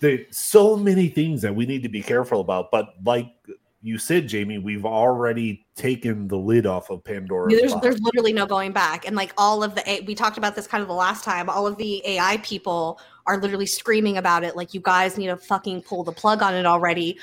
there's 0.00 0.36
so 0.36 0.76
many 0.76 1.08
things 1.08 1.40
that 1.42 1.54
we 1.54 1.64
need 1.64 1.82
to 1.82 1.88
be 1.88 2.02
careful 2.02 2.40
about 2.40 2.70
but 2.70 2.94
like 3.06 3.32
you 3.80 3.96
said 3.98 4.24
Jaimie 4.28 4.62
we've 4.62 4.84
already 4.86 5.66
taken 5.76 6.26
the 6.28 6.36
lid 6.38 6.66
off 6.66 6.90
of 6.90 7.02
pandora 7.04 7.50
there's 7.54 7.74
there's 7.80 8.00
literally 8.00 8.32
no 8.32 8.44
going 8.46 8.72
back 8.72 9.06
and 9.06 9.14
like 9.16 9.32
all 9.38 9.62
of 9.62 9.74
the 9.74 10.04
we 10.06 10.14
talked 10.14 10.36
about 10.38 10.54
this 10.54 10.66
kind 10.66 10.82
of 10.82 10.88
the 10.88 10.94
last 10.94 11.24
time 11.24 11.48
all 11.48 11.66
of 11.66 11.76
the 11.78 12.02
ai 12.06 12.36
people 12.38 12.98
are 13.26 13.38
literally 13.38 13.66
screaming 13.66 14.18
about 14.18 14.42
it 14.44 14.56
like 14.56 14.74
you 14.74 14.80
guys 14.80 15.16
need 15.16 15.26
to 15.28 15.36
fucking 15.36 15.80
pull 15.82 16.02
the 16.04 16.12
plug 16.12 16.42
on 16.42 16.54
it 16.54 16.66
already 16.66 17.18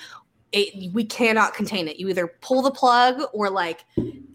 it, 0.52 0.94
we 0.94 1.04
cannot 1.04 1.54
contain 1.54 1.88
it 1.88 1.98
you 1.98 2.10
either 2.10 2.28
pull 2.42 2.62
the 2.62 2.72
plug 2.72 3.22
or 3.34 3.50
like 3.50 3.86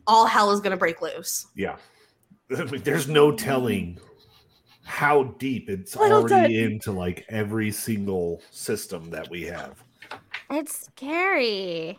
all 0.07 0.27
hell 0.27 0.51
is 0.51 0.61
going 0.61 0.71
to 0.71 0.77
break 0.77 1.03
loose 1.03 1.47
yeah 1.55 1.77
there's 2.49 3.09
no 3.09 3.33
telling 3.33 3.99
how 4.87 5.25
deep 5.39 5.69
it's 5.69 5.97
Little 5.97 6.23
already 6.23 6.63
into 6.63 6.93
like 6.93 7.25
every 7.29 7.73
single 7.73 8.41
system 8.51 9.11
that 9.11 9.29
we 9.29 9.43
have 9.43 9.83
It's 10.49 10.87
scary. 10.87 11.99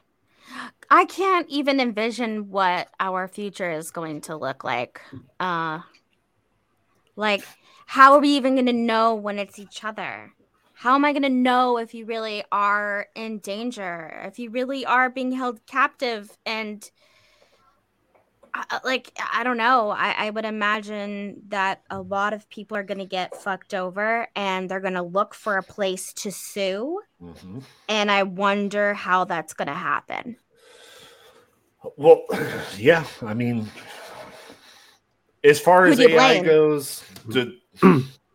I 0.90 1.04
can't 1.04 1.50
even 1.50 1.82
envision 1.82 2.50
what 2.50 2.88
our 3.00 3.28
future 3.28 3.70
is 3.70 3.92
going 3.92 4.22
to 4.22 4.38
look 4.38 4.64
like. 4.64 5.02
Uh 5.40 5.82
like 7.18 7.44
how 7.88 8.14
are 8.14 8.20
we 8.20 8.30
even 8.30 8.56
going 8.56 8.68
to 8.68 8.74
know 8.74 9.16
when 9.16 9.38
it's 9.38 9.60
each 9.60 9.84
other? 9.84 10.34
How 10.80 10.94
am 10.94 11.06
I 11.06 11.12
going 11.12 11.24
to 11.24 11.30
know 11.30 11.78
if 11.80 11.94
you 11.96 12.06
really 12.06 12.44
are 12.52 13.08
in 13.16 13.40
danger? 13.40 14.22
If 14.26 14.38
you 14.38 14.52
really 14.52 14.86
are 14.86 15.10
being 15.10 15.32
held 15.32 15.66
captive 15.66 16.38
and 16.46 16.90
I- 18.54 18.80
like 18.84 19.12
I 19.34 19.44
don't 19.44 19.58
know. 19.58 19.90
I, 19.90 20.12
I 20.12 20.30
would 20.30 20.46
imagine 20.46 21.42
that 21.50 21.82
a 21.90 22.02
lot 22.02 22.34
of 22.34 22.50
people 22.50 22.78
are 22.78 22.84
going 22.84 22.98
to 23.00 23.06
get 23.06 23.36
fucked 23.36 23.74
over, 23.74 24.28
and 24.36 24.70
they're 24.70 24.80
going 24.80 24.94
to 24.96 25.04
look 25.04 25.34
for 25.36 25.58
a 25.58 25.64
place 25.64 26.12
to 26.14 26.32
sue. 26.32 27.02
Mhm. 27.22 27.64
And 27.90 28.12
I 28.12 28.24
wonder 28.24 28.94
how 28.94 29.26
that's 29.26 29.54
going 29.54 29.68
to 29.68 29.74
happen. 29.74 30.38
Well, 31.96 32.24
yeah, 32.78 33.06
I 33.22 33.34
mean, 33.34 33.70
as 35.44 35.60
far 35.60 35.86
Who 35.86 35.92
as 35.92 36.00
do 36.00 36.10
AI 36.10 36.34
blame? 36.34 36.46
goes, 36.46 37.04
to, 37.32 37.54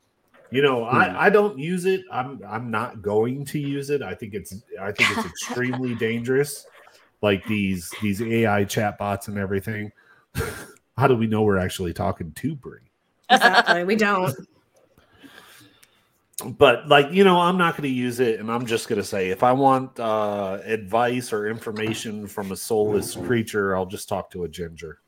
you 0.53 0.61
know, 0.61 0.85
I, 0.85 1.27
I 1.27 1.31
don't 1.31 1.59
use 1.59 1.87
it. 1.87 2.05
I'm 2.13 2.41
I'm 2.47 2.71
not 2.71 3.01
going 3.01 3.45
to 3.47 3.59
use 3.59 3.89
it. 3.89 4.03
I 4.03 4.15
think 4.15 4.35
it's 4.35 4.55
I 4.81 4.93
think 4.93 5.17
it's 5.17 5.27
extremely 5.27 5.95
dangerous. 6.09 6.67
Like 7.23 7.45
these 7.47 7.91
these 8.03 8.21
AI 8.21 8.65
chatbots 8.65 9.29
and 9.29 9.39
everything. 9.39 9.91
How 10.99 11.07
do 11.07 11.17
we 11.17 11.27
know 11.27 11.43
we're 11.43 11.59
actually 11.59 11.95
talking 11.95 12.33
to 12.33 12.55
Bri? 12.55 12.81
Exactly. 13.31 13.85
we 13.85 13.97
don't. 13.97 14.37
But 16.45 16.89
like 16.89 17.11
you 17.13 17.25
know, 17.25 17.41
I'm 17.41 17.57
not 17.57 17.73
going 17.75 17.85
to 17.85 17.95
use 17.95 18.21
it, 18.21 18.39
and 18.39 18.51
I'm 18.51 18.67
just 18.67 18.89
going 18.89 19.01
to 19.01 19.07
say 19.07 19.31
if 19.31 19.43
I 19.43 19.53
want 19.53 19.99
uh, 19.99 20.59
advice 20.65 21.33
or 21.33 21.49
information 21.49 22.27
from 22.27 22.53
a 22.53 22.57
soulless 22.57 23.15
creature, 23.15 23.75
I'll 23.75 23.87
just 23.87 24.09
talk 24.09 24.31
to 24.33 24.45
a 24.45 24.49
ginger. 24.49 24.99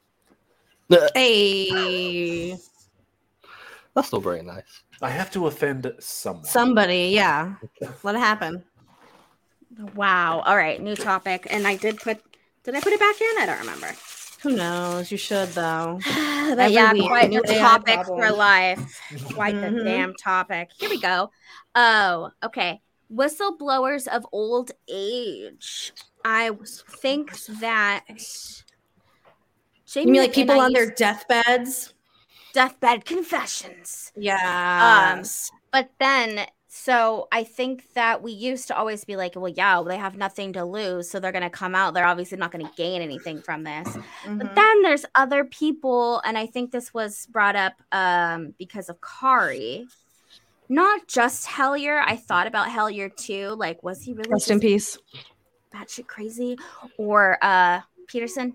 Hey, 1.15 2.57
That's 3.95 4.13
not 4.13 4.23
very 4.23 4.43
nice. 4.43 4.84
I 5.05 5.11
have 5.11 5.31
to 5.33 5.47
offend 5.47 5.93
someone. 6.01 6.45
somebody, 6.47 7.11
yeah. 7.13 7.57
Let 8.03 8.15
it 8.15 8.19
happen. 8.19 8.65
Wow. 9.95 10.41
All 10.47 10.57
right, 10.57 10.81
new 10.81 10.97
topic. 10.97 11.47
And 11.51 11.67
I 11.67 11.77
did 11.77 11.99
put. 11.99 12.23
Did 12.65 12.75
I 12.75 12.81
put 12.81 12.95
it 12.95 13.01
back 13.01 13.21
in? 13.21 13.43
I 13.43 13.47
don't 13.47 13.61
remember. 13.61 13.95
Who 14.43 14.57
knows? 14.57 15.11
You 15.11 15.19
should 15.19 15.49
though. 15.51 16.01
but 16.05 16.59
Every 16.59 16.73
yeah, 16.73 16.93
week, 16.93 17.07
quite 17.07 17.31
new 17.31 17.43
the 17.43 17.55
topic 17.55 18.05
for 18.07 18.31
life. 18.31 19.01
Quite 19.35 19.55
the 19.61 19.69
Mhm. 19.69 19.85
damn 19.85 20.15
topic. 20.15 20.71
Here 20.79 20.89
we 20.91 21.01
go. 21.01 21.31
Oh, 21.75 22.31
okay. 22.43 22.81
Whistleblowers 23.13 24.07
of 24.09 24.27
old 24.33 24.71
age. 24.89 25.93
I 26.25 26.51
think 27.03 27.37
that. 27.61 28.05
You 29.95 30.07
mean 30.07 30.23
like 30.23 30.33
people 30.33 30.59
on 30.61 30.73
their 30.73 30.87
their 30.87 30.95
deathbeds? 30.95 31.94
Deathbed 32.55 33.05
confessions? 33.05 34.13
Yeah. 34.17 35.23
But 35.73 35.91
then, 35.99 36.47
so 36.69 37.29
I 37.33 37.45
think 37.45 37.93
that 37.95 38.23
we 38.23 38.33
used 38.33 38.69
to 38.69 38.77
always 38.77 39.05
be 39.05 39.17
like, 39.17 39.35
well, 39.37 39.49
yeah, 39.49 39.83
they 39.87 39.97
have 39.97 40.17
nothing 40.17 40.53
to 40.55 40.65
lose, 40.65 41.11
so 41.11 41.21
they're 41.21 41.33
going 41.33 41.43
to 41.43 41.51
come 41.51 41.75
out. 41.75 41.95
They're 41.95 42.07
obviously 42.07 42.39
not 42.39 42.53
going 42.53 42.65
to 42.65 42.73
gain 42.77 43.03
anything 43.03 43.43
from 43.43 43.65
this. 43.65 43.89
Mm-hmm. 43.89 44.39
But 44.39 44.55
then 44.55 44.83
there's 44.83 45.05
other 45.15 45.45
people, 45.45 46.23
and 46.25 46.39
I 46.39 46.47
think 46.47 46.71
this 46.71 46.95
was 46.95 47.27
brought 47.27 47.57
up 47.57 47.75
um, 47.93 48.55
because 48.57 48.89
of 48.89 48.99
Kari. 49.01 49.87
Not 50.69 51.09
just 51.09 51.47
Hellyer. 51.47 52.01
I 52.07 52.17
thought 52.17 52.47
about 52.47 52.71
Hellyer 52.71 53.09
too. 53.09 53.49
Like, 53.59 53.83
was 53.83 54.03
he 54.03 54.13
really 54.15 54.31
Rest 54.31 54.51
in 54.51 54.61
peace. 54.61 54.97
batshit 55.75 56.07
crazy? 56.07 56.57
Or 56.99 57.37
uh, 57.43 57.81
Peterson? 58.07 58.55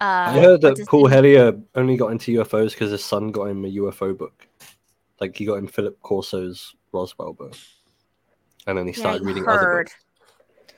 Uh, 0.00 0.26
I 0.28 0.40
heard 0.40 0.60
that 0.60 0.86
Paul 0.86 1.08
name? 1.08 1.12
Hellyer 1.12 1.60
only 1.74 1.96
got 1.96 2.12
into 2.12 2.38
UFOs 2.38 2.70
because 2.70 2.92
his 2.92 3.04
son 3.04 3.32
got 3.32 3.46
him 3.46 3.64
a 3.64 3.68
UFO 3.68 4.16
book. 4.16 4.46
Like 5.20 5.36
he 5.36 5.44
got 5.44 5.58
him 5.58 5.66
Philip 5.66 6.00
Corso's 6.02 6.74
Roswell 6.92 7.32
book, 7.32 7.56
and 8.66 8.78
then 8.78 8.86
he 8.86 8.92
started 8.92 9.22
I 9.22 9.24
reading 9.24 9.48
other 9.48 9.78
books. 9.78 9.94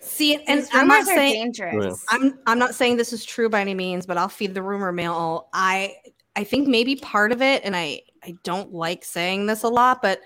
See, 0.01 0.37
and 0.47 0.61
These 0.61 0.71
I'm 0.73 0.89
not 0.89 1.01
rumors 1.01 1.09
are 1.09 1.15
saying 1.15 1.35
dangerous. 1.35 2.05
I'm 2.09 2.39
I'm 2.47 2.59
not 2.59 2.75
saying 2.75 2.97
this 2.97 3.13
is 3.13 3.25
true 3.25 3.51
by 3.51 3.61
any 3.61 3.75
means, 3.75 4.07
but 4.07 4.17
I'll 4.17 4.31
feed 4.31 4.55
the 4.55 4.63
rumor 4.63 4.93
mill. 4.93 5.49
I 5.53 5.97
I 6.37 6.45
think 6.45 6.69
maybe 6.69 6.97
part 6.97 7.33
of 7.33 7.43
it, 7.43 7.63
and 7.65 7.77
I 7.77 8.03
I 8.23 8.35
don't 8.43 8.73
like 8.73 9.05
saying 9.05 9.47
this 9.47 9.63
a 9.63 9.69
lot, 9.69 10.01
but 10.01 10.21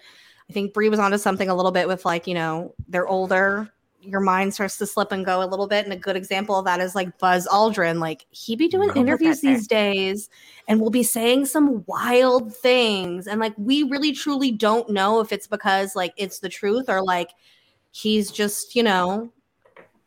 I 0.48 0.52
think 0.52 0.72
Bri 0.72 0.88
was 0.88 1.00
onto 1.00 1.18
something 1.18 1.48
a 1.48 1.54
little 1.54 1.72
bit 1.72 1.88
with 1.88 2.04
like 2.04 2.28
you 2.28 2.34
know 2.34 2.74
they're 2.86 3.08
older, 3.08 3.68
your 4.04 4.20
mind 4.20 4.54
starts 4.54 4.78
to 4.78 4.86
slip 4.86 5.12
and 5.12 5.24
go 5.24 5.42
a 5.42 5.46
little 5.46 5.66
bit, 5.66 5.84
and 5.84 5.92
a 5.92 5.96
good 5.96 6.16
example 6.16 6.58
of 6.58 6.64
that 6.64 6.80
is 6.80 6.94
like 6.94 7.18
Buzz 7.18 7.46
Aldrin. 7.48 7.98
Like 8.00 8.26
he 8.30 8.56
be 8.56 8.68
doing 8.68 8.90
interviews 8.94 9.40
these 9.40 9.66
days, 9.66 10.28
and 10.68 10.80
will 10.80 10.90
be 10.90 11.02
saying 11.02 11.46
some 11.46 11.84
wild 11.86 12.54
things, 12.54 13.26
and 13.26 13.40
like 13.40 13.54
we 13.56 13.82
really 13.84 14.12
truly 14.12 14.50
don't 14.50 14.88
know 14.90 15.20
if 15.20 15.32
it's 15.32 15.46
because 15.46 15.96
like 15.96 16.12
it's 16.16 16.38
the 16.38 16.48
truth 16.48 16.88
or 16.88 17.02
like 17.02 17.30
he's 17.90 18.30
just 18.30 18.74
you 18.74 18.82
know. 18.82 19.30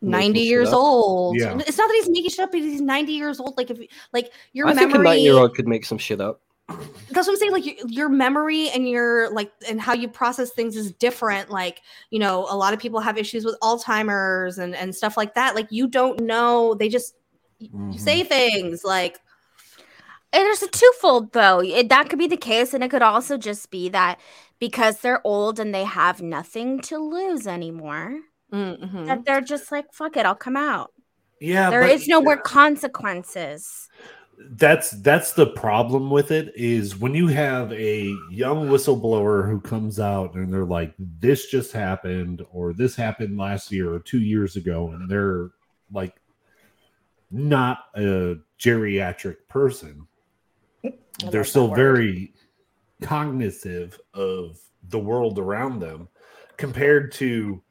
90 0.04 0.42
years 0.42 0.72
old. 0.74 1.40
Yeah. 1.40 1.58
It's 1.58 1.76
not 1.76 1.88
that 1.88 1.96
he's 1.96 2.08
making 2.08 2.30
shit 2.30 2.42
up, 2.42 2.52
but 2.52 2.62
he's 2.62 2.82
90 2.82 3.14
years 3.14 3.40
old. 3.40 3.58
Like 3.58 3.72
if 3.72 3.80
like 4.14 4.32
your 4.54 4.68
I 4.68 4.76
think 4.76 4.92
a 4.92 4.94
memory 4.94 5.06
nine-year-old 5.06 5.56
could 5.56 5.68
make 5.68 5.86
some 5.86 5.98
shit 5.98 6.22
up. 6.22 6.40
That's 7.12 7.28
what 7.28 7.34
I'm 7.34 7.38
saying. 7.38 7.52
Like 7.52 7.66
your, 7.66 7.76
your 7.88 8.10
memory 8.10 8.70
and 8.70 8.88
your 8.90 9.30
like 9.32 9.52
and 9.68 9.80
how 9.80 9.94
you 9.94 10.08
process 10.08 10.52
things 10.52 10.76
is 10.76 10.92
different. 10.92 11.50
Like, 11.50 11.82
you 12.10 12.20
know, 12.20 12.46
a 12.50 12.56
lot 12.58 12.74
of 12.74 12.80
people 12.80 13.00
have 13.00 13.18
issues 13.18 13.46
with 13.46 13.56
Alzheimer's 13.62 14.58
and, 14.58 14.76
and 14.76 14.94
stuff 14.94 15.16
like 15.18 15.34
that. 15.36 15.56
Like 15.56 15.68
you 15.72 15.88
don't 15.88 16.22
know. 16.22 16.74
They 16.76 16.90
just 16.90 17.16
you 17.60 17.70
Mhm. 17.70 18.00
say 18.00 18.24
things 18.24 18.84
like 18.84 19.20
And 20.34 20.42
there's 20.42 20.62
a 20.64 20.68
twofold 20.68 21.32
though. 21.34 21.62
It, 21.62 21.90
that 21.90 22.10
could 22.10 22.20
be 22.20 22.28
the 22.28 22.38
case, 22.38 22.74
and 22.74 22.84
it 22.84 22.90
could 22.92 23.02
also 23.02 23.38
just 23.38 23.72
be 23.72 23.90
that 23.90 24.20
because 24.60 25.00
they're 25.00 25.26
old 25.26 25.60
and 25.60 25.74
they 25.74 25.86
have 25.86 26.22
nothing 26.22 26.82
to 26.82 26.98
lose 26.98 27.48
anymore, 27.48 28.20
mhm. 28.52 29.06
that 29.08 29.24
they're 29.26 29.42
just 29.42 29.72
like, 29.72 29.94
"Fuck 29.94 30.18
it, 30.18 30.26
I'll 30.26 30.36
come 30.36 30.58
out." 30.58 30.92
Yeah, 31.40 31.70
There 31.70 31.82
but 31.82 31.92
is 31.92 32.08
no 32.08 32.22
more 32.22 32.38
consequences. 32.38 33.90
That's 34.38 34.92
that's 34.92 35.34
the 35.34 35.48
problem 35.48 36.12
with 36.12 36.32
it 36.32 36.54
is 36.56 36.98
when 36.98 37.16
you 37.16 37.28
have 37.28 37.72
a 37.74 38.16
young 38.30 38.68
whistleblower 38.70 39.48
who 39.48 39.60
comes 39.60 40.00
out 40.00 40.36
and 40.36 40.54
they're 40.54 40.64
like 40.64 40.94
this 41.00 41.48
just 41.48 41.72
happened 41.72 42.44
or 42.52 42.72
this 42.72 42.96
happened 42.96 43.38
last 43.38 43.72
year 43.72 43.92
or 43.92 44.00
2 44.00 44.20
years 44.20 44.56
ago 44.56 44.92
and 44.92 45.10
they're 45.10 45.50
like 45.92 46.16
not 47.32 47.86
a 47.96 48.36
geriatric 48.60 49.38
person 49.50 50.08
they're 51.32 51.44
still 51.44 51.74
very 51.74 52.32
cognitive 53.02 54.00
of 54.14 54.60
the 54.90 55.00
world 55.00 55.40
around 55.40 55.80
them 55.80 56.08
compared 56.58 57.12
to 57.12 57.62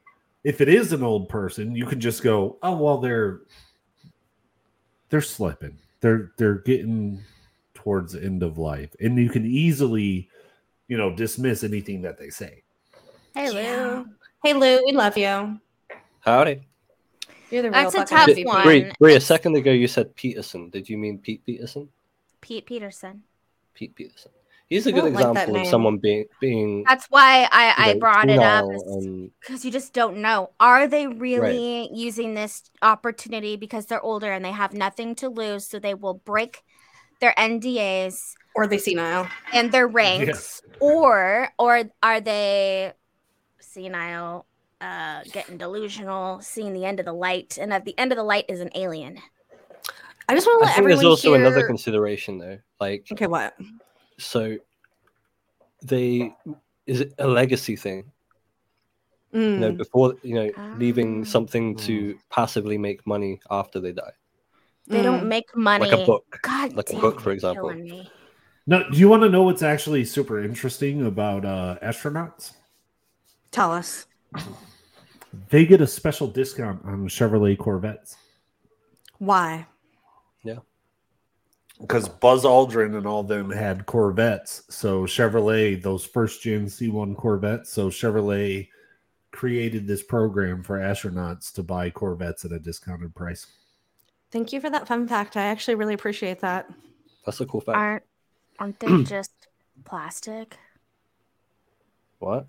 if 0.43 0.59
it 0.59 0.67
is 0.67 0.91
an 0.91 1.01
old 1.01 1.29
person 1.29 1.73
you 1.73 1.85
can 1.85 1.99
just 1.99 2.21
go 2.21 2.57
oh 2.61 2.75
well 2.75 2.97
they're 2.97 3.39
they're 5.09 5.21
slipping 5.21 5.77
they're 6.01 6.31
they're 6.37 6.59
getting 6.59 7.21
towards 7.73 8.13
the 8.13 8.23
end 8.23 8.43
of 8.43 8.57
life 8.57 8.95
and 8.99 9.17
you 9.17 9.29
can 9.29 9.45
easily 9.45 10.29
you 10.87 10.97
know 10.97 11.15
dismiss 11.15 11.63
anything 11.63 12.01
that 12.01 12.17
they 12.17 12.29
say 12.29 12.63
Hey, 13.33 13.51
Yeah. 13.53 14.03
Lou. 14.03 14.05
Hey 14.43 14.53
Lou, 14.53 14.83
we 14.85 14.91
love 14.93 15.17
you. 15.17 15.59
Howdy. 16.21 16.67
You're 17.51 17.63
the 17.63 17.69
That's 17.69 17.93
real 17.93 18.03
a 18.03 18.05
tough 18.05 18.29
one. 18.43 18.63
Bri, 18.63 18.91
Bri, 18.99 19.15
a 19.15 19.21
second 19.21 19.55
ago 19.55 19.71
you 19.71 19.87
said 19.87 20.15
Peterson. 20.15 20.69
Did 20.69 20.89
you 20.89 20.97
mean 20.97 21.17
Pete 21.19 21.45
Peterson? 21.45 21.87
Pete 22.41 22.65
Peterson. 22.65 23.23
Pete 23.73 23.95
Peterson. 23.95 24.31
He's 24.69 24.85
a 24.85 24.91
good 24.91 25.01
don't 25.01 25.13
like 25.13 25.25
example 25.25 25.61
of 25.61 25.67
someone 25.67 25.97
being 25.97 26.25
being. 26.41 26.83
That's 26.85 27.05
why 27.09 27.47
I, 27.51 27.73
I 27.77 27.87
you 27.87 27.93
know, 27.93 27.99
brought 28.01 28.29
it 28.29 28.37
up 28.39 28.65
senile 28.65 28.97
and- 28.97 29.31
because 29.39 29.63
you 29.63 29.71
just 29.71 29.93
don't 29.93 30.17
know. 30.17 30.51
Are 30.59 30.87
they 30.87 31.07
really 31.07 31.89
using 31.93 32.33
this 32.33 32.69
opportunity 32.81 33.55
because 33.55 33.85
they're 33.85 34.01
older 34.01 34.31
and 34.31 34.43
they 34.43 34.51
have 34.51 34.73
nothing 34.73 35.15
to 35.15 35.29
lose, 35.29 35.65
so 35.67 35.79
they 35.79 35.93
will 35.93 36.15
break 36.15 36.63
their 37.21 37.33
NDAs 37.37 38.33
Or 38.55 38.67
they 38.67 38.77
senile. 38.77 39.27
and 39.53 39.71
their 39.71 39.87
ranks, 39.87 40.27
Yes. 40.27 40.61
or 40.81 41.49
or 41.57 41.83
are 42.03 42.19
they 42.19 42.91
senile, 43.59 44.45
uh, 44.81 45.23
getting 45.31 45.57
delusional, 45.57 46.41
seeing 46.41 46.73
the 46.73 46.83
end 46.85 46.99
of 46.99 47.05
the 47.05 47.13
light, 47.13 47.57
and 47.59 47.71
at 47.73 47.85
the 47.85 47.97
end 47.97 48.11
of 48.11 48.17
the 48.17 48.23
light 48.23 48.45
is 48.49 48.59
an 48.59 48.69
alien? 48.75 49.17
I 50.29 50.35
just 50.35 50.45
want 50.45 50.59
to 50.59 50.65
let 50.65 50.67
I 50.67 50.69
let 50.71 50.75
think 50.75 50.77
everyone 50.79 50.97
there's 50.97 51.05
also 51.09 51.29
hear... 51.33 51.39
another 51.39 51.65
consideration 51.65 52.37
though. 52.37 52.59
Like, 52.81 53.07
Okay, 53.13 53.27
what? 53.27 53.55
So 54.17 54.57
they 55.83 56.33
is 56.85 57.01
it 57.01 57.13
a 57.19 57.27
legacy 57.27 57.75
thing? 57.75 58.11
You 59.33 59.57
know, 59.59 59.71
Mm, 59.73 59.77
before 59.77 60.15
you 60.23 60.35
know, 60.35 60.51
leaving 60.77 61.21
Ah. 61.21 61.25
something 61.25 61.75
to 61.77 62.17
passively 62.29 62.77
make 62.77 63.05
money 63.05 63.39
after 63.51 63.79
they 63.79 63.91
die, 63.91 64.13
They 64.87 65.01
don't 65.03 65.23
mm. 65.23 65.27
make 65.27 65.55
money. 65.55 65.85
like 65.85 65.99
a 65.99 66.05
book. 66.05 66.39
God 66.41 66.73
like 66.73 66.89
a 66.91 66.95
book, 66.99 67.19
for 67.19 67.31
example. 67.31 67.75
No, 68.65 68.89
do 68.89 68.97
you 68.97 69.07
want 69.09 69.23
to 69.23 69.29
know 69.29 69.43
what's 69.43 69.63
actually 69.63 70.05
super 70.05 70.43
interesting 70.43 71.05
about 71.05 71.45
uh 71.45 71.77
astronauts 71.83 72.53
Tell 73.51 73.71
us. 73.71 74.07
they 75.49 75.65
get 75.65 75.81
a 75.81 75.87
special 75.87 76.27
discount 76.27 76.83
on 76.85 77.07
chevrolet 77.07 77.57
corvettes 77.57 78.17
Why? 79.19 79.67
Because 81.79 82.09
Buzz 82.09 82.43
Aldrin 82.43 82.97
and 82.97 83.05
all 83.05 83.23
them 83.23 83.51
had 83.51 83.85
Corvettes. 83.85 84.63
So 84.69 85.03
Chevrolet, 85.03 85.81
those 85.81 86.05
first 86.05 86.41
gen 86.41 86.65
C1 86.65 87.15
Corvettes. 87.15 87.71
So 87.71 87.89
Chevrolet 87.89 88.67
created 89.31 89.87
this 89.87 90.03
program 90.03 90.63
for 90.63 90.79
astronauts 90.79 91.53
to 91.53 91.63
buy 91.63 91.89
Corvettes 91.89 92.45
at 92.45 92.51
a 92.51 92.59
discounted 92.59 93.13
price. 93.13 93.45
Thank 94.31 94.51
you 94.51 94.59
for 94.59 94.69
that 94.69 94.87
fun 94.87 95.07
fact. 95.07 95.37
I 95.37 95.43
actually 95.43 95.75
really 95.75 95.93
appreciate 95.93 96.39
that. 96.41 96.69
That's 97.25 97.39
a 97.41 97.45
cool 97.45 97.61
fact. 97.61 97.77
Aren't 97.77 98.03
aren't 98.59 98.79
they 98.79 99.03
just 99.03 99.31
plastic? 99.85 100.57
What? 102.19 102.47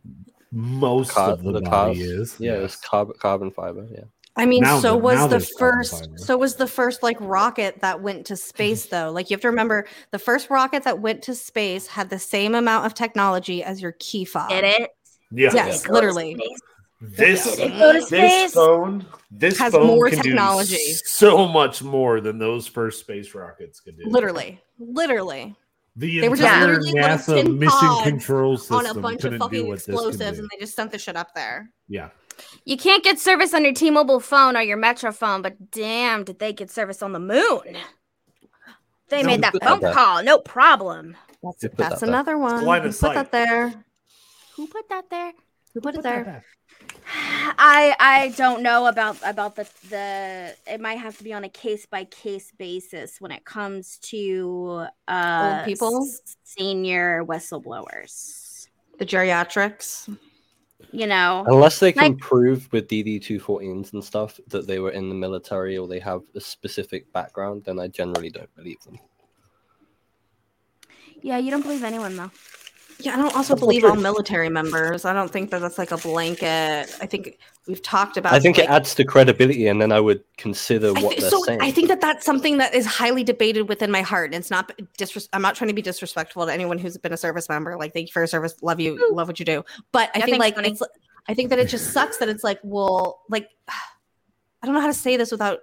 Most 0.50 1.10
Car- 1.12 1.32
of 1.32 1.42
the, 1.42 1.52
the 1.52 1.60
body 1.60 1.98
cars? 1.98 1.98
is. 1.98 2.36
Yeah, 2.40 2.54
yes. 2.54 2.74
it's 2.74 2.76
carbon 2.88 3.16
carbon 3.20 3.50
fiber. 3.50 3.86
Yeah. 3.90 4.04
I 4.38 4.46
mean, 4.46 4.62
Now 4.62 4.78
so 4.80 4.92
the- 4.92 4.98
was 4.98 5.30
the 5.30 5.40
first. 5.40 6.08
So 6.16 6.36
was 6.36 6.54
the 6.56 6.66
first 6.66 7.02
like 7.02 7.16
rocket 7.20 7.80
that 7.80 8.00
went 8.00 8.24
to 8.26 8.36
space 8.36 8.86
though. 8.92 9.10
Like 9.10 9.28
you 9.30 9.34
have 9.34 9.40
to 9.42 9.48
remember, 9.48 9.86
the 10.12 10.18
first 10.18 10.48
rocket 10.48 10.84
that 10.84 11.00
went 11.00 11.22
to 11.24 11.34
space 11.34 11.86
had 11.88 12.08
the 12.08 12.18
same 12.18 12.54
amount 12.54 12.86
of 12.86 12.94
technology 12.94 13.62
as 13.62 13.82
your 13.82 13.92
key 13.98 14.24
fob. 14.24 14.48
Did 14.50 14.64
it? 14.64 14.90
Yeah. 15.30 15.50
Yes, 15.52 15.84
Go 15.86 15.92
literally. 15.92 16.40
This 17.00 17.56
Did 17.56 17.72
it 17.72 17.78
go 17.78 17.92
to 17.92 18.04
this 18.10 18.54
phone 18.54 19.06
this 19.30 19.58
Has 19.58 19.72
phone 19.72 19.86
more 19.86 20.08
can 20.08 20.18
do 20.20 20.30
technology. 20.30 20.76
so 21.04 21.46
much 21.46 21.82
more 21.82 22.20
than 22.20 22.38
those 22.38 22.66
first 22.66 22.98
space 23.00 23.34
rockets 23.34 23.78
could 23.78 23.96
do. 23.98 24.04
Literally, 24.08 24.60
literally 24.78 25.54
the 25.94 26.20
They 26.20 26.28
were 26.28 26.36
just 26.36 26.46
entire 26.52 26.80
literally 26.80 26.92
NASA 26.94 27.56
mission 27.58 27.70
pods 27.78 28.02
control 28.08 28.56
system 28.56 28.76
on 28.76 28.86
a 28.86 28.94
bunch 28.94 29.24
of 29.24 29.32
couldn't 29.32 29.38
do 29.38 29.44
fucking 29.44 29.68
what 29.68 29.74
this 29.76 29.84
can 29.84 29.94
explosives, 29.94 30.38
do. 30.38 30.42
and 30.42 30.48
they 30.52 30.58
just 30.60 30.74
sent 30.74 30.90
the 30.92 30.98
shit 30.98 31.14
up 31.16 31.34
there. 31.34 31.70
Yeah, 31.88 32.08
You 32.64 32.76
can't 32.76 33.02
get 33.04 33.18
service 33.18 33.54
on 33.54 33.64
your 33.64 33.72
T-Mobile 33.74 34.20
phone 34.20 34.56
or 34.56 34.60
your 34.62 34.76
Metro 34.76 35.12
phone, 35.12 35.42
but 35.42 35.70
damn, 35.70 36.24
did 36.24 36.38
they 36.38 36.52
get 36.52 36.70
service 36.70 37.02
on 37.02 37.12
the 37.12 37.18
moon? 37.20 37.76
They 39.08 39.22
No, 39.22 39.28
made 39.28 39.42
that 39.42 39.54
phone 39.62 39.80
that 39.80 39.94
call, 39.94 40.22
no 40.22 40.38
problem. 40.38 41.16
That's 41.42 41.62
that's 41.62 41.76
that 41.76 42.00
there. 42.00 42.08
another 42.08 42.36
one. 42.38 42.60
Who 42.82 42.92
put 42.92 43.14
that 43.14 43.32
there? 43.32 43.84
Who 44.56 44.66
put 44.66 44.88
that 44.90 45.08
there? 45.08 45.32
Who 45.74 45.80
put 45.80 45.94
it 45.94 46.02
there? 46.02 46.44
I 47.60 47.96
I 47.98 48.28
don't 48.36 48.62
know 48.62 48.86
about 48.86 49.16
about 49.24 49.56
the 49.56 49.66
the 49.88 50.54
it 50.66 50.80
might 50.80 50.98
have 50.98 51.16
to 51.18 51.24
be 51.24 51.32
on 51.32 51.44
a 51.44 51.48
case 51.48 51.86
by 51.86 52.04
case 52.04 52.52
basis 52.58 53.20
when 53.20 53.30
it 53.30 53.44
comes 53.44 53.98
to 54.10 54.86
uh 55.06 55.54
Old 55.56 55.64
people? 55.64 56.02
s- 56.02 56.36
senior 56.44 57.24
whistleblowers. 57.24 58.66
The 58.98 59.06
geriatrics. 59.06 60.14
You 60.92 61.06
know, 61.06 61.44
Unless 61.46 61.80
they 61.80 61.92
can 61.92 62.12
Like- 62.12 62.18
prove 62.18 62.68
with 62.72 62.88
DD 62.88 63.18
two 63.22 63.40
fourteens 63.40 63.92
and 63.92 64.02
stuff 64.02 64.38
that 64.46 64.66
they 64.66 64.78
were 64.78 64.92
in 64.92 65.08
the 65.08 65.14
military 65.14 65.76
or 65.76 65.88
they 65.88 65.98
have 65.98 66.22
a 66.34 66.40
specific 66.40 67.12
background, 67.12 67.64
then 67.64 67.78
I 67.80 67.88
generally 67.88 68.30
don't 68.30 68.54
believe 68.54 68.80
them. 68.82 68.98
yeah, 71.20 71.36
you 71.38 71.50
don't 71.50 71.62
believe 71.62 71.82
anyone 71.82 72.16
though. 72.16 72.30
Yeah, 73.00 73.14
I 73.14 73.16
don't 73.16 73.34
also 73.36 73.54
That's 73.54 73.60
believe 73.60 73.84
all 73.84 73.94
military 73.94 74.48
members. 74.48 75.04
I 75.04 75.12
don't 75.12 75.30
think 75.30 75.50
that 75.50 75.60
that's 75.60 75.78
like 75.78 75.92
a 75.92 75.96
blanket. 75.96 76.96
I 77.00 77.06
think 77.06 77.38
we've 77.68 77.80
talked 77.80 78.16
about. 78.16 78.32
I 78.32 78.40
think 78.40 78.56
like, 78.56 78.66
it 78.66 78.70
adds 78.70 78.92
to 78.96 79.04
credibility, 79.04 79.68
and 79.68 79.80
then 79.80 79.92
I 79.92 80.00
would 80.00 80.24
consider 80.36 80.88
I 80.88 81.02
what 81.02 81.14
thi- 81.14 81.20
they're 81.20 81.30
so 81.30 81.44
saying. 81.44 81.60
I 81.62 81.70
think 81.70 81.86
that 81.88 82.00
that's 82.00 82.26
something 82.26 82.58
that 82.58 82.74
is 82.74 82.86
highly 82.86 83.22
debated 83.22 83.68
within 83.68 83.92
my 83.92 84.02
heart. 84.02 84.26
And 84.34 84.34
it's 84.34 84.50
not 84.50 84.72
disres- 84.98 85.28
I'm 85.32 85.42
not 85.42 85.54
trying 85.54 85.68
to 85.68 85.74
be 85.74 85.82
disrespectful 85.82 86.44
to 86.44 86.52
anyone 86.52 86.76
who's 86.76 86.98
been 86.98 87.12
a 87.12 87.16
service 87.16 87.48
member. 87.48 87.76
Like, 87.76 87.92
thank 87.92 88.08
you 88.08 88.12
for 88.12 88.20
your 88.20 88.26
service. 88.26 88.56
Love 88.62 88.80
you. 88.80 89.14
Love 89.14 89.28
what 89.28 89.38
you 89.38 89.44
do. 89.44 89.64
But 89.92 90.10
I 90.14 90.18
Yeah, 90.18 90.24
think 90.24 90.38
like 90.38 90.56
Tony. 90.56 90.70
it's. 90.70 90.82
I 91.28 91.34
think 91.34 91.50
that 91.50 91.60
it 91.60 91.68
just 91.68 91.92
sucks 91.92 92.16
that 92.16 92.28
it's 92.28 92.42
like, 92.42 92.58
well, 92.64 93.20
like, 93.28 93.48
I 93.68 94.66
don't 94.66 94.74
know 94.74 94.80
how 94.80 94.88
to 94.88 94.94
say 94.94 95.16
this 95.16 95.30
without. 95.30 95.60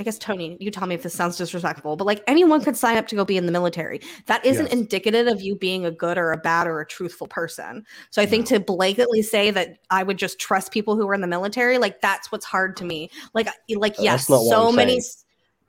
I 0.00 0.02
guess 0.02 0.18
Tony, 0.18 0.56
you 0.58 0.70
tell 0.70 0.86
me 0.88 0.94
if 0.94 1.02
this 1.02 1.12
sounds 1.12 1.36
disrespectful, 1.36 1.94
but 1.94 2.06
like 2.06 2.24
anyone 2.26 2.64
could 2.64 2.74
sign 2.76 2.96
up 2.96 3.06
to 3.08 3.14
go 3.16 3.22
be 3.24 3.36
in 3.36 3.44
the 3.44 3.52
military. 3.52 4.00
That 4.26 4.44
isn't 4.46 4.64
Yes. 4.66 4.72
indicative 4.74 5.26
of 5.26 5.42
you 5.42 5.54
being 5.54 5.84
a 5.84 5.90
good 5.90 6.16
or 6.16 6.32
a 6.32 6.38
bad 6.38 6.66
or 6.66 6.80
a 6.80 6.86
truthful 6.86 7.28
person. 7.28 7.84
So 8.08 8.22
I 8.22 8.26
think 8.26 8.46
to 8.46 8.58
blanketly 8.60 9.22
say 9.22 9.50
that 9.50 9.76
I 9.90 10.02
would 10.02 10.16
just 10.16 10.38
trust 10.38 10.72
people 10.72 10.96
who 10.96 11.06
are 11.06 11.12
in 11.12 11.20
the 11.20 11.26
military, 11.26 11.76
like 11.76 12.00
that's 12.00 12.32
what's 12.32 12.46
hard 12.46 12.78
to 12.78 12.84
me. 12.86 13.10
Like, 13.34 13.48
like 13.68 13.96
That's 13.96 14.02
yes, 14.02 14.26
so 14.26 14.72
many, 14.72 15.00
saying. 15.00 15.24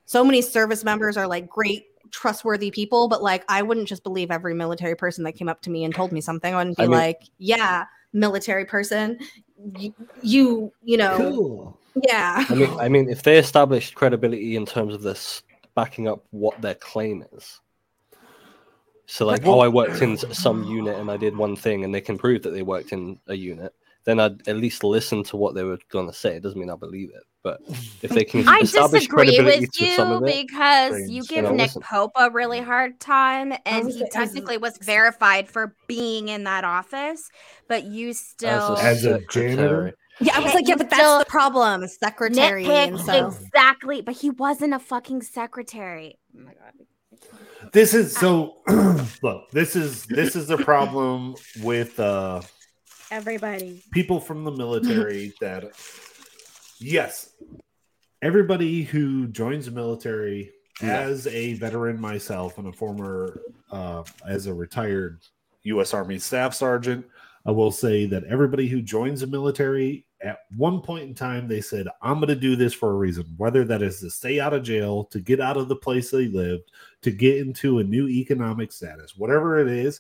so 0.06 0.24
many 0.24 0.42
service 0.42 0.86
members 0.86 1.18
are 1.18 1.28
like 1.28 1.50
great, 1.50 1.88
trustworthy 2.12 2.72
people, 2.72 3.10
but 3.10 3.22
like 3.22 3.44
I 3.50 3.62
wouldn't 3.64 3.90
just 3.90 4.04
believe 4.04 4.32
every 4.32 4.54
military 4.54 4.96
person 4.96 5.26
that 5.26 5.34
came 5.34 5.50
up 5.50 5.62
to 5.64 5.70
me 5.70 5.84
and 5.84 5.94
told 5.94 6.14
me 6.14 6.22
something. 6.22 6.54
I 6.54 6.58
wouldn't 6.58 6.78
be 6.78 6.84
I 6.84 6.88
mean- 6.88 6.98
like, 6.98 7.22
yeah, 7.38 7.84
military 8.14 8.64
person, 8.66 9.20
you, 9.78 9.94
you, 10.22 10.72
you 10.84 10.96
know, 10.98 11.18
cool. 11.18 11.78
Yeah. 11.96 12.46
I 12.50 12.56
mean, 12.56 12.80
I 12.80 12.90
mean, 12.90 13.10
if 13.10 13.24
they 13.24 13.38
established 13.38 13.96
credibility 13.96 14.56
in 14.56 14.66
terms 14.66 14.94
of 14.94 15.02
this 15.02 15.44
backing 15.76 16.08
up 16.08 16.24
what 16.32 16.62
their 16.62 16.76
claim 16.76 17.24
is, 17.34 17.60
so 19.06 19.26
like, 19.26 19.46
oh, 19.46 19.60
I 19.60 19.68
worked 19.68 20.02
in 20.02 20.16
some 20.18 20.64
unit 20.64 20.98
and 20.98 21.12
I 21.12 21.18
did 21.18 21.36
one 21.36 21.56
thing, 21.56 21.84
and 21.84 21.94
they 21.94 22.02
can 22.02 22.18
prove 22.18 22.44
that 22.44 22.52
they 22.52 22.62
worked 22.62 22.94
in 22.94 23.20
a 23.28 23.36
unit, 23.36 23.74
then 24.06 24.20
I'd 24.22 24.48
at 24.48 24.56
least 24.56 24.84
listen 24.86 25.24
to 25.26 25.38
what 25.38 25.54
they 25.54 25.64
were 25.64 25.80
going 25.90 26.08
to 26.08 26.14
say. 26.14 26.36
It 26.38 26.44
doesn't 26.44 26.58
mean 26.60 26.70
I 26.70 26.76
believe 26.76 27.10
it, 27.10 27.24
but 27.44 27.60
if 28.02 28.12
they 28.12 28.24
can 28.24 28.48
I 28.48 28.60
establish 28.60 29.02
disagree 29.02 29.26
credibility 29.26 29.60
with 29.62 29.82
you 29.82 30.02
of 30.02 30.24
it, 30.24 30.48
because 30.48 31.10
you 31.10 31.18
You 31.18 31.24
give 31.24 31.44
Nick 31.44 31.58
listen. 31.60 31.82
Pope 31.82 32.12
a 32.16 32.32
really 32.32 32.62
hard 32.62 33.02
time, 33.02 33.54
and 33.66 33.90
he 33.92 34.08
technically 34.10 34.58
was 34.58 34.78
verified 34.78 35.50
for 35.50 35.76
being 35.88 36.30
in 36.30 36.46
that 36.46 36.64
office, 36.64 37.30
but 37.68 37.84
you 37.84 38.14
still 38.14 38.78
As 38.78 39.04
a 39.04 39.20
secretary- 39.20 39.56
janitor? 39.56 39.94
Yeah, 40.22 40.38
I 40.38 40.40
was 40.40 40.54
like, 40.54 40.68
yeah, 40.68 40.76
but 40.76 40.90
that's 40.90 41.20
the 41.24 41.30
problem. 41.30 41.88
Secretary. 41.88 42.66
And 42.66 43.00
so 43.00 43.28
exactly, 43.28 44.02
but 44.02 44.16
he 44.16 44.30
wasn't 44.30 44.74
a 44.74 44.80
fucking 44.80 45.22
secretary. 45.24 46.18
Oh 46.38 46.42
my 46.44 46.54
god. 46.54 47.72
This 47.74 47.94
is 47.94 48.16
so. 48.16 48.58
look, 49.24 49.50
this 49.52 49.76
is 49.76 50.06
this 50.06 50.36
is 50.36 50.48
the 50.48 50.58
problem 50.58 51.36
with 51.62 52.00
uh 52.00 52.42
Everybody. 53.12 53.84
people 53.92 54.20
from 54.20 54.44
the 54.46 54.52
military 54.52 55.34
that 55.42 55.66
yes 56.80 57.30
everybody 58.22 58.84
who 58.84 59.28
joins 59.28 59.66
the 59.66 59.72
military 59.72 60.52
Yeah. 60.82 61.02
as 61.02 61.28
a 61.28 61.54
veteran 61.56 62.00
myself 62.00 62.58
and 62.58 62.68
a 62.68 62.74
former 62.74 63.42
uh, 63.72 64.04
as 64.28 64.48
a 64.48 64.54
retired 64.54 65.20
u.s 65.64 65.94
army 65.94 66.18
staff 66.20 66.54
sergeant 66.54 67.06
i 67.46 67.52
will 67.52 67.72
say 67.72 68.06
that 68.06 68.24
everybody 68.26 68.68
who 68.68 68.82
joins 68.82 69.22
the 69.22 69.28
military 69.28 70.06
at 70.22 70.40
one 70.58 70.82
point 70.82 71.04
in 71.04 71.14
time 71.16 71.48
they 71.48 71.62
said 71.62 71.88
i'm 72.02 72.16
going 72.16 72.28
to 72.28 72.36
do 72.36 72.56
this 72.56 72.74
for 72.74 72.92
a 72.92 72.96
reason 72.96 73.26
whether 73.38 73.64
that 73.64 73.82
is 73.82 74.00
to 74.00 74.10
stay 74.10 74.40
out 74.40 74.54
of 74.54 74.64
jail 74.64 75.06
to 75.06 75.20
get 75.20 75.40
out 75.40 75.58
of 75.58 75.68
the 75.68 75.76
place 75.76 76.12
they 76.12 76.28
lived 76.28 76.72
to 77.02 77.12
get 77.12 77.38
into 77.38 77.80
a 77.80 77.84
new 77.84 78.08
economic 78.08 78.72
status 78.72 79.16
whatever 79.16 79.60
it 79.60 79.68
is 79.68 80.00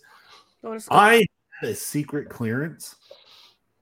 Go 0.63 0.73
to 0.73 0.79
school. 0.79 0.97
I 0.97 1.25
had 1.59 1.69
a 1.71 1.75
secret 1.75 2.29
clearance 2.29 2.95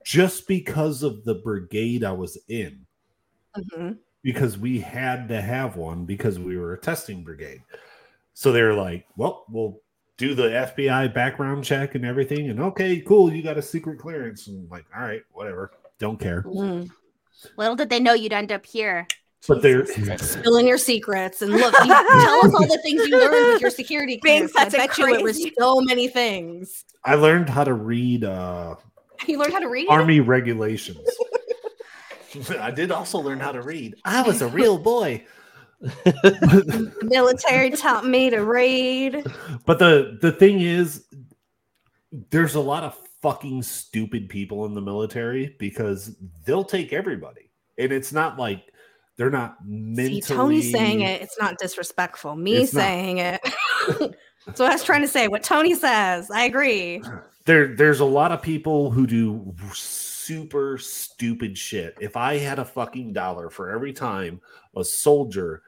just 0.04 0.48
because 0.48 1.02
of 1.02 1.24
the 1.24 1.34
brigade 1.34 2.04
I 2.04 2.12
was 2.12 2.38
in, 2.48 2.86
Mhm. 3.54 3.98
because 4.22 4.56
we 4.56 4.80
had 4.80 5.28
to 5.28 5.42
have 5.42 5.76
one 5.76 6.06
because 6.06 6.38
we 6.38 6.56
were 6.56 6.72
a 6.72 6.80
testing 6.80 7.22
brigade. 7.22 7.62
So 8.32 8.50
they're 8.50 8.72
like, 8.74 9.04
well, 9.16 9.44
we'll 9.50 9.82
do 10.20 10.34
the 10.34 10.48
FBI 10.76 11.12
background 11.14 11.64
check 11.64 11.94
and 11.94 12.04
everything. 12.04 12.50
And 12.50 12.60
okay, 12.60 13.00
cool, 13.00 13.32
you 13.32 13.42
got 13.42 13.56
a 13.56 13.62
secret 13.62 13.98
clearance. 13.98 14.48
And 14.48 14.64
I'm 14.64 14.68
like, 14.68 14.84
all 14.94 15.00
right, 15.02 15.22
whatever, 15.32 15.72
don't 15.98 16.20
care. 16.20 16.42
Mhm. 16.42 16.90
Little 17.56 17.74
did 17.74 17.88
they 17.88 18.00
know 18.00 18.12
you'd 18.12 18.34
end 18.34 18.52
up 18.52 18.66
here. 18.66 19.06
But 19.48 19.62
they're 19.62 19.86
spilling 20.18 20.66
your 20.66 20.76
secrets 20.76 21.40
and 21.40 21.52
look, 21.52 21.72
you 21.82 21.86
tell 21.88 22.46
us 22.46 22.54
all 22.54 22.66
the 22.66 22.78
things 22.82 23.08
you 23.08 23.18
learned 23.18 23.54
with 23.54 23.62
your 23.62 23.70
security 23.70 24.20
Being 24.22 24.46
clearance. 24.46 24.56
I 24.56 24.64
such 24.64 24.74
a 24.74 24.76
bet 24.76 24.98
you 24.98 25.14
it 25.14 25.22
was 25.22 25.42
so 25.58 25.80
many 25.80 26.06
things. 26.08 26.84
I 27.02 27.14
learned 27.14 27.48
how 27.48 27.64
to 27.64 27.72
read 27.72 28.24
uh, 28.24 28.74
You 29.26 29.38
learned 29.38 29.54
how 29.54 29.60
to 29.60 29.68
read. 29.70 29.88
army 29.88 30.20
regulations. 30.20 31.08
I 32.60 32.70
did 32.70 32.92
also 32.92 33.18
learn 33.18 33.40
how 33.40 33.52
to 33.52 33.62
read. 33.62 33.94
I 34.04 34.20
was 34.20 34.42
a 34.42 34.48
real 34.48 34.76
boy. 34.76 35.24
The 36.04 36.92
military 37.02 37.70
taught 37.70 38.06
me 38.06 38.30
to 38.30 38.38
read. 38.44 39.24
But 39.66 39.78
the 39.78 40.18
the 40.20 40.32
thing 40.32 40.60
is, 40.60 41.04
there's 42.30 42.54
a 42.54 42.60
lot 42.60 42.82
of 42.84 42.96
fucking 43.22 43.62
stupid 43.62 44.28
people 44.28 44.66
in 44.66 44.74
the 44.74 44.80
military 44.80 45.56
because 45.58 46.16
they'll 46.44 46.64
take 46.64 46.92
everybody, 46.92 47.50
and 47.78 47.92
it's 47.92 48.12
not 48.12 48.38
like 48.38 48.72
they're 49.16 49.30
not 49.30 49.56
mentally. 49.64 50.20
See, 50.20 50.34
Tony 50.34 50.62
saying 50.62 51.00
it, 51.02 51.22
it's 51.22 51.38
not 51.38 51.58
disrespectful. 51.58 52.36
Me 52.36 52.56
It's 52.58 52.74
not. 52.74 52.80
saying 52.80 53.18
it. 53.18 53.40
What 54.46 54.60
I 54.62 54.72
was 54.72 54.82
trying 54.82 55.02
to 55.02 55.08
say. 55.08 55.28
What 55.28 55.42
Tony 55.42 55.74
says, 55.74 56.30
I 56.30 56.44
agree. 56.44 57.02
There, 57.46 57.74
there's 57.74 58.00
a 58.00 58.04
lot 58.04 58.32
of 58.32 58.42
people 58.42 58.90
who 58.90 59.06
do 59.06 59.54
super 59.72 60.76
stupid 60.76 61.56
shit. 61.56 61.96
If 61.98 62.14
I 62.14 62.36
had 62.36 62.58
a 62.58 62.64
fucking 62.66 63.14
dollar 63.14 63.48
for 63.48 63.70
every 63.70 63.94
time 63.94 64.42
a 64.76 64.84
soldier 64.84 65.62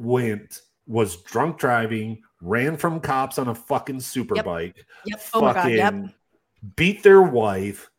went 0.00 0.62
was 0.86 1.16
drunk 1.22 1.58
driving, 1.58 2.20
ran 2.40 2.76
from 2.76 2.98
cops 3.00 3.38
on 3.38 3.48
a 3.48 3.54
fucking 3.54 4.00
super 4.00 4.34
Yep. 4.36 4.44
bike, 4.44 4.86
Yep. 5.04 5.20
Oh 5.34 5.40
my 5.42 5.52
god. 5.52 5.70
Yep. 5.70 5.92
fucking 5.92 6.14
beat 6.76 7.02
their 7.02 7.22
wife, 7.22 7.90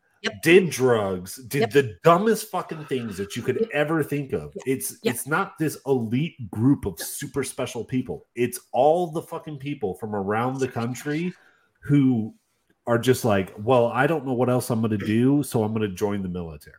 did 0.42 0.70
drugs, 0.70 1.36
did 1.48 1.72
the 1.72 1.96
dumbest 2.04 2.50
fucking 2.50 2.84
things 2.84 3.16
that 3.16 3.34
you 3.34 3.42
could 3.42 3.68
ever 3.72 4.02
think 4.04 4.32
of. 4.32 4.52
It's 4.66 4.98
it's 5.02 5.26
not 5.26 5.58
this 5.58 5.78
elite 5.86 6.50
group 6.50 6.84
of 6.84 6.98
super 7.00 7.42
special 7.42 7.84
people. 7.84 8.26
It's 8.34 8.60
all 8.72 9.06
the 9.08 9.22
fucking 9.22 9.58
people 9.58 9.94
from 9.94 10.14
around 10.14 10.58
the 10.58 10.68
country 10.68 11.32
who 11.80 12.34
are 12.86 12.98
just 12.98 13.24
like, 13.24 13.52
well, 13.58 13.86
I 13.88 14.06
don't 14.06 14.26
know 14.26 14.32
what 14.32 14.50
else 14.50 14.68
I'm 14.70 14.80
going 14.80 14.96
to 14.98 15.06
do, 15.06 15.42
so 15.42 15.62
I'm 15.64 15.72
going 15.74 15.88
to 15.88 15.96
join 15.96 16.22
the 16.22 16.28
military. 16.28 16.76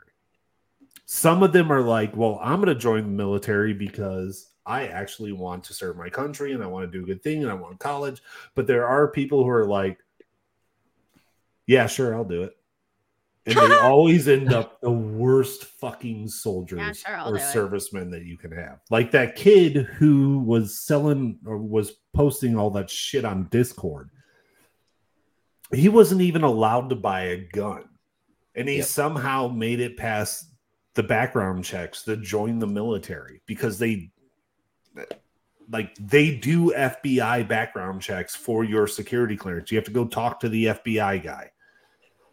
Some 1.06 1.44
of 1.44 1.52
them 1.54 1.72
are 1.72 1.82
like, 1.82 2.16
well, 2.16 2.40
I'm 2.42 2.62
going 2.62 2.74
to 2.74 2.80
join 2.80 3.04
the 3.04 3.10
military 3.10 3.74
because 3.74 4.50
I 4.66 4.88
actually 4.88 5.32
want 5.34 5.64
to 5.66 5.74
serve 5.74 5.98
my 5.98 6.10
country 6.10 6.54
and 6.54 6.64
I 6.64 6.68
want 6.68 6.90
to 6.90 6.98
do 6.98 7.04
a 7.04 7.08
good 7.08 7.22
thing 7.24 7.44
and 7.44 7.52
I 7.52 7.56
want 7.56 7.80
college. 7.80 8.22
But 8.56 8.68
there 8.68 8.88
are 8.88 9.08
people 9.10 9.44
who 9.44 9.50
are 9.50 9.66
like, 9.66 10.00
yeah, 11.68 11.88
sure, 11.88 12.16
I'll 12.16 12.24
do 12.24 12.44
it. 12.44 12.54
And 13.46 13.58
they 13.58 13.78
always 13.82 14.28
end 14.28 14.54
up 14.54 14.80
the 14.80 14.92
worst 14.92 15.66
fucking 15.66 16.30
soldiers 16.30 17.04
Yeah, 17.06 17.18
sure, 17.20 17.34
or 17.34 17.38
do 17.38 17.44
it. 17.44 17.48
servicemen 17.48 18.10
that 18.12 18.24
you 18.24 18.38
can 18.38 18.52
have. 18.52 18.80
Like 18.90 19.12
that 19.12 19.36
kid 19.36 19.76
who 19.98 20.40
was 20.40 20.80
selling 20.80 21.40
or 21.46 21.58
was 21.58 21.98
posting 22.14 22.58
all 22.58 22.70
that 22.72 22.90
shit 22.90 23.26
on 23.26 23.48
Discord. 23.52 24.10
He 25.74 25.90
wasn't 25.90 26.22
even 26.22 26.44
allowed 26.44 26.90
to 26.90 26.96
buy 26.96 27.24
a 27.24 27.38
gun. 27.38 27.84
And 28.56 28.70
he 28.70 28.78
Yep. 28.78 28.86
somehow 28.86 29.48
made 29.48 29.80
it 29.80 29.98
past 29.98 30.52
the 30.94 31.04
background 31.04 31.66
checks 31.66 32.04
to 32.04 32.16
join 32.16 32.60
the 32.60 32.68
military 32.68 33.42
because 33.48 33.80
they 33.80 34.12
like 35.70 35.96
they 36.00 36.36
do 36.36 36.72
FBI 36.76 37.48
background 37.48 38.02
checks 38.02 38.36
for 38.36 38.64
your 38.64 38.88
security 38.88 39.36
clearance. 39.38 39.72
You 39.72 39.78
have 39.78 39.86
to 39.86 39.92
go 39.92 40.06
talk 40.06 40.40
to 40.42 40.50
the 40.50 40.66
FBI 40.66 41.24
guy. 41.24 41.52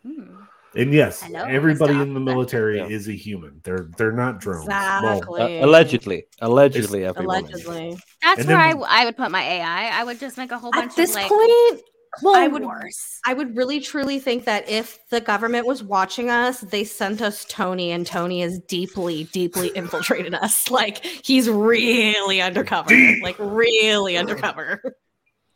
Hmm. 0.02 0.36
And 0.76 0.92
yes, 0.94 1.22
Hello, 1.22 1.42
everybody 1.44 1.94
in 1.94 2.14
the 2.14 2.20
military 2.20 2.78
Yeah. 2.78 2.86
is 2.86 3.08
a 3.08 3.12
human. 3.12 3.60
They're 3.64 3.88
they're 3.96 4.12
not 4.12 4.38
drones. 4.38 4.68
Well, 4.68 5.24
Uh, 5.34 5.64
allegedly, 5.66 6.26
allegedly, 6.40 7.04
everyone. 7.04 7.44
is. 7.46 7.66
Allegedly. 7.66 7.98
That's 8.22 8.38
And 8.40 8.48
where 8.48 8.56
then- 8.56 8.66
I, 8.66 8.70
w- 8.70 8.86
I 8.88 9.04
would 9.04 9.16
put 9.16 9.32
my 9.32 9.42
AI. 9.42 9.88
I 10.00 10.04
would 10.04 10.20
just 10.20 10.36
make 10.38 10.52
a 10.52 10.58
whole 10.58 10.70
bunch 10.70 10.90
At 10.92 10.96
this 10.96 11.10
of 11.10 11.16
like 11.16 11.28
point, 11.28 11.80
well, 12.22 12.36
I 12.36 12.48
would 12.48 12.64
worse. 12.64 13.20
I 13.26 13.34
would 13.34 13.56
really 13.56 13.80
truly 13.80 14.18
think 14.18 14.44
that 14.44 14.68
if 14.68 14.98
the 15.10 15.20
government 15.20 15.66
was 15.66 15.82
watching 15.82 16.28
us, 16.30 16.60
they 16.60 16.84
sent 16.84 17.22
us 17.22 17.44
Tony, 17.48 17.92
and 17.92 18.06
Tony 18.06 18.40
has 18.42 18.58
deeply, 18.60 19.24
deeply 19.32 19.68
infiltrated 19.74 20.34
us. 20.34 20.70
Like 20.70 21.04
he's 21.04 21.48
really 21.48 22.40
undercover, 22.40 22.88
Deep. 22.88 23.22
like 23.22 23.36
really 23.38 24.16
undercover. 24.16 24.96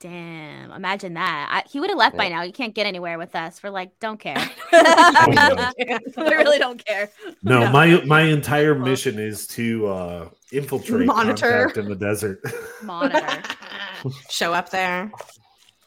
Damn, 0.01 0.71
imagine 0.73 1.15
that. 1.15 1.49
I, 1.51 1.69
he 1.69 1.81
would 1.81 1.89
have 1.89 1.99
left 1.99 2.15
by 2.17 2.29
now. 2.29 2.43
You 2.43 2.53
can't 2.53 2.75
get 2.75 2.87
anywhere 2.87 3.17
with 3.17 3.35
us. 3.35 3.63
We're 3.63 3.71
like, 3.71 3.99
don't 4.01 4.21
care. 4.21 4.37
no. 4.73 5.71
we 5.79 6.25
really 6.25 6.59
don't 6.59 6.85
care. 6.85 7.11
no, 7.43 7.61
No. 7.61 7.71
my 7.73 8.05
my 8.05 8.21
entire 8.23 8.75
mission 8.75 9.19
is 9.19 9.47
to 9.49 9.87
uh 9.87 10.29
infiltrate 10.53 11.07
Monitor. 11.07 11.73
in 11.77 11.89
the 11.89 11.97
desert. 11.97 12.43
Monitor. 12.83 13.43
Show 14.29 14.53
up 14.53 14.69
there, 14.71 15.11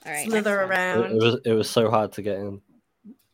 All 0.08 0.14
right. 0.14 0.26
slither 0.26 0.68
next 0.68 0.70
one. 0.70 0.72
It, 0.72 0.80
around. 0.80 1.12
it 1.12 1.24
was 1.24 1.42
it 1.46 1.52
was 1.54 1.70
so 1.70 1.90
hard 1.90 2.12
to 2.14 2.22
get 2.22 2.38
in. 2.40 2.62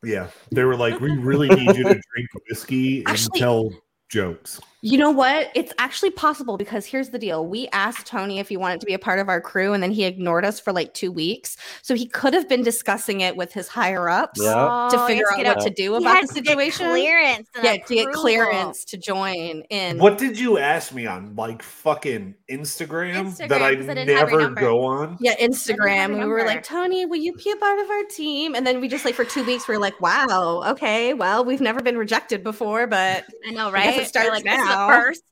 yeah. 0.03 0.29
They 0.51 0.63
were 0.63 0.75
like, 0.75 0.99
We 0.99 1.11
really 1.11 1.49
need 1.49 1.75
you 1.75 1.83
to 1.83 2.01
drink 2.13 2.29
whiskey 2.49 2.99
and 3.05 3.09
Actually- 3.09 3.39
tell 3.39 3.71
jokes. 4.09 4.59
You 4.85 4.97
know 4.97 5.11
what? 5.11 5.49
It's 5.55 5.71
actually 5.77 6.11
possible 6.11 6.57
because 6.57 6.85
here's 6.85 7.09
the 7.09 7.17
deal. 7.17 7.47
We 7.47 7.69
asked 7.69 8.05
Tony 8.05 8.39
if 8.39 8.49
he 8.49 8.57
wanted 8.57 8.81
to 8.81 8.85
be 8.85 8.93
a 8.93 8.99
part 8.99 9.19
of 9.19 9.29
our 9.29 9.39
crew, 9.39 9.71
and 9.71 9.81
then 9.81 9.91
he 9.91 10.03
ignored 10.03 10.43
us 10.43 10.59
for 10.59 10.73
like 10.73 10.93
two 10.93 11.09
weeks. 11.09 11.55
So 11.81 11.95
he 11.95 12.05
could 12.05 12.33
have 12.33 12.49
been 12.49 12.63
discussing 12.63 13.21
it 13.21 13.37
with 13.37 13.53
his 13.53 13.69
higher 13.69 14.09
ups 14.09 14.41
Yeah. 14.43 14.89
to 14.91 14.99
Oh, 15.01 15.07
figure 15.07 15.23
he 15.37 15.45
out 15.45 15.55
what 15.55 15.63
to 15.63 15.69
to 15.69 15.73
do 15.73 15.91
he 15.93 16.03
about 16.03 16.15
had 16.17 16.27
the 16.27 16.33
to 16.33 16.41
get 16.41 16.47
situation. 16.51 16.87
Clearance. 16.89 17.47
and 17.55 17.63
Yeah, 17.63 17.71
to 17.77 17.95
get 17.95 18.01
approval. 18.01 18.21
clearance 18.21 18.83
to 18.85 18.97
join 18.97 19.63
in. 19.69 19.99
What 19.99 20.17
did 20.17 20.37
you 20.37 20.57
ask 20.57 20.93
me 20.93 21.05
on 21.07 21.33
like 21.37 21.63
fucking 21.63 22.35
Instagram, 22.51 23.37
that 23.47 23.61
I 23.61 23.69
I 23.69 23.75
didn't 23.75 24.09
have 24.09 24.29
your 24.31 24.41
never 24.49 24.55
go 24.55 24.81
on? 24.83 25.17
Yeah, 25.21 25.35
Instagram. 25.37 26.19
We 26.19 26.25
were 26.25 26.43
like, 26.43 26.61
Tony, 26.63 27.05
will 27.05 27.17
you 27.21 27.33
be 27.33 27.51
a 27.51 27.55
part 27.55 27.79
of 27.79 27.89
our 27.89 28.03
team? 28.09 28.53
And 28.53 28.67
then 28.67 28.81
we 28.81 28.89
just 28.89 29.05
like 29.05 29.15
for 29.15 29.23
two 29.23 29.45
weeks, 29.45 29.65
we 29.67 29.75
are 29.75 29.79
like, 29.79 29.99
wow, 30.01 30.61
okay, 30.71 31.13
well, 31.13 31.45
we've 31.45 31.61
never 31.61 31.81
been 31.81 31.97
rejected 31.97 32.43
before, 32.43 32.85
but 32.85 33.23
I 33.47 33.51
know, 33.51 33.69
I 33.69 33.71
guess 33.85 33.93
right? 33.95 34.01
it 34.01 34.07
starts 34.07 34.29
like, 34.29 34.43
this 34.43 34.72
is 34.73 34.87
the 34.87 34.93
first. 34.93 35.23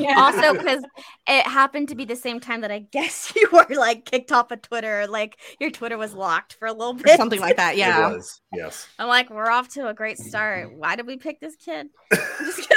yeah. 0.00 0.14
Also, 0.18 0.52
because 0.54 0.82
it 1.28 1.46
happened 1.46 1.88
to 1.88 1.94
be 1.94 2.04
the 2.04 2.16
same 2.16 2.40
time 2.40 2.60
that 2.62 2.70
I 2.70 2.80
guess 2.80 3.32
you 3.36 3.48
were 3.52 3.66
like 3.76 4.04
kicked 4.04 4.32
off 4.32 4.50
of 4.50 4.60
Twitter, 4.62 5.06
like 5.08 5.38
your 5.60 5.70
Twitter 5.70 5.96
was 5.96 6.14
locked 6.14 6.54
for 6.54 6.66
a 6.66 6.72
little 6.72 6.94
bit, 6.94 7.14
or 7.14 7.16
something 7.16 7.40
like 7.40 7.56
that. 7.56 7.76
Yeah. 7.76 8.10
It 8.10 8.16
was. 8.16 8.40
Yes. 8.52 8.88
I'm 8.98 9.08
like, 9.08 9.30
we're 9.30 9.50
off 9.50 9.68
to 9.74 9.88
a 9.88 9.94
great 9.94 10.18
start. 10.18 10.76
Why 10.76 10.96
did 10.96 11.06
we 11.06 11.16
pick 11.16 11.40
this 11.40 11.56
kid? 11.56 11.88
I'm 12.12 12.18
just. 12.46 12.68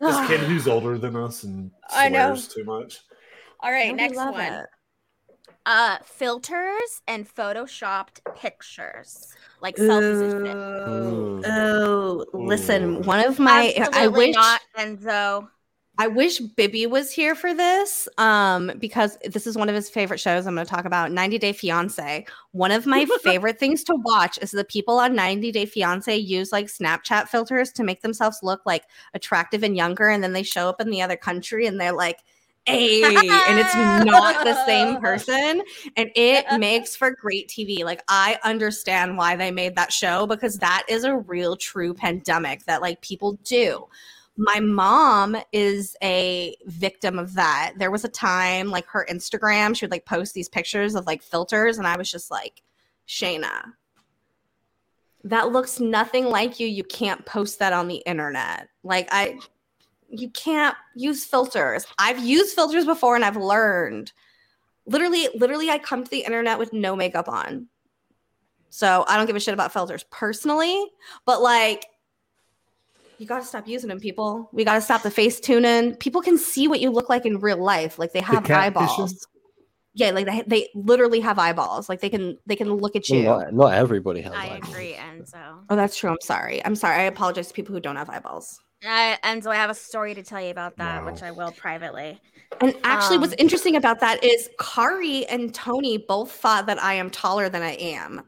This 0.00 0.26
kid 0.28 0.40
who's 0.40 0.68
older 0.68 0.98
than 0.98 1.16
us 1.16 1.44
and 1.44 1.70
I 1.90 2.08
know. 2.08 2.34
swears 2.34 2.48
too 2.48 2.64
much. 2.64 3.00
All 3.60 3.70
right, 3.72 3.92
We 3.92 3.96
next 3.96 4.16
one. 4.16 4.38
it. 4.40 4.66
Uh, 5.66 5.96
filters 6.04 7.00
and 7.08 7.26
photoshopped 7.26 8.20
pictures, 8.36 9.32
like 9.64 9.76
selfies 9.76 10.22
and 10.22 10.46
shit. 10.46 10.56
Ooh, 10.56 11.40
Mm. 11.40 11.42
oh, 11.46 12.24
listen, 12.34 13.02
one 13.02 13.18
of 13.24 13.38
my 13.40 13.74
I 13.92 14.06
wish 14.06 14.34
not, 14.34 14.60
Enzo. 14.78 15.48
I 15.96 16.08
wish 16.08 16.40
Bibby 16.40 16.86
was 16.86 17.12
here 17.12 17.36
for 17.36 17.54
this 17.54 18.08
um, 18.18 18.72
because 18.80 19.16
this 19.30 19.46
is 19.46 19.56
one 19.56 19.68
of 19.68 19.76
his 19.76 19.88
favorite 19.88 20.18
shows. 20.18 20.44
I'm 20.44 20.56
going 20.56 20.66
to 20.66 20.70
talk 20.70 20.86
about 20.86 21.12
90 21.12 21.38
Day 21.38 21.52
Fiance. 21.52 22.26
One 22.50 22.72
of 22.72 22.84
my 22.84 23.06
favorite 23.22 23.60
things 23.60 23.84
to 23.84 23.94
watch 24.04 24.36
is 24.42 24.50
the 24.50 24.64
people 24.64 24.98
on 24.98 25.14
90 25.14 25.52
Day 25.52 25.66
Fiance 25.66 26.16
use 26.16 26.50
like 26.50 26.66
Snapchat 26.66 27.28
filters 27.28 27.70
to 27.72 27.84
make 27.84 28.02
themselves 28.02 28.40
look 28.42 28.60
like 28.66 28.84
attractive 29.14 29.62
and 29.62 29.76
younger. 29.76 30.08
And 30.08 30.20
then 30.22 30.32
they 30.32 30.42
show 30.42 30.68
up 30.68 30.80
in 30.80 30.90
the 30.90 31.00
other 31.00 31.16
country 31.16 31.66
and 31.66 31.80
they're 31.80 31.92
like, 31.92 32.18
Hey, 32.66 33.02
and 33.02 33.58
it's 33.58 33.74
not 34.06 34.44
the 34.44 34.64
same 34.64 34.96
person. 35.00 35.62
And 35.96 36.10
it 36.14 36.46
makes 36.58 36.96
for 36.96 37.10
great 37.10 37.48
TV. 37.48 37.84
Like, 37.84 38.02
I 38.08 38.38
understand 38.42 39.18
why 39.18 39.36
they 39.36 39.50
made 39.50 39.76
that 39.76 39.92
show 39.92 40.26
because 40.26 40.58
that 40.58 40.84
is 40.88 41.04
a 41.04 41.16
real, 41.16 41.56
true 41.56 41.92
pandemic 41.94 42.64
that 42.64 42.80
like 42.80 43.00
people 43.00 43.38
do 43.44 43.86
my 44.36 44.58
mom 44.60 45.36
is 45.52 45.96
a 46.02 46.56
victim 46.66 47.18
of 47.18 47.34
that. 47.34 47.74
There 47.76 47.90
was 47.90 48.04
a 48.04 48.08
time 48.08 48.70
like 48.70 48.86
her 48.86 49.06
Instagram, 49.10 49.76
she 49.76 49.84
would 49.84 49.92
like 49.92 50.06
post 50.06 50.34
these 50.34 50.48
pictures 50.48 50.94
of 50.94 51.06
like 51.06 51.22
filters, 51.22 51.78
and 51.78 51.86
I 51.86 51.96
was 51.96 52.10
just 52.10 52.30
like, 52.30 52.62
Shayna, 53.06 53.72
that 55.24 55.52
looks 55.52 55.78
nothing 55.78 56.26
like 56.26 56.58
you. 56.58 56.66
You 56.66 56.84
can't 56.84 57.24
post 57.24 57.58
that 57.60 57.72
on 57.72 57.86
the 57.86 58.02
internet. 58.06 58.68
Like, 58.82 59.08
I, 59.12 59.38
you 60.20 60.30
can't 60.30 60.76
use 60.94 61.24
filters. 61.24 61.86
I've 61.98 62.18
used 62.18 62.54
filters 62.54 62.84
before 62.84 63.16
and 63.16 63.24
I've 63.24 63.36
learned. 63.36 64.12
Literally, 64.86 65.28
literally, 65.34 65.70
I 65.70 65.78
come 65.78 66.04
to 66.04 66.10
the 66.10 66.20
internet 66.20 66.58
with 66.58 66.72
no 66.72 66.94
makeup 66.94 67.28
on. 67.28 67.68
So 68.70 69.04
I 69.06 69.16
don't 69.16 69.26
give 69.26 69.36
a 69.36 69.40
shit 69.40 69.54
about 69.54 69.72
filters 69.72 70.04
personally, 70.10 70.84
but 71.24 71.40
like, 71.40 71.86
you 73.18 73.26
got 73.26 73.38
to 73.38 73.44
stop 73.46 73.68
using 73.68 73.88
them, 73.88 74.00
people. 74.00 74.50
We 74.52 74.64
got 74.64 74.74
to 74.74 74.80
stop 74.80 75.02
the 75.02 75.10
face 75.10 75.38
tuning. 75.38 75.94
People 75.96 76.20
can 76.20 76.36
see 76.36 76.66
what 76.66 76.80
you 76.80 76.90
look 76.90 77.08
like 77.08 77.24
in 77.24 77.38
real 77.38 77.62
life. 77.62 77.98
Like 77.98 78.12
they 78.12 78.20
have 78.20 78.42
catfishing? 78.42 78.56
eyeballs. 78.56 79.26
Yeah, 79.94 80.10
like 80.10 80.26
they, 80.26 80.42
they 80.46 80.68
literally 80.74 81.20
have 81.20 81.38
eyeballs. 81.38 81.88
Like 81.88 82.00
they 82.00 82.10
can 82.10 82.36
they 82.46 82.56
can 82.56 82.72
look 82.74 82.96
at 82.96 83.08
you. 83.08 83.22
Not, 83.22 83.54
not 83.54 83.74
everybody 83.74 84.20
has. 84.22 84.32
I 84.32 84.46
eyeballs. 84.46 84.68
agree, 84.68 84.94
Enzo. 84.94 85.60
Oh, 85.70 85.76
that's 85.76 85.96
true. 85.96 86.10
I'm 86.10 86.20
sorry. 86.20 86.64
I'm 86.64 86.74
sorry. 86.74 86.96
I 86.96 87.02
apologize 87.04 87.46
to 87.46 87.54
people 87.54 87.72
who 87.72 87.80
don't 87.80 87.94
have 87.94 88.10
eyeballs. 88.10 88.60
I, 88.86 89.40
so 89.40 89.50
I 89.50 89.56
have 89.56 89.70
a 89.70 89.74
story 89.74 90.14
to 90.14 90.22
tell 90.22 90.40
you 90.40 90.50
about 90.50 90.76
that, 90.76 91.02
Wow. 91.04 91.10
which 91.10 91.22
I 91.22 91.30
will 91.30 91.52
privately. 91.52 92.20
And 92.60 92.74
actually, 92.84 93.18
what's 93.18 93.32
Um, 93.32 93.38
interesting 93.40 93.76
about 93.76 94.00
that 94.00 94.22
is 94.22 94.48
Kari 94.60 95.26
and 95.26 95.54
Tony 95.54 95.98
both 95.98 96.30
thought 96.32 96.66
that 96.66 96.82
I 96.82 96.94
am 96.94 97.10
taller 97.10 97.48
than 97.48 97.62
I 97.62 97.72
am. 97.72 98.22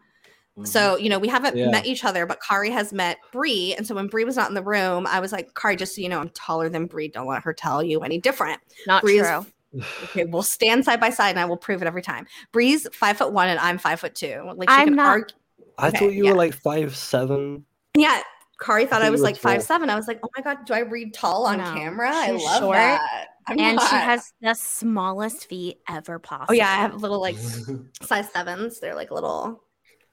So, 0.65 0.97
you 0.97 1.11
know, 1.11 1.19
we 1.19 1.29
haven't 1.29 1.55
Yeah. 1.55 1.69
met 1.71 1.85
each 1.85 2.03
other, 2.03 2.25
but 2.25 2.41
Kari 2.41 2.71
has 2.71 2.91
met 2.93 3.19
Bri. 3.31 3.75
And 3.77 3.87
so 3.87 3.95
when 3.95 4.07
Bri 4.07 4.25
was 4.25 4.37
not 4.37 4.49
in 4.49 4.55
the 4.55 4.63
room, 4.63 5.07
I 5.07 5.21
was 5.21 5.31
like, 5.31 5.55
Kari, 5.55 5.77
just 5.77 5.95
so 5.95 6.01
you 6.01 6.09
know, 6.09 6.19
I'm 6.19 6.31
taller 6.31 6.71
than 6.71 6.87
Bri. 6.87 7.09
Don't 7.09 7.27
let 7.27 7.43
her 7.43 7.53
tell 7.53 7.83
you 7.83 8.01
any 8.01 8.19
different. 8.19 8.59
Not 8.87 9.03
Bri 9.03 9.19
is- 9.19 9.27
true. 9.29 9.47
Okay, 10.05 10.25
we'll 10.25 10.43
stand 10.43 10.87
side 10.87 11.01
by 11.01 11.11
side 11.11 11.31
and 11.31 11.39
I 11.39 11.45
will 11.45 11.59
prove 11.59 11.83
it 11.83 11.87
every 11.87 12.01
time. 12.01 12.27
Bri's 12.53 12.89
five 12.95 13.19
foot 13.19 13.33
one 13.33 13.49
and 13.51 13.59
I'm 13.61 13.77
five 13.77 14.01
foot 14.01 14.15
two. 14.15 14.51
Like 14.57 14.71
I'm 14.71 14.95
not- 14.95 15.07
argue. 15.09 15.37
I 15.77 15.89
Okay, 15.89 15.99
thought 15.99 16.13
you 16.15 16.25
yeah. 16.25 16.31
were 16.31 16.37
like 16.37 16.55
five 16.55 16.97
seven. 16.97 17.67
Yeah. 17.95 18.23
Kari 18.61 18.87
thought 18.87 19.03
I 19.03 19.05
I 19.05 19.07
thought 19.07 19.13
was 19.13 19.21
like 19.23 19.37
five 19.37 19.59
tall. 19.59 19.67
seven. 19.67 19.91
I 19.91 19.97
was 19.97 20.09
like, 20.09 20.19
oh 20.23 20.29
my 20.37 20.43
god, 20.43 20.65
do 20.65 20.73
I 20.75 20.81
read 20.81 21.13
tall 21.15 21.47
on 21.47 21.59
No, 21.59 21.65
camera? 21.65 22.11
I 22.13 22.31
love 22.31 22.61
short, 22.61 22.75
that. 22.77 23.27
I'm 23.49 23.59
and 23.61 23.81
she 23.81 23.95
has 23.97 24.33
the 24.41 24.55
smallest 24.55 25.47
feet 25.47 25.79
ever 25.89 26.19
possible. 26.19 26.47
Oh 26.51 26.55
yeah, 26.55 26.69
I 26.69 26.77
have 26.77 26.95
little 27.03 27.21
like 27.21 27.37
size 28.03 28.31
sevens. 28.33 28.81
They're 28.81 28.95
like 28.95 29.11
little. 29.11 29.63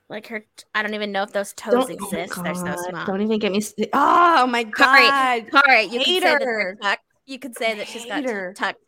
like 0.09 0.27
her. 0.27 0.45
I 0.75 0.83
don't 0.83 0.93
even 0.93 1.11
know 1.11 1.23
if 1.23 1.31
those 1.31 1.53
toes 1.53 1.73
Don't, 1.87 1.91
oh 1.91 1.93
exist. 2.05 2.43
They're 2.43 2.53
so 2.53 2.75
small. 2.89 3.05
Don't 3.05 3.21
even 3.21 3.39
get 3.39 3.51
me. 3.51 3.61
st- 3.61 3.89
oh 3.93 4.45
my 4.47 4.65
Kari, 4.65 5.07
god. 5.07 5.45
Kari, 5.51 5.83
you 5.83 5.99
could 5.99 6.05
say 6.07 6.19
that 6.19 6.39
they're 6.39 6.59
Hater. 6.59 6.77
tucked. 6.81 7.03
You 7.25 7.39
could 7.39 7.57
say 7.57 7.75
that 7.75 7.87
she's 7.87 8.05
got 8.05 8.15
Hater. 8.23 8.53
tucked. 8.55 8.79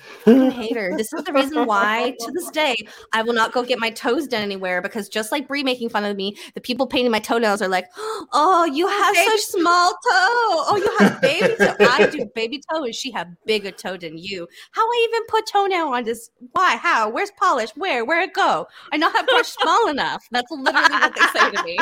hater. 0.26 0.94
This 0.96 1.12
is 1.12 1.24
the 1.24 1.32
reason 1.32 1.66
why, 1.66 2.14
to 2.18 2.32
this 2.32 2.50
day, 2.50 2.76
I 3.12 3.22
will 3.22 3.32
not 3.34 3.52
go 3.52 3.62
get 3.62 3.78
my 3.78 3.90
toes 3.90 4.26
done 4.26 4.42
anywhere 4.42 4.80
because 4.82 5.08
just 5.08 5.32
like 5.32 5.48
Bri 5.48 5.62
making 5.62 5.90
fun 5.90 6.04
of 6.04 6.16
me, 6.16 6.36
the 6.54 6.60
people 6.60 6.86
painting 6.86 7.10
my 7.10 7.18
toenails 7.18 7.60
are 7.62 7.68
like, 7.68 7.86
"Oh, 8.32 8.64
you 8.72 8.86
have 8.88 9.14
Baby 9.14 9.30
such 9.30 9.40
small 9.40 9.90
toe. 9.90 9.96
Oh, 10.10 10.76
you 10.76 10.98
have 10.98 11.20
baby 11.20 11.56
toe. 11.56 11.74
I 11.84 12.04
do 12.10 12.24
baby 12.34 12.62
toe, 12.72 12.84
and 12.84 12.94
she 12.94 13.10
have 13.12 13.28
bigger 13.46 13.70
toe 13.70 13.96
than 13.96 14.18
you. 14.18 14.46
How 14.72 14.82
I 14.82 15.08
even 15.10 15.26
put 15.28 15.46
toenail 15.46 15.88
on 15.88 16.04
this? 16.04 16.30
Why? 16.52 16.76
How? 16.76 17.08
Where's 17.10 17.30
polish? 17.32 17.70
Where? 17.76 18.04
Where 18.04 18.20
it 18.22 18.34
go? 18.34 18.66
I 18.92 18.96
not 18.96 19.12
have 19.14 19.26
brush 19.26 19.48
small 19.48 19.88
enough. 19.88 20.26
That's 20.30 20.50
literally 20.50 20.88
what 21.00 21.14
they 21.14 21.22
say 21.40 21.50
to 21.50 21.62
me. 21.64 21.78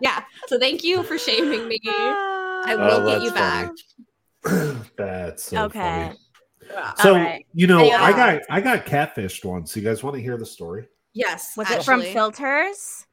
Yeah. 0.00 0.22
So 0.46 0.58
thank 0.58 0.84
you 0.84 1.02
for 1.04 1.18
shaming 1.18 1.66
me. 1.68 1.80
I 1.84 2.74
Oh, 2.76 3.00
will 3.02 3.08
get 3.08 3.22
you 3.22 3.30
back. 3.32 3.70
funny. 4.44 4.80
That's 4.96 5.44
so 5.44 5.66
Okay. 5.66 5.78
funny. 5.78 6.18
Yeah. 6.70 6.94
So 6.94 7.14
right. 7.14 7.46
you 7.54 7.66
know, 7.66 7.80
Anyway. 7.80 7.96
I 7.96 8.12
got 8.12 8.42
I 8.50 8.60
got 8.60 8.86
catfished 8.86 9.44
once. 9.44 9.76
You 9.76 9.82
guys 9.82 10.02
want 10.02 10.16
to 10.16 10.22
hear 10.22 10.36
the 10.36 10.46
story? 10.46 10.88
Yes. 11.12 11.56
Was 11.56 11.70
it 11.70 11.82
from 11.82 12.02
filters? 12.02 13.06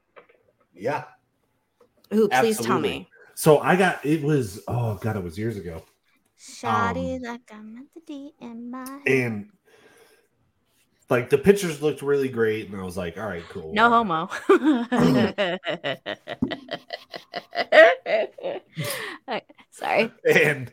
Yeah. 0.73 1.05
Ooh, 2.13 2.29
please 2.29 2.59
tell 2.59 2.79
me. 2.79 3.09
So 3.35 3.59
I 3.59 3.75
got 3.75 4.05
it 4.05 4.21
was 4.21 4.61
oh 4.67 4.95
god, 4.95 5.17
it 5.17 5.23
was 5.23 5.37
years 5.37 5.57
ago. 5.57 5.83
Shoddy 6.37 7.15
Um, 7.15 7.21
like 7.23 7.41
I'm 7.51 7.77
at 7.77 7.85
the 7.93 8.01
D 8.05 8.33
in 8.39 8.69
my. 8.69 9.01
And 9.07 9.49
like 11.09 11.29
the 11.29 11.37
pictures 11.37 11.81
looked 11.81 12.01
really 12.01 12.29
great, 12.29 12.69
and 12.69 12.79
I 12.79 12.83
was 12.83 12.97
like, 12.97 13.17
all 13.17 13.27
right, 13.27 13.43
cool. 13.49 13.73
No 13.73 13.89
homo. 13.89 14.29
Sorry. 19.71 20.11
And 20.27 20.71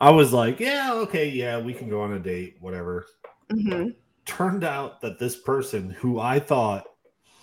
I 0.00 0.10
was 0.10 0.32
like, 0.32 0.60
yeah, 0.60 0.92
okay, 0.94 1.28
yeah, 1.28 1.58
we 1.58 1.72
can 1.72 1.88
go 1.88 2.02
on 2.02 2.12
a 2.12 2.18
date, 2.18 2.56
whatever. 2.60 3.06
hmm 3.50 3.88
Turned 4.24 4.64
out 4.64 5.00
that 5.02 5.18
this 5.18 5.36
person 5.36 5.90
who 5.90 6.18
I 6.18 6.40
thought, 6.40 6.84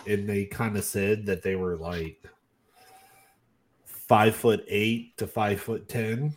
and 0.06 0.28
they 0.28 0.46
kind 0.46 0.76
of 0.76 0.84
said 0.84 1.26
that 1.28 1.42
they 1.42 1.56
were 1.56 1.78
like 1.78 2.22
five 3.86 4.36
foot 4.36 4.66
eight 4.68 5.18
to 5.18 5.26
five 5.26 5.62
foot 5.62 5.88
ten, 5.88 6.36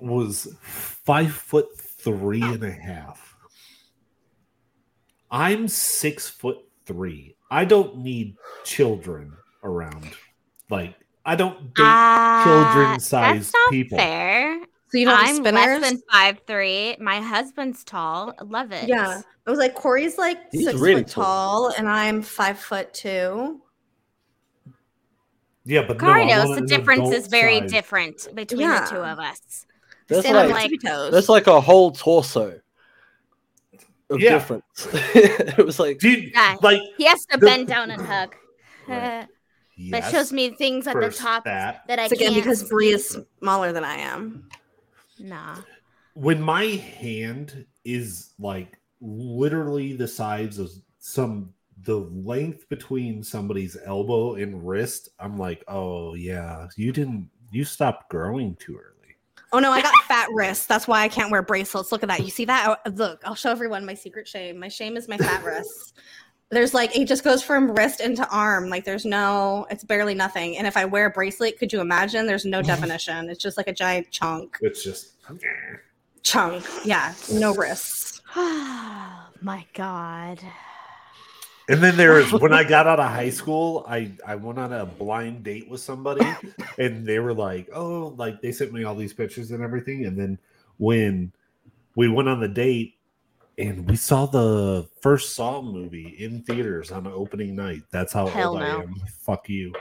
was 0.00 0.48
five 0.60 1.32
foot 1.32 1.68
three 1.78 2.42
and 2.42 2.64
a 2.64 2.72
half. 2.72 3.36
I'm 5.30 5.68
six 5.68 6.28
foot 6.28 6.58
three. 6.86 7.36
I 7.50 7.64
don't 7.64 7.98
need 7.98 8.36
children 8.64 9.32
around. 9.62 10.10
Like, 10.70 10.96
I 11.28 11.34
don't 11.34 11.74
date 11.74 11.82
Uh, 11.84 12.44
children-sized 12.44 13.38
that's 13.40 13.52
not 13.54 13.70
people. 13.70 13.98
Fair. 13.98 14.60
So 14.90 14.96
you 14.96 15.04
don't 15.04 15.18
I'm 15.18 15.36
spinners? 15.36 15.52
less 15.54 15.90
than 15.90 16.00
five 16.10 16.40
three. 16.46 16.96
My 16.98 17.20
husband's 17.20 17.84
tall. 17.84 18.32
Love 18.42 18.72
it. 18.72 18.88
Yeah. 18.88 19.20
I 19.46 19.50
was 19.50 19.58
like, 19.58 19.74
Corey's 19.74 20.16
like 20.16 20.38
He's 20.50 20.64
six 20.64 20.78
really 20.80 21.02
foot 21.02 21.12
tall, 21.12 21.72
and 21.76 21.86
I'm 21.86 22.22
five 22.22 22.58
foot 22.58 22.94
two. 22.94 23.60
Yeah, 25.66 25.82
but 25.86 26.00
no, 26.00 26.06
Kari 26.06 26.24
knows 26.24 26.56
the 26.58 26.66
difference 26.66 27.10
is 27.12 27.26
very 27.26 27.58
size. 27.60 27.70
different 27.70 28.28
between 28.34 28.60
Yeah. 28.62 28.84
the 28.84 28.90
two 28.90 28.96
of 29.02 29.18
us. 29.18 29.66
That's 30.08 30.20
Stand 30.22 30.38
on 30.38 30.46
like, 30.46 30.54
my 30.54 30.62
tippy 30.62 30.78
toes. 30.78 31.12
there's 31.12 31.28
like 31.28 31.46
a 31.46 31.60
whole 31.60 31.90
torso 31.90 32.58
of 34.08 34.18
Yeah. 34.20 34.30
difference. 34.30 34.88
it 34.94 35.58
was 35.66 35.78
like 35.78 35.98
Dude, 35.98 36.30
Yeah. 36.32 36.56
like 36.62 36.80
He 36.96 37.04
has 37.04 37.26
to 37.26 37.36
The- 37.38 37.44
bend 37.44 37.68
down 37.68 37.90
and 37.90 38.00
hug. 38.00 38.34
Right. 38.86 39.26
That 39.90 40.10
shows 40.10 40.32
me 40.32 40.50
things 40.50 40.86
at 40.86 40.98
the 41.00 41.10
top 41.10 41.44
that. 41.44 41.84
that 41.86 41.98
I 41.98 42.04
it's 42.04 42.12
again 42.12 42.32
can't. 42.32 42.42
because 42.42 42.68
Bri 42.68 42.88
is 42.88 43.18
smaller 43.40 43.72
than 43.72 43.84
I 43.84 43.96
am. 43.96 44.48
Nah. 45.20 45.56
when 46.14 46.40
my 46.40 46.64
hand 46.64 47.64
is 47.84 48.34
like 48.38 48.78
literally 49.00 49.94
the 49.94 50.06
size 50.08 50.58
of 50.58 50.70
some 50.98 51.52
the 51.82 51.96
length 51.96 52.68
between 52.68 53.22
somebody's 53.22 53.76
elbow 53.84 54.34
and 54.34 54.66
wrist, 54.66 55.10
I'm 55.20 55.36
like, 55.38 55.62
oh 55.68 56.14
yeah, 56.14 56.66
you 56.76 56.92
didn't 56.92 57.30
you 57.52 57.64
stopped 57.64 58.10
growing 58.10 58.56
too 58.56 58.76
early. 58.76 58.94
Oh 59.52 59.60
no, 59.60 59.70
I 59.70 59.80
got 59.80 59.94
fat 60.06 60.28
wrists. 60.32 60.66
That's 60.66 60.86
why 60.86 61.02
I 61.02 61.08
can't 61.08 61.30
wear 61.30 61.40
bracelets. 61.40 61.90
Look 61.90 62.02
at 62.02 62.08
that. 62.10 62.20
You 62.22 62.30
see 62.30 62.44
that? 62.44 62.78
Oh, 62.84 62.90
Look, 62.90 63.22
I'll 63.24 63.34
show 63.34 63.50
everyone 63.50 63.86
my 63.86 63.94
secret 63.94 64.28
shame. 64.28 64.58
My 64.58 64.68
shame 64.68 64.96
is 64.96 65.08
my 65.08 65.16
fat 65.16 65.42
wrists. 65.44 65.94
There's 66.50 66.72
like 66.72 66.96
it 66.96 67.06
just 67.06 67.24
goes 67.24 67.42
from 67.42 67.70
wrist 67.72 68.00
into 68.00 68.28
arm. 68.30 68.70
Like 68.70 68.84
there's 68.84 69.04
no, 69.04 69.66
it's 69.70 69.84
barely 69.84 70.14
nothing. 70.14 70.56
And 70.56 70.66
if 70.66 70.76
I 70.76 70.84
wear 70.86 71.06
a 71.06 71.10
bracelet, 71.10 71.58
could 71.58 71.72
you 71.72 71.80
imagine? 71.80 72.26
There's 72.26 72.44
no 72.44 72.62
definition. 72.72 73.28
It's 73.28 73.42
just 73.42 73.56
like 73.56 73.68
a 73.68 73.72
giant 73.72 74.10
chunk. 74.10 74.58
It's 74.62 74.82
just 74.82 75.14
Chunk. 76.22 76.64
Yeah. 76.84 77.14
No 77.32 77.54
wrists. 77.54 78.20
Oh 78.36 79.26
my 79.42 79.64
god. 79.74 80.40
And 81.68 81.82
then 81.82 81.96
there 81.96 82.14
was 82.14 82.32
when 82.32 82.52
I 82.52 82.64
got 82.68 82.86
out 82.86 82.98
of 82.98 83.10
high 83.10 83.30
school, 83.30 83.84
I 83.88 84.12
I 84.26 84.36
went 84.36 84.58
on 84.58 84.72
a 84.72 84.86
blind 84.86 85.44
date 85.44 85.68
with 85.68 85.80
somebody, 85.80 86.26
and 86.78 87.06
they 87.06 87.18
were 87.18 87.34
like, 87.34 87.68
"Oh, 87.74 88.14
like 88.16 88.40
they 88.40 88.52
sent 88.52 88.72
me 88.72 88.84
all 88.84 88.94
these 88.94 89.12
pictures 89.12 89.50
and 89.50 89.62
everything." 89.62 90.06
And 90.06 90.18
then 90.18 90.38
when 90.78 91.32
we 91.94 92.08
went 92.08 92.28
on 92.28 92.40
the 92.40 92.48
date, 92.48 92.97
and 93.58 93.88
we 93.88 93.96
saw 93.96 94.26
the 94.26 94.88
first 95.02 95.34
Saw 95.34 95.60
movie 95.60 96.14
in 96.18 96.42
theaters 96.42 96.90
on 96.92 97.06
opening 97.06 97.56
night. 97.56 97.82
That's 97.90 98.12
how 98.12 98.26
Hell 98.28 98.52
old 98.54 98.62
I 98.62 98.68
am. 98.68 98.94
Fuck 99.22 99.48
you. 99.48 99.74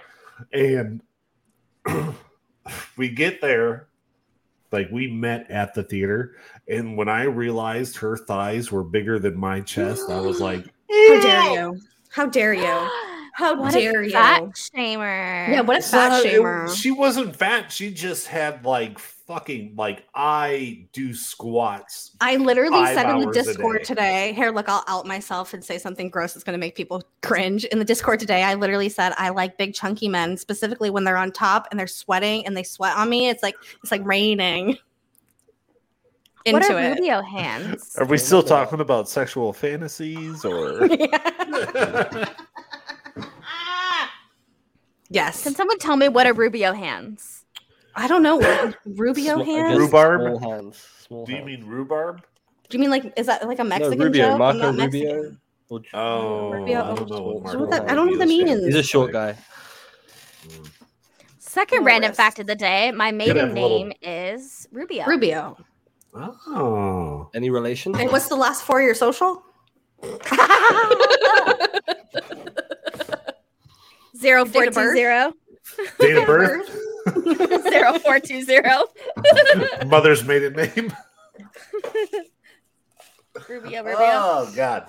And 0.53 1.01
we 2.97 3.09
get 3.09 3.39
there, 3.41 3.87
like 4.71 4.89
we 4.91 5.07
met 5.07 5.49
at 5.49 5.73
the 5.73 5.83
theater, 5.83 6.35
and 6.67 6.97
when 6.97 7.07
I 7.07 7.23
realized 7.23 7.97
her 7.97 8.17
thighs 8.17 8.71
were 8.71 8.83
bigger 8.83 9.19
than 9.19 9.37
my 9.37 9.61
chest, 9.61 10.09
I 10.09 10.19
was 10.19 10.41
like. 10.41 10.65
How 10.89 11.21
dare 11.21 11.53
you? 11.53 11.81
How 12.09 12.25
dare 12.25 12.53
you? 12.53 12.89
How 13.33 13.59
what 13.61 13.71
dare 13.71 14.01
a 14.01 14.05
you? 14.05 14.11
fat 14.11 14.43
shamer. 14.55 15.47
Yeah, 15.49 15.61
what 15.61 15.75
a 15.75 15.79
It's 15.79 15.91
fat 15.91 16.09
not- 16.09 16.25
it- 16.25 16.41
shamer. 16.41 16.75
she 16.75 16.89
wasn't 16.91 17.35
fat. 17.35 17.71
She 17.71 17.91
just 17.93 18.25
had 18.27 18.65
like 18.65 18.97
fucking 19.27 19.73
like 19.75 20.05
I 20.15 20.87
do 20.93 21.13
squats. 21.13 22.15
I 22.21 22.37
literally 22.37 22.85
said 22.87 23.09
in 23.09 23.19
the 23.19 23.31
Discord 23.31 23.83
today, 23.83 24.31
here, 24.33 24.51
look, 24.51 24.69
I'll 24.69 24.85
out 24.87 25.05
myself 25.05 25.53
and 25.53 25.63
say 25.63 25.77
something 25.77 26.09
gross 26.09 26.33
that's 26.33 26.43
going 26.45 26.53
to 26.53 26.59
make 26.59 26.75
people 26.75 27.03
cringe. 27.21 27.65
In 27.65 27.77
the 27.79 27.85
Discord 27.85 28.19
today, 28.19 28.43
I 28.43 28.53
literally 28.53 28.89
said 28.89 29.13
I 29.17 29.29
like 29.29 29.57
big 29.57 29.73
chunky 29.73 30.07
men, 30.07 30.37
specifically 30.37 30.89
when 30.89 31.03
they're 31.03 31.17
on 31.17 31.31
top 31.31 31.67
and 31.69 31.79
they're 31.79 31.87
sweating 31.87 32.45
and 32.45 32.55
they 32.55 32.63
sweat 32.63 32.95
on 32.95 33.09
me. 33.09 33.27
It's 33.27 33.43
like 33.43 33.55
it's 33.83 33.91
like 33.91 34.05
raining 34.05 34.77
What 36.45 36.63
into 36.63 36.73
are 36.75 36.79
it. 36.79 36.97
Rubio 36.97 37.21
hands? 37.21 37.95
Are 37.97 38.05
we 38.05 38.17
still 38.17 38.43
talking 38.43 38.79
about 38.79 39.09
sexual 39.09 39.51
fantasies 39.51 40.45
or? 40.45 40.87
yes, 45.09 45.43
Can 45.43 45.53
someone 45.53 45.79
tell 45.79 45.97
me 45.97 46.07
what 46.07 46.25
are 46.25 46.33
Rubio 46.33 46.71
hands? 46.71 47.43
I 47.97 48.07
don't 48.07 48.21
know 48.23 48.35
what 48.37 48.75
Rubio 48.85 49.37
Sm- 49.43 49.45
hands. 49.45 49.77
Rhubarb? 49.79 50.21
Small 50.21 50.39
hands. 50.51 50.85
Small 51.07 51.25
do 51.25 51.31
you 51.31 51.37
hands. 51.39 51.47
mean 51.47 51.65
rhubarb? 51.65 52.21
Do 52.69 52.77
you 52.77 52.81
mean 52.81 52.91
like 52.91 53.11
is 53.17 53.25
that 53.27 53.45
like 53.47 53.59
a 53.59 53.63
no, 53.63 53.69
Mexican 53.69 53.99
Rubio, 53.99 54.27
joke? 54.29 54.37
Marco 54.39 54.71
Rubio. 54.71 54.83
Mexican. 54.85 55.39
Oh, 55.93 56.51
Rubio- 56.51 56.81
I 56.83 56.95
don't 56.95 57.09
know 57.09 57.21
What 57.21 57.43
what 57.59 57.69
that- 57.71 57.79
Marco 57.79 57.91
I 57.91 57.95
don't 57.95 58.05
know 58.05 58.11
what 58.11 58.19
that 58.19 58.27
means. 58.27 58.63
He's 58.65 58.75
a 58.75 58.83
short 58.83 59.11
guy. 59.11 59.35
Mm. 60.47 60.69
Second 61.39 61.79
No 61.79 61.85
random 61.85 62.09
wrist. 62.09 62.17
fact 62.17 62.39
of 62.39 62.45
the 62.47 62.55
day. 62.55 62.91
My 62.91 63.11
maiden 63.11 63.37
a 63.37 63.53
little- 63.53 63.53
name 63.85 63.91
is 64.01 64.67
Rubio. 64.71 65.05
Rubio. 65.05 65.57
Oh, 66.13 67.29
Any 67.35 67.49
relation? 67.49 67.95
And 67.95 68.11
what's 68.11 68.27
the 68.27 68.35
last 68.35 68.63
four 68.63 68.79
of 68.79 68.85
your 68.85 68.95
social? 68.95 69.43
Zero 74.17 74.45
four 74.45 74.61
Date 74.63 74.67
of 74.69 74.73
birth? 74.73 74.95
zero 74.95 75.33
date 75.99 76.17
of 76.17 76.25
birth, 76.25 76.67
zero 77.37 77.56
four 77.99 78.19
two 78.19 78.41
zero. 78.43 78.85
mother's 79.87 80.23
maiden 80.23 80.53
name. 80.53 80.93
Rubio, 83.47 83.83
Rubio. 83.83 83.95
Oh 83.99 84.51
God, 84.55 84.87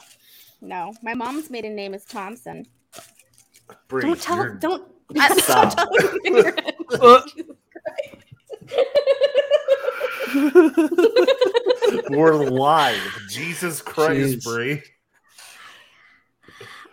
No, 0.61 0.93
my 1.03 1.15
mom's 1.15 1.51
maiden 1.51 1.75
name 1.77 1.93
is 1.95 2.05
Thompson. 2.05 2.67
Bri, 3.89 4.03
Don't 4.03 4.21
tell. 4.21 4.37
you're- 4.39 4.59
Don't. 4.59 4.89
Stop. 5.39 5.75
tell 5.77 5.91
me 5.91 5.99
ignorant. 6.25 6.61
Uh, 7.01 7.21
We're 12.11 12.35
live. 12.35 13.19
Jesus 13.31 13.81
Christ, 13.83 14.39
Jeez. 14.41 14.45
Bri. 14.45 14.83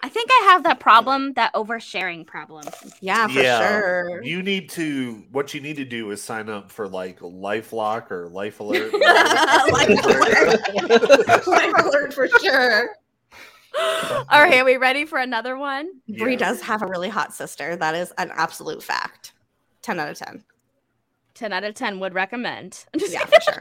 I 0.06 0.10
think 0.10 0.30
I 0.32 0.50
have 0.52 0.62
that 0.66 0.80
problem, 0.80 1.34
that 1.34 1.52
oversharing 1.56 2.28
problem. 2.28 2.64
Yeah, 3.02 3.26
for 3.26 3.42
sure. 3.42 4.22
You 4.22 4.44
need 4.44 4.70
to. 4.70 5.24
What 5.32 5.56
you 5.56 5.62
need 5.62 5.78
to 5.78 5.84
do 5.84 6.12
is 6.12 6.22
sign 6.22 6.48
up 6.48 6.72
for 6.72 6.88
like 6.88 7.22
LifeLock 7.22 8.12
or 8.12 8.30
Life 8.30 8.60
Alert. 8.60 8.94
Life 9.02 10.06
alert. 10.06 11.48
Life 11.48 11.74
alert 11.84 12.14
for 12.14 12.28
sure. 12.28 12.90
All 13.80 14.44
right, 14.44 14.60
are 14.60 14.64
we 14.66 14.78
ready 14.78 15.06
for 15.06 15.18
another 15.18 15.58
one? 15.58 15.90
Bri 16.08 16.36
does 16.36 16.62
have 16.62 16.84
a 16.84 16.86
really 16.86 17.10
hot 17.10 17.34
sister. 17.34 17.76
That 17.76 17.96
is 17.96 18.14
an 18.20 18.30
absolute 18.36 18.84
fact. 18.84 19.34
10 19.82 20.00
out 20.00 20.10
of 20.10 20.20
10. 20.20 20.44
10 21.34 21.52
out 21.52 21.64
of 21.64 21.74
10 21.74 22.00
would 22.00 22.14
recommend. 22.14 22.86
Yeah, 22.96 23.26
for 23.26 23.42
sure. 23.42 23.58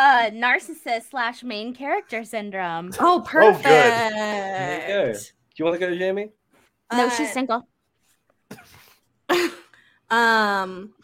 Uh, 0.00 0.30
narcissist 0.30 1.10
slash 1.10 1.42
main 1.42 1.74
character 1.74 2.24
syndrome. 2.24 2.90
Oh, 3.00 3.18
good. 3.18 3.26
perfect. 3.26 3.64
There 3.64 4.80
you 4.80 5.12
go. 5.12 5.12
Do 5.12 5.20
you 5.56 5.64
want 5.66 5.78
to 5.78 5.86
go, 5.86 5.92
Jaimie? 5.92 6.30
No, 6.90 7.06
Uh, 7.06 7.10
she's 7.10 7.32
single. 7.32 7.68
Um, 10.10 10.94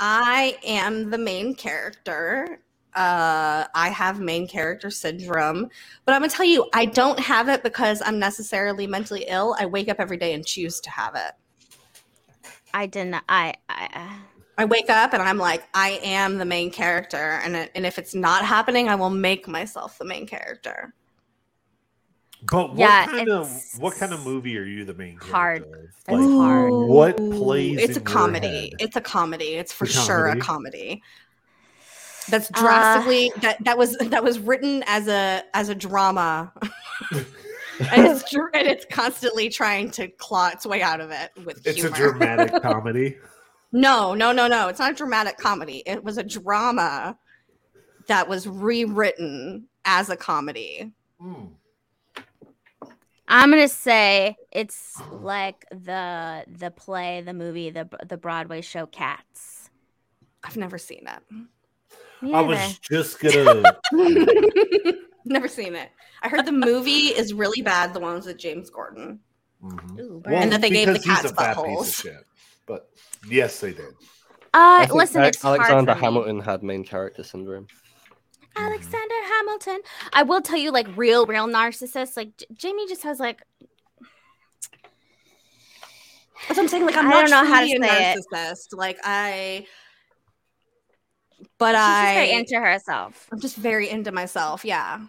I 0.00 0.58
am 0.66 1.08
the 1.10 1.16
main 1.16 1.54
character. 1.54 2.60
Uh, 2.94 3.64
I 3.74 3.88
have 3.88 4.20
main 4.20 4.46
character 4.46 4.90
syndrome, 4.90 5.70
but 6.04 6.14
I'm 6.14 6.20
gonna 6.20 6.30
tell 6.30 6.44
you, 6.44 6.68
I 6.74 6.84
don't 6.84 7.18
have 7.18 7.48
it 7.48 7.62
because 7.62 8.02
I'm 8.04 8.18
necessarily 8.18 8.86
mentally 8.86 9.24
ill. 9.28 9.56
I 9.58 9.64
wake 9.64 9.88
up 9.88 9.96
every 9.98 10.18
day 10.18 10.34
and 10.34 10.44
choose 10.44 10.78
to 10.80 10.90
have 10.90 11.14
it. 11.14 11.32
I 12.74 12.86
didn't. 12.86 13.14
I. 13.30 13.54
I 13.70 13.88
uh, 13.94 14.16
I 14.60 14.66
wake 14.66 14.90
up 14.90 15.14
and 15.14 15.22
I'm 15.22 15.38
like, 15.38 15.66
I 15.72 15.98
am 16.02 16.36
the 16.36 16.44
main 16.44 16.70
character, 16.70 17.40
and 17.42 17.56
it- 17.56 17.70
and 17.74 17.86
if 17.86 17.98
it's 17.98 18.14
not 18.14 18.44
happening, 18.44 18.90
I 18.90 18.94
will 18.94 19.08
make 19.08 19.48
myself 19.48 19.96
the 19.96 20.04
main 20.04 20.26
character. 20.26 20.92
But 22.42 22.70
what 22.74 22.78
Yeah, 22.78 23.06
kind 23.06 23.30
of 23.30 23.50
what 23.78 23.94
kind 23.96 24.12
of 24.12 24.22
movie 24.22 24.58
are 24.58 24.64
you 24.64 24.84
the 24.84 24.92
main 24.92 25.18
character 25.18 25.32
hard. 25.34 25.62
of? 25.62 25.68
That's 26.06 26.20
Like, 26.20 26.30
hard. 26.36 26.72
What 26.74 27.20
Ooh, 27.20 27.30
plays? 27.38 27.78
It's 27.78 27.96
a 27.96 28.00
in 28.00 28.06
your 28.06 28.14
comedy. 28.14 28.46
head? 28.70 28.80
It's 28.80 28.96
a 28.96 29.00
comedy. 29.00 29.54
It's 29.54 29.72
for 29.72 29.84
A 29.84 29.88
sure 29.88 30.26
a 30.26 30.36
comedy? 30.38 30.40
comedy. 30.40 31.02
That's 32.28 32.50
Uh, 32.50 32.60
drastically 32.60 33.32
that 33.40 33.64
that 33.64 33.78
was 33.78 33.96
that 33.96 34.22
was 34.22 34.38
written 34.38 34.84
as 34.86 35.08
a 35.08 35.42
as 35.54 35.70
a 35.70 35.74
drama. 35.74 36.52
and 37.12 37.26
it's 38.06 38.30
dr- 38.30 38.50
and 38.54 38.66
it's 38.68 38.84
constantly 38.90 39.48
trying 39.48 39.90
to 39.92 40.08
claw 40.08 40.48
its 40.48 40.66
way 40.66 40.82
out 40.82 41.00
of 41.00 41.10
it 41.10 41.30
with 41.46 41.66
It's 41.66 41.78
humor. 41.80 41.94
a 41.96 41.98
dramatic 41.98 42.62
comedy. 42.62 43.16
No, 43.72 44.14
no, 44.14 44.32
no, 44.32 44.48
no. 44.48 44.68
It's 44.68 44.80
not 44.80 44.92
a 44.92 44.94
dramatic 44.94 45.38
comedy. 45.38 45.82
It 45.86 46.02
was 46.02 46.18
a 46.18 46.22
drama 46.24 47.16
that 48.08 48.28
was 48.28 48.48
rewritten 48.48 49.68
as 49.84 50.10
a 50.10 50.16
comedy. 50.16 50.92
Hmm. 51.20 51.46
I'm 53.28 53.50
gonna 53.50 53.68
say 53.68 54.36
it's 54.50 55.00
like 55.12 55.64
the 55.70 56.44
the 56.48 56.72
play, 56.72 57.20
the 57.20 57.32
movie, 57.32 57.70
the 57.70 57.88
the 58.08 58.16
Broadway 58.16 58.60
show 58.60 58.86
Cats. 58.86 59.70
I've 60.42 60.56
never 60.56 60.78
seen 60.78 61.06
it. 61.06 61.46
Me 62.22 62.34
I 62.34 62.40
was 62.40 62.78
just 62.80 63.20
gonna. 63.20 63.62
never 65.24 65.46
seen 65.46 65.76
it. 65.76 65.90
I 66.22 66.28
heard 66.28 66.44
the 66.44 66.52
movie 66.52 67.08
is 67.08 67.32
really 67.32 67.62
bad. 67.62 67.94
The 67.94 68.00
ones 68.00 68.26
with 68.26 68.36
James 68.36 68.68
Corden. 68.68 69.18
Mhm. 69.62 70.00
Ooh, 70.00 70.22
Well, 70.24 70.34
And 70.34 70.52
that 70.52 70.60
they 70.60 70.70
gave 70.70 70.88
the 70.92 70.98
cats 70.98 71.30
a 71.30 71.34
fat 71.34 71.56
piece 71.56 72.02
buttholes. 72.02 72.06
Of 73.22 73.28
shit. 73.28 73.28
But 73.28 73.32
yes, 73.32 73.60
they 73.60 73.72
did. 73.72 73.94
Uh, 74.52 74.80
I 74.82 74.86
think 74.86 74.94
listen, 74.94 75.20
Ale- 75.22 75.28
it's 75.28 75.42
hard 75.42 75.60
Alexander 75.60 75.92
for 75.92 75.98
me. 75.98 76.04
Hamilton 76.04 76.40
had 76.40 76.62
main 76.62 76.84
character 76.84 77.22
syndrome. 77.22 77.66
Alexander 78.56 79.14
Hamilton. 79.24 79.80
I 80.12 80.22
will 80.24 80.40
tell 80.42 80.58
you, 80.58 80.72
like 80.72 80.88
real, 80.96 81.24
real 81.26 81.46
narcissists. 81.46 82.16
Like 82.16 82.36
J- 82.36 82.46
Jaimie 82.72 82.88
just 82.88 83.02
has 83.04 83.20
like 83.20 83.42
That's 86.48 86.56
what 86.56 86.64
I'm 86.64 86.68
saying. 86.68 86.84
Like 86.84 86.96
I'm 86.96 87.06
I 87.06 87.10
not 87.10 87.20
don't 87.20 87.30
know 87.30 87.44
how 87.52 87.60
to 87.60 87.66
truly 87.68 87.86
a 87.86 87.90
say 87.90 88.12
it. 88.12 88.18
narcissist. 88.32 88.66
Like 88.76 88.98
I, 89.04 89.66
but 91.58 91.72
she's 91.72 91.76
I, 91.78 92.02
just 92.04 92.14
very 92.14 92.32
into 92.32 92.60
herself. 92.60 93.28
I'm 93.30 93.40
just 93.40 93.56
very 93.56 93.88
into 93.88 94.10
myself. 94.10 94.64
Yeah. 94.64 95.00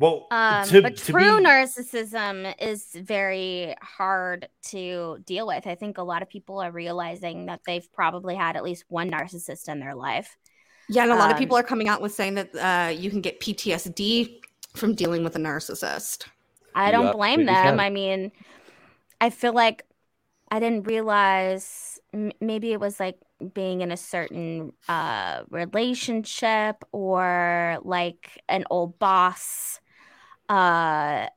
Well, 0.00 0.26
Um, 0.30 0.66
to, 0.68 0.80
but 0.82 0.96
to 0.96 1.12
true 1.12 1.38
be- 1.38 1.44
narcissism 1.44 2.54
is 2.58 2.86
very 2.94 3.74
hard 3.82 4.48
to 4.70 5.18
deal 5.26 5.46
with. 5.46 5.66
I 5.66 5.74
think 5.74 5.98
a 5.98 6.02
lot 6.02 6.22
of 6.22 6.28
people 6.30 6.58
are 6.58 6.70
realizing 6.72 7.46
that 7.46 7.60
they've 7.66 7.86
probably 7.92 8.34
had 8.34 8.56
at 8.56 8.64
least 8.64 8.84
one 8.88 9.10
narcissist 9.10 9.68
in 9.68 9.78
their 9.78 9.94
life. 9.94 10.38
Yeah, 10.88 11.02
and 11.02 11.12
a 11.12 11.16
lot 11.16 11.30
of 11.30 11.34
Um, 11.36 11.38
people 11.38 11.56
are 11.56 11.62
coming 11.62 11.88
out 11.88 12.00
with 12.00 12.12
saying 12.14 12.34
that 12.34 12.50
uh, 12.56 12.90
you 12.90 13.10
can 13.10 13.20
get 13.20 13.40
PTSD 13.40 14.40
from 14.74 14.94
dealing 14.94 15.22
with 15.22 15.36
a 15.36 15.38
narcissist. 15.38 16.26
I 16.74 16.90
don't 16.90 17.06
You 17.08 17.12
blame 17.12 17.44
them. 17.44 17.54
can. 17.54 17.80
I 17.80 17.90
mean, 17.90 18.32
I 19.20 19.28
feel 19.30 19.52
like 19.52 19.84
I 20.50 20.60
didn't 20.60 20.84
realize 20.84 22.00
m- 22.14 22.32
maybe 22.40 22.72
it 22.72 22.80
was 22.80 22.98
like 22.98 23.18
being 23.54 23.82
in 23.82 23.92
a 23.92 23.96
certain 23.96 24.72
uh, 24.88 25.42
relationship 25.50 26.84
or 26.92 27.78
like 27.82 28.42
an 28.48 28.64
old 28.70 28.98
boss. 28.98 29.80
Uh, 30.50 31.28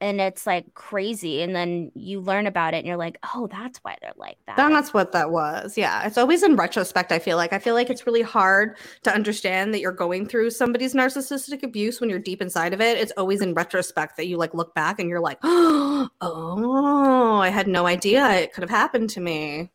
and 0.00 0.20
it's 0.20 0.46
like 0.46 0.74
crazy. 0.74 1.42
And 1.42 1.54
then 1.54 1.90
you 1.94 2.20
learn 2.20 2.46
about 2.46 2.74
it 2.74 2.78
and 2.78 2.86
you're 2.86 2.96
like, 2.96 3.18
oh, 3.34 3.48
that's 3.48 3.78
why 3.78 3.96
they're 4.00 4.12
like 4.16 4.38
that. 4.46 4.56
That's 4.56 4.94
what 4.94 5.12
that 5.12 5.30
was. 5.30 5.76
Yeah. 5.76 6.06
It's 6.06 6.18
always 6.18 6.42
in 6.42 6.56
retrospect, 6.56 7.10
I 7.10 7.18
feel 7.18 7.36
like. 7.36 7.52
I 7.52 7.58
feel 7.58 7.74
like 7.74 7.90
it's 7.90 8.06
really 8.06 8.22
hard 8.22 8.76
to 9.02 9.12
understand 9.12 9.74
that 9.74 9.80
you're 9.80 9.92
going 9.92 10.26
through 10.28 10.50
somebody's 10.50 10.94
narcissistic 10.94 11.62
abuse 11.62 12.00
when 12.00 12.10
you're 12.10 12.18
deep 12.18 12.40
inside 12.40 12.74
of 12.74 12.80
it. 12.80 12.98
It's 12.98 13.12
always 13.16 13.42
in 13.42 13.54
retrospect 13.54 14.16
that 14.16 14.26
you 14.26 14.36
like 14.36 14.54
look 14.54 14.74
back 14.74 15.00
and 15.00 15.08
you're 15.08 15.20
like, 15.20 15.38
oh, 15.42 17.38
I 17.42 17.48
had 17.48 17.66
no 17.66 17.86
idea 17.86 18.28
it 18.30 18.52
could 18.52 18.62
have 18.62 18.70
happened 18.70 19.10
to 19.10 19.20
me. 19.20 19.70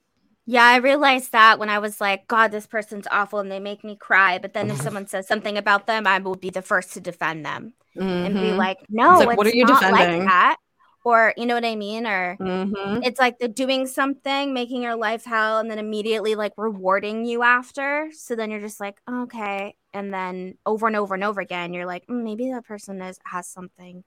Yeah, 0.46 0.64
I 0.66 0.78
realized 0.78 1.32
that 1.32 1.58
when 1.58 1.70
I 1.70 1.80
was 1.80 2.02
like, 2.02 2.28
God, 2.28 2.52
this 2.52 2.68
person's 2.68 3.08
awful 3.10 3.40
and 3.40 3.50
they 3.50 3.60
make 3.60 3.84
me 3.84 3.96
cry. 3.96 4.40
But 4.40 4.54
then 4.54 4.70
if 4.70 4.78
someone 4.78 5.08
says 5.08 5.28
something 5.28 5.58
about 5.58 5.88
them, 5.88 6.06
I 6.06 6.20
will 6.20 6.36
be 6.36 6.50
the 6.50 6.62
first 6.62 6.94
to 6.94 7.00
defend 7.02 7.46
them 7.46 7.74
and 7.96 8.34
be 8.36 8.52
Mhm. 8.52 8.58
like, 8.58 8.78
no, 8.90 9.20
like, 9.20 9.30
it's 9.30 9.38
what 9.38 9.48
are 9.48 9.56
you 9.56 9.66
not 9.66 9.80
defending? 9.82 10.20
like 10.20 10.28
that. 10.28 10.58
Or, 11.06 11.34
you 11.38 11.46
know 11.46 11.56
what 11.56 11.66
I 11.66 11.76
mean? 11.76 12.06
Or 12.06 12.38
Mhm. 12.40 13.06
it's 13.06 13.20
like 13.20 13.40
they're 13.40 13.48
doing 13.48 13.88
something, 13.88 14.54
making 14.54 14.82
your 14.82 14.96
life 14.96 15.24
hell, 15.24 15.60
and 15.60 15.72
then 15.72 15.80
immediately 15.80 16.36
like 16.36 16.54
rewarding 16.58 17.26
you 17.26 17.44
after. 17.44 18.10
So 18.14 18.36
then 18.36 18.52
you're 18.52 18.60
just 18.60 18.82
like, 18.82 18.98
okay. 19.10 19.76
And 19.94 20.14
then 20.14 20.58
over 20.66 20.88
and 20.88 20.96
over 20.96 21.14
and 21.14 21.24
over 21.24 21.40
again, 21.40 21.74
you're 21.74 21.86
like, 21.86 22.06
mm, 22.08 22.22
maybe 22.24 22.52
that 22.52 22.66
person 22.66 23.02
is 23.02 23.18
has 23.26 23.48
something. 23.48 24.04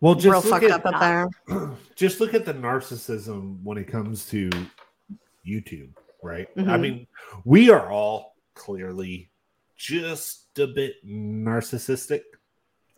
well, 0.00 0.14
Real 0.14 0.40
just 0.40 0.44
look 0.46 0.60
fucked 0.60 0.64
at 0.64 0.84
up 0.84 0.94
up 0.94 1.00
there. 1.00 1.28
just 1.94 2.20
look 2.20 2.34
at 2.34 2.44
the 2.44 2.52
narcissism 2.54 3.62
when 3.62 3.78
it 3.78 3.86
comes 3.88 4.26
to 4.28 4.50
YouTube, 5.46 5.90
right? 6.22 6.48
I 6.56 6.60
Mhm. 6.60 6.80
mean, 6.80 7.06
we 7.44 7.70
are 7.70 7.90
all 7.90 8.34
clearly 8.54 9.30
just 9.76 10.58
a 10.58 10.66
bit 10.66 10.94
narcissistic. 11.06 12.22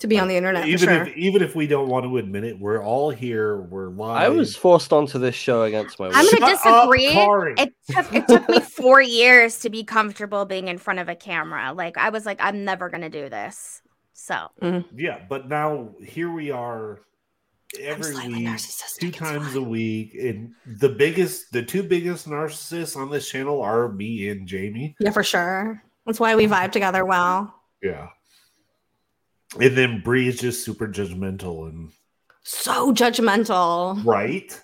To 0.01 0.07
be 0.07 0.17
on 0.21 0.29
the 0.29 0.37
internet, 0.37 0.69
even 0.69 0.89
sure. 0.89 1.03
if 1.09 1.17
even 1.17 1.43
if 1.43 1.57
we 1.57 1.67
don't 1.67 1.89
want 1.89 2.05
to 2.05 2.19
admit 2.19 2.45
it, 2.45 2.57
we're 2.61 2.81
all 2.81 3.11
here. 3.11 3.63
We're 3.63 3.89
live. 3.89 4.23
I 4.23 4.29
was 4.29 4.55
forced 4.55 4.93
onto 4.93 5.19
this 5.19 5.35
show 5.35 5.65
against 5.65 5.99
my 5.99 6.07
will. 6.07 6.15
I'm 6.15 6.25
gonna 6.25 6.57
Shut 6.57 6.67
up, 6.67 6.89
disagree. 6.89 7.63
It 7.65 7.75
took 7.91 8.15
it 8.15 8.29
took 8.29 8.49
me 8.49 8.61
four 8.77 9.03
years 9.03 9.59
to 9.59 9.71
be 9.71 9.83
comfortable 9.83 10.45
being 10.45 10.69
in 10.69 10.79
front 10.79 11.01
of 11.01 11.09
a 11.09 11.17
camera. 11.17 11.73
Like 11.73 11.99
I 11.99 12.11
was 12.11 12.25
like, 12.25 12.39
I'm 12.41 12.65
never 12.65 12.89
gonna 12.89 13.11
do 13.11 13.29
this. 13.29 13.83
So 14.13 14.37
Yeah, 14.95 15.19
but 15.29 15.49
now 15.49 15.91
here 16.01 16.31
we 16.31 16.53
are 16.53 17.01
every 17.79 18.15
week, 18.15 18.47
two 18.99 19.09
it's 19.09 19.17
times 19.17 19.55
a 19.55 19.63
week, 19.63 20.15
and 20.15 20.53
the 20.67 20.89
biggest, 20.89 21.53
the 21.53 21.63
two 21.63 21.83
biggest 21.83 22.29
narcissists 22.29 22.97
on 22.97 23.11
this 23.11 23.29
channel 23.29 23.61
are 23.63 23.93
me 23.93 24.29
and 24.29 24.49
Jaimie. 24.49 24.95
yeah, 25.01 25.11
for 25.11 25.23
sure. 25.23 25.83
That's 26.07 26.21
why 26.21 26.35
we 26.37 26.47
vibe 26.47 26.73
together 26.73 27.05
well. 27.05 27.55
Yeah, 27.83 28.09
and 29.61 29.77
then 29.77 30.01
Bri 30.03 30.29
is 30.29 30.39
just 30.41 30.65
super 30.65 30.89
judgmental 30.89 31.69
and 31.69 31.91
So 32.43 32.93
judgmental. 32.93 34.05
right. 34.05 34.61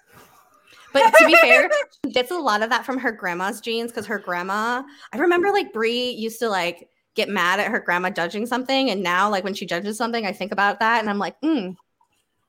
But 0.93 1.11
to 1.19 1.27
be 1.27 1.37
fair, 1.37 1.69
she 2.07 2.13
gets 2.13 2.31
a 2.31 2.37
lot 2.39 2.63
of 2.63 2.71
that 2.71 2.87
from 2.87 2.99
her 2.99 3.11
grandma's 3.11 3.61
genes 3.61 3.91
because 3.91 4.07
her 4.07 4.19
grandma, 4.19 4.83
I 5.13 5.19
remember 5.19 5.51
like 5.51 5.73
Bri 5.73 6.11
used 6.11 6.39
to 6.39 6.49
like 6.49 6.89
get 7.17 7.29
mad 7.29 7.59
at 7.59 7.67
her 7.71 7.81
grandma 7.81 8.11
judging 8.11 8.47
something. 8.47 8.91
And 8.91 9.03
now, 9.03 9.29
like 9.29 9.43
when 9.43 9.55
she 9.55 9.67
judges 9.67 9.97
something, 9.97 10.25
I 10.25 10.33
think 10.33 10.53
about 10.53 10.79
that 10.81 11.01
and 11.01 11.11
I'm 11.11 11.19
like, 11.19 11.41
mm, 11.41 11.75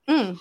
mm. 0.10 0.38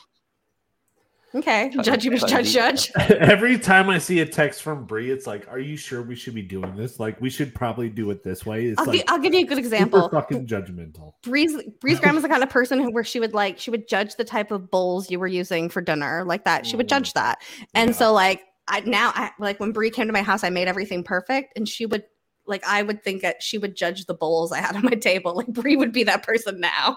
Okay. 1.34 1.68
Try- 1.74 1.82
Judge, 1.82 2.04
try 2.06 2.42
judge, 2.42 2.52
judge. 2.52 2.92
Every 3.10 3.58
time 3.58 3.90
I 3.90 3.98
see 3.98 4.20
a 4.20 4.26
text 4.26 4.62
from 4.62 4.84
Bri, 4.84 5.10
it's 5.10 5.26
like, 5.26 5.48
"Are 5.50 5.58
you 5.58 5.76
sure 5.76 6.00
we 6.00 6.14
should 6.14 6.34
be 6.34 6.42
doing 6.42 6.76
this? 6.76 7.00
Like, 7.00 7.20
we 7.20 7.28
should 7.28 7.52
probably 7.52 7.88
do 7.88 8.08
it 8.12 8.22
this 8.22 8.46
way." 8.46 8.66
It's 8.66 8.78
I'll, 8.78 8.86
like 8.86 9.00
gi- 9.00 9.08
I'll 9.08 9.18
give 9.18 9.34
you 9.34 9.40
a 9.40 9.42
good 9.42 9.56
super 9.56 9.66
example. 9.66 10.08
fucking 10.10 10.46
judgmental. 10.46 11.14
Bri's 11.24 11.60
Bri's 11.80 11.98
grandma's 11.98 12.22
the 12.22 12.28
kind 12.34 12.44
of 12.44 12.50
person 12.50 12.78
who, 12.78 12.92
where 12.92 13.02
she 13.02 13.18
would 13.18 13.34
like 13.34 13.58
she 13.58 13.72
would 13.72 13.88
judge 13.88 14.14
the 14.14 14.22
type 14.24 14.52
of 14.52 14.70
bowls 14.70 15.10
you 15.10 15.18
were 15.18 15.26
using 15.26 15.68
for 15.68 15.80
dinner, 15.80 16.22
like 16.24 16.44
that. 16.44 16.66
She 16.66 16.76
would 16.76 16.86
Mm. 16.86 16.90
judge 16.90 17.12
that, 17.14 17.40
and 17.74 17.90
Yeah. 17.90 17.96
so 17.96 18.12
like 18.12 18.42
I 18.68 18.80
now 18.80 19.10
I 19.16 19.32
like 19.40 19.58
when 19.58 19.72
Bri 19.72 19.90
came 19.90 20.06
to 20.06 20.12
my 20.12 20.22
house, 20.22 20.44
I 20.44 20.50
made 20.50 20.68
everything 20.68 21.02
perfect, 21.02 21.54
and 21.58 21.68
she 21.68 21.84
would 21.84 22.04
like 22.46 22.64
I 22.64 22.82
would 22.84 23.02
think 23.02 23.22
that 23.22 23.42
she 23.42 23.58
would 23.58 23.74
judge 23.74 24.06
the 24.06 24.14
bowls 24.14 24.52
I 24.52 24.58
had 24.60 24.76
on 24.76 24.84
my 24.84 24.90
table. 24.94 25.34
Like 25.34 25.48
Bri 25.48 25.74
would 25.74 25.92
be 25.92 26.04
that 26.04 26.22
person 26.22 26.60
now. 26.60 26.96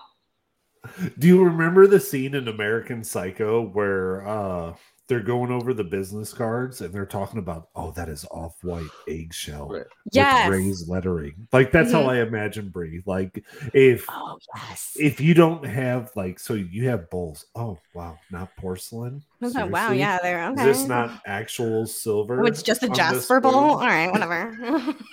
Do 1.19 1.27
you 1.27 1.43
remember 1.43 1.87
the 1.87 1.99
scene 1.99 2.35
in 2.35 2.47
American 2.47 3.03
Psycho 3.03 3.61
where 3.67 4.27
uh 4.27 4.73
they're 5.07 5.21
going 5.21 5.53
over 5.53 5.73
the 5.73 5.85
business 5.85 6.33
cards 6.33 6.81
and 6.81 6.93
they're 6.93 7.05
talking 7.05 7.39
about, 7.39 7.69
oh, 7.77 7.91
that 7.91 8.09
is 8.09 8.25
off-white 8.29 8.89
eggshell 9.07 9.69
Right. 9.69 9.77
with 9.83 9.87
Yes. 10.11 10.49
raised 10.49 10.89
lettering. 10.89 11.47
Like 11.53 11.71
that's 11.71 11.93
how 11.93 12.03
I 12.03 12.17
imagine 12.19 12.67
Bri. 12.67 13.03
Like 13.05 13.41
if 13.73 14.05
Oh 14.09 14.37
yes. 14.53 14.97
if 14.99 15.21
you 15.21 15.33
don't 15.33 15.65
have 15.65 16.11
like 16.17 16.39
so 16.39 16.55
you 16.55 16.89
have 16.89 17.09
bowls. 17.09 17.45
Oh 17.55 17.77
wow, 17.93 18.17
not 18.31 18.53
porcelain. 18.57 19.23
I 19.41 19.45
was 19.45 19.55
like, 19.55 19.71
wow, 19.71 19.91
yeah, 19.91 20.19
they're 20.21 20.43
okay. 20.49 20.69
Is 20.69 20.79
this 20.79 20.87
not 20.89 21.21
actual 21.25 21.87
silver? 21.87 22.41
Oh, 22.41 22.45
it's 22.45 22.61
just 22.63 22.83
a 22.83 22.89
Jasper 22.89 23.39
bowl. 23.39 23.51
spoon? 23.51 23.63
All 23.63 23.77
right, 23.79 24.11
whatever. 24.11 24.57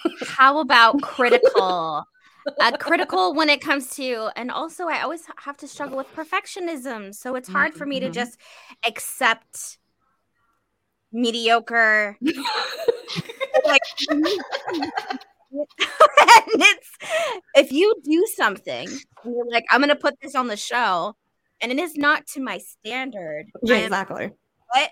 how 0.27 0.59
about 0.59 1.01
critical? 1.03 2.05
Uh, 2.61 2.77
critical 2.79 3.35
when 3.35 3.49
it 3.49 3.61
comes 3.61 3.91
to, 3.97 4.31
and 4.37 4.51
also 4.51 4.87
I 4.87 5.01
always 5.03 5.23
have 5.39 5.57
to 5.59 5.69
struggle 5.69 5.97
with 5.97 6.09
perfectionism. 6.13 7.15
So 7.15 7.35
it's 7.37 7.49
hard 7.49 7.75
for 7.75 7.87
me 7.87 8.01
to 8.01 8.09
Mhm. 8.09 8.13
just 8.15 8.39
accept 8.87 9.79
mediocre. 11.13 12.17
like, 13.67 13.83
and 14.09 14.27
it's 15.51 16.91
if 17.55 17.73
you 17.73 17.95
do 18.05 18.27
something 18.35 18.89
and 18.89 19.35
you're 19.35 19.51
like, 19.51 19.65
I'm 19.71 19.81
gonna 19.81 19.97
put 19.97 20.21
this 20.21 20.35
on 20.35 20.49
the 20.49 20.57
show, 20.57 21.15
and 21.61 21.73
it 21.73 21.79
is 21.79 21.97
not 21.97 22.27
to 22.29 22.41
my 22.41 22.59
standard. 22.59 23.47
yeah, 23.63 23.77
exactly. 23.77 24.33
What? 24.73 24.91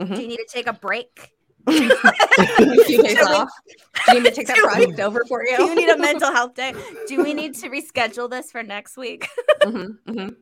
Mhm. 0.00 0.16
Do 0.16 0.22
you 0.22 0.28
need 0.28 0.36
to 0.36 0.46
take 0.50 0.66
a 0.66 0.72
break? 0.72 1.30
A 1.66 2.84
few 2.84 3.02
days 3.02 3.14
Do 3.14 3.20
we- 3.28 3.34
off. 3.34 3.50
Do 4.06 4.16
you 4.16 4.22
need 4.22 4.28
to 4.30 4.34
take 4.34 4.46
that 4.48 4.56
Do 4.56 4.62
we- 4.66 4.68
project 4.86 5.00
over 5.00 5.24
for 5.28 5.44
you? 5.44 5.56
Do 5.56 5.64
you 5.64 5.74
need 5.74 5.88
a 5.88 5.98
mental 5.98 6.32
health 6.34 6.54
day? 6.54 6.74
Do 7.08 7.22
we 7.22 7.34
need 7.34 7.54
to 7.56 7.68
reschedule 7.68 8.28
this 8.30 8.50
for 8.50 8.62
next 8.62 8.96
week? 8.96 9.28
Mhm, 9.62 9.98
mhm. 10.08 10.36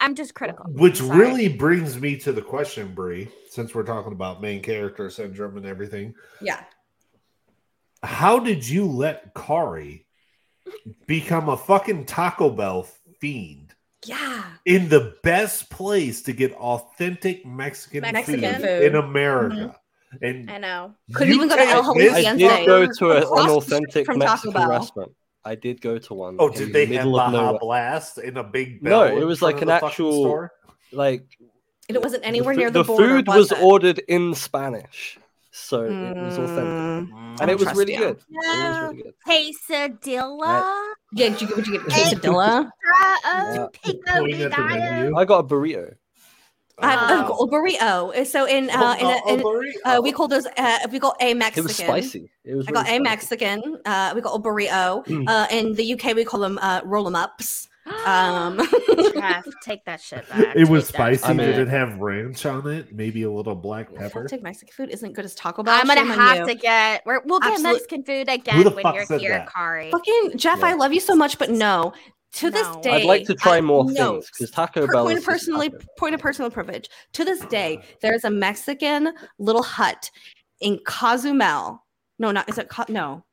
I'm 0.00 0.14
just 0.14 0.34
critical. 0.34 0.64
Which 0.68 0.98
Sorry. 0.98 1.18
really 1.18 1.48
brings 1.48 2.00
me 2.00 2.16
to 2.18 2.32
the 2.32 2.40
question, 2.40 2.94
Bri, 2.94 3.28
since 3.50 3.74
we're 3.74 3.82
talking 3.84 4.12
about 4.12 4.40
main 4.40 4.62
character 4.62 5.10
syndrome 5.10 5.58
and 5.58 5.66
everything. 5.66 6.14
Yeah. 6.40 6.60
How 8.02 8.38
did 8.38 8.66
you 8.66 8.86
let 8.86 9.34
Kari 9.34 10.06
become 11.06 11.50
a 11.50 11.56
fucking 11.56 12.06
Taco 12.06 12.48
Bell 12.48 12.84
fiend 13.20 13.74
Yeah. 14.06 14.42
in 14.64 14.88
the 14.88 15.16
best 15.22 15.68
place 15.68 16.22
to 16.22 16.32
get 16.32 16.52
authentic 16.54 17.44
Mexican, 17.44 18.00
Mexican 18.00 18.40
food, 18.40 18.54
food. 18.56 18.64
Mm-hmm. 18.64 18.86
in 18.86 18.96
America? 18.96 19.76
And 20.22 20.50
I 20.50 20.58
know. 20.58 20.94
Couldn't 21.14 21.28
you 21.28 21.36
even 21.36 21.48
go 21.48 21.56
to 21.56 21.62
El 21.62 21.94
can't 21.94 22.12
I 22.12 22.36
did 22.36 22.66
go 22.66 22.86
to 22.92 23.10
a, 23.12 23.16
an 23.18 23.22
Across 23.22 23.30
the 23.46 23.60
street 23.60 23.76
authentic 23.76 24.16
Mexican 24.16 24.68
restaurant. 24.68 25.12
I 25.44 25.54
did 25.54 25.80
go 25.80 25.98
to 25.98 26.14
one. 26.14 26.36
Oh, 26.38 26.48
in 26.48 26.54
did 26.54 26.68
the 26.68 26.72
they 26.72 26.86
have 26.86 27.06
middle 27.06 27.12
Baja 27.16 27.30
nowhere. 27.30 27.58
Blast 27.60 28.18
in 28.18 28.36
a 28.36 28.44
big 28.44 28.82
No, 28.82 29.04
it 29.04 29.24
was 29.24 29.40
like 29.40 29.62
an 29.62 29.70
actual- 29.70 30.12
store? 30.12 30.52
Like 30.92 31.24
It 31.88 32.02
wasn't 32.02 32.26
anywhere 32.26 32.54
fu- 32.54 32.60
near 32.60 32.70
the, 32.70 32.82
the 32.82 32.86
border. 32.86 33.08
food 33.08 33.26
was 33.28 33.52
it? 33.52 33.62
ordered 33.62 33.98
in 34.08 34.34
Spanish, 34.34 35.18
so 35.52 35.84
it 35.84 36.16
was 36.16 36.36
authentic, 36.38 37.14
Mm, 37.14 37.40
and 37.40 37.50
it 37.50 37.58
was 37.58 37.72
really 37.74 37.92
you. 37.94 37.98
good. 38.00 38.16
It 38.28 38.36
was 38.36 38.90
really 38.90 39.02
good. 39.04 39.14
Quesadilla. 39.26 40.84
Yeah, 41.12 41.28
did 41.30 41.40
you, 41.42 41.46
did 41.48 41.66
you 41.66 41.78
get 41.80 41.92
Hey. 41.92 42.14
quesadilla? 42.14 42.70
Yeah. 43.24 43.66
Pico 43.82 44.00
Pointing 44.18 44.42
at 44.42 44.50
the 44.56 44.62
menu. 44.64 45.16
I 45.16 45.24
got 45.24 45.38
a 45.38 45.42
burrito. 45.44 45.94
I 46.82 46.90
had 46.90 47.26
Oh. 47.28 47.44
a 47.44 47.48
burrito. 47.48 48.26
So 48.26 48.46
in 48.46 48.70
uh, 48.70 48.96
in, 49.00 49.06
a, 49.06 49.34
in 49.34 49.42
oh, 49.44 49.64
uh, 49.84 50.00
we 50.02 50.12
call 50.12 50.28
those 50.28 50.46
uh, 50.56 50.78
we 50.90 50.98
call 50.98 51.14
a 51.20 51.34
Mexican. 51.34 51.64
It 51.64 51.68
Mexican. 51.68 51.94
was 51.94 52.04
spicy. 52.10 52.30
It 52.44 52.54
was. 52.54 52.66
I 52.68 52.72
got 52.72 52.84
really 52.86 52.96
a. 52.98 53.00
Mexican. 53.00 53.78
Uh, 53.84 54.12
we 54.14 54.20
got 54.20 54.34
a 54.34 54.38
burrito. 54.40 55.04
Mm. 55.06 55.28
Uh, 55.28 55.46
in 55.50 55.74
the 55.74 55.92
UK, 55.94 56.14
we 56.16 56.24
call 56.24 56.40
them 56.40 56.58
uh, 56.62 56.80
roll 56.84 57.06
'em 57.06 57.14
ups. 57.16 57.68
Um, 58.06 58.60
Jeff, 59.14 59.44
take 59.64 59.84
that 59.86 60.00
shit 60.00 60.28
back. 60.28 60.54
It 60.54 60.68
was 60.68 60.84
Take 60.86 60.94
spicy. 60.94 61.24
I 61.24 61.32
mean- 61.32 61.46
Did 61.48 61.58
it 61.58 61.68
have 61.68 61.98
ranch 61.98 62.46
on 62.46 62.66
it? 62.68 62.94
Maybe 62.94 63.22
a 63.24 63.30
little 63.30 63.54
black 63.56 63.88
pepper. 63.92 64.04
authentic 64.20 64.42
Mexican 64.42 64.72
food 64.72 64.90
isn't 64.90 65.12
good 65.14 65.24
as 65.24 65.34
Taco 65.34 65.62
Bell. 65.64 65.74
I'm 65.80 65.86
gonna 65.88 66.00
Shame 66.02 66.10
have 66.10 66.38
you. 66.40 66.46
to 66.46 66.54
get. 66.54 67.02
We're, 67.04 67.20
we'll 67.24 67.40
get 67.40 67.52
Absolute- 67.54 67.72
Mexican 67.72 68.04
food 68.04 68.28
again 68.28 68.64
when 68.74 68.94
you're 68.94 69.18
here, 69.18 69.30
that? 69.30 69.52
Kari. 69.52 69.90
Fucking 69.90 70.32
Jeff, 70.36 70.62
I 70.62 70.74
love 70.74 70.92
you 70.92 71.00
so 71.00 71.16
much, 71.16 71.36
but 71.38 71.50
no. 71.50 71.92
To 72.34 72.50
this 72.50 72.76
day, 72.76 72.92
I'd 72.92 73.04
like 73.04 73.26
to 73.26 73.34
try 73.34 73.56
I- 73.56 73.60
more 73.60 73.84
no. 73.90 74.12
things 74.12 74.30
because 74.30 74.50
Taco 74.50 74.86
Bell 74.86 75.04
point 75.04 75.18
of 75.18 75.24
just 75.24 75.28
personally 75.28 75.72
point 75.98 76.14
of 76.14 76.20
personal 76.20 76.50
privilege. 76.50 76.88
To 77.14 77.24
this 77.24 77.40
day, 77.46 77.82
there's 78.02 78.24
a 78.24 78.30
Mexican 78.30 79.12
little 79.38 79.62
hut 79.64 80.10
in 80.60 80.78
Cozumel. 80.86 81.84
No, 82.18 82.30
not 82.30 82.48
is 82.48 82.58
it? 82.58 82.68
Co- 82.68 82.84
no, 82.88 83.24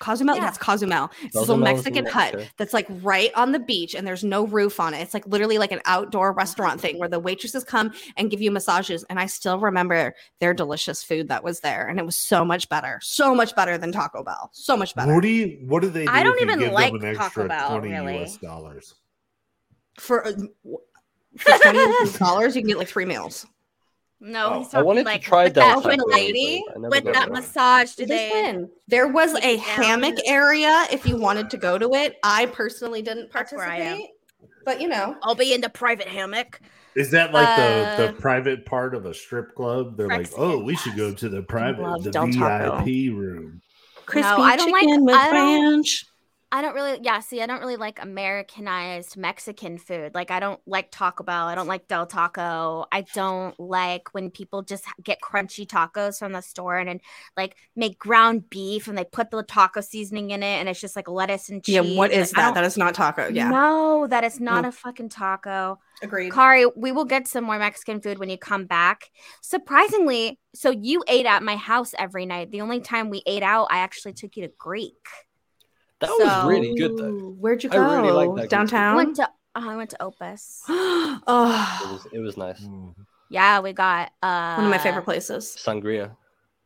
Cozumel. 0.00 0.34
Yeah, 0.36 0.42
Yeah. 0.42 0.48
it's 0.48 0.58
Cozumel. 0.58 1.10
It's 1.22 1.34
this 1.34 1.40
little 1.48 1.56
Mexican 1.56 2.04
hut 2.06 2.32
Mexico. 2.34 2.52
that's 2.56 2.74
like 2.74 2.86
right 3.02 3.30
on 3.36 3.52
the 3.52 3.60
beach, 3.60 3.94
and 3.94 4.04
there's 4.06 4.24
no 4.24 4.46
roof 4.46 4.80
on 4.80 4.92
it. 4.94 4.98
It's 5.00 5.14
like 5.14 5.26
literally 5.26 5.58
like 5.58 5.70
an 5.70 5.80
outdoor 5.84 6.32
restaurant 6.32 6.80
thing 6.80 6.98
where 6.98 7.08
the 7.08 7.20
waitresses 7.20 7.62
come 7.62 7.92
and 8.16 8.30
give 8.30 8.40
you 8.40 8.50
massages. 8.50 9.04
And 9.08 9.20
I 9.20 9.26
still 9.26 9.60
remember 9.60 10.14
their 10.40 10.52
delicious 10.54 11.04
food 11.04 11.28
that 11.28 11.44
was 11.44 11.60
there, 11.60 11.86
and 11.86 12.00
it 12.00 12.04
was 12.04 12.16
so 12.16 12.44
much 12.44 12.68
better, 12.68 12.98
so 13.02 13.34
much 13.34 13.54
better 13.54 13.78
than 13.78 13.92
Taco 13.92 14.24
Bell, 14.24 14.50
so 14.52 14.76
much 14.76 14.94
better. 14.96 15.14
What 15.14 15.22
do 15.22 15.28
you? 15.28 15.58
What 15.66 15.82
do 15.82 15.90
they? 15.90 16.06
Do 16.06 16.10
I 16.12 16.22
don't 16.24 16.34
if 16.34 16.40
you 16.40 16.46
even 16.46 16.58
give 16.58 16.72
like 16.72 16.92
them 16.92 17.04
an 17.04 17.14
Taco 17.14 17.24
extra 17.26 17.48
Bell, 17.48 17.68
twenty 17.78 17.92
really. 17.92 18.22
US 18.22 18.36
dollars. 18.38 18.94
For 19.98 20.26
uh, 20.26 20.32
for 21.36 21.52
twenty 21.62 22.12
dollars, 22.18 22.56
you 22.56 22.62
can 22.62 22.68
get 22.68 22.78
like 22.78 22.88
three 22.88 23.04
meals. 23.04 23.46
No, 24.22 24.46
Oh, 24.52 24.58
he's 24.58 24.74
I 24.74 24.82
wanted 24.82 25.06
like 25.06 25.22
to 25.22 25.26
try 25.28 25.44
with 25.44 25.54
Del 25.54 25.80
that, 25.80 25.82
Taco. 25.82 26.04
with, 26.04 26.14
lady, 26.14 26.62
but 26.66 26.76
I 26.76 26.80
never 26.80 26.90
with 26.90 27.14
that 27.14 27.28
it. 27.28 27.32
massage. 27.32 27.94
Do 27.94 28.04
they? 28.04 28.30
Listen, 28.30 28.70
there 28.86 29.08
was 29.08 29.34
a 29.36 29.56
hammock 29.56 30.16
area 30.26 30.86
if 30.92 31.06
you 31.06 31.16
wanted 31.16 31.48
to 31.50 31.56
go 31.56 31.78
to 31.78 31.94
it. 31.94 32.16
I 32.22 32.46
personally 32.46 33.00
didn't 33.00 33.32
That's 33.32 33.52
where 33.52 33.64
I 33.66 33.78
participate. 33.78 34.10
But 34.66 34.80
you 34.82 34.88
know, 34.88 35.16
I'll 35.22 35.34
be 35.34 35.54
in 35.54 35.62
the 35.62 35.70
private 35.70 36.06
hammock. 36.06 36.60
Is 36.94 37.10
that 37.12 37.32
like 37.32 37.48
Uh, 37.48 37.96
the 37.96 38.06
the 38.08 38.12
private 38.14 38.66
part 38.66 38.94
of 38.94 39.06
a 39.06 39.14
strip 39.14 39.54
club? 39.54 39.96
They're 39.96 40.08
like, 40.08 40.28
oh, 40.36 40.58
we 40.62 40.76
should 40.76 40.96
go 40.96 41.14
to 41.14 41.28
the 41.30 41.40
private, 41.42 42.02
the 42.02 42.10
VIP 42.10 43.10
room. 43.16 43.62
crispy 44.04 44.28
I 44.28 44.56
don't 44.56 44.70
like- 44.70 44.82
chicken 44.82 45.04
with 45.06 45.14
I 45.14 45.30
don't- 45.30 45.74
ranch. 45.76 46.04
I 46.52 46.62
don't 46.62 46.74
really, 46.74 46.98
yeah. 47.02 47.20
See, 47.20 47.40
I 47.40 47.46
don't 47.46 47.60
really 47.60 47.76
like 47.76 48.02
Americanized 48.02 49.16
Mexican 49.16 49.78
food. 49.78 50.16
Like, 50.16 50.32
I 50.32 50.40
don't 50.40 50.60
like 50.66 50.88
Taco 50.90 51.22
Bell. 51.22 51.46
I 51.46 51.54
don't 51.54 51.68
like 51.68 51.86
Del 51.86 52.06
Taco. 52.06 52.86
I 52.90 53.02
don't 53.14 53.58
like 53.60 54.12
when 54.14 54.30
people 54.30 54.62
just 54.62 54.84
get 55.02 55.20
crunchy 55.20 55.64
tacos 55.64 56.18
from 56.18 56.32
the 56.32 56.40
store 56.40 56.76
and, 56.78 56.90
and 56.90 57.00
like 57.36 57.56
make 57.76 58.00
ground 58.00 58.50
beef 58.50 58.88
and 58.88 58.98
they 58.98 59.04
put 59.04 59.30
the 59.30 59.44
taco 59.44 59.80
seasoning 59.80 60.30
in 60.32 60.42
it 60.42 60.56
and 60.58 60.68
it's 60.68 60.80
just 60.80 60.96
like 60.96 61.08
lettuce 61.08 61.50
and 61.50 61.62
cheese. 61.62 61.76
Yeah, 61.76 61.96
what 61.96 62.10
is 62.10 62.32
Like, 62.32 62.46
that? 62.46 62.54
That 62.54 62.64
is 62.64 62.76
not 62.76 62.94
taco. 62.94 63.28
Yeah, 63.28 63.48
No, 63.50 64.08
that 64.08 64.24
is 64.24 64.40
not 64.40 64.62
No. 64.62 64.70
a 64.70 64.72
fucking 64.72 65.10
taco. 65.10 65.78
agreed. 66.02 66.32
Kari, 66.32 66.66
we 66.76 66.90
will 66.90 67.04
get 67.04 67.28
some 67.28 67.44
more 67.44 67.58
Mexican 67.60 68.00
food 68.00 68.18
when 68.18 68.28
you 68.28 68.38
come 68.38 68.66
back. 68.66 69.10
Surprisingly, 69.40 70.38
so 70.54 70.70
you 70.70 71.04
ate 71.06 71.26
at 71.26 71.44
my 71.44 71.54
house 71.54 71.94
every 71.96 72.26
night. 72.26 72.50
The 72.50 72.62
only 72.62 72.80
time 72.80 73.08
we 73.08 73.22
ate 73.24 73.44
out, 73.44 73.68
I 73.70 73.78
actually 73.78 74.14
took 74.14 74.36
you 74.36 74.48
to 74.48 74.52
Greek. 74.58 74.96
That 76.00 76.10
was 76.10 76.48
really 76.48 76.74
good 76.74 76.96
though. 76.96 77.30
Where'd 77.38 77.62
you 77.62 77.70
I 77.70 77.74
go? 77.74 78.02
really 78.02 78.12
like 78.12 78.36
that 78.36 78.42
I 78.44 78.46
Downtown. 78.46 78.96
went 78.96 79.16
to 79.16 79.28
oh, 79.56 79.70
I 79.70 79.76
went 79.76 79.90
to 79.90 80.02
Opus. 80.02 80.62
It 80.68 81.22
oh, 81.26 81.90
was 81.92 82.06
it 82.12 82.18
was 82.20 82.36
nice. 82.36 82.60
Mm. 82.60 82.94
Yeah, 83.28 83.60
we 83.60 83.72
got 83.72 84.12
uh 84.22 84.54
one 84.56 84.64
of 84.66 84.70
my 84.70 84.78
favorite 84.78 85.04
places. 85.04 85.56
Sangria. 85.58 86.16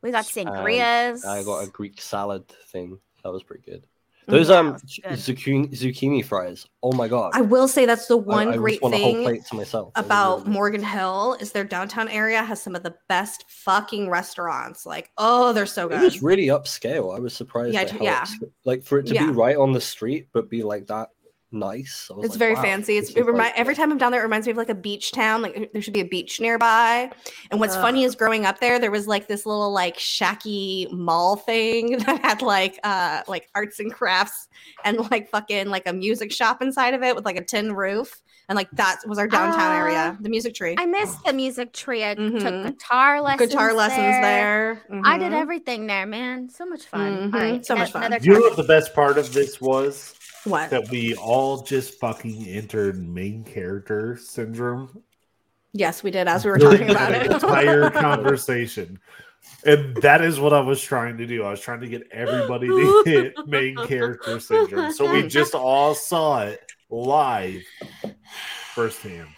We 0.03 0.11
got 0.11 0.37
And 0.37 0.49
sangrias. 0.49 1.25
I 1.25 1.43
got 1.43 1.67
a 1.67 1.71
Greek 1.71 2.01
salad 2.01 2.47
thing. 2.49 2.99
That 3.23 3.33
was 3.33 3.43
pretty 3.43 3.65
good. 3.71 3.85
Those 4.27 4.49
Yeah, 4.49 4.57
um 4.57 4.73
was 4.73 4.83
good. 4.83 5.13
zucchini 5.13 5.71
zucchini 5.73 6.25
fries. 6.25 6.67
Oh 6.83 6.93
my 6.93 7.09
god. 7.09 7.33
I 7.35 7.43
will 7.43 7.69
say 7.69 7.85
that's 7.87 8.07
the 8.07 8.17
one 8.17 8.49
I 8.49 8.57
great 8.57 8.81
thing 8.81 9.43
to 9.43 9.55
myself. 9.55 9.93
About 9.97 10.41
really. 10.41 10.51
Morgan 10.51 10.83
Hill 10.83 11.37
is 11.41 11.53
their 11.53 11.65
downtown 11.65 12.09
area 12.09 12.43
has 12.43 12.63
some 12.63 12.75
of 12.75 12.83
the 12.83 12.95
best 13.09 13.45
fucking 13.49 14.09
restaurants. 14.09 14.87
Like, 14.87 15.11
oh, 15.19 15.53
they're 15.53 15.67
so 15.67 15.89
good. 15.89 16.01
It 16.01 16.05
was 16.05 16.23
really 16.23 16.47
upscale. 16.47 17.15
I 17.17 17.21
was 17.21 17.35
surprised. 17.35 17.75
Yeah, 17.75 17.83
at 17.83 17.89
t- 17.89 17.99
how 17.99 18.05
yeah. 18.05 18.25
like 18.65 18.83
for 18.85 18.99
it 18.99 19.07
to 19.07 19.15
Yeah. 19.15 19.27
be 19.27 19.33
right 19.33 19.57
on 19.57 19.73
the 19.73 19.81
street, 19.81 20.29
but 20.33 20.49
be 20.49 20.63
like 20.63 20.87
that 20.89 21.11
nice. 21.55 22.09
I 22.11 22.15
was 22.17 22.25
It's 22.27 22.35
like, 22.35 22.39
very 22.39 22.55
wow, 22.55 22.63
fancy. 22.63 22.97
It's 22.99 23.09
this 23.09 23.17
it 23.17 23.21
is, 23.21 23.27
remi- 23.27 23.39
like- 23.39 23.55
every 23.57 23.75
time 23.75 23.91
I'm 23.93 23.99
down 23.99 24.13
there, 24.13 24.21
it 24.21 24.25
reminds 24.25 24.47
me 24.47 24.51
of 24.51 24.57
like 24.59 24.69
a 24.69 24.75
beach 24.75 25.13
town. 25.13 25.41
Like 25.43 25.73
there 25.73 25.81
should 25.81 25.95
be 25.95 26.01
a 26.01 26.05
beach 26.05 26.41
nearby. 26.41 27.11
And 27.51 27.61
what's 27.61 27.77
funny 27.77 28.05
is 28.05 28.15
growing 28.15 28.45
up 28.45 28.61
there, 28.61 28.79
there 28.79 28.91
was 28.91 29.07
like 29.07 29.29
this 29.29 29.47
little 29.47 29.73
like 29.73 29.97
shacky 29.97 30.91
mall 30.93 31.37
thing 31.37 31.99
that 32.07 32.21
had 32.23 32.43
like 32.43 32.79
uh 32.85 33.23
like 33.29 33.49
arts 33.55 33.81
and 33.81 33.93
crafts 33.93 34.49
and 34.85 34.99
like 35.11 35.31
fucking 35.31 35.69
like 35.69 35.87
a 35.87 35.93
music 35.93 36.33
shop 36.33 36.61
inside 36.61 36.95
of 36.95 37.03
it 37.03 37.15
with 37.17 37.25
like 37.25 37.37
a 37.37 37.45
tin 37.45 37.73
roof. 37.75 38.21
And 38.47 38.57
like 38.57 38.71
that 38.73 39.01
was 39.07 39.19
our 39.19 39.27
downtown 39.27 39.59
Ah, 39.73 39.79
area, 39.79 40.19
the 40.21 40.29
music 40.29 40.55
tree. 40.55 40.75
I 40.77 40.85
missed 40.85 41.25
the 41.25 41.33
music 41.33 41.73
tree. 41.73 42.05
I 42.05 42.15
Mhm. 42.15 42.41
took 42.43 42.75
guitar 42.75 43.23
lessons. 43.23 43.51
Guitar 43.51 43.73
lessons 43.73 44.21
there. 44.21 44.83
I 45.03 45.17
did 45.17 45.33
Mhm. 45.33 45.41
everything 45.41 45.87
there, 45.87 46.05
man. 46.05 46.51
So 46.51 46.67
much 46.67 46.83
fun. 46.85 47.31
Mhm. 47.31 47.35
All 47.35 47.41
right, 47.41 47.65
So 47.65 47.75
much 47.75 47.93
fun. 47.93 48.03
another 48.03 48.23
You 48.23 48.35
know 48.35 48.41
what 48.41 48.57
the 48.57 48.63
best 48.65 48.95
part 48.95 49.17
of 49.17 49.33
this 49.33 49.63
was? 49.63 50.15
What? 50.45 50.71
That 50.71 50.91
we 50.91 51.15
all 51.17 51.63
just 51.63 51.99
fucking 51.99 52.47
entered 52.47 52.97
main 53.07 53.45
character 53.45 54.17
syndrome 54.17 55.03
Yes, 55.77 56.05
we 56.05 56.13
did 56.13 56.29
as 56.29 56.45
we 56.45 56.53
were 56.53 56.59
talking 56.59 56.89
about 56.89 57.11
that 57.11 57.27
it. 57.27 57.33
entire 57.33 57.91
conversation. 57.91 59.01
And 59.67 59.97
that 59.97 60.23
is 60.23 60.39
what 60.39 60.53
I 60.53 60.61
was 60.61 60.81
trying 60.81 61.19
to 61.19 61.27
do. 61.27 61.43
I 61.43 61.51
was 61.51 61.61
trying 61.61 61.81
to 61.81 61.89
get 61.89 62.07
everybody 62.13 62.69
to 62.69 63.03
hit 63.05 63.35
main 63.47 63.75
character 63.89 64.39
syndrome. 64.39 64.93
So 64.93 65.13
we 65.13 65.27
just 65.27 65.53
all 65.53 65.97
saw 65.97 66.45
it 66.45 66.61
live 66.89 67.63
firsthand. 68.73 69.29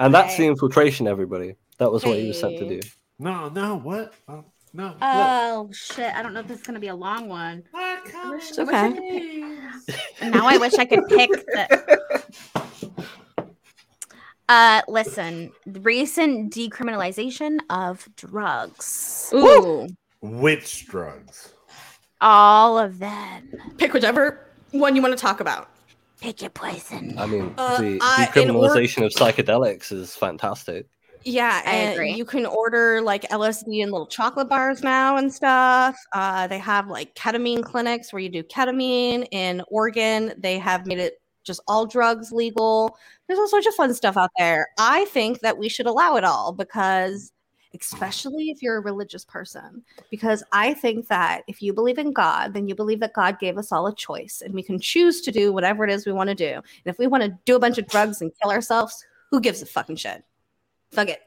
And 0.00 0.12
that's 0.12 0.36
the 0.36 0.46
infiltration, 0.46 1.06
everybody. 1.06 1.54
That 1.78 1.92
was 1.92 2.04
what 2.04 2.18
he 2.18 2.26
was 2.28 2.40
sent 2.40 2.58
to 2.58 2.68
do. 2.68 2.80
No, 3.20 3.48
no, 3.48 3.76
what? 3.76 4.12
Oh, 4.28 4.44
no. 4.72 4.86
look. 4.88 4.96
Oh 5.00 5.68
shit! 5.72 6.14
I 6.14 6.22
don't 6.22 6.32
know 6.34 6.40
if 6.40 6.48
this 6.48 6.60
is 6.60 6.66
gonna 6.66 6.80
be 6.80 6.88
a 6.88 6.94
long 6.94 7.28
one. 7.28 7.62
It's 7.74 8.58
okay. 8.58 9.56
Now 10.22 10.46
I 10.46 10.56
wish 10.58 10.74
I 10.74 10.84
could 10.84 11.06
pick 11.08 11.30
the. 11.30 12.24
Uh, 14.48 14.82
listen, 14.88 15.52
recent 15.66 16.52
decriminalization 16.52 17.58
of 17.70 18.08
drugs. 18.16 19.30
Ooh. 19.32 19.88
Which 20.20 20.86
drugs? 20.88 21.54
All 22.20 22.78
of 22.78 22.98
them. 22.98 23.52
Pick 23.78 23.92
whichever 23.92 24.44
one 24.72 24.96
you 24.96 25.02
want 25.02 25.16
to 25.16 25.20
talk 25.20 25.40
about. 25.40 25.70
Pick 26.20 26.42
your 26.42 26.50
poison. 26.50 27.14
I 27.18 27.26
mean, 27.26 27.54
Uh, 27.56 27.80
the 27.80 27.98
I- 28.02 28.28
in 28.36 28.50
or- 28.50 28.54
decriminalization 28.68 29.06
of 29.06 29.12
psychedelics 29.12 29.92
is 29.92 30.14
fantastic. 30.16 30.86
Yeah, 31.24 31.62
I 31.64 31.70
and 31.70 31.92
agree. 31.94 32.12
you 32.12 32.24
can 32.24 32.46
order 32.46 33.02
like 33.02 33.22
LSD 33.28 33.82
in 33.82 33.90
little 33.90 34.06
chocolate 34.06 34.48
bars 34.48 34.82
now 34.82 35.16
and 35.16 35.32
stuff. 35.32 35.98
Uh, 36.12 36.46
they 36.46 36.58
have 36.58 36.88
like 36.88 37.14
ketamine 37.14 37.62
clinics 37.62 38.12
where 38.12 38.20
you 38.20 38.28
do 38.28 38.42
ketamine. 38.42 39.26
In 39.30 39.62
Oregon, 39.68 40.32
they 40.38 40.58
have 40.58 40.86
made 40.86 40.98
it 40.98 41.20
just 41.44 41.60
all 41.68 41.86
drugs 41.86 42.32
legal. 42.32 42.96
There's 43.26 43.38
all 43.38 43.48
sorts 43.48 43.66
of 43.66 43.74
fun 43.74 43.92
stuff 43.94 44.16
out 44.16 44.30
there. 44.38 44.68
I 44.78 45.04
think 45.06 45.40
that 45.40 45.58
we 45.58 45.68
should 45.68 45.86
allow 45.86 46.16
it 46.16 46.24
all 46.24 46.52
because 46.52 47.32
especially 47.74 48.50
if 48.50 48.62
you're 48.62 48.78
a 48.78 48.80
religious 48.80 49.24
person. 49.24 49.82
Because 50.10 50.42
I 50.52 50.74
think 50.74 51.06
that 51.08 51.42
if 51.46 51.62
you 51.62 51.72
believe 51.72 51.98
in 51.98 52.12
God, 52.12 52.52
then 52.52 52.66
you 52.66 52.74
believe 52.74 53.00
that 53.00 53.14
God 53.14 53.38
gave 53.38 53.58
us 53.58 53.70
all 53.70 53.86
a 53.86 53.94
choice 53.94 54.42
and 54.44 54.52
we 54.54 54.62
can 54.62 54.80
choose 54.80 55.20
to 55.22 55.30
do 55.30 55.52
whatever 55.52 55.84
it 55.84 55.90
is 55.90 56.06
we 56.06 56.12
want 56.12 56.28
to 56.28 56.34
do. 56.34 56.54
And 56.54 56.86
if 56.86 56.98
we 56.98 57.06
want 57.06 57.22
to 57.22 57.38
do 57.44 57.56
a 57.56 57.60
bunch 57.60 57.78
of 57.78 57.86
drugs 57.86 58.20
and 58.20 58.32
kill 58.40 58.50
ourselves, 58.50 59.04
who 59.30 59.40
gives 59.40 59.62
a 59.62 59.66
fucking 59.66 59.96
shit? 59.96 60.24
Fuck 60.90 61.08
it. 61.08 61.20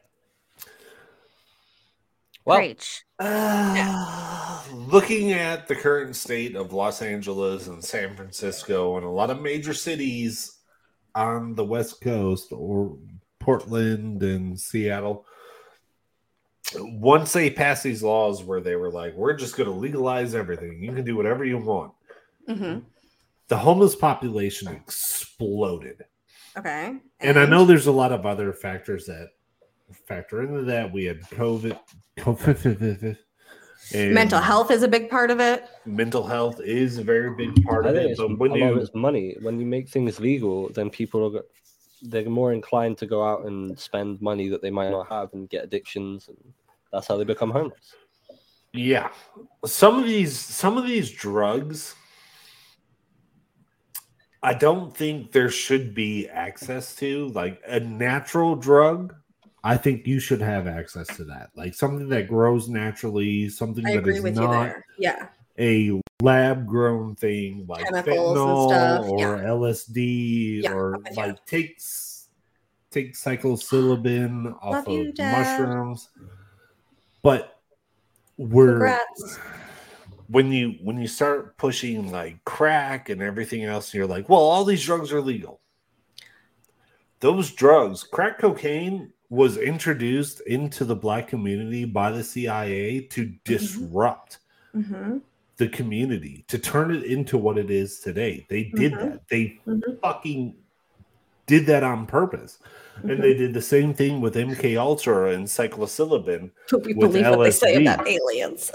Well, 2.44 2.58
Preach. 2.58 3.04
Uh, 3.18 4.62
looking 4.72 5.32
at 5.32 5.66
the 5.66 5.74
current 5.74 6.14
state 6.14 6.56
of 6.56 6.72
Los 6.72 7.00
Angeles 7.00 7.68
and 7.68 7.82
San 7.82 8.14
Francisco 8.14 8.96
and 8.96 9.06
a 9.06 9.10
lot 9.10 9.30
of 9.30 9.40
major 9.40 9.72
cities 9.72 10.58
on 11.14 11.54
the 11.54 11.64
West 11.64 12.02
Coast 12.02 12.48
or 12.52 12.98
Portland 13.38 14.22
and 14.22 14.60
Seattle, 14.60 15.24
once 16.74 17.32
they 17.32 17.48
passed 17.50 17.82
these 17.82 18.02
laws 18.02 18.42
where 18.42 18.60
they 18.60 18.76
were 18.76 18.90
like, 18.90 19.14
we're 19.14 19.36
just 19.36 19.56
going 19.56 19.68
to 19.68 19.74
legalize 19.74 20.34
everything, 20.34 20.82
you 20.82 20.92
can 20.92 21.04
do 21.04 21.16
whatever 21.16 21.44
you 21.44 21.58
want, 21.58 21.92
hmm 22.46 22.80
the 23.48 23.58
homeless 23.58 23.94
population 23.94 24.68
exploded. 24.68 26.02
Okay. 26.56 26.96
And 27.20 27.38
I 27.38 27.46
know 27.46 27.64
there's 27.64 27.86
a 27.86 27.92
lot 27.92 28.12
of 28.12 28.24
other 28.24 28.52
factors 28.52 29.06
that 29.06 29.30
factor 29.92 30.42
into 30.42 30.62
that. 30.64 30.92
We 30.92 31.04
had 31.04 31.20
COVID, 31.30 31.78
COVID 32.18 33.16
and 33.94 34.14
mental 34.14 34.40
health 34.40 34.70
is 34.70 34.82
a 34.82 34.88
big 34.88 35.10
part 35.10 35.30
of 35.30 35.40
it. 35.40 35.64
mental 35.84 36.26
health 36.26 36.60
is 36.60 36.98
a 36.98 37.04
very 37.04 37.34
big 37.34 37.62
part 37.64 37.86
I 37.86 37.90
of 37.90 37.94
think 37.96 38.08
it. 38.08 38.10
it's, 38.12 38.20
But 38.20 38.38
when 38.38 38.50
lot 38.52 38.58
you 38.58 38.78
it's 38.78 38.94
money. 38.94 39.36
When 39.40 39.58
you 39.60 39.66
make 39.66 39.88
things 39.88 40.18
legal, 40.20 40.70
then 40.70 40.90
people 40.90 41.36
are 41.36 41.42
they're 42.02 42.28
more 42.28 42.52
inclined 42.52 42.98
to 42.98 43.06
go 43.06 43.24
out 43.26 43.46
and 43.46 43.78
spend 43.78 44.20
money 44.20 44.48
that 44.48 44.60
they 44.62 44.70
might 44.70 44.90
not 44.90 45.08
have 45.08 45.32
and 45.32 45.48
get 45.48 45.64
addictions, 45.64 46.28
and 46.28 46.36
that's 46.92 47.06
how 47.06 47.16
they 47.16 47.24
become 47.24 47.50
homeless. 47.50 47.94
yeah, 48.72 49.10
some 49.64 49.98
of 49.98 50.04
these 50.06 50.38
some 50.38 50.76
of 50.76 50.86
these 50.86 51.10
drugs, 51.10 51.94
I 54.42 54.52
don't 54.54 54.94
think 54.94 55.32
there 55.32 55.48
should 55.48 55.94
be 55.94 56.28
access 56.28 56.94
to 56.96 57.28
like 57.28 57.60
a 57.66 57.80
natural 57.80 58.54
drug. 58.56 59.14
I 59.66 59.78
think 59.78 60.06
you 60.06 60.20
should 60.20 60.42
have 60.42 60.66
access 60.66 61.06
to 61.16 61.24
that, 61.24 61.48
like 61.56 61.72
something 61.74 62.08
that 62.10 62.28
grows 62.28 62.68
naturally, 62.68 63.48
something 63.48 63.84
I 63.86 63.96
that 63.96 64.06
is 64.06 64.22
not. 64.22 64.74
Yeah. 64.98 65.28
a 65.58 66.00
lab 66.22 66.66
grown 66.66 67.16
thing 67.16 67.64
like 67.66 67.84
Chemicals 67.86 68.36
fentanyl 68.36 69.08
or 69.10 69.36
yeah. 69.36 69.44
LSD 69.44 70.62
Yeah, 70.62 70.72
or 70.72 70.98
you. 71.10 71.16
like 71.16 71.44
takes 71.46 72.28
take 72.90 73.14
psilocybin 73.14 74.54
off 74.62 74.86
Love 74.86 74.88
of 74.88 74.92
you, 74.92 75.12
mushrooms. 75.18 76.10
But 77.22 77.58
we're 78.36 78.72
Congrats. 78.72 79.38
when 80.28 80.52
you 80.52 80.74
when 80.82 80.98
you 81.00 81.08
start 81.08 81.56
pushing 81.56 82.10
like 82.12 82.44
crack 82.44 83.08
and 83.08 83.22
everything 83.22 83.64
else, 83.64 83.94
you're 83.94 84.06
like, 84.06 84.28
well, 84.28 84.40
all 84.40 84.64
these 84.64 84.84
drugs 84.84 85.10
are 85.10 85.22
legal. 85.22 85.60
Those 87.20 87.50
drugs, 87.50 88.02
crack 88.02 88.38
cocaine 88.38 89.10
was 89.34 89.56
introduced 89.56 90.40
into 90.42 90.84
the 90.84 90.94
black 90.94 91.26
community 91.28 91.84
by 91.84 92.10
the 92.10 92.22
CIA 92.22 93.00
to 93.00 93.26
disrupt 93.44 94.38
hmm 94.72 95.18
the 95.56 95.68
community 95.68 96.44
to 96.48 96.58
turn 96.58 96.92
it 96.92 97.04
into 97.04 97.38
what 97.38 97.56
it 97.56 97.70
is 97.70 98.00
today. 98.00 98.44
They 98.48 98.64
did 98.74 98.92
Mhm. 98.92 98.98
that. 99.00 99.20
They 99.28 99.60
Mhm. 99.68 100.00
fucking 100.00 100.56
did 101.46 101.66
that 101.66 101.84
on 101.84 102.06
purpose. 102.06 102.58
Mm-hmm. 102.98 103.10
And 103.10 103.22
they 103.22 103.34
did 103.34 103.54
the 103.54 103.62
same 103.62 103.94
thing 103.94 104.20
with 104.20 104.36
MK 104.36 104.76
Ultra 104.76 105.30
and 105.32 105.46
psilocybin. 105.46 106.50
We 106.72 106.94
with 106.94 107.12
believe 107.12 107.28
what 107.28 107.44
they 107.44 107.50
say 107.52 107.84
about 107.86 108.08
aliens. 108.08 108.72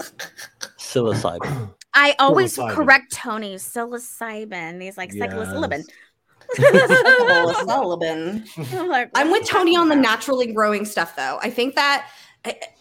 Psilocybin. 0.78 1.74
I 1.94 2.14
always 2.18 2.56
Psilocybin. 2.56 2.70
correct 2.70 3.12
Tony. 3.12 3.56
Psilocybin. 3.56 4.80
He's 4.80 4.96
like 4.96 5.12
psilocybin. 5.12 5.84
Sullivan. 7.66 8.44
I'm 8.72 8.88
like, 8.88 9.10
I'm 9.14 9.30
with 9.30 9.46
Tony 9.48 9.76
on 9.76 9.88
the 9.88 9.96
naturally 9.96 10.52
growing 10.52 10.84
stuff, 10.84 11.16
though. 11.16 11.38
I 11.42 11.50
think 11.50 11.74
that 11.74 12.08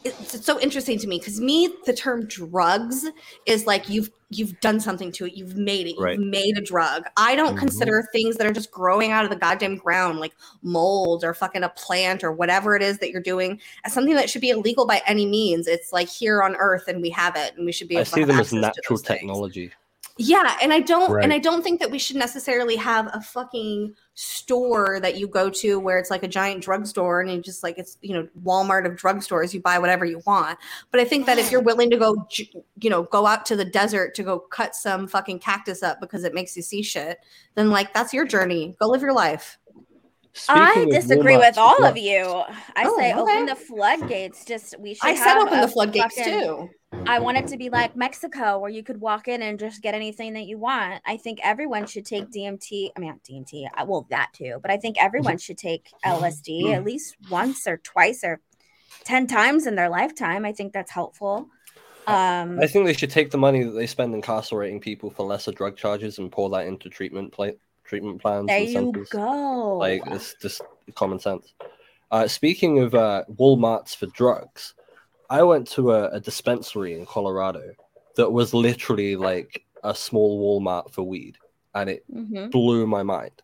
it's, 0.05 0.33
it's 0.35 0.45
so 0.45 0.57
interesting 0.61 0.97
to 0.99 1.07
me 1.07 1.19
because 1.19 1.41
me, 1.41 1.73
the 1.85 1.93
term 1.93 2.25
drugs 2.27 3.05
is 3.45 3.65
like 3.67 3.89
you've 3.89 4.09
you've 4.31 4.57
done 4.61 4.79
something 4.79 5.11
to 5.11 5.25
it. 5.25 5.33
You've 5.33 5.55
made 5.57 5.87
it. 5.87 5.95
You've 5.97 6.19
made 6.29 6.55
a 6.57 6.61
drug. 6.61 7.03
I 7.17 7.35
don't 7.35 7.55
Mhm. 7.55 7.59
consider 7.59 8.07
things 8.13 8.37
that 8.37 8.45
are 8.47 8.53
just 8.53 8.69
growing 8.71 9.11
out 9.11 9.23
of 9.25 9.31
the 9.31 9.35
goddamn 9.35 9.75
ground, 9.75 10.19
like 10.19 10.33
mold 10.61 11.23
or 11.23 11.33
fucking 11.33 11.63
a 11.63 11.69
plant 11.69 12.23
or 12.23 12.31
whatever 12.31 12.75
it 12.75 12.81
is 12.83 12.99
that 12.99 13.09
you're 13.11 13.21
doing, 13.21 13.59
as 13.85 13.91
something 13.93 14.13
that 14.15 14.29
should 14.29 14.41
be 14.41 14.51
illegal 14.51 14.85
by 14.85 15.01
any 15.07 15.25
means. 15.25 15.67
It's 15.67 15.91
like 15.91 16.07
here 16.07 16.41
on 16.43 16.55
Earth, 16.57 16.87
and 16.87 17.01
we 17.01 17.09
have 17.09 17.35
it, 17.35 17.55
and 17.57 17.65
we 17.65 17.71
should 17.71 17.87
be. 17.89 17.97
I 17.97 18.01
Able 18.01 18.05
to 18.05 18.11
see 18.11 18.19
have 18.21 18.27
them 18.29 18.39
as 18.39 18.53
natural 18.53 18.97
those 18.97 19.01
things. 19.01 19.19
technology. 19.19 19.71
Yeah, 20.21 20.57
and 20.61 20.73
I 20.73 20.81
don't 20.81 21.09
Right. 21.09 21.23
and 21.23 21.31
I 21.31 21.39
don't 21.39 21.63
think 21.63 21.79
that 21.79 21.89
we 21.89 21.97
should 21.97 22.17
necessarily 22.17 22.75
have 22.75 23.07
a 23.13 23.21
fucking 23.21 23.95
store 24.15 24.99
that 24.99 25.15
you 25.15 25.29
go 25.29 25.49
to 25.49 25.79
where 25.79 25.97
it's 25.97 26.09
like 26.11 26.23
a 26.23 26.27
giant 26.27 26.61
drugstore 26.61 27.21
and 27.21 27.31
you 27.31 27.41
just 27.41 27.63
like 27.63 27.77
it's 27.77 27.97
you 28.01 28.13
know 28.13 28.27
Walmart 28.43 28.85
of 28.85 28.97
drugstores 28.97 29.53
you 29.53 29.61
buy 29.61 29.79
whatever 29.79 30.03
you 30.03 30.21
want. 30.25 30.59
But 30.91 30.99
I 30.99 31.05
think 31.05 31.25
that 31.25 31.37
if 31.39 31.51
you're 31.51 31.61
willing 31.69 31.89
to 31.91 31.97
go 31.97 32.27
you 32.81 32.89
know 32.89 33.03
go 33.03 33.25
out 33.25 33.45
to 33.45 33.55
the 33.55 33.63
desert 33.63 34.13
to 34.15 34.23
go 34.23 34.39
cut 34.39 34.75
some 34.75 35.07
fucking 35.07 35.39
cactus 35.39 35.81
up 35.83 36.01
because 36.01 36.25
it 36.25 36.33
makes 36.33 36.53
you 36.57 36.63
see 36.63 36.83
shit, 36.83 37.19
then 37.55 37.69
like 37.69 37.93
that's 37.93 38.13
your 38.13 38.25
journey. 38.25 38.75
Go 38.77 38.87
live 38.89 39.01
your 39.01 39.13
life. 39.13 39.57
I 40.49 40.73
Speaking 40.73 40.95
of 40.95 41.01
disagree 41.01 41.33
Walmart's 41.35 41.47
with 41.51 41.57
all 41.59 41.77
drug- 41.77 41.91
of 41.91 41.97
you. 41.97 42.43
I 42.75 42.83
Oh, 42.85 42.97
say 42.97 43.13
okay. 43.13 43.19
open 43.19 43.45
the 43.45 43.55
floodgates. 43.55 44.43
Just 44.43 44.77
we 44.79 44.95
should. 44.95 45.09
I 45.09 45.15
said 45.15 45.37
open 45.37 45.61
the 45.61 45.67
floodgates 45.69 46.15
fucking- 46.15 46.41
too. 46.41 46.69
I 47.07 47.20
want 47.20 47.38
it 47.38 47.48
to 47.48 47.57
be 47.57 47.70
like 47.70 47.95
Mexico, 47.95 48.57
where 48.60 48.70
you 48.70 48.84
could 48.84 48.99
walk 48.99 49.28
in 49.28 49.41
and 49.41 49.60
just 49.60 49.82
get 49.82 49.94
anything 49.95 50.34
that 50.34 50.45
you 50.45 50.57
want. 50.57 51.02
I 51.06 51.18
think 51.18 51.40
everyone 51.44 51.86
should 51.86 52.06
take 52.06 52.30
DMT. 52.30 52.91
I 52.95 52.99
mean, 52.99 53.10
not 53.10 53.24
DMT. 53.24 53.68
I- 53.74 53.84
Well, 53.84 54.07
that 54.10 54.32
too. 54.34 54.60
But 54.61 54.72
I 54.72 54.78
think 54.78 55.02
everyone 55.02 55.38
should 55.38 55.57
take 55.57 55.91
LSD 56.06 56.74
at 56.74 56.84
least 56.84 57.16
once 57.30 57.68
or 57.68 57.78
twice 57.78 58.24
or 58.24 58.41
ten 59.03 59.28
times 59.28 59.66
in 59.68 59.76
their 59.76 59.90
lifetime. 59.90 60.45
I 60.45 60.52
think 60.52 60.74
that's 60.74 60.91
helpful. 60.91 61.48
Um, 62.07 62.60
I 62.60 62.66
think 62.66 62.86
they 62.86 62.94
should 62.94 63.11
take 63.11 63.30
the 63.30 63.38
money 63.38 63.64
that 63.64 63.72
they 63.72 63.86
spend 63.86 64.16
incarcerating 64.16 64.80
people 64.80 65.11
for 65.11 65.26
lesser 65.28 65.52
drug 65.52 65.78
charges 65.78 66.18
and 66.18 66.32
pour 66.32 66.49
that 66.49 66.66
into 66.66 66.90
treatment 66.90 67.32
pla- 67.32 67.52
treatment 67.84 68.20
plans 68.20 68.48
there 68.48 68.57
and 68.60 68.68
you 68.68 68.74
centers. 68.74 69.10
go. 69.10 69.78
Like 69.78 70.02
it's 70.07 70.34
just 70.41 70.61
common 70.95 71.20
sense. 71.20 71.53
Uh, 72.10 72.28
speaking 72.28 72.80
of 72.80 72.95
uh, 72.95 73.26
Walmart's 73.36 73.94
for 73.94 74.07
drugs, 74.07 74.74
I 75.30 75.43
went 75.43 75.68
to 75.72 75.91
a, 75.91 76.10
a 76.10 76.19
dispensary 76.19 76.93
in 76.97 77.06
Colorado 77.06 77.61
that 78.15 78.30
was 78.31 78.53
literally 78.53 79.15
like 79.15 79.64
a 79.84 79.93
small 79.95 80.39
Walmart 80.61 80.91
for 80.91 81.03
weed, 81.03 81.38
and 81.76 81.89
it 81.89 82.03
Mhm. 82.14 82.51
blew 82.51 82.88
my 82.88 83.03
mind. 83.03 83.41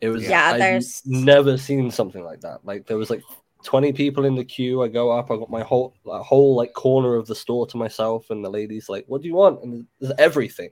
It 0.00 0.08
was 0.10 0.28
Yeah, 0.28 0.52
I've 0.52 0.58
there's- 0.58 1.02
never 1.06 1.56
seen 1.56 1.90
something 1.90 2.22
like 2.24 2.40
that. 2.42 2.64
Like 2.64 2.86
there 2.86 2.98
was 2.98 3.08
like 3.10 3.22
twenty 3.62 3.92
people 3.92 4.26
in 4.26 4.34
the 4.34 4.44
queue. 4.44 4.82
I 4.82 4.88
go 4.88 5.10
up, 5.10 5.30
I 5.30 5.36
got 5.36 5.50
my 5.50 5.62
whole 5.62 5.94
a 6.06 6.22
whole 6.22 6.54
like 6.54 6.74
corner 6.74 7.14
of 7.16 7.26
the 7.26 7.34
store 7.34 7.66
to 7.68 7.76
myself, 7.78 8.28
and 8.30 8.44
the 8.44 8.50
lady's 8.50 8.88
like, 8.90 9.06
"What 9.08 9.22
do 9.22 9.28
you 9.28 9.34
want?" 9.34 9.62
And 9.62 9.86
there's 10.00 10.12
everything. 10.18 10.70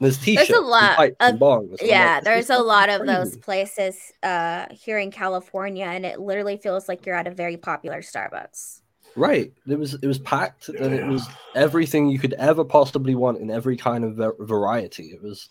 There's 0.00 0.16
t-shirts, 0.18 0.50
and 0.50 0.66
lot 0.66 0.98
and 0.98 1.34
of- 1.34 1.40
bongs. 1.40 1.76
yeah 1.82 2.14
like, 2.16 2.24
there's 2.24 2.48
a 2.50 2.58
lot 2.58 2.88
of 2.88 3.06
those 3.06 3.36
places 3.36 4.00
uh 4.22 4.64
here 4.70 4.98
in 4.98 5.10
california 5.10 5.84
and 5.84 6.06
it 6.06 6.18
literally 6.18 6.56
feels 6.56 6.88
like 6.88 7.04
you're 7.04 7.14
at 7.14 7.26
a 7.26 7.30
very 7.30 7.58
popular 7.58 8.00
starbucks 8.00 8.79
Right. 9.16 9.52
It 9.66 9.78
was 9.78 9.94
it 9.94 10.06
was 10.06 10.18
packed 10.18 10.68
and 10.68 10.94
it 10.94 11.06
was 11.06 11.28
everything 11.54 12.08
you 12.08 12.18
could 12.18 12.34
ever 12.34 12.64
possibly 12.64 13.14
want 13.14 13.38
in 13.38 13.50
every 13.50 13.76
kind 13.76 14.04
of 14.04 14.14
va- 14.14 14.32
variety. 14.38 15.06
It 15.06 15.22
was 15.22 15.48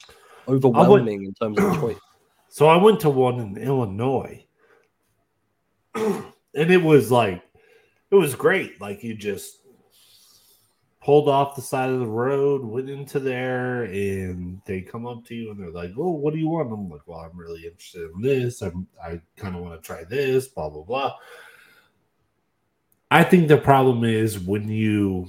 overwhelming 0.48 1.26
in 1.26 1.34
terms 1.34 1.60
of 1.60 1.80
choice. 1.80 1.98
So 2.52 2.65
I 2.68 2.77
went 2.77 2.99
to 3.02 3.11
one 3.11 3.40
in 3.40 3.57
Illinois, 3.57 4.44
and 5.95 6.23
it 6.56 6.81
was 6.81 7.11
like, 7.11 7.44
it 8.10 8.15
was 8.15 8.34
great. 8.34 8.81
Like 8.81 9.03
you 9.03 9.14
just 9.14 9.60
pulled 11.02 11.30
off 11.30 11.56
the 11.56 11.61
side 11.61 11.90
of 11.90 11.99
the 11.99 12.07
road, 12.07 12.64
went 12.64 12.90
into 12.90 13.19
there, 13.19 13.84
and 13.84 14.61
they 14.65 14.81
come 14.81 15.06
up 15.06 15.26
to 15.26 15.36
you 15.36 15.52
and 15.52 15.60
they're 15.60 15.69
like, 15.69 15.91
"Oh, 15.98 16.11
what 16.11 16.34
do 16.34 16.40
you 16.40 16.49
want?" 16.49 16.72
I'm 16.72 16.90
like, 16.90 17.02
"Well, 17.06 17.19
I'm 17.19 17.38
really 17.38 17.65
interested 17.65 18.10
in 18.15 18.22
this. 18.22 18.61
I'm, 18.61 18.88
I 19.03 19.22
kind 19.36 19.56
of 19.56 19.61
want 19.61 19.80
to 19.80 19.86
try 19.86 20.03
this." 20.03 20.48
Blah 20.48 20.69
blah 20.69 20.84
blah. 20.84 21.15
I 23.11 23.23
think 23.23 23.48
the 23.48 23.57
problem 23.57 24.03
is 24.03 24.40
when 24.40 24.69
you 24.69 25.27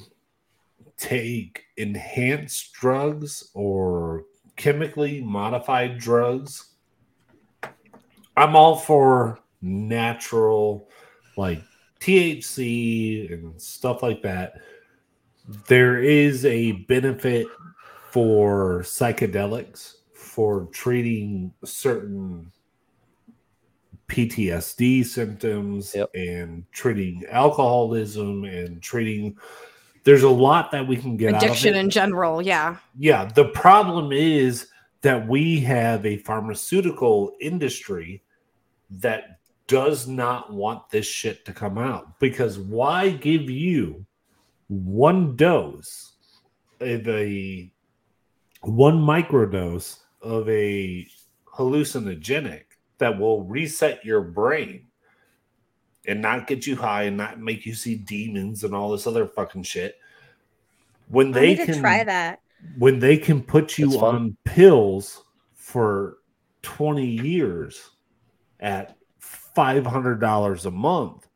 take 0.97 1.65
enhanced 1.77 2.73
drugs 2.75 3.51
or 3.55 4.25
chemically 4.57 5.23
modified 5.23 5.99
drugs 5.99 6.71
I'm 8.41 8.57
all 8.57 8.77
for 8.77 9.39
natural, 9.61 10.89
like 11.37 11.63
THC 12.01 13.31
and 13.33 13.61
stuff 13.61 14.03
like 14.03 14.23
that. 14.23 14.55
There 15.69 16.03
is 16.03 16.47
a 16.47 16.73
benefit 16.73 17.47
for 18.11 18.81
psychedelics 18.81 19.97
for 20.15 20.69
treating 20.73 21.53
certain 21.65 22.51
PTSD 24.11 25.05
symptoms 25.07 25.95
Yep. 25.95 26.11
and 26.15 26.65
treating 26.73 27.25
alcoholism 27.31 28.45
and 28.45 28.83
treating. 28.83 29.37
There's 30.05 30.23
a 30.25 30.29
lot 30.29 30.71
that 30.73 30.87
we 30.87 30.97
can 30.97 31.17
get 31.17 31.35
Addiction 31.37 31.71
out 31.71 31.77
of 31.77 31.77
it. 31.77 31.85
in 31.85 31.91
general, 31.91 32.43
yeah. 32.43 32.77
yeah, 32.99 33.25
the 33.27 33.47
problem 33.47 34.13
is 34.13 34.67
that 35.03 35.27
we 35.29 35.61
have 35.61 36.05
a 36.05 36.19
pharmaceutical 36.19 37.33
industry 37.41 38.23
that 38.91 39.39
does 39.67 40.09
not 40.09 40.53
want 40.53 40.91
this 40.91 41.07
shit 41.07 41.45
to 41.45 41.53
come 41.53 41.79
out 41.79 42.19
because 42.19 42.59
why 42.59 43.09
give 43.11 43.49
you 43.49 44.05
one 44.69 45.37
dose 45.37 46.13
of 46.81 47.07
a 47.07 47.71
one 48.63 48.99
microdose 48.99 49.99
of 50.23 50.49
a 50.49 51.07
hallucinogenic 51.55 52.65
that 53.01 53.19
will 53.19 53.43
reset 53.45 54.05
your 54.05 54.21
brain 54.23 54.87
and 56.07 56.23
not 56.23 56.47
get 56.47 56.67
you 56.67 56.77
high 56.77 57.03
and 57.05 57.17
not 57.17 57.41
make 57.41 57.67
you 57.67 57.75
see 57.75 57.95
demons 57.97 58.65
and 58.65 58.75
all 58.75 58.91
this 58.91 59.07
other 59.07 59.27
fucking 59.27 59.63
shit 59.65 59.97
when 61.09 61.29
I 61.29 61.41
they 61.41 61.47
need 61.49 61.57
to 61.59 61.67
can 61.67 61.81
try 61.81 62.05
that. 62.05 62.41
when 62.79 62.99
they 62.99 63.19
can 63.19 63.43
put 63.43 63.77
you 63.77 63.89
It's 63.89 63.97
fun. 63.97 64.15
on 64.15 64.37
pills 64.45 65.25
for 65.55 66.19
20 66.63 67.05
years 67.05 67.91
at 68.61 68.97
$500 69.57 70.65
a 70.67 70.71
month 70.71 71.27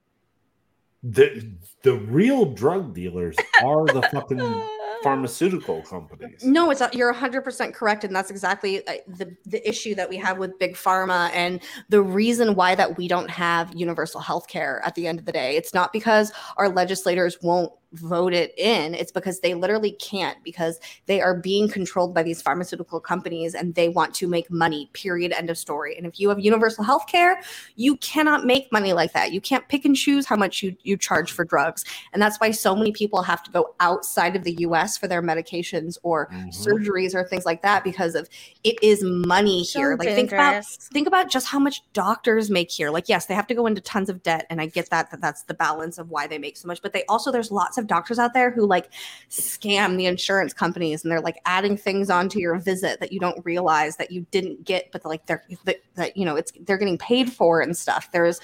the 1.02 1.50
the 1.82 1.94
real 1.94 2.46
drug 2.46 2.94
dealers 2.94 3.36
are 3.62 3.84
the 3.84 4.00
fucking 4.10 4.38
pharmaceutical 5.04 5.82
companies 5.82 6.44
No, 6.44 6.70
it's 6.70 6.82
you're 6.92 7.12
100% 7.12 7.74
correct 7.74 8.04
and 8.04 8.14
that's 8.14 8.30
exactly 8.30 8.86
uh, 8.86 8.94
the 9.06 9.36
the 9.44 9.66
issue 9.68 9.94
that 9.94 10.08
we 10.08 10.16
have 10.16 10.38
with 10.38 10.58
big 10.58 10.74
pharma 10.74 11.30
and 11.32 11.60
the 11.88 12.02
reason 12.02 12.54
why 12.54 12.74
that 12.74 12.96
we 12.96 13.06
don't 13.08 13.30
have 13.30 13.72
universal 13.74 14.20
health 14.20 14.48
care 14.48 14.80
at 14.84 14.94
the 14.94 15.06
end 15.06 15.18
of 15.18 15.24
the 15.24 15.32
day. 15.32 15.56
It's 15.56 15.74
not 15.74 15.92
because 15.92 16.32
our 16.56 16.68
legislators 16.68 17.38
won't 17.42 17.72
vote 17.94 18.32
it 18.32 18.52
in. 18.58 18.94
It's 18.94 19.12
because 19.12 19.40
they 19.40 19.54
literally 19.54 19.92
can't 19.92 20.42
because 20.44 20.80
they 21.06 21.20
are 21.20 21.34
being 21.34 21.68
controlled 21.68 22.14
by 22.14 22.22
these 22.22 22.42
pharmaceutical 22.42 23.00
companies 23.00 23.54
and 23.54 23.74
they 23.74 23.88
want 23.88 24.14
to 24.16 24.28
make 24.28 24.50
money. 24.50 24.90
Period 24.92 25.32
end 25.32 25.50
of 25.50 25.58
story. 25.58 25.96
And 25.96 26.06
if 26.06 26.18
you 26.18 26.28
have 26.28 26.40
universal 26.40 26.84
health 26.84 27.06
care, 27.06 27.40
you 27.76 27.96
cannot 27.98 28.44
make 28.44 28.70
money 28.72 28.92
like 28.92 29.12
that. 29.12 29.32
You 29.32 29.40
can't 29.40 29.66
pick 29.68 29.84
and 29.84 29.96
choose 29.96 30.26
how 30.26 30.36
much 30.36 30.62
you 30.62 30.76
you 30.82 30.96
charge 30.96 31.32
for 31.32 31.44
drugs. 31.44 31.84
And 32.12 32.20
that's 32.20 32.38
why 32.38 32.50
so 32.50 32.74
many 32.74 32.92
people 32.92 33.22
have 33.22 33.42
to 33.44 33.50
go 33.50 33.74
outside 33.80 34.36
of 34.36 34.44
the 34.44 34.54
US 34.60 34.96
for 34.96 35.06
their 35.08 35.22
medications 35.22 35.96
or 36.02 36.28
Mhm. 36.32 36.48
surgeries 36.52 37.14
or 37.14 37.24
things 37.24 37.44
like 37.44 37.62
that 37.62 37.84
because 37.84 38.14
of 38.14 38.28
it 38.64 38.76
is 38.82 39.02
money 39.02 39.62
here. 39.62 39.92
So 39.92 40.04
like 40.04 40.14
think 40.14 40.32
about 40.32 40.64
think 40.64 41.06
about 41.06 41.30
just 41.30 41.46
how 41.46 41.58
much 41.58 41.82
doctors 41.92 42.50
make 42.50 42.70
here. 42.70 42.90
Like 42.90 43.08
yes, 43.08 43.26
they 43.26 43.34
have 43.34 43.46
to 43.48 43.54
go 43.54 43.66
into 43.66 43.80
tons 43.80 44.08
of 44.08 44.22
debt 44.22 44.46
and 44.50 44.60
I 44.60 44.66
get 44.66 44.90
that 44.90 45.10
that 45.10 45.20
that's 45.20 45.42
the 45.44 45.54
balance 45.54 45.98
of 45.98 46.10
why 46.10 46.26
they 46.26 46.38
make 46.38 46.56
so 46.56 46.66
much, 46.68 46.82
but 46.82 46.92
they 46.92 47.04
also 47.04 47.30
there's 47.30 47.50
lots 47.50 47.78
of 47.78 47.83
doctors 47.84 48.18
out 48.18 48.34
there 48.34 48.50
who 48.50 48.66
like 48.66 48.90
scam 49.30 49.96
the 49.96 50.06
insurance 50.06 50.52
companies 50.52 51.02
and 51.02 51.10
they're 51.12 51.20
like 51.20 51.40
adding 51.46 51.76
things 51.76 52.10
onto 52.10 52.38
your 52.38 52.56
visit 52.58 53.00
that 53.00 53.12
you 53.12 53.20
don't 53.20 53.44
realize 53.44 53.96
that 53.96 54.10
you 54.10 54.26
didn't 54.30 54.64
get 54.64 54.90
but 54.92 55.04
like 55.04 55.24
they're 55.26 55.44
that, 55.64 55.76
that 55.94 56.16
you 56.16 56.24
know 56.24 56.36
it's 56.36 56.52
they're 56.62 56.78
getting 56.78 56.98
paid 56.98 57.32
for 57.32 57.60
and 57.60 57.76
stuff. 57.76 58.10
There's 58.12 58.40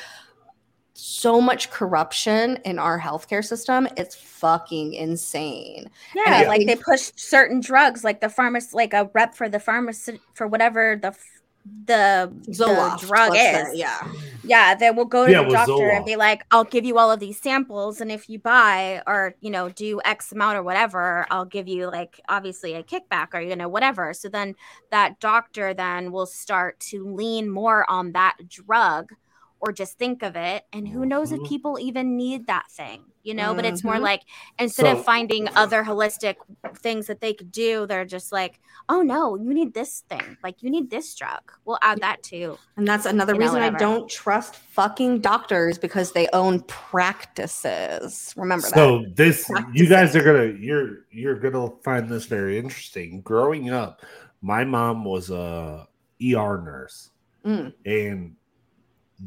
so 0.93 1.41
much 1.41 1.71
corruption 1.71 2.59
in 2.65 2.79
our 2.79 3.01
healthcare 3.01 3.45
system. 3.45 3.89
It's 3.97 4.15
fucking 4.15 4.93
insane. 4.93 5.89
Yeah, 6.15 6.25
I 6.27 6.45
like 6.47 6.61
they 6.61 6.67
think- 6.75 6.85
push 6.85 7.12
certain 7.17 7.61
drugs, 7.61 8.05
like 8.05 8.21
the 8.21 8.29
pharmacist, 8.29 8.75
like 8.75 8.93
a 8.93 9.09
rep 9.15 9.35
for 9.35 9.49
the 9.49 9.61
pharmacist 9.61 10.19
for 10.35 10.47
whatever 10.47 10.99
the 11.01 11.09
f- 11.09 11.40
the, 11.87 12.32
Zoloft, 12.49 13.01
the 13.01 13.07
drug 13.07 13.37
is. 13.37 13.41
say, 13.41 13.73
yeah. 13.74 14.12
Yeah, 14.43 14.74
they 14.74 14.91
will 14.91 15.05
go 15.05 15.27
to 15.27 15.32
Yeah, 15.32 15.43
the 15.43 15.49
with 15.49 15.55
doctor 15.55 15.91
and 15.91 16.05
be 16.05 16.16
like, 16.16 16.45
"I'll 16.51 16.65
give 16.65 16.85
you 16.85 16.99
all 16.99 17.12
of 17.12 17.20
these 17.20 17.41
samples, 17.41 18.01
and 18.01 18.11
if 18.11 18.28
you 18.31 18.39
buy 18.39 19.03
or 19.07 19.35
you 19.41 19.51
know 19.51 19.69
do 19.69 20.01
X 20.05 20.32
amount 20.32 20.57
or 20.57 20.62
whatever, 20.62 21.27
I'll 21.31 21.45
give 21.45 21.69
you 21.69 21.91
like 21.91 22.20
obviously 22.28 22.74
a 22.74 22.82
kickback 22.82 23.28
or 23.35 23.41
you 23.41 23.55
know 23.55 23.69
whatever." 23.69 24.15
So 24.15 24.28
then 24.28 24.55
that 24.91 25.20
doctor 25.20 25.74
then 25.74 26.11
will 26.11 26.27
start 26.27 26.81
to 26.81 27.07
lean 27.07 27.51
more 27.51 27.89
on 27.91 28.12
that 28.12 28.37
drug 28.49 29.12
or 29.61 29.73
just 29.73 29.99
think 29.99 30.23
of 30.23 30.37
it, 30.37 30.65
and 30.73 30.89
who 30.89 31.05
knows 31.05 31.32
if 31.32 31.41
Mhm. 31.41 31.49
people 31.49 31.78
even 31.78 32.16
need 32.16 32.47
that 32.47 32.70
thing, 32.70 33.05
you 33.23 33.35
know? 33.35 33.55
But 33.55 33.66
it's 33.66 33.85
more 33.85 33.97
Mhm. 33.97 34.01
like 34.03 34.23
instead 34.59 34.87
So- 34.87 34.99
of 34.99 35.05
finding 35.05 35.49
other 35.55 35.85
holistic 35.85 36.37
things 36.78 37.07
that 37.09 37.20
they 37.20 37.35
could 37.35 37.53
do, 37.53 37.87
they're 37.87 38.07
just 38.07 38.32
like, 38.32 38.59
"Oh 38.89 39.03
no, 39.03 39.37
you 39.37 39.53
need 39.53 39.74
this 39.74 40.01
thing, 40.09 40.39
like 40.43 40.62
you 40.62 40.70
need 40.70 40.89
this 40.91 41.15
drug. 41.15 41.53
We'll 41.66 41.78
add 41.82 42.01
that 42.01 42.23
too." 42.23 42.57
And 42.77 42.89
that's 42.89 43.05
another 43.05 43.35
You 43.35 43.41
know, 43.41 43.47
reason 43.47 43.62
I 43.62 43.70
don't 43.70 44.09
trust 44.09 44.57
fucking 44.57 45.20
doctors 45.20 45.78
because 45.78 46.12
they 46.12 46.27
own 46.32 46.61
practices. 46.62 48.35
Remember 48.37 48.66
that. 48.69 48.74
so 48.74 49.03
that. 49.03 49.16
this 49.16 49.51
you 49.74 49.87
guys 49.87 50.15
are 50.16 50.23
gonna 50.23 50.47
you're 50.59 51.05
you're 51.11 51.39
gonna 51.39 51.70
find 51.85 52.09
this 52.09 52.24
very 52.24 52.59
interesting 52.59 53.20
growing 53.20 53.70
up 53.70 54.03
my 54.43 54.65
mom 54.65 55.05
was 55.05 55.31
a 55.31 55.87
er 56.23 56.62
nurse 56.65 57.11
Mm. 57.45 57.73
and 57.87 58.37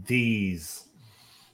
these. 0.05 0.87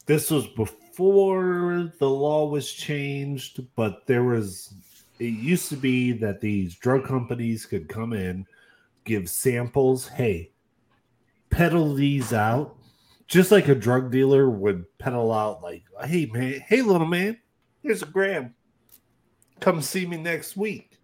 This 0.05 0.31
was 0.31 0.47
before 0.47 1.91
the 1.99 2.09
law 2.09 2.47
was 2.47 2.71
changed 2.71 3.61
but 3.75 4.05
there 4.07 4.23
was 4.23 4.73
it 5.19 5.25
used 5.33 5.69
to 5.69 5.75
be 5.77 6.11
that 6.13 6.41
these 6.41 6.75
drug 6.75 7.05
companies 7.05 7.65
could 7.65 7.87
come 7.87 8.13
in 8.13 8.45
give 9.05 9.29
samples. 9.29 10.07
Hey 10.07 10.51
peddle 11.49 11.93
these 11.95 12.33
out. 12.33 12.75
Just 13.27 13.51
like 13.51 13.67
a 13.67 13.75
drug 13.75 14.11
dealer 14.11 14.49
would 14.49 14.85
peddle 14.97 15.31
out 15.31 15.61
like 15.61 15.83
hey 16.05 16.25
man 16.27 16.59
hey 16.67 16.81
little 16.81 17.07
man 17.07 17.37
here's 17.83 18.01
a 18.01 18.07
gram. 18.07 18.55
Come 19.59 19.81
see 19.81 20.05
me 20.05 20.17
next 20.17 20.57
week. 20.57 20.97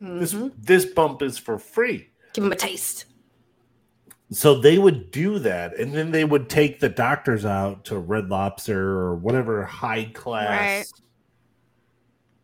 This 0.00 0.32
Mhm. 0.34 0.52
this 0.58 0.84
bump 0.84 1.22
is 1.22 1.38
for 1.38 1.58
free. 1.58 2.08
Give 2.34 2.44
them 2.44 2.52
a 2.52 2.56
taste. 2.56 3.06
So 4.32 4.54
they 4.60 4.78
would 4.78 5.10
do 5.10 5.38
that 5.40 5.76
and 5.78 5.92
then 5.92 6.10
they 6.12 6.24
would 6.24 6.48
take 6.48 6.78
the 6.80 6.88
doctors 6.88 7.44
out 7.44 7.84
to 7.84 7.98
red 7.98 8.28
lobster 8.28 8.80
or 8.98 9.16
whatever 9.16 9.64
high 9.64 10.04
class 10.14 10.48
Right. 10.48 10.86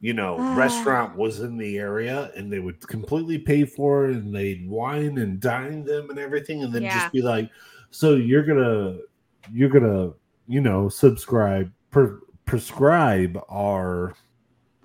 you 0.00 0.12
know 0.12 0.36
Ah. 0.38 0.56
restaurant 0.56 1.16
was 1.16 1.40
in 1.40 1.56
the 1.56 1.78
area 1.78 2.30
and 2.36 2.52
they 2.52 2.58
would 2.58 2.80
completely 2.88 3.38
pay 3.38 3.64
for 3.64 4.06
it 4.10 4.16
and 4.16 4.34
they'd 4.34 4.68
wine 4.68 5.18
and 5.18 5.40
dine 5.40 5.84
them 5.84 6.10
and 6.10 6.18
everything 6.18 6.62
and 6.64 6.72
then 6.72 6.82
Yeah. 6.82 6.98
just 6.98 7.12
be 7.12 7.22
like 7.22 7.50
so 7.90 8.14
you're 8.16 8.42
gonna 8.44 8.98
you're 9.52 9.68
gonna 9.70 10.12
you 10.48 10.60
know 10.60 10.88
subscribe 10.88 11.70
per, 11.90 12.20
prescribe 12.46 13.40
our 13.48 14.14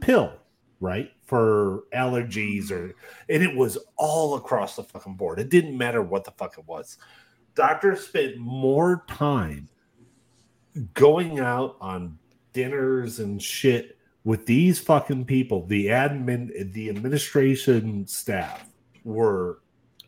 pill 0.01 0.33
right 0.79 1.11
for 1.31 1.85
allergies 1.95 2.71
or 2.71 2.93
and 3.29 3.41
it 3.41 3.55
was 3.55 3.77
all 3.95 4.35
across 4.35 4.75
the 4.75 4.83
fucking 4.83 5.13
board. 5.13 5.39
It 5.39 5.47
didn't 5.47 5.77
matter 5.77 6.01
what 6.01 6.25
the 6.25 6.31
fuck 6.31 6.57
it 6.57 6.67
was. 6.67 6.97
Doctors 7.55 8.05
spent 8.05 8.35
more 8.35 9.05
time 9.07 9.69
going 10.93 11.39
out 11.39 11.77
on 11.79 12.19
dinners 12.51 13.21
and 13.21 13.41
shit 13.41 13.97
with 14.25 14.45
these 14.45 14.77
fucking 14.81 15.23
people. 15.23 15.65
The 15.67 15.85
admin 15.85 16.73
the 16.73 16.89
administration 16.89 18.05
staff 18.07 18.67
were 19.05 19.59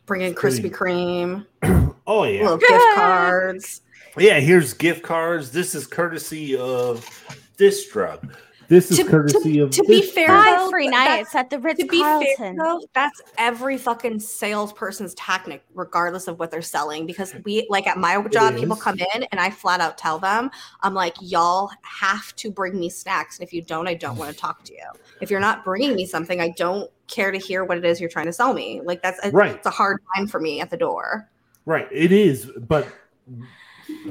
bringing 0.04 0.34
Krispy 0.34 0.70
Kreme, 0.70 1.46
oh 2.06 2.24
yeah. 2.24 2.42
Little 2.42 2.58
gift 2.58 2.84
cards. 2.96 3.80
yeah 4.18 4.40
here's 4.40 4.74
gift 4.74 5.02
cards. 5.02 5.52
This 5.52 5.74
is 5.74 5.86
courtesy 5.86 6.54
of 6.54 7.08
this 7.56 7.88
drug 7.88 8.30
this 8.68 8.90
is 8.90 8.98
To- 8.98 9.04
courtesy 9.04 9.58
of 9.58 9.70
to 9.70 9.82
be 9.84 10.02
fair, 10.02 10.26
drug. 10.26 10.44
Five 10.44 10.58
though, 10.60 10.70
free 10.70 10.88
nights 10.88 11.34
at 11.34 11.50
the 11.50 11.58
Ritz 11.58 11.80
To 11.80 11.86
be 11.86 12.00
fair, 12.02 12.54
though, 12.56 12.80
that's 12.94 13.20
every 13.38 13.76
fucking 13.78 14.20
salesperson's 14.20 15.14
tactic, 15.14 15.64
regardless 15.74 16.28
of 16.28 16.38
what 16.38 16.50
they're 16.50 16.62
selling. 16.62 17.06
Because 17.06 17.34
we, 17.44 17.66
like 17.70 17.86
at 17.86 17.98
my 17.98 18.22
job, 18.28 18.56
people 18.56 18.76
come 18.76 18.98
in 19.14 19.24
and 19.30 19.40
I 19.40 19.50
flat 19.50 19.80
out 19.80 19.98
tell 19.98 20.18
them, 20.18 20.50
I'm 20.82 20.94
like, 20.94 21.14
y'all 21.20 21.70
have 21.82 22.34
to 22.36 22.50
bring 22.50 22.78
me 22.78 22.88
snacks. 22.90 23.38
And 23.38 23.46
if 23.46 23.52
you 23.52 23.62
don't, 23.62 23.86
I 23.88 23.94
don't 23.94 24.16
want 24.16 24.30
to 24.32 24.36
talk 24.40 24.64
to 24.64 24.72
you. 24.72 24.84
If 25.20 25.30
you're 25.30 25.40
not 25.40 25.64
bringing 25.64 25.94
me 25.94 26.06
something, 26.06 26.40
I 26.40 26.50
don't 26.50 26.90
care 27.06 27.30
to 27.30 27.38
hear 27.38 27.64
what 27.64 27.78
it 27.78 27.84
is 27.84 28.00
you're 28.00 28.08
trying 28.10 28.26
to 28.26 28.32
sell 28.32 28.54
me. 28.54 28.80
Like 28.82 29.02
that's 29.02 29.24
a, 29.24 29.30
Right. 29.30 29.54
it's 29.56 29.66
a 29.66 29.70
hard 29.70 30.00
line 30.16 30.26
for 30.26 30.40
me 30.40 30.60
at 30.60 30.70
the 30.70 30.76
door. 30.76 31.28
right 31.66 31.88
it 31.92 32.12
is 32.12 32.50
but 32.68 32.86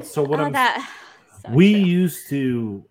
so 0.02 0.22
what 0.22 0.40
oh, 0.40 0.44
i'm 0.44 0.52
that. 0.52 0.88
so 1.44 1.50
we 1.52 1.72
true. 1.74 1.80
used 1.82 2.28
to 2.28 2.84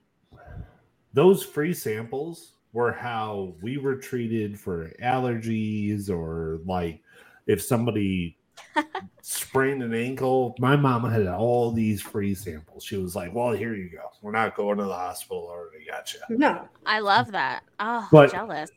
those 1.14 1.44
free 1.44 1.74
samples 1.74 2.54
were 2.74 2.92
how 2.92 3.54
we 3.62 3.78
were 3.78 3.96
treated 3.96 4.60
for 4.60 4.92
allergies 5.02 6.10
or 6.10 6.60
like 6.66 7.02
if 7.46 7.62
somebody 7.62 8.38
sprained 9.22 9.84
an 9.84 9.94
ankle 9.94 10.56
my 10.60 10.76
mama 10.76 11.10
had 11.10 11.28
all 11.28 11.72
these 11.72 12.02
free 12.02 12.34
samples 12.34 12.84
she 12.84 12.98
was 12.98 13.16
like 13.16 13.34
well 13.34 13.52
here 13.52 13.76
you 13.76 13.90
go 13.90 14.10
we're 14.22 14.32
not 14.32 14.56
going 14.56 14.78
to 14.78 14.84
the 14.86 14.94
hospital 14.94 15.50
I 15.50 15.54
already 15.58 15.86
got 15.86 16.14
you 16.14 16.20
No. 16.38 16.68
I 16.86 17.00
love 17.00 17.32
that. 17.32 17.64
Oh, 17.80 18.08
But- 18.12 18.32
jealous. 18.32 18.70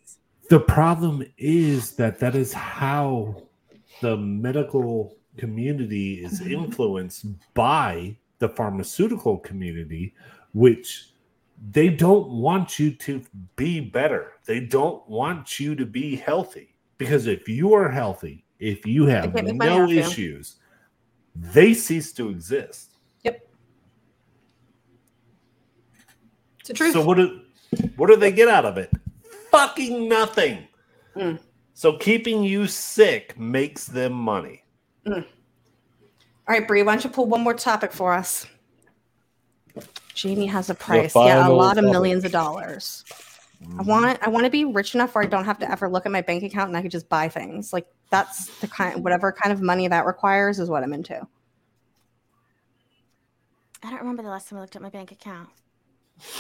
the 0.51 0.61
problem 0.61 1.25
is 1.39 1.93
that 1.93 2.19
that 2.21 2.35
is 2.35 2.53
how 2.53 3.43
the 4.01 4.17
medical 4.17 5.17
community 5.37 6.25
is 6.25 6.41
mm-hmm. 6.41 6.53
influenced 6.65 7.27
by 7.55 8.17
the 8.39 8.49
pharmaceutical 8.49 9.39
community, 9.39 10.15
which 10.53 11.11
they 11.71 11.89
don't 11.89 12.29
want 12.29 12.79
you 12.79 12.91
to 12.93 13.23
be 13.57 13.81
better. 13.81 14.33
They 14.45 14.61
don't 14.61 15.07
want 15.09 15.59
you 15.59 15.75
to 15.75 15.87
be 15.87 16.17
healthy. 16.17 16.75
Because 16.99 17.27
if 17.27 17.49
you 17.49 17.75
are 17.75 17.91
healthy, 17.91 18.45
if 18.59 18.87
you 18.87 19.07
have 19.07 19.35
can't 19.35 19.47
make 19.47 19.57
money 19.57 19.71
no 19.71 19.89
issues, 19.89 20.57
they 21.35 21.75
cease 21.75 22.13
to 22.15 22.31
exist. 22.31 22.93
Yep. 23.23 23.49
It's 26.61 26.69
the 26.69 26.75
truth. 26.75 26.93
So 26.93 27.05
what 27.05 27.17
do 27.17 27.41
what 27.97 28.09
do 28.09 28.17
they 28.17 28.33
get 28.33 28.49
out 28.49 28.65
of 28.65 28.79
it? 28.79 28.91
Fucking 29.51 30.09
nothing. 30.09 30.67
Mm. 31.15 31.39
So 31.75 31.99
keeping 31.99 32.43
you 32.43 32.67
sick 32.67 33.39
makes 33.39 33.87
them 33.87 34.13
money. 34.13 34.63
All 35.07 35.23
right, 36.49 36.67
Bri, 36.67 36.83
why 36.83 36.95
don't 36.95 37.05
you 37.05 37.11
pull 37.11 37.27
one 37.27 37.43
more 37.43 37.55
topic 37.55 37.93
for 37.93 38.13
us? 38.13 38.47
Jaimie 40.17 40.49
has 40.49 40.71
a 40.71 40.75
price. 40.75 41.15
Yeah, 41.15 41.47
a 41.47 41.51
lot 41.51 41.77
of 41.79 41.85
topic. 41.85 41.93
millions 41.93 42.25
of 42.25 42.33
dollars. 42.33 43.05
I 43.79 43.83
want 43.83 44.19
I 44.23 44.29
want 44.29 44.45
to 44.45 44.51
be 44.51 44.65
rich 44.65 44.95
enough 44.95 45.15
where 45.15 45.25
I 45.25 45.27
don't 45.27 45.45
have 45.45 45.59
to 45.61 45.71
ever 45.71 45.89
look 45.89 46.07
at 46.07 46.13
my 46.13 46.23
bank 46.23 46.43
account 46.43 46.69
and 46.69 46.77
I 46.77 46.83
could 46.83 46.91
just 46.91 47.09
buy 47.09 47.29
things. 47.29 47.73
Like 47.73 47.87
that's 48.11 48.59
the 48.61 48.69
kind 48.69 49.03
whatever 49.05 49.33
kind 49.33 49.53
of 49.53 49.63
money 49.63 49.89
that 49.89 50.07
requires 50.07 50.59
is 50.59 50.69
what 50.69 50.83
I'm 50.83 50.93
into. 50.93 51.27
I 53.83 53.91
don't 53.91 54.01
remember 54.01 54.23
the 54.23 54.29
last 54.29 54.49
time 54.49 54.59
I 54.59 54.63
looked 54.63 54.77
at 54.77 54.83
my 54.83 54.91
bank 54.91 55.13
account. 55.13 55.49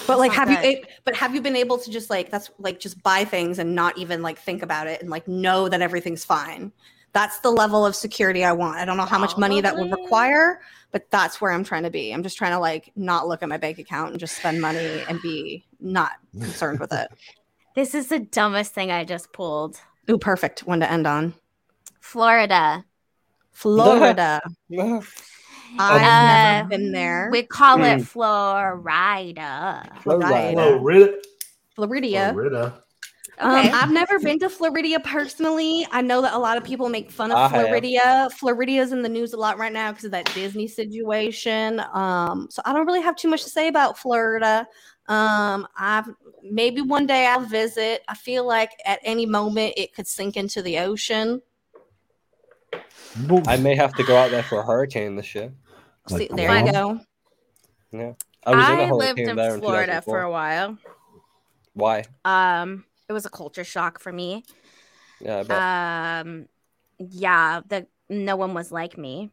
But 0.07 0.19
like 0.19 0.31
not 0.31 0.49
have 0.49 0.51
you 0.51 0.57
good. 0.57 0.85
a- 0.85 0.85
but 1.05 1.15
have 1.17 1.35
you 1.35 1.41
been 1.41 1.57
able 1.57 1.79
to 1.79 1.91
just 1.91 2.09
like 2.11 2.31
that's 2.31 2.51
like 2.59 2.81
just 2.81 3.03
buy 3.03 3.25
things 3.25 3.59
and 3.59 3.75
not 3.75 3.97
even 3.99 4.23
like 4.23 4.39
think 4.39 4.63
about 4.63 4.87
it 4.87 5.01
and 5.03 5.11
like 5.11 5.29
know 5.29 5.69
that 5.69 5.83
everything's 5.83 6.25
fine. 6.25 6.73
That's 7.17 7.39
the 7.39 7.51
level 7.51 7.87
of 7.87 7.97
security 7.97 8.45
I 8.45 8.53
want. 8.53 8.77
I 8.77 8.85
don't 8.85 8.99
know 8.99 9.07
how 9.07 9.19
much 9.19 9.39
money 9.39 9.63
that 9.63 9.75
would 9.75 9.91
require, 9.91 10.61
but 10.93 11.11
that's 11.11 11.41
where 11.41 11.51
I'm 11.51 11.65
trying 11.65 11.85
to 11.85 11.91
be. 11.91 12.13
I'm 12.13 12.23
just 12.23 12.37
trying 12.37 12.51
to 12.53 12.59
like 12.59 12.93
not 12.95 13.27
look 13.27 13.43
at 13.43 13.49
my 13.49 13.57
bank 13.57 13.79
account 13.79 14.11
and 14.11 14.21
just 14.21 14.37
spend 14.37 14.61
money 14.61 15.03
and 15.09 15.19
be 15.23 15.65
not 15.81 16.13
concerned 16.39 16.79
with 16.79 16.93
it. 16.93 17.09
This 17.75 17.95
is 17.95 18.09
the 18.09 18.19
dumbest 18.21 18.73
thing 18.75 18.91
I 18.91 19.05
just 19.05 19.33
pulled. 19.33 19.79
Ooh, 20.11 20.17
perfect 20.19 20.61
one 20.67 20.81
to 20.81 20.91
end 20.91 21.07
on. 21.07 21.33
Florida. 22.01 22.85
Florida. 23.53 24.41
I've 24.71 25.03
Uh, 25.79 26.59
never 26.59 26.69
been 26.69 26.93
there. 26.93 27.29
We 27.33 27.43
call 27.45 27.83
it 27.83 27.97
Hmm. 27.99 28.03
Florida. 28.03 29.91
Florida. 30.03 30.79
Florida. 31.75 32.33
Florida. 32.33 32.83
Florida. 33.39 33.59
Okay. 33.59 33.71
Um, 33.71 33.75
I've 33.75 33.93
never 33.93 34.19
been 34.19 34.39
to 34.41 34.49
Florida 34.49 34.99
personally. 35.01 35.87
I 35.91 36.01
know 36.03 36.23
that 36.23 36.35
a 36.35 36.39
lot 36.39 36.57
of 36.57 36.65
people 36.65 36.89
make 36.89 37.11
fun 37.11 37.31
of 37.31 37.37
I 37.37 37.49
have. 37.49 37.67
Florida. 37.67 38.31
Florida's 38.37 38.93
in 38.93 39.03
the 39.03 39.09
news 39.09 39.33
a 39.33 39.37
lot 39.37 39.59
right 39.59 39.73
now 39.73 39.91
because 39.91 40.05
of 40.05 40.11
that 40.13 40.33
Disney 40.35 40.69
situation. 40.69 41.81
Um, 41.93 42.49
so 42.51 42.63
I 42.65 42.73
don't 42.73 42.87
really 42.87 43.03
have 43.03 43.17
too 43.17 43.29
much 43.29 43.45
to 43.45 43.51
say 43.51 43.69
about 43.69 43.99
Florida. 43.99 44.67
Um, 45.09 45.69
I've 45.77 46.09
maybe 46.43 46.81
one 46.81 47.07
day 47.07 47.27
I'll 47.27 47.41
visit. 47.41 48.03
I 48.09 48.15
feel 48.15 48.47
like 48.47 48.71
at 48.85 49.01
any 49.03 49.27
moment 49.27 49.75
it 49.77 49.95
could 49.95 50.07
sink 50.07 50.37
into 50.37 50.63
the 50.63 50.79
ocean. 50.79 51.43
I 53.47 53.57
may 53.57 53.77
have 53.77 53.95
to 53.95 54.03
go 54.03 54.17
out 54.17 54.31
there 54.31 54.43
for 54.43 54.61
a 54.61 54.67
hurricane 54.67 55.17
this 55.17 55.35
year. 55.35 55.53
Like 56.11 56.23
See, 56.23 56.29
there 56.33 56.57
you 56.57 56.71
Guam? 56.71 56.73
go. 56.73 57.01
I 58.45 58.55
was 58.55 58.69
in 58.69 58.75
I 58.81 58.89
a 58.89 58.95
lived 58.95 59.19
in 59.19 59.37
there 59.37 59.55
in 59.55 59.61
Florida 59.61 59.93
2004. 59.93 60.03
for 60.03 60.23
a 60.23 60.31
while. 60.31 60.79
Why? 61.75 62.05
Um, 62.25 62.86
it 63.09 63.13
was 63.13 63.27
a 63.27 63.31
culture 63.31 63.65
shock 63.65 64.01
for 64.01 64.13
me. 64.13 64.45
Yeah. 65.21 66.21
Um, 66.21 66.47
yeah, 66.99 67.61
the 67.67 67.87
no 68.09 68.37
one 68.37 68.55
was 68.55 68.71
like 68.71 68.97
me. 68.97 69.31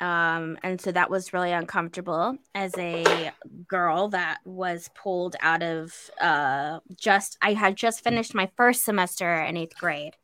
Um, 0.00 0.58
and 0.64 0.80
so 0.80 0.90
that 0.90 1.10
was 1.10 1.32
really 1.32 1.52
uncomfortable 1.52 2.36
as 2.56 2.76
a 2.76 3.30
girl 3.68 4.08
that 4.08 4.38
was 4.44 4.90
pulled 4.96 5.36
out 5.40 5.62
of 5.62 5.94
uh 6.20 6.80
just 6.96 7.38
I 7.40 7.52
had 7.52 7.76
just 7.76 8.02
finished 8.02 8.34
my 8.34 8.50
first 8.56 8.84
semester 8.84 9.32
in 9.40 9.56
eighth 9.56 9.78
grade. 9.78 10.14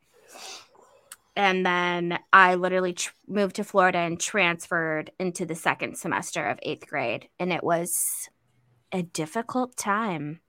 And 1.37 1.65
then 1.65 2.19
I 2.33 2.57
literally 2.57 2.95
tr- 2.95 3.13
moved 3.29 3.55
to 3.57 3.65
Florida 3.65 3.99
and 3.99 4.19
transferred 4.19 5.13
into 5.21 5.47
the 5.47 5.55
second 5.55 5.97
semester 5.97 6.45
of 6.45 6.59
eighth 6.65 6.89
grade. 6.89 7.29
And 7.39 7.53
it 7.53 7.63
was 7.63 8.29
a 8.91 9.03
difficult 9.03 9.77
time 9.77 10.41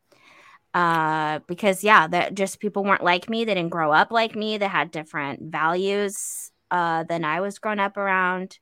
uh 0.73 1.39
because 1.47 1.83
yeah 1.83 2.07
that 2.07 2.35
just 2.35 2.59
people 2.59 2.83
weren't 2.83 3.03
like 3.03 3.29
me 3.29 3.43
they 3.43 3.55
didn't 3.55 3.71
grow 3.71 3.91
up 3.91 4.11
like 4.11 4.35
me 4.35 4.57
they 4.57 4.67
had 4.67 4.91
different 4.91 5.41
values 5.51 6.51
uh 6.69 7.03
than 7.03 7.25
i 7.25 7.41
was 7.41 7.57
grown 7.59 7.79
up 7.79 7.97
around 7.97 8.59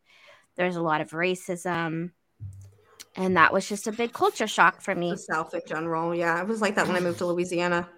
there's 0.56 0.78
a 0.78 0.82
lot 0.82 1.02
of 1.02 1.12
racism 1.12 2.12
and 3.18 3.36
that 3.36 3.52
was 3.52 3.68
just 3.68 3.88
a 3.88 3.92
big 3.92 4.14
culture 4.14 4.48
shock 4.48 4.82
for 4.82 4.96
me 4.96 5.12
The 5.12 5.18
South 5.18 5.54
in 5.54 5.62
general. 5.68 6.14
Yeah, 6.16 6.40
it 6.42 6.48
was 6.48 6.62
like 6.62 6.76
that 6.76 6.88
when 6.88 6.96
I 6.96 7.00
moved 7.00 7.18
to 7.20 7.26
Louisiana. 7.26 7.90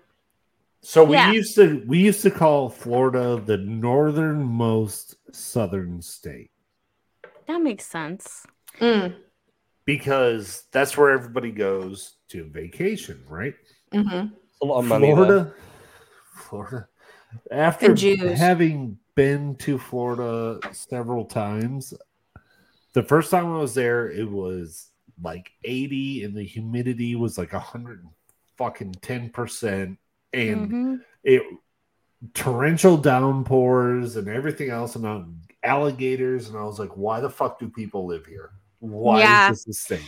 So 0.81 1.03
we 1.03 1.15
Yeah. 1.15 1.31
used 1.33 1.55
to 1.55 1.83
we 1.87 1.99
used 1.99 2.21
to 2.21 2.31
call 2.31 2.69
Florida 2.69 3.41
the 3.45 3.57
northernmost 3.57 5.15
southern 5.35 6.01
state 6.01 6.51
that 7.47 7.61
makes 7.61 7.85
sense 7.85 8.45
Mm, 8.79 9.13
because 9.85 10.63
that's 10.71 10.95
where 10.97 11.09
everybody 11.09 11.51
goes 11.51 12.15
to 12.29 12.45
vacation, 12.45 13.21
right? 13.27 13.55
Mhm. 13.93 14.31
a 14.61 14.65
lot 14.65 14.79
of 14.79 14.85
money. 14.85 15.07
there. 15.07 15.15
Florida, 15.15 15.53
Florida. 16.35 16.87
After 17.51 17.95
having 18.35 18.97
been 19.15 19.55
to 19.57 19.77
Florida 19.77 20.59
several 20.71 21.25
times, 21.25 21.93
the 22.93 23.03
first 23.03 23.29
time 23.31 23.45
I 23.47 23.57
was 23.59 23.73
there, 23.75 24.09
it 24.09 24.29
was 24.29 24.87
like 25.21 25.51
80 25.63 26.23
and 26.23 26.35
the 26.35 26.43
humidity 26.43 27.15
was 27.15 27.37
like 27.37 27.53
100 27.53 28.05
fucking 28.57 28.93
10% 29.01 29.97
And 30.33 30.69
Mhm. 30.71 31.01
it 31.23 31.41
torrential 32.33 32.97
downpours 32.97 34.15
and 34.15 34.27
everything 34.27 34.69
else 34.69 34.95
and 34.95 35.05
uh, 35.05 35.21
alligators. 35.63 36.49
And 36.49 36.57
I 36.57 36.63
was 36.63 36.79
like, 36.79 36.95
why 36.97 37.19
the 37.19 37.29
fuck 37.29 37.59
do 37.59 37.69
people 37.69 38.05
live 38.05 38.25
here? 38.25 38.51
Why 38.79 39.19
Yeah. 39.21 39.51
is 39.51 39.63
this 39.65 39.75
a 39.75 39.79
state? 39.97 40.05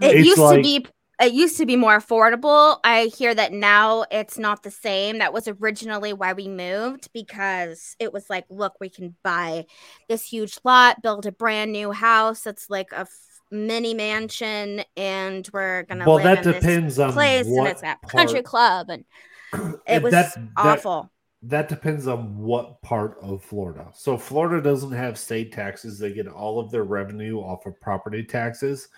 it 0.00 0.16
It's 0.16 0.26
used 0.28 0.38
like- 0.38 0.56
to 0.58 0.62
be 0.62 0.86
it 1.20 1.32
used 1.32 1.56
to 1.56 1.66
be 1.66 1.76
more 1.76 1.98
affordable 1.98 2.78
i 2.84 3.04
hear 3.16 3.34
that 3.34 3.52
now 3.52 4.04
it's 4.10 4.38
not 4.38 4.62
the 4.62 4.70
same 4.70 5.18
that 5.18 5.32
was 5.32 5.48
originally 5.48 6.12
why 6.12 6.32
we 6.32 6.46
moved 6.48 7.08
because 7.12 7.96
it 7.98 8.12
was 8.12 8.28
like 8.28 8.44
look 8.50 8.74
we 8.80 8.88
can 8.88 9.14
buy 9.22 9.64
this 10.08 10.24
huge 10.24 10.58
lot 10.64 11.00
build 11.02 11.24
a 11.26 11.32
brand 11.32 11.72
new 11.72 11.90
house 11.92 12.42
that's 12.42 12.68
like 12.68 12.92
a 12.92 13.00
f- 13.00 13.10
mini 13.50 13.94
mansion 13.94 14.82
and 14.96 15.48
we're 15.52 15.84
gonna 15.84 16.04
Well, 16.04 16.16
live 16.16 16.42
that 16.42 16.46
in 16.46 16.52
depends 16.54 16.96
this 16.96 17.04
on 17.06 17.12
place 17.12 17.46
and 17.46 17.66
it's 17.68 17.82
it's 17.82 18.12
country 18.12 18.42
part- 18.42 18.44
club 18.44 18.90
and 18.90 19.04
it 19.86 20.02
was 20.02 20.12
that- 20.12 20.34
that- 20.34 20.48
awful 20.56 21.10
that 21.42 21.68
depends 21.68 22.08
on 22.08 22.36
what 22.38 22.80
part 22.82 23.18
of 23.22 23.40
Florida. 23.44 23.88
So 23.94 24.16
Florida 24.16 24.60
doesn't 24.60 24.90
have 24.90 25.16
state 25.16 25.52
taxes; 25.52 25.96
they 25.98 26.12
get 26.12 26.26
all 26.26 26.58
of 26.58 26.72
their 26.72 26.82
revenue 26.82 27.38
off 27.38 27.66
of 27.66 27.78
property 27.80 28.24
taxes. 28.24 28.88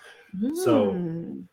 So- 0.55 0.91
Mm. 0.93 1.43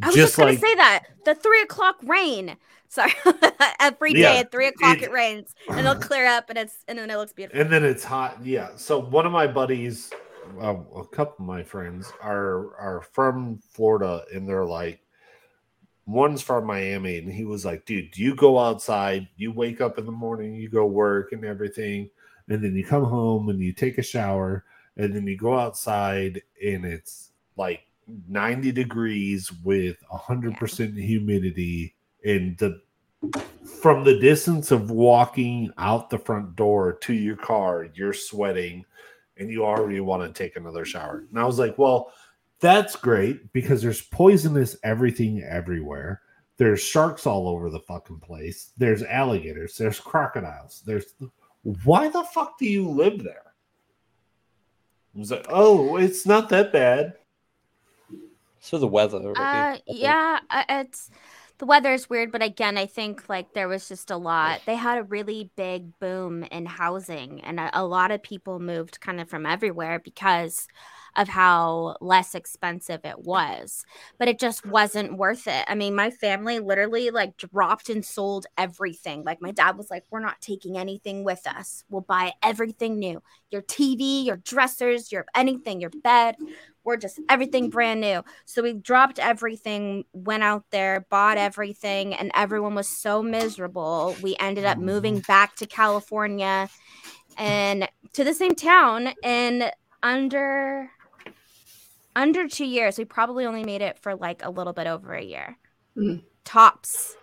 I 0.00 0.06
was 0.06 0.14
just, 0.14 0.36
just 0.36 0.38
gonna 0.38 0.56
say 0.56 0.74
that. 0.76 1.04
The 1.24 1.34
three 1.34 1.60
o'clock 1.62 1.96
rain. 2.04 2.56
Sorry. 2.88 3.12
Every 3.80 4.12
day 4.12 4.20
Yeah, 4.20 4.32
at 4.40 4.50
three 4.52 4.66
o'clock 4.68 4.98
it- 4.98 5.04
it, 5.04 5.12
rains 5.12 5.54
and 5.68 5.80
it'll 5.80 5.94
clear 5.96 6.26
up 6.26 6.48
and 6.50 6.58
it's 6.58 6.84
and 6.88 6.98
then 6.98 7.10
it 7.10 7.16
looks 7.16 7.32
beautiful. 7.32 7.60
And 7.60 7.70
then 7.70 7.84
it's 7.84 8.04
hot. 8.04 8.38
Yeah. 8.44 8.70
So 8.76 8.98
one 8.98 9.26
of 9.26 9.32
my 9.32 9.46
buddies, 9.46 10.10
uh, 10.60 10.76
a 10.96 11.06
couple 11.06 11.36
of 11.40 11.46
my 11.46 11.62
friends 11.62 12.12
are 12.22 12.76
are 12.76 13.02
from 13.12 13.58
Florida, 13.72 14.24
and 14.34 14.46
they're 14.48 14.64
like, 14.66 15.00
one's 16.06 16.42
from 16.42 16.66
Miami, 16.66 17.18
and 17.18 17.32
he 17.32 17.44
was 17.44 17.64
like, 17.64 17.86
"Dude, 17.86 18.16
you 18.18 18.34
go 18.34 18.58
outside, 18.58 19.28
you 19.36 19.52
wake 19.52 19.80
up 19.80 19.98
in 19.98 20.06
the 20.06 20.12
morning, 20.12 20.54
you 20.54 20.68
go 20.68 20.84
work 20.86 21.32
and 21.32 21.44
everything, 21.44 22.10
and 22.48 22.62
then 22.62 22.74
you 22.74 22.84
come 22.84 23.04
home 23.04 23.48
and 23.48 23.60
you 23.60 23.72
take 23.72 23.98
a 23.98 24.02
shower, 24.02 24.64
and 24.96 25.14
then 25.14 25.26
you 25.26 25.36
go 25.36 25.58
outside, 25.58 26.42
and 26.64 26.84
it's 26.84 27.30
like 27.56 27.86
90 28.28 28.72
degrees 28.72 29.50
with 29.64 29.96
100% 30.12 30.96
humidity 30.96 31.94
and 32.24 32.56
the 32.58 32.80
from 33.80 34.02
the 34.02 34.18
distance 34.18 34.72
of 34.72 34.90
walking 34.90 35.72
out 35.78 36.10
the 36.10 36.18
front 36.18 36.56
door 36.56 36.94
to 36.94 37.12
your 37.12 37.36
car 37.36 37.86
you're 37.94 38.12
sweating 38.12 38.84
and 39.38 39.48
you 39.48 39.64
already 39.64 40.00
want 40.00 40.22
to 40.22 40.42
take 40.42 40.56
another 40.56 40.84
shower. 40.84 41.24
And 41.30 41.38
i 41.38 41.44
was 41.44 41.58
like 41.58 41.78
well 41.78 42.12
that's 42.60 42.94
great 42.94 43.52
because 43.52 43.82
there's 43.82 44.00
poisonous 44.00 44.76
everything 44.84 45.42
everywhere. 45.42 46.22
There's 46.58 46.80
sharks 46.80 47.26
all 47.26 47.48
over 47.48 47.70
the 47.70 47.80
fucking 47.80 48.20
place. 48.20 48.70
There's 48.78 49.02
alligators. 49.02 49.76
There's 49.76 49.98
crocodiles. 49.98 50.80
There's 50.86 51.14
why 51.62 52.08
the 52.08 52.22
fuck 52.22 52.58
do 52.58 52.66
you 52.66 52.88
live 52.88 53.24
there? 53.24 53.52
I 55.14 55.18
was 55.18 55.30
like 55.30 55.46
oh 55.48 55.96
it's 55.96 56.24
not 56.26 56.48
that 56.50 56.72
bad 56.72 57.14
So 58.62 58.78
the 58.78 58.86
weather. 58.86 59.34
Uh, 59.36 59.76
yeah, 59.86 60.38
uh, 60.48 60.64
it's 60.68 61.10
the 61.58 61.66
weather 61.66 61.92
is 61.92 62.08
weird, 62.08 62.30
but 62.30 62.42
again, 62.42 62.78
I 62.78 62.86
think 62.86 63.28
like 63.28 63.54
there 63.54 63.68
was 63.68 63.88
just 63.88 64.10
a 64.10 64.16
lot. 64.16 64.60
They 64.66 64.76
had 64.76 64.98
a 64.98 65.02
really 65.02 65.50
big 65.56 65.98
boom 65.98 66.44
in 66.44 66.66
housing, 66.66 67.40
and 67.42 67.58
a, 67.58 67.70
a 67.74 67.84
lot 67.84 68.12
of 68.12 68.22
people 68.22 68.60
moved 68.60 69.00
kind 69.00 69.20
of 69.20 69.28
from 69.28 69.46
everywhere 69.46 69.98
because 69.98 70.68
of 71.16 71.28
how 71.28 71.96
less 72.00 72.34
expensive 72.34 73.00
it 73.04 73.18
was. 73.20 73.84
But 74.18 74.28
it 74.28 74.38
just 74.38 74.64
wasn't 74.66 75.18
worth 75.18 75.46
it. 75.46 75.64
I 75.68 75.74
mean, 75.74 75.94
my 75.94 76.10
family 76.10 76.58
literally 76.58 77.10
like 77.10 77.36
dropped 77.36 77.88
and 77.88 78.04
sold 78.04 78.46
everything. 78.56 79.24
Like 79.24 79.42
my 79.42 79.50
dad 79.50 79.76
was 79.76 79.90
like, 79.90 80.04
"We're 80.10 80.20
not 80.20 80.40
taking 80.40 80.78
anything 80.78 81.24
with 81.24 81.46
us. 81.46 81.84
We'll 81.90 82.02
buy 82.02 82.32
everything 82.42 82.98
new. 82.98 83.22
Your 83.50 83.62
TV, 83.62 84.24
your 84.24 84.36
dressers, 84.38 85.12
your 85.12 85.26
anything, 85.34 85.80
your 85.80 85.90
bed. 86.02 86.36
We're 86.84 86.96
just 86.96 87.20
everything 87.28 87.70
brand 87.70 88.00
new." 88.00 88.22
So 88.44 88.62
we 88.62 88.72
dropped 88.74 89.18
everything, 89.18 90.04
went 90.12 90.42
out 90.42 90.64
there, 90.70 91.06
bought 91.10 91.38
everything, 91.38 92.14
and 92.14 92.30
everyone 92.34 92.74
was 92.74 92.88
so 92.88 93.22
miserable. 93.22 94.16
We 94.22 94.36
ended 94.40 94.64
up 94.64 94.78
moving 94.78 95.20
back 95.20 95.56
to 95.56 95.66
California 95.66 96.68
and 97.38 97.88
to 98.12 98.24
the 98.24 98.34
same 98.34 98.54
town 98.54 99.14
and 99.22 99.70
under 100.02 100.90
under 102.14 102.46
two 102.48 102.64
years 102.66 102.98
we 102.98 103.04
probably 103.04 103.44
only 103.46 103.64
made 103.64 103.82
it 103.82 103.98
for 103.98 104.14
like 104.14 104.44
a 104.44 104.50
little 104.50 104.72
bit 104.72 104.86
over 104.86 105.14
a 105.14 105.22
year 105.22 105.56
Mm. 105.96 106.22
tops 106.44 107.16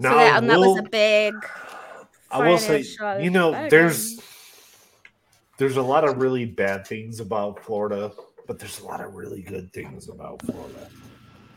Now, 0.00 0.10
so 0.10 0.16
that, 0.16 0.38
and 0.42 0.50
that 0.50 0.58
was 0.58 0.78
a 0.78 0.82
big 0.82 1.34
I 2.30 2.46
will 2.48 2.58
say, 2.58 2.84
you 3.22 3.30
know, 3.30 3.52
burden. 3.52 3.68
there's 3.70 4.20
there's 5.58 5.76
a 5.76 5.82
lot 5.82 6.04
of 6.06 6.18
really 6.18 6.44
bad 6.44 6.86
things 6.86 7.20
about 7.20 7.64
Florida, 7.64 8.12
but 8.46 8.58
there's 8.58 8.80
a 8.80 8.84
lot 8.86 9.00
of 9.00 9.14
really 9.14 9.42
good 9.42 9.72
things 9.72 10.08
about 10.08 10.42
Florida. 10.42 10.88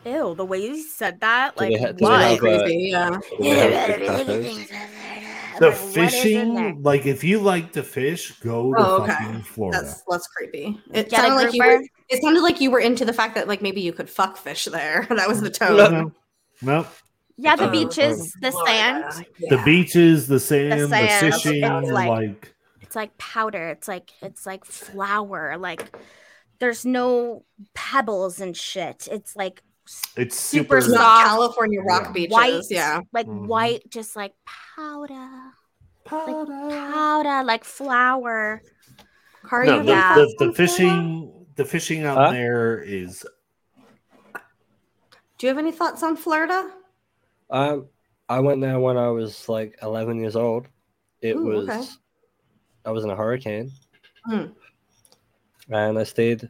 ew 0.05 0.33
the 0.35 0.45
way 0.45 0.59
you 0.65 0.81
said 0.81 1.19
that 1.21 1.55
Do 1.57 1.63
like 1.65 1.73
they 1.73 1.79
ha- 1.79 1.91
do 1.91 2.05
they 2.05 2.05
have, 2.05 2.33
uh, 2.33 2.37
Crazy, 2.37 2.77
yeah. 2.91 3.19
Do 3.37 3.43
they 3.43 3.49
have 3.49 3.99
good 3.99 4.27
tacos? 4.27 5.40
The 5.59 5.69
Like, 5.69 5.79
what 5.79 5.85
is 5.85 5.85
in 5.87 5.93
there? 5.93 6.09
fishing, 6.09 6.83
like 6.83 7.05
if 7.05 7.23
you 7.23 7.39
like 7.39 7.73
to 7.73 7.83
fish, 7.83 8.31
go 8.39 8.73
to 8.73 8.79
Oh, 8.79 9.03
okay. 9.03 9.11
fucking 9.13 9.41
Florida. 9.43 9.81
That's 9.81 10.03
that's 10.09 10.27
creepy. 10.27 10.79
It 10.93 11.09
Get 11.09 11.21
sounded 11.21 11.35
like 11.45 11.53
you 11.53 11.63
were. 11.63 11.81
It 12.09 12.21
sounded 12.21 12.41
like 12.41 12.59
you 12.61 12.71
were 12.71 12.79
into 12.79 13.05
the 13.05 13.13
fact 13.13 13.35
that 13.35 13.47
like 13.47 13.61
maybe 13.61 13.81
you 13.81 13.93
could 13.93 14.09
fuck 14.09 14.37
fish 14.37 14.65
there. 14.65 15.07
That 15.09 15.27
was 15.27 15.41
the 15.41 15.49
tone. 15.49 15.77
No, 15.77 16.11
no. 16.61 16.87
yeah 17.37 17.55
the 17.55 17.65
Uh, 17.67 17.71
beaches 17.71 18.33
the 18.41 18.51
sand 18.65 19.25
The 19.49 19.61
beaches, 19.65 20.27
the 20.27 20.39
sand, 20.39 20.81
the, 20.81 20.87
sand, 20.89 21.33
fishing, 21.33 21.63
it's 21.63 21.89
like- 21.89 22.07
like 22.09 22.53
it's 22.81 22.95
like 22.95 23.17
powder 23.17 23.69
it's 23.69 23.87
like 23.87 24.11
it's 24.21 24.45
like 24.45 24.65
flour 24.65 25.57
like 25.57 25.95
there's 26.59 26.85
no 26.85 27.43
pebbles 27.73 28.41
and 28.41 28.55
shit 28.55 29.07
it's 29.09 29.33
like 29.35 29.63
it's 30.15 30.39
super 30.39 30.81
super, 30.81 30.93
Not 30.93 30.99
soft, 31.03 31.27
California 31.27 31.81
rock 31.81 32.03
Yeah. 32.07 32.11
beaches. 32.13 32.31
white 32.31 32.63
Yeah. 32.69 33.01
like 33.13 33.27
Mhm. 33.27 33.47
white 33.47 33.89
just 33.89 34.15
like 34.15 34.33
powder 34.45 35.29
like 36.13 36.47
powder 36.47 37.43
like 37.43 37.63
flour 37.63 38.61
Kari, 39.49 39.67
No, 39.67 39.77
you 39.77 39.83
the, 39.83 39.91
Yeah. 39.91 40.15
the, 40.15 40.45
the 40.45 40.53
fishing, 40.53 41.45
the 41.55 41.65
fishing 41.65 42.03
out 42.05 42.17
Huh? 42.17 42.31
there 42.31 42.79
is 42.79 43.25
Do 45.37 45.47
you 45.47 45.49
have 45.49 45.57
any 45.57 45.71
thoughts 45.71 46.03
on 46.03 46.15
Florida? 46.15 46.71
Um, 47.49 47.87
I 48.29 48.39
went 48.39 48.61
there 48.61 48.79
when 48.79 48.97
I 48.97 49.09
was 49.09 49.49
like 49.49 49.75
11 49.81 50.19
years 50.19 50.35
old. 50.35 50.67
It 51.21 51.35
Ooh, 51.35 51.43
was, 51.43 51.69
okay. 51.69 51.83
I 52.85 52.91
was 52.91 53.03
in 53.03 53.09
a 53.09 53.15
hurricane, 53.15 53.71
Hmm. 54.25 54.45
and 55.69 55.97
I 55.97 56.03
stayed 56.03 56.47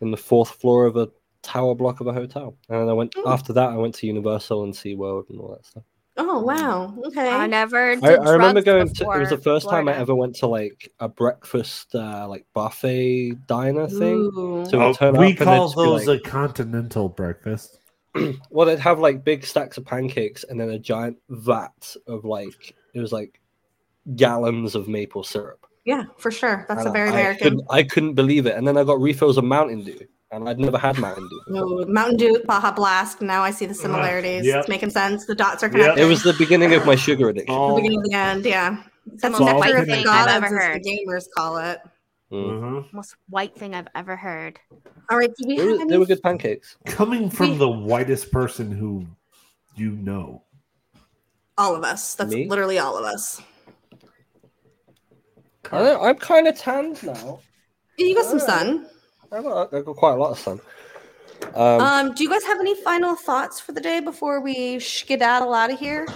in 0.00 0.10
the 0.10 0.16
fourth 0.16 0.50
floor 0.50 0.86
of 0.86 0.96
a 0.96 1.08
tower 1.42 1.74
block 1.74 2.00
of 2.00 2.06
a 2.06 2.12
hotel. 2.12 2.56
And 2.68 2.80
then 2.80 2.88
I 2.88 2.92
went 2.92 3.14
Hmm. 3.16 3.28
after 3.28 3.52
that. 3.54 3.70
I 3.70 3.76
went 3.76 3.94
to 3.96 4.06
Universal 4.06 4.64
and 4.64 4.72
SeaWorld 4.74 5.30
and 5.30 5.38
all 5.40 5.48
that 5.50 5.64
stuff. 5.66 5.82
Oh 6.20 6.40
wow. 6.40 6.92
Okay. 7.06 7.28
i 7.28 7.46
never 7.46 7.94
did 7.94 8.04
I, 8.04 8.14
I 8.14 8.30
remember 8.32 8.60
drugs 8.60 8.64
going 8.64 8.88
to. 8.88 9.04
It 9.16 9.20
was 9.20 9.28
the 9.30 9.36
before 9.36 9.54
first 9.54 9.68
time 9.70 9.88
I 9.88 9.94
ever 9.96 10.16
went 10.16 10.34
to 10.36 10.48
like 10.48 10.90
a 10.98 11.08
breakfast, 11.08 11.94
uh, 11.94 12.26
like 12.28 12.44
buffet 12.54 13.34
diner 13.46 13.86
thing. 13.86 14.28
Ooh. 14.36 14.66
So 14.68 14.80
Oh, 14.82 14.88
we 14.88 14.94
turn 14.94 15.16
we 15.16 15.32
up 15.32 15.38
call 15.38 15.68
those 15.70 16.08
like- 16.08 16.18
a 16.20 16.22
continental 16.28 17.08
breakfast. 17.08 17.78
Well, 18.50 18.66
they'd 18.66 18.80
have 18.80 18.98
like 18.98 19.22
big 19.22 19.44
stacks 19.46 19.78
of 19.78 19.84
pancakes 19.84 20.42
and 20.42 20.58
then 20.60 20.70
a 20.70 20.78
giant 20.78 21.18
vat 21.28 21.94
of 22.08 22.24
like 22.24 22.74
it 22.94 23.00
was 23.00 23.12
like 23.12 23.40
gallons 24.16 24.74
of 24.74 24.88
maple 24.88 25.22
syrup. 25.22 25.66
yeah, 25.84 26.04
for 26.16 26.30
sure. 26.32 26.64
That's 26.68 26.80
And 26.80 26.88
a 26.88 26.92
very 26.92 27.10
I 27.10 27.12
American. 27.12 27.44
Couldn't, 27.44 27.66
I 27.70 27.82
couldn't 27.84 28.14
believe 28.14 28.46
it, 28.46 28.56
and 28.56 28.66
then 28.66 28.76
I 28.76 28.82
got 28.82 29.00
refills 29.00 29.36
of 29.38 29.44
Mountain 29.44 29.84
Dew, 29.84 30.00
and 30.30 30.48
I'd 30.48 30.58
never 30.58 30.78
had 30.78 30.98
Mountain 30.98 31.28
Dew. 31.28 31.40
before. 31.46 31.62
Oh, 31.64 31.84
Mountain 31.86 32.16
Dew, 32.16 32.42
Baja 32.46 32.70
Blast. 32.72 33.20
Now 33.22 33.42
I 33.42 33.50
see 33.50 33.66
the 33.66 33.74
similarities. 33.74 34.44
yep. 34.44 34.60
It's 34.60 34.68
making 34.68 34.90
sense. 34.90 35.26
The 35.26 35.34
dots 35.34 35.62
are 35.62 35.66
Yep. 35.66 35.72
connected. 35.72 36.02
It 36.02 36.06
was 36.06 36.22
the 36.22 36.34
beginning 36.34 36.74
of 36.74 36.84
my 36.86 36.96
sugar 36.96 37.28
addiction. 37.30 37.54
Oh. 37.56 37.70
the 37.76 37.82
beginning 37.82 37.98
of 38.00 38.04
the 38.04 38.14
end. 38.14 38.44
Yeah. 38.44 38.82
That's 39.06 39.22
the 39.22 39.30
most 39.30 39.40
white 39.40 39.54
nectar 39.60 39.76
of 39.78 39.84
connected. 39.84 40.02
thing 40.04 40.06
i've 40.08 40.28
ever 40.44 40.48
heard 40.58 40.82
gamers 40.84 41.24
call 41.34 41.56
it. 41.58 41.78
Mm. 42.30 42.60
Mhm. 42.60 42.92
most 42.92 43.14
white 43.30 43.56
thing 43.56 43.74
i've 43.74 43.88
ever 43.94 44.16
heard 44.16 44.60
All 45.10 45.16
right. 45.16 45.30
Do 45.34 45.48
we 45.48 45.56
They, 45.56 45.62
have 45.62 45.72
were, 45.76 45.80
any? 45.80 45.90
they 45.90 45.96
were 45.96 46.04
good 46.04 46.22
pancakes. 46.22 46.76
Coming 46.84 47.30
from 47.30 47.52
We- 47.52 47.56
the 47.56 47.68
whitest 47.70 48.30
person 48.30 48.70
who 48.70 49.06
you 49.76 49.92
know. 49.92 50.42
All 51.56 51.74
of 51.74 51.84
us. 51.84 52.14
That's 52.16 52.34
Me? 52.34 52.46
literally 52.46 52.78
all 52.78 52.98
of 52.98 53.04
us. 53.06 53.40
I 55.72 55.94
I'm 55.96 56.16
kind 56.16 56.46
of 56.46 56.58
tanned 56.58 57.02
now. 57.02 57.40
You 57.96 58.14
got 58.14 58.26
some 58.26 58.40
Alright. 58.40 58.58
sun. 58.60 58.86
I 59.32 59.42
got, 59.42 59.74
I 59.74 59.80
got 59.82 59.96
quite 59.96 60.12
a 60.12 60.16
lot 60.16 60.30
of 60.32 60.38
sun. 60.38 60.60
Um, 61.54 61.80
Um, 61.80 62.14
do 62.14 62.22
you 62.24 62.30
guys 62.30 62.44
have 62.44 62.58
any 62.60 62.74
final 62.82 63.14
thoughts 63.14 63.60
for 63.60 63.72
the 63.72 63.80
day 63.80 64.00
before 64.00 64.40
we 64.40 64.78
skedaddle 64.80 65.54
out 65.54 65.70
of 65.72 65.78
here? 65.78 66.06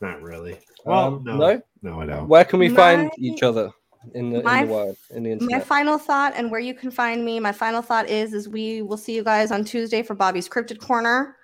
Not 0.00 0.20
really. 0.22 0.58
Well, 0.84 1.06
um, 1.16 1.24
no, 1.24 1.36
no. 1.36 1.62
no, 1.82 2.00
I 2.00 2.06
don't. 2.06 2.28
Where 2.28 2.44
can 2.44 2.58
we 2.58 2.68
find 2.68 3.10
each 3.18 3.42
other 3.42 3.70
in 4.14 4.30
the, 4.30 4.42
my- 4.42 4.60
in 4.62 4.68
the 4.68 4.72
world, 4.72 4.96
in 5.10 5.22
the 5.24 5.36
My 5.46 5.60
final 5.60 5.98
thought 5.98 6.34
and 6.36 6.50
where 6.50 6.60
you 6.60 6.74
can 6.74 6.90
find 6.90 7.24
me, 7.24 7.40
my 7.40 7.52
final 7.52 7.82
thought 7.82 8.08
is 8.08 8.32
is 8.34 8.48
we 8.48 8.82
will 8.82 8.96
see 8.96 9.14
you 9.14 9.24
guys 9.24 9.50
on 9.50 9.64
Tuesday 9.64 10.02
for 10.02 10.14
Bobby's 10.14 10.48
Cryptid 10.48 10.78
Corner. 10.80 11.36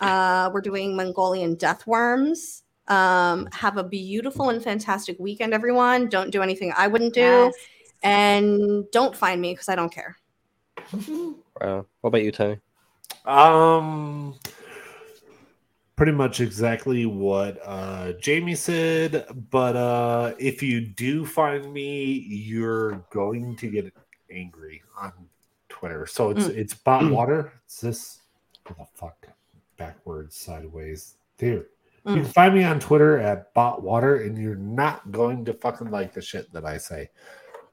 Uh, 0.00 0.50
we're 0.52 0.60
doing 0.60 0.96
Mongolian 0.96 1.54
death 1.54 1.86
worms. 1.86 2.62
Um, 2.88 3.48
have 3.52 3.76
a 3.76 3.84
beautiful 3.84 4.50
and 4.50 4.62
fantastic 4.62 5.16
weekend, 5.18 5.54
everyone. 5.54 6.08
Don't 6.08 6.30
do 6.30 6.42
anything 6.42 6.72
I 6.76 6.88
wouldn't 6.88 7.14
do, 7.14 7.20
Yes. 7.20 7.54
and 8.02 8.84
don't 8.90 9.14
find 9.16 9.40
me 9.40 9.52
because 9.52 9.68
I 9.68 9.76
don't 9.76 9.92
care. 9.92 10.16
Uh, 11.60 11.82
what 12.00 12.08
about 12.08 12.22
you, 12.22 12.32
Tony? 12.32 12.58
Um, 13.24 14.34
pretty 15.96 16.12
much 16.12 16.40
exactly 16.40 17.06
what 17.06 17.60
uh, 17.64 18.12
Jaimie 18.20 18.56
said. 18.56 19.26
But 19.50 19.76
uh, 19.76 20.34
if 20.38 20.62
you 20.62 20.80
do 20.80 21.26
find 21.26 21.72
me, 21.72 22.04
you're 22.28 23.04
going 23.10 23.56
to 23.56 23.68
get 23.68 23.92
angry 24.30 24.82
on 24.98 25.12
Twitter. 25.68 26.06
So 26.06 26.30
it's 26.30 26.46
it's 26.46 26.74
bottwater. 26.74 27.50
It's 27.66 27.80
this. 27.80 28.20
What 28.66 28.78
the 28.78 28.86
fuck? 28.94 29.26
Backwards, 29.76 30.36
sideways. 30.36 31.16
Dude. 31.38 31.66
You 32.06 32.14
can 32.14 32.24
find 32.24 32.54
me 32.54 32.64
on 32.64 32.80
Twitter 32.80 33.18
at 33.18 33.54
bottwater, 33.54 34.24
and 34.26 34.38
you're 34.38 34.56
not 34.56 35.12
going 35.12 35.44
to 35.44 35.52
fucking 35.52 35.90
like 35.90 36.14
the 36.14 36.22
shit 36.22 36.50
that 36.54 36.64
I 36.64 36.78
say. 36.78 37.10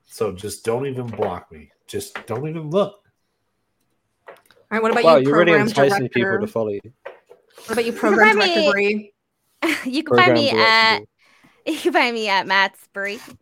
So 0.03 0.34
just 0.34 0.65
don't 0.65 0.85
even 0.85 1.07
block 1.07 1.49
me. 1.49 1.71
Just 1.88 2.26
don't 2.26 2.47
even 2.47 2.69
look. 2.69 3.01
All 4.27 4.35
right, 4.72 4.81
what 4.81 4.91
about 4.91 5.03
wow, 5.03 5.15
you, 5.15 5.27
you're 5.27 5.38
really 5.38 5.51
program 5.51 5.68
enticing 5.68 5.99
director? 5.99 6.09
people 6.14 6.39
to 6.45 6.51
follow 6.51 6.69
you. 6.69 6.81
What 7.65 7.72
about 7.72 7.85
you, 7.85 7.93
program 7.93 8.38
find 8.38 8.53
director 8.53 8.59
me- 8.59 9.14
Bri? 9.61 9.73
you 9.91 10.03
can 10.03 10.18
find 10.18 10.34
me 10.34 10.49
at 10.49 10.97
director. 10.97 11.05
you 11.65 11.77
can 11.77 11.93
find 11.93 12.14
me 12.14 12.27
at 12.27 12.47
Matt's 12.47 12.88
MattsBri 12.93 13.38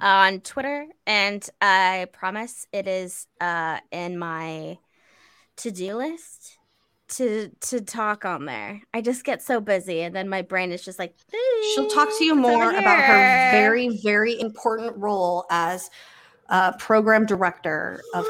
on 0.00 0.40
Twitter, 0.40 0.86
and 1.06 1.48
I 1.60 2.06
promise 2.12 2.66
it 2.72 2.86
is 2.86 3.26
uh, 3.40 3.78
in 3.90 4.18
my 4.18 4.78
to 5.56 5.70
do 5.70 5.96
list 5.96 6.58
to 7.08 7.50
to 7.60 7.80
talk 7.80 8.24
on 8.24 8.44
there. 8.44 8.82
I 8.92 9.00
just 9.00 9.24
get 9.24 9.42
so 9.42 9.60
busy, 9.60 10.02
and 10.02 10.14
then 10.14 10.28
my 10.28 10.42
brain 10.42 10.72
is 10.72 10.84
just 10.84 10.98
like 10.98 11.14
She'll 11.74 11.88
talk 11.88 12.08
to 12.18 12.24
you 12.24 12.34
more 12.34 12.70
about 12.70 13.00
her 13.00 13.50
very, 13.50 13.98
very 14.02 14.38
important 14.38 14.96
role 14.96 15.46
as 15.50 15.90
uh, 16.48 16.72
program 16.76 17.26
director 17.26 18.02
of 18.14 18.24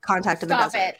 Contact 0.00 0.42
in 0.42 0.48
the 0.48 0.56
Stop 0.56 0.72
Desert. 0.72 0.94
it. 0.94 0.98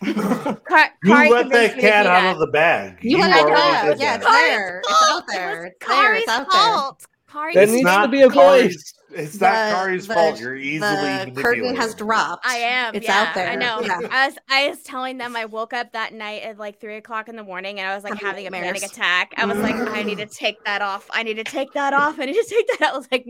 Car- 0.64 0.90
You 1.02 1.12
Kari 1.14 1.30
let 1.30 1.48
that 1.50 1.78
cat 1.78 2.06
out 2.06 2.22
that. 2.22 2.32
of 2.34 2.38
the 2.38 2.46
bag. 2.48 2.98
You 3.02 3.18
let 3.18 3.30
it 3.30 3.46
already 3.46 3.96
go. 3.98 4.04
Yeah, 4.04 4.16
that. 4.16 4.22
it's 4.22 4.26
there. 4.30 4.78
It's 4.84 5.10
out 5.10 5.24
there. 5.28 5.64
It 5.66 5.74
It's 5.80 5.88
was 5.88 5.96
there. 5.96 6.14
It's 6.16 6.24
Kari's 6.24 6.28
out 6.28 6.50
there. 6.52 6.60
fault. 6.62 7.06
Kari's 7.30 7.54
There 7.54 7.66
needs 7.66 7.82
not 7.84 8.02
to 8.02 8.08
be 8.08 8.22
a 8.22 8.30
Kari's- 8.30 8.74
voice. 8.74 8.94
It's 9.18 9.40
not 9.40 9.52
The- 9.70 9.74
Kari's 9.76 10.06
the- 10.06 10.14
fault. 10.14 10.40
You're 10.40 10.56
easily 10.56 11.30
The 11.30 11.42
curtain 11.42 11.74
has 11.76 11.94
dropped. 11.94 12.46
I 12.46 12.56
am. 12.56 12.94
It's 12.94 13.06
yeah, 13.06 13.20
out 13.22 13.34
there. 13.34 13.48
I 13.48 13.56
know. 13.56 13.80
Yeah. 13.82 14.00
I 14.10 14.26
was 14.28 14.38
I 14.48 14.68
was 14.68 14.82
telling 14.82 15.18
them 15.18 15.34
I 15.36 15.44
woke 15.44 15.72
up 15.72 15.92
that 15.92 16.12
night 16.14 16.42
at 16.42 16.58
like 16.58 16.80
three 16.80 16.96
o'clock 16.96 17.28
in 17.28 17.36
the 17.36 17.42
morning 17.44 17.80
and 17.80 17.88
I 17.90 17.94
was 17.94 18.04
like 18.04 18.14
Having 18.14 18.44
having 18.44 18.60
a 18.60 18.64
panic 18.64 18.82
attack. 18.84 19.34
I 19.36 19.44
was 19.46 19.58
like, 19.58 19.74
I 19.74 20.02
need 20.02 20.18
to 20.18 20.26
take 20.26 20.64
that 20.64 20.80
off. 20.82 21.06
I 21.10 21.22
need 21.22 21.34
to 21.34 21.44
take 21.44 21.72
that 21.74 21.92
off. 21.92 22.18
I 22.20 22.26
need 22.26 22.34
to 22.34 22.46
take 22.48 22.66
that 22.78 22.82
out. 22.88 22.94
It 22.94 22.96
was 22.98 23.08
like 23.10 23.26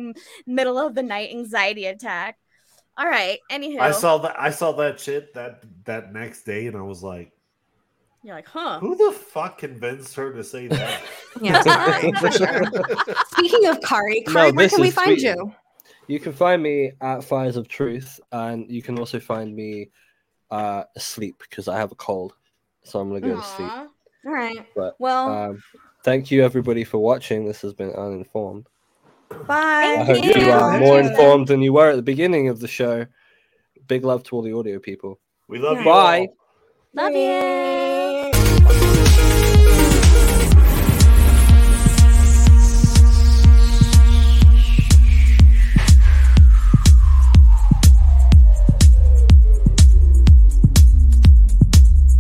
middle 0.46 0.78
of 0.78 0.94
the 0.94 1.02
night 1.02 1.30
anxiety 1.30 1.86
attack. 1.86 2.38
All 2.98 3.06
right. 3.06 3.38
Anywho, 3.50 3.80
I 3.80 3.92
saw 3.92 4.18
that. 4.18 4.38
I 4.38 4.50
saw 4.50 4.72
that 4.72 4.98
shit 5.00 5.32
that 5.34 5.62
that 5.84 6.12
next 6.12 6.42
day, 6.42 6.66
and 6.66 6.76
I 6.76 6.82
was 6.82 7.00
like, 7.02 7.30
you're 8.24 8.34
like, 8.34 8.48
huh? 8.48 8.80
"Who 8.80 8.96
the 8.96 9.12
fuck 9.16 9.58
convinced 9.58 10.16
her 10.16 10.32
to 10.32 10.42
say 10.42 10.66
that?" 10.66 11.00
Yeah, 11.40 11.58
it's 11.64 11.66
Kari, 11.66 12.12
for 12.14 12.32
sure. 12.32 12.62
Speaking 13.28 13.66
of 13.66 13.80
Kari, 13.82 14.24
No, 14.26 14.32
Kari, 14.32 14.50
where 14.52 14.68
can 14.68 14.80
we 14.80 14.90
find 14.90 15.20
sweet. 15.20 15.22
you? 15.36 15.54
You 16.08 16.18
can 16.18 16.32
find 16.32 16.62
me 16.62 16.92
at 17.02 17.22
Fires 17.22 17.56
of 17.56 17.68
Truth, 17.68 18.18
and 18.32 18.70
you 18.70 18.82
can 18.82 18.98
also 18.98 19.20
find 19.20 19.54
me 19.54 19.90
uh, 20.50 20.84
asleep 20.96 21.36
because 21.38 21.68
I 21.68 21.76
have 21.76 21.92
a 21.92 21.96
cold, 21.96 22.34
so 22.82 22.98
I'm 22.98 23.08
gonna 23.08 23.20
go 23.20 23.36
to 23.36 23.42
sleep. 23.42 23.70
All 23.70 23.88
right. 24.24 24.66
But 24.74 24.96
Well, 24.98 25.28
um, 25.28 25.62
thank 26.04 26.30
you 26.30 26.42
everybody 26.42 26.82
for 26.82 26.98
watching. 26.98 27.44
This 27.44 27.60
has 27.60 27.74
been 27.74 27.92
uninformed. 27.92 28.66
bye. 29.46 29.98
I 30.00 30.04
hope 30.04 30.24
you 30.24 30.46
you. 30.46 30.50
are 30.50 30.78
more 30.78 30.98
informed 30.98 31.46
than 31.48 31.60
you 31.60 31.74
were 31.74 31.90
at 31.90 31.96
the 31.96 32.02
beginning 32.02 32.48
of 32.48 32.60
the 32.60 32.68
show. 32.68 33.06
Big 33.86 34.02
love 34.02 34.22
to 34.24 34.36
all 34.36 34.42
the 34.42 34.54
audio 34.54 34.78
people. 34.78 35.20
We 35.46 35.58
love 35.58 35.78
you. 35.78 35.84
Bye. 35.84 36.20
all. 36.20 36.36
Love 36.94 37.12
you. 37.12 37.20
you. 37.20 37.87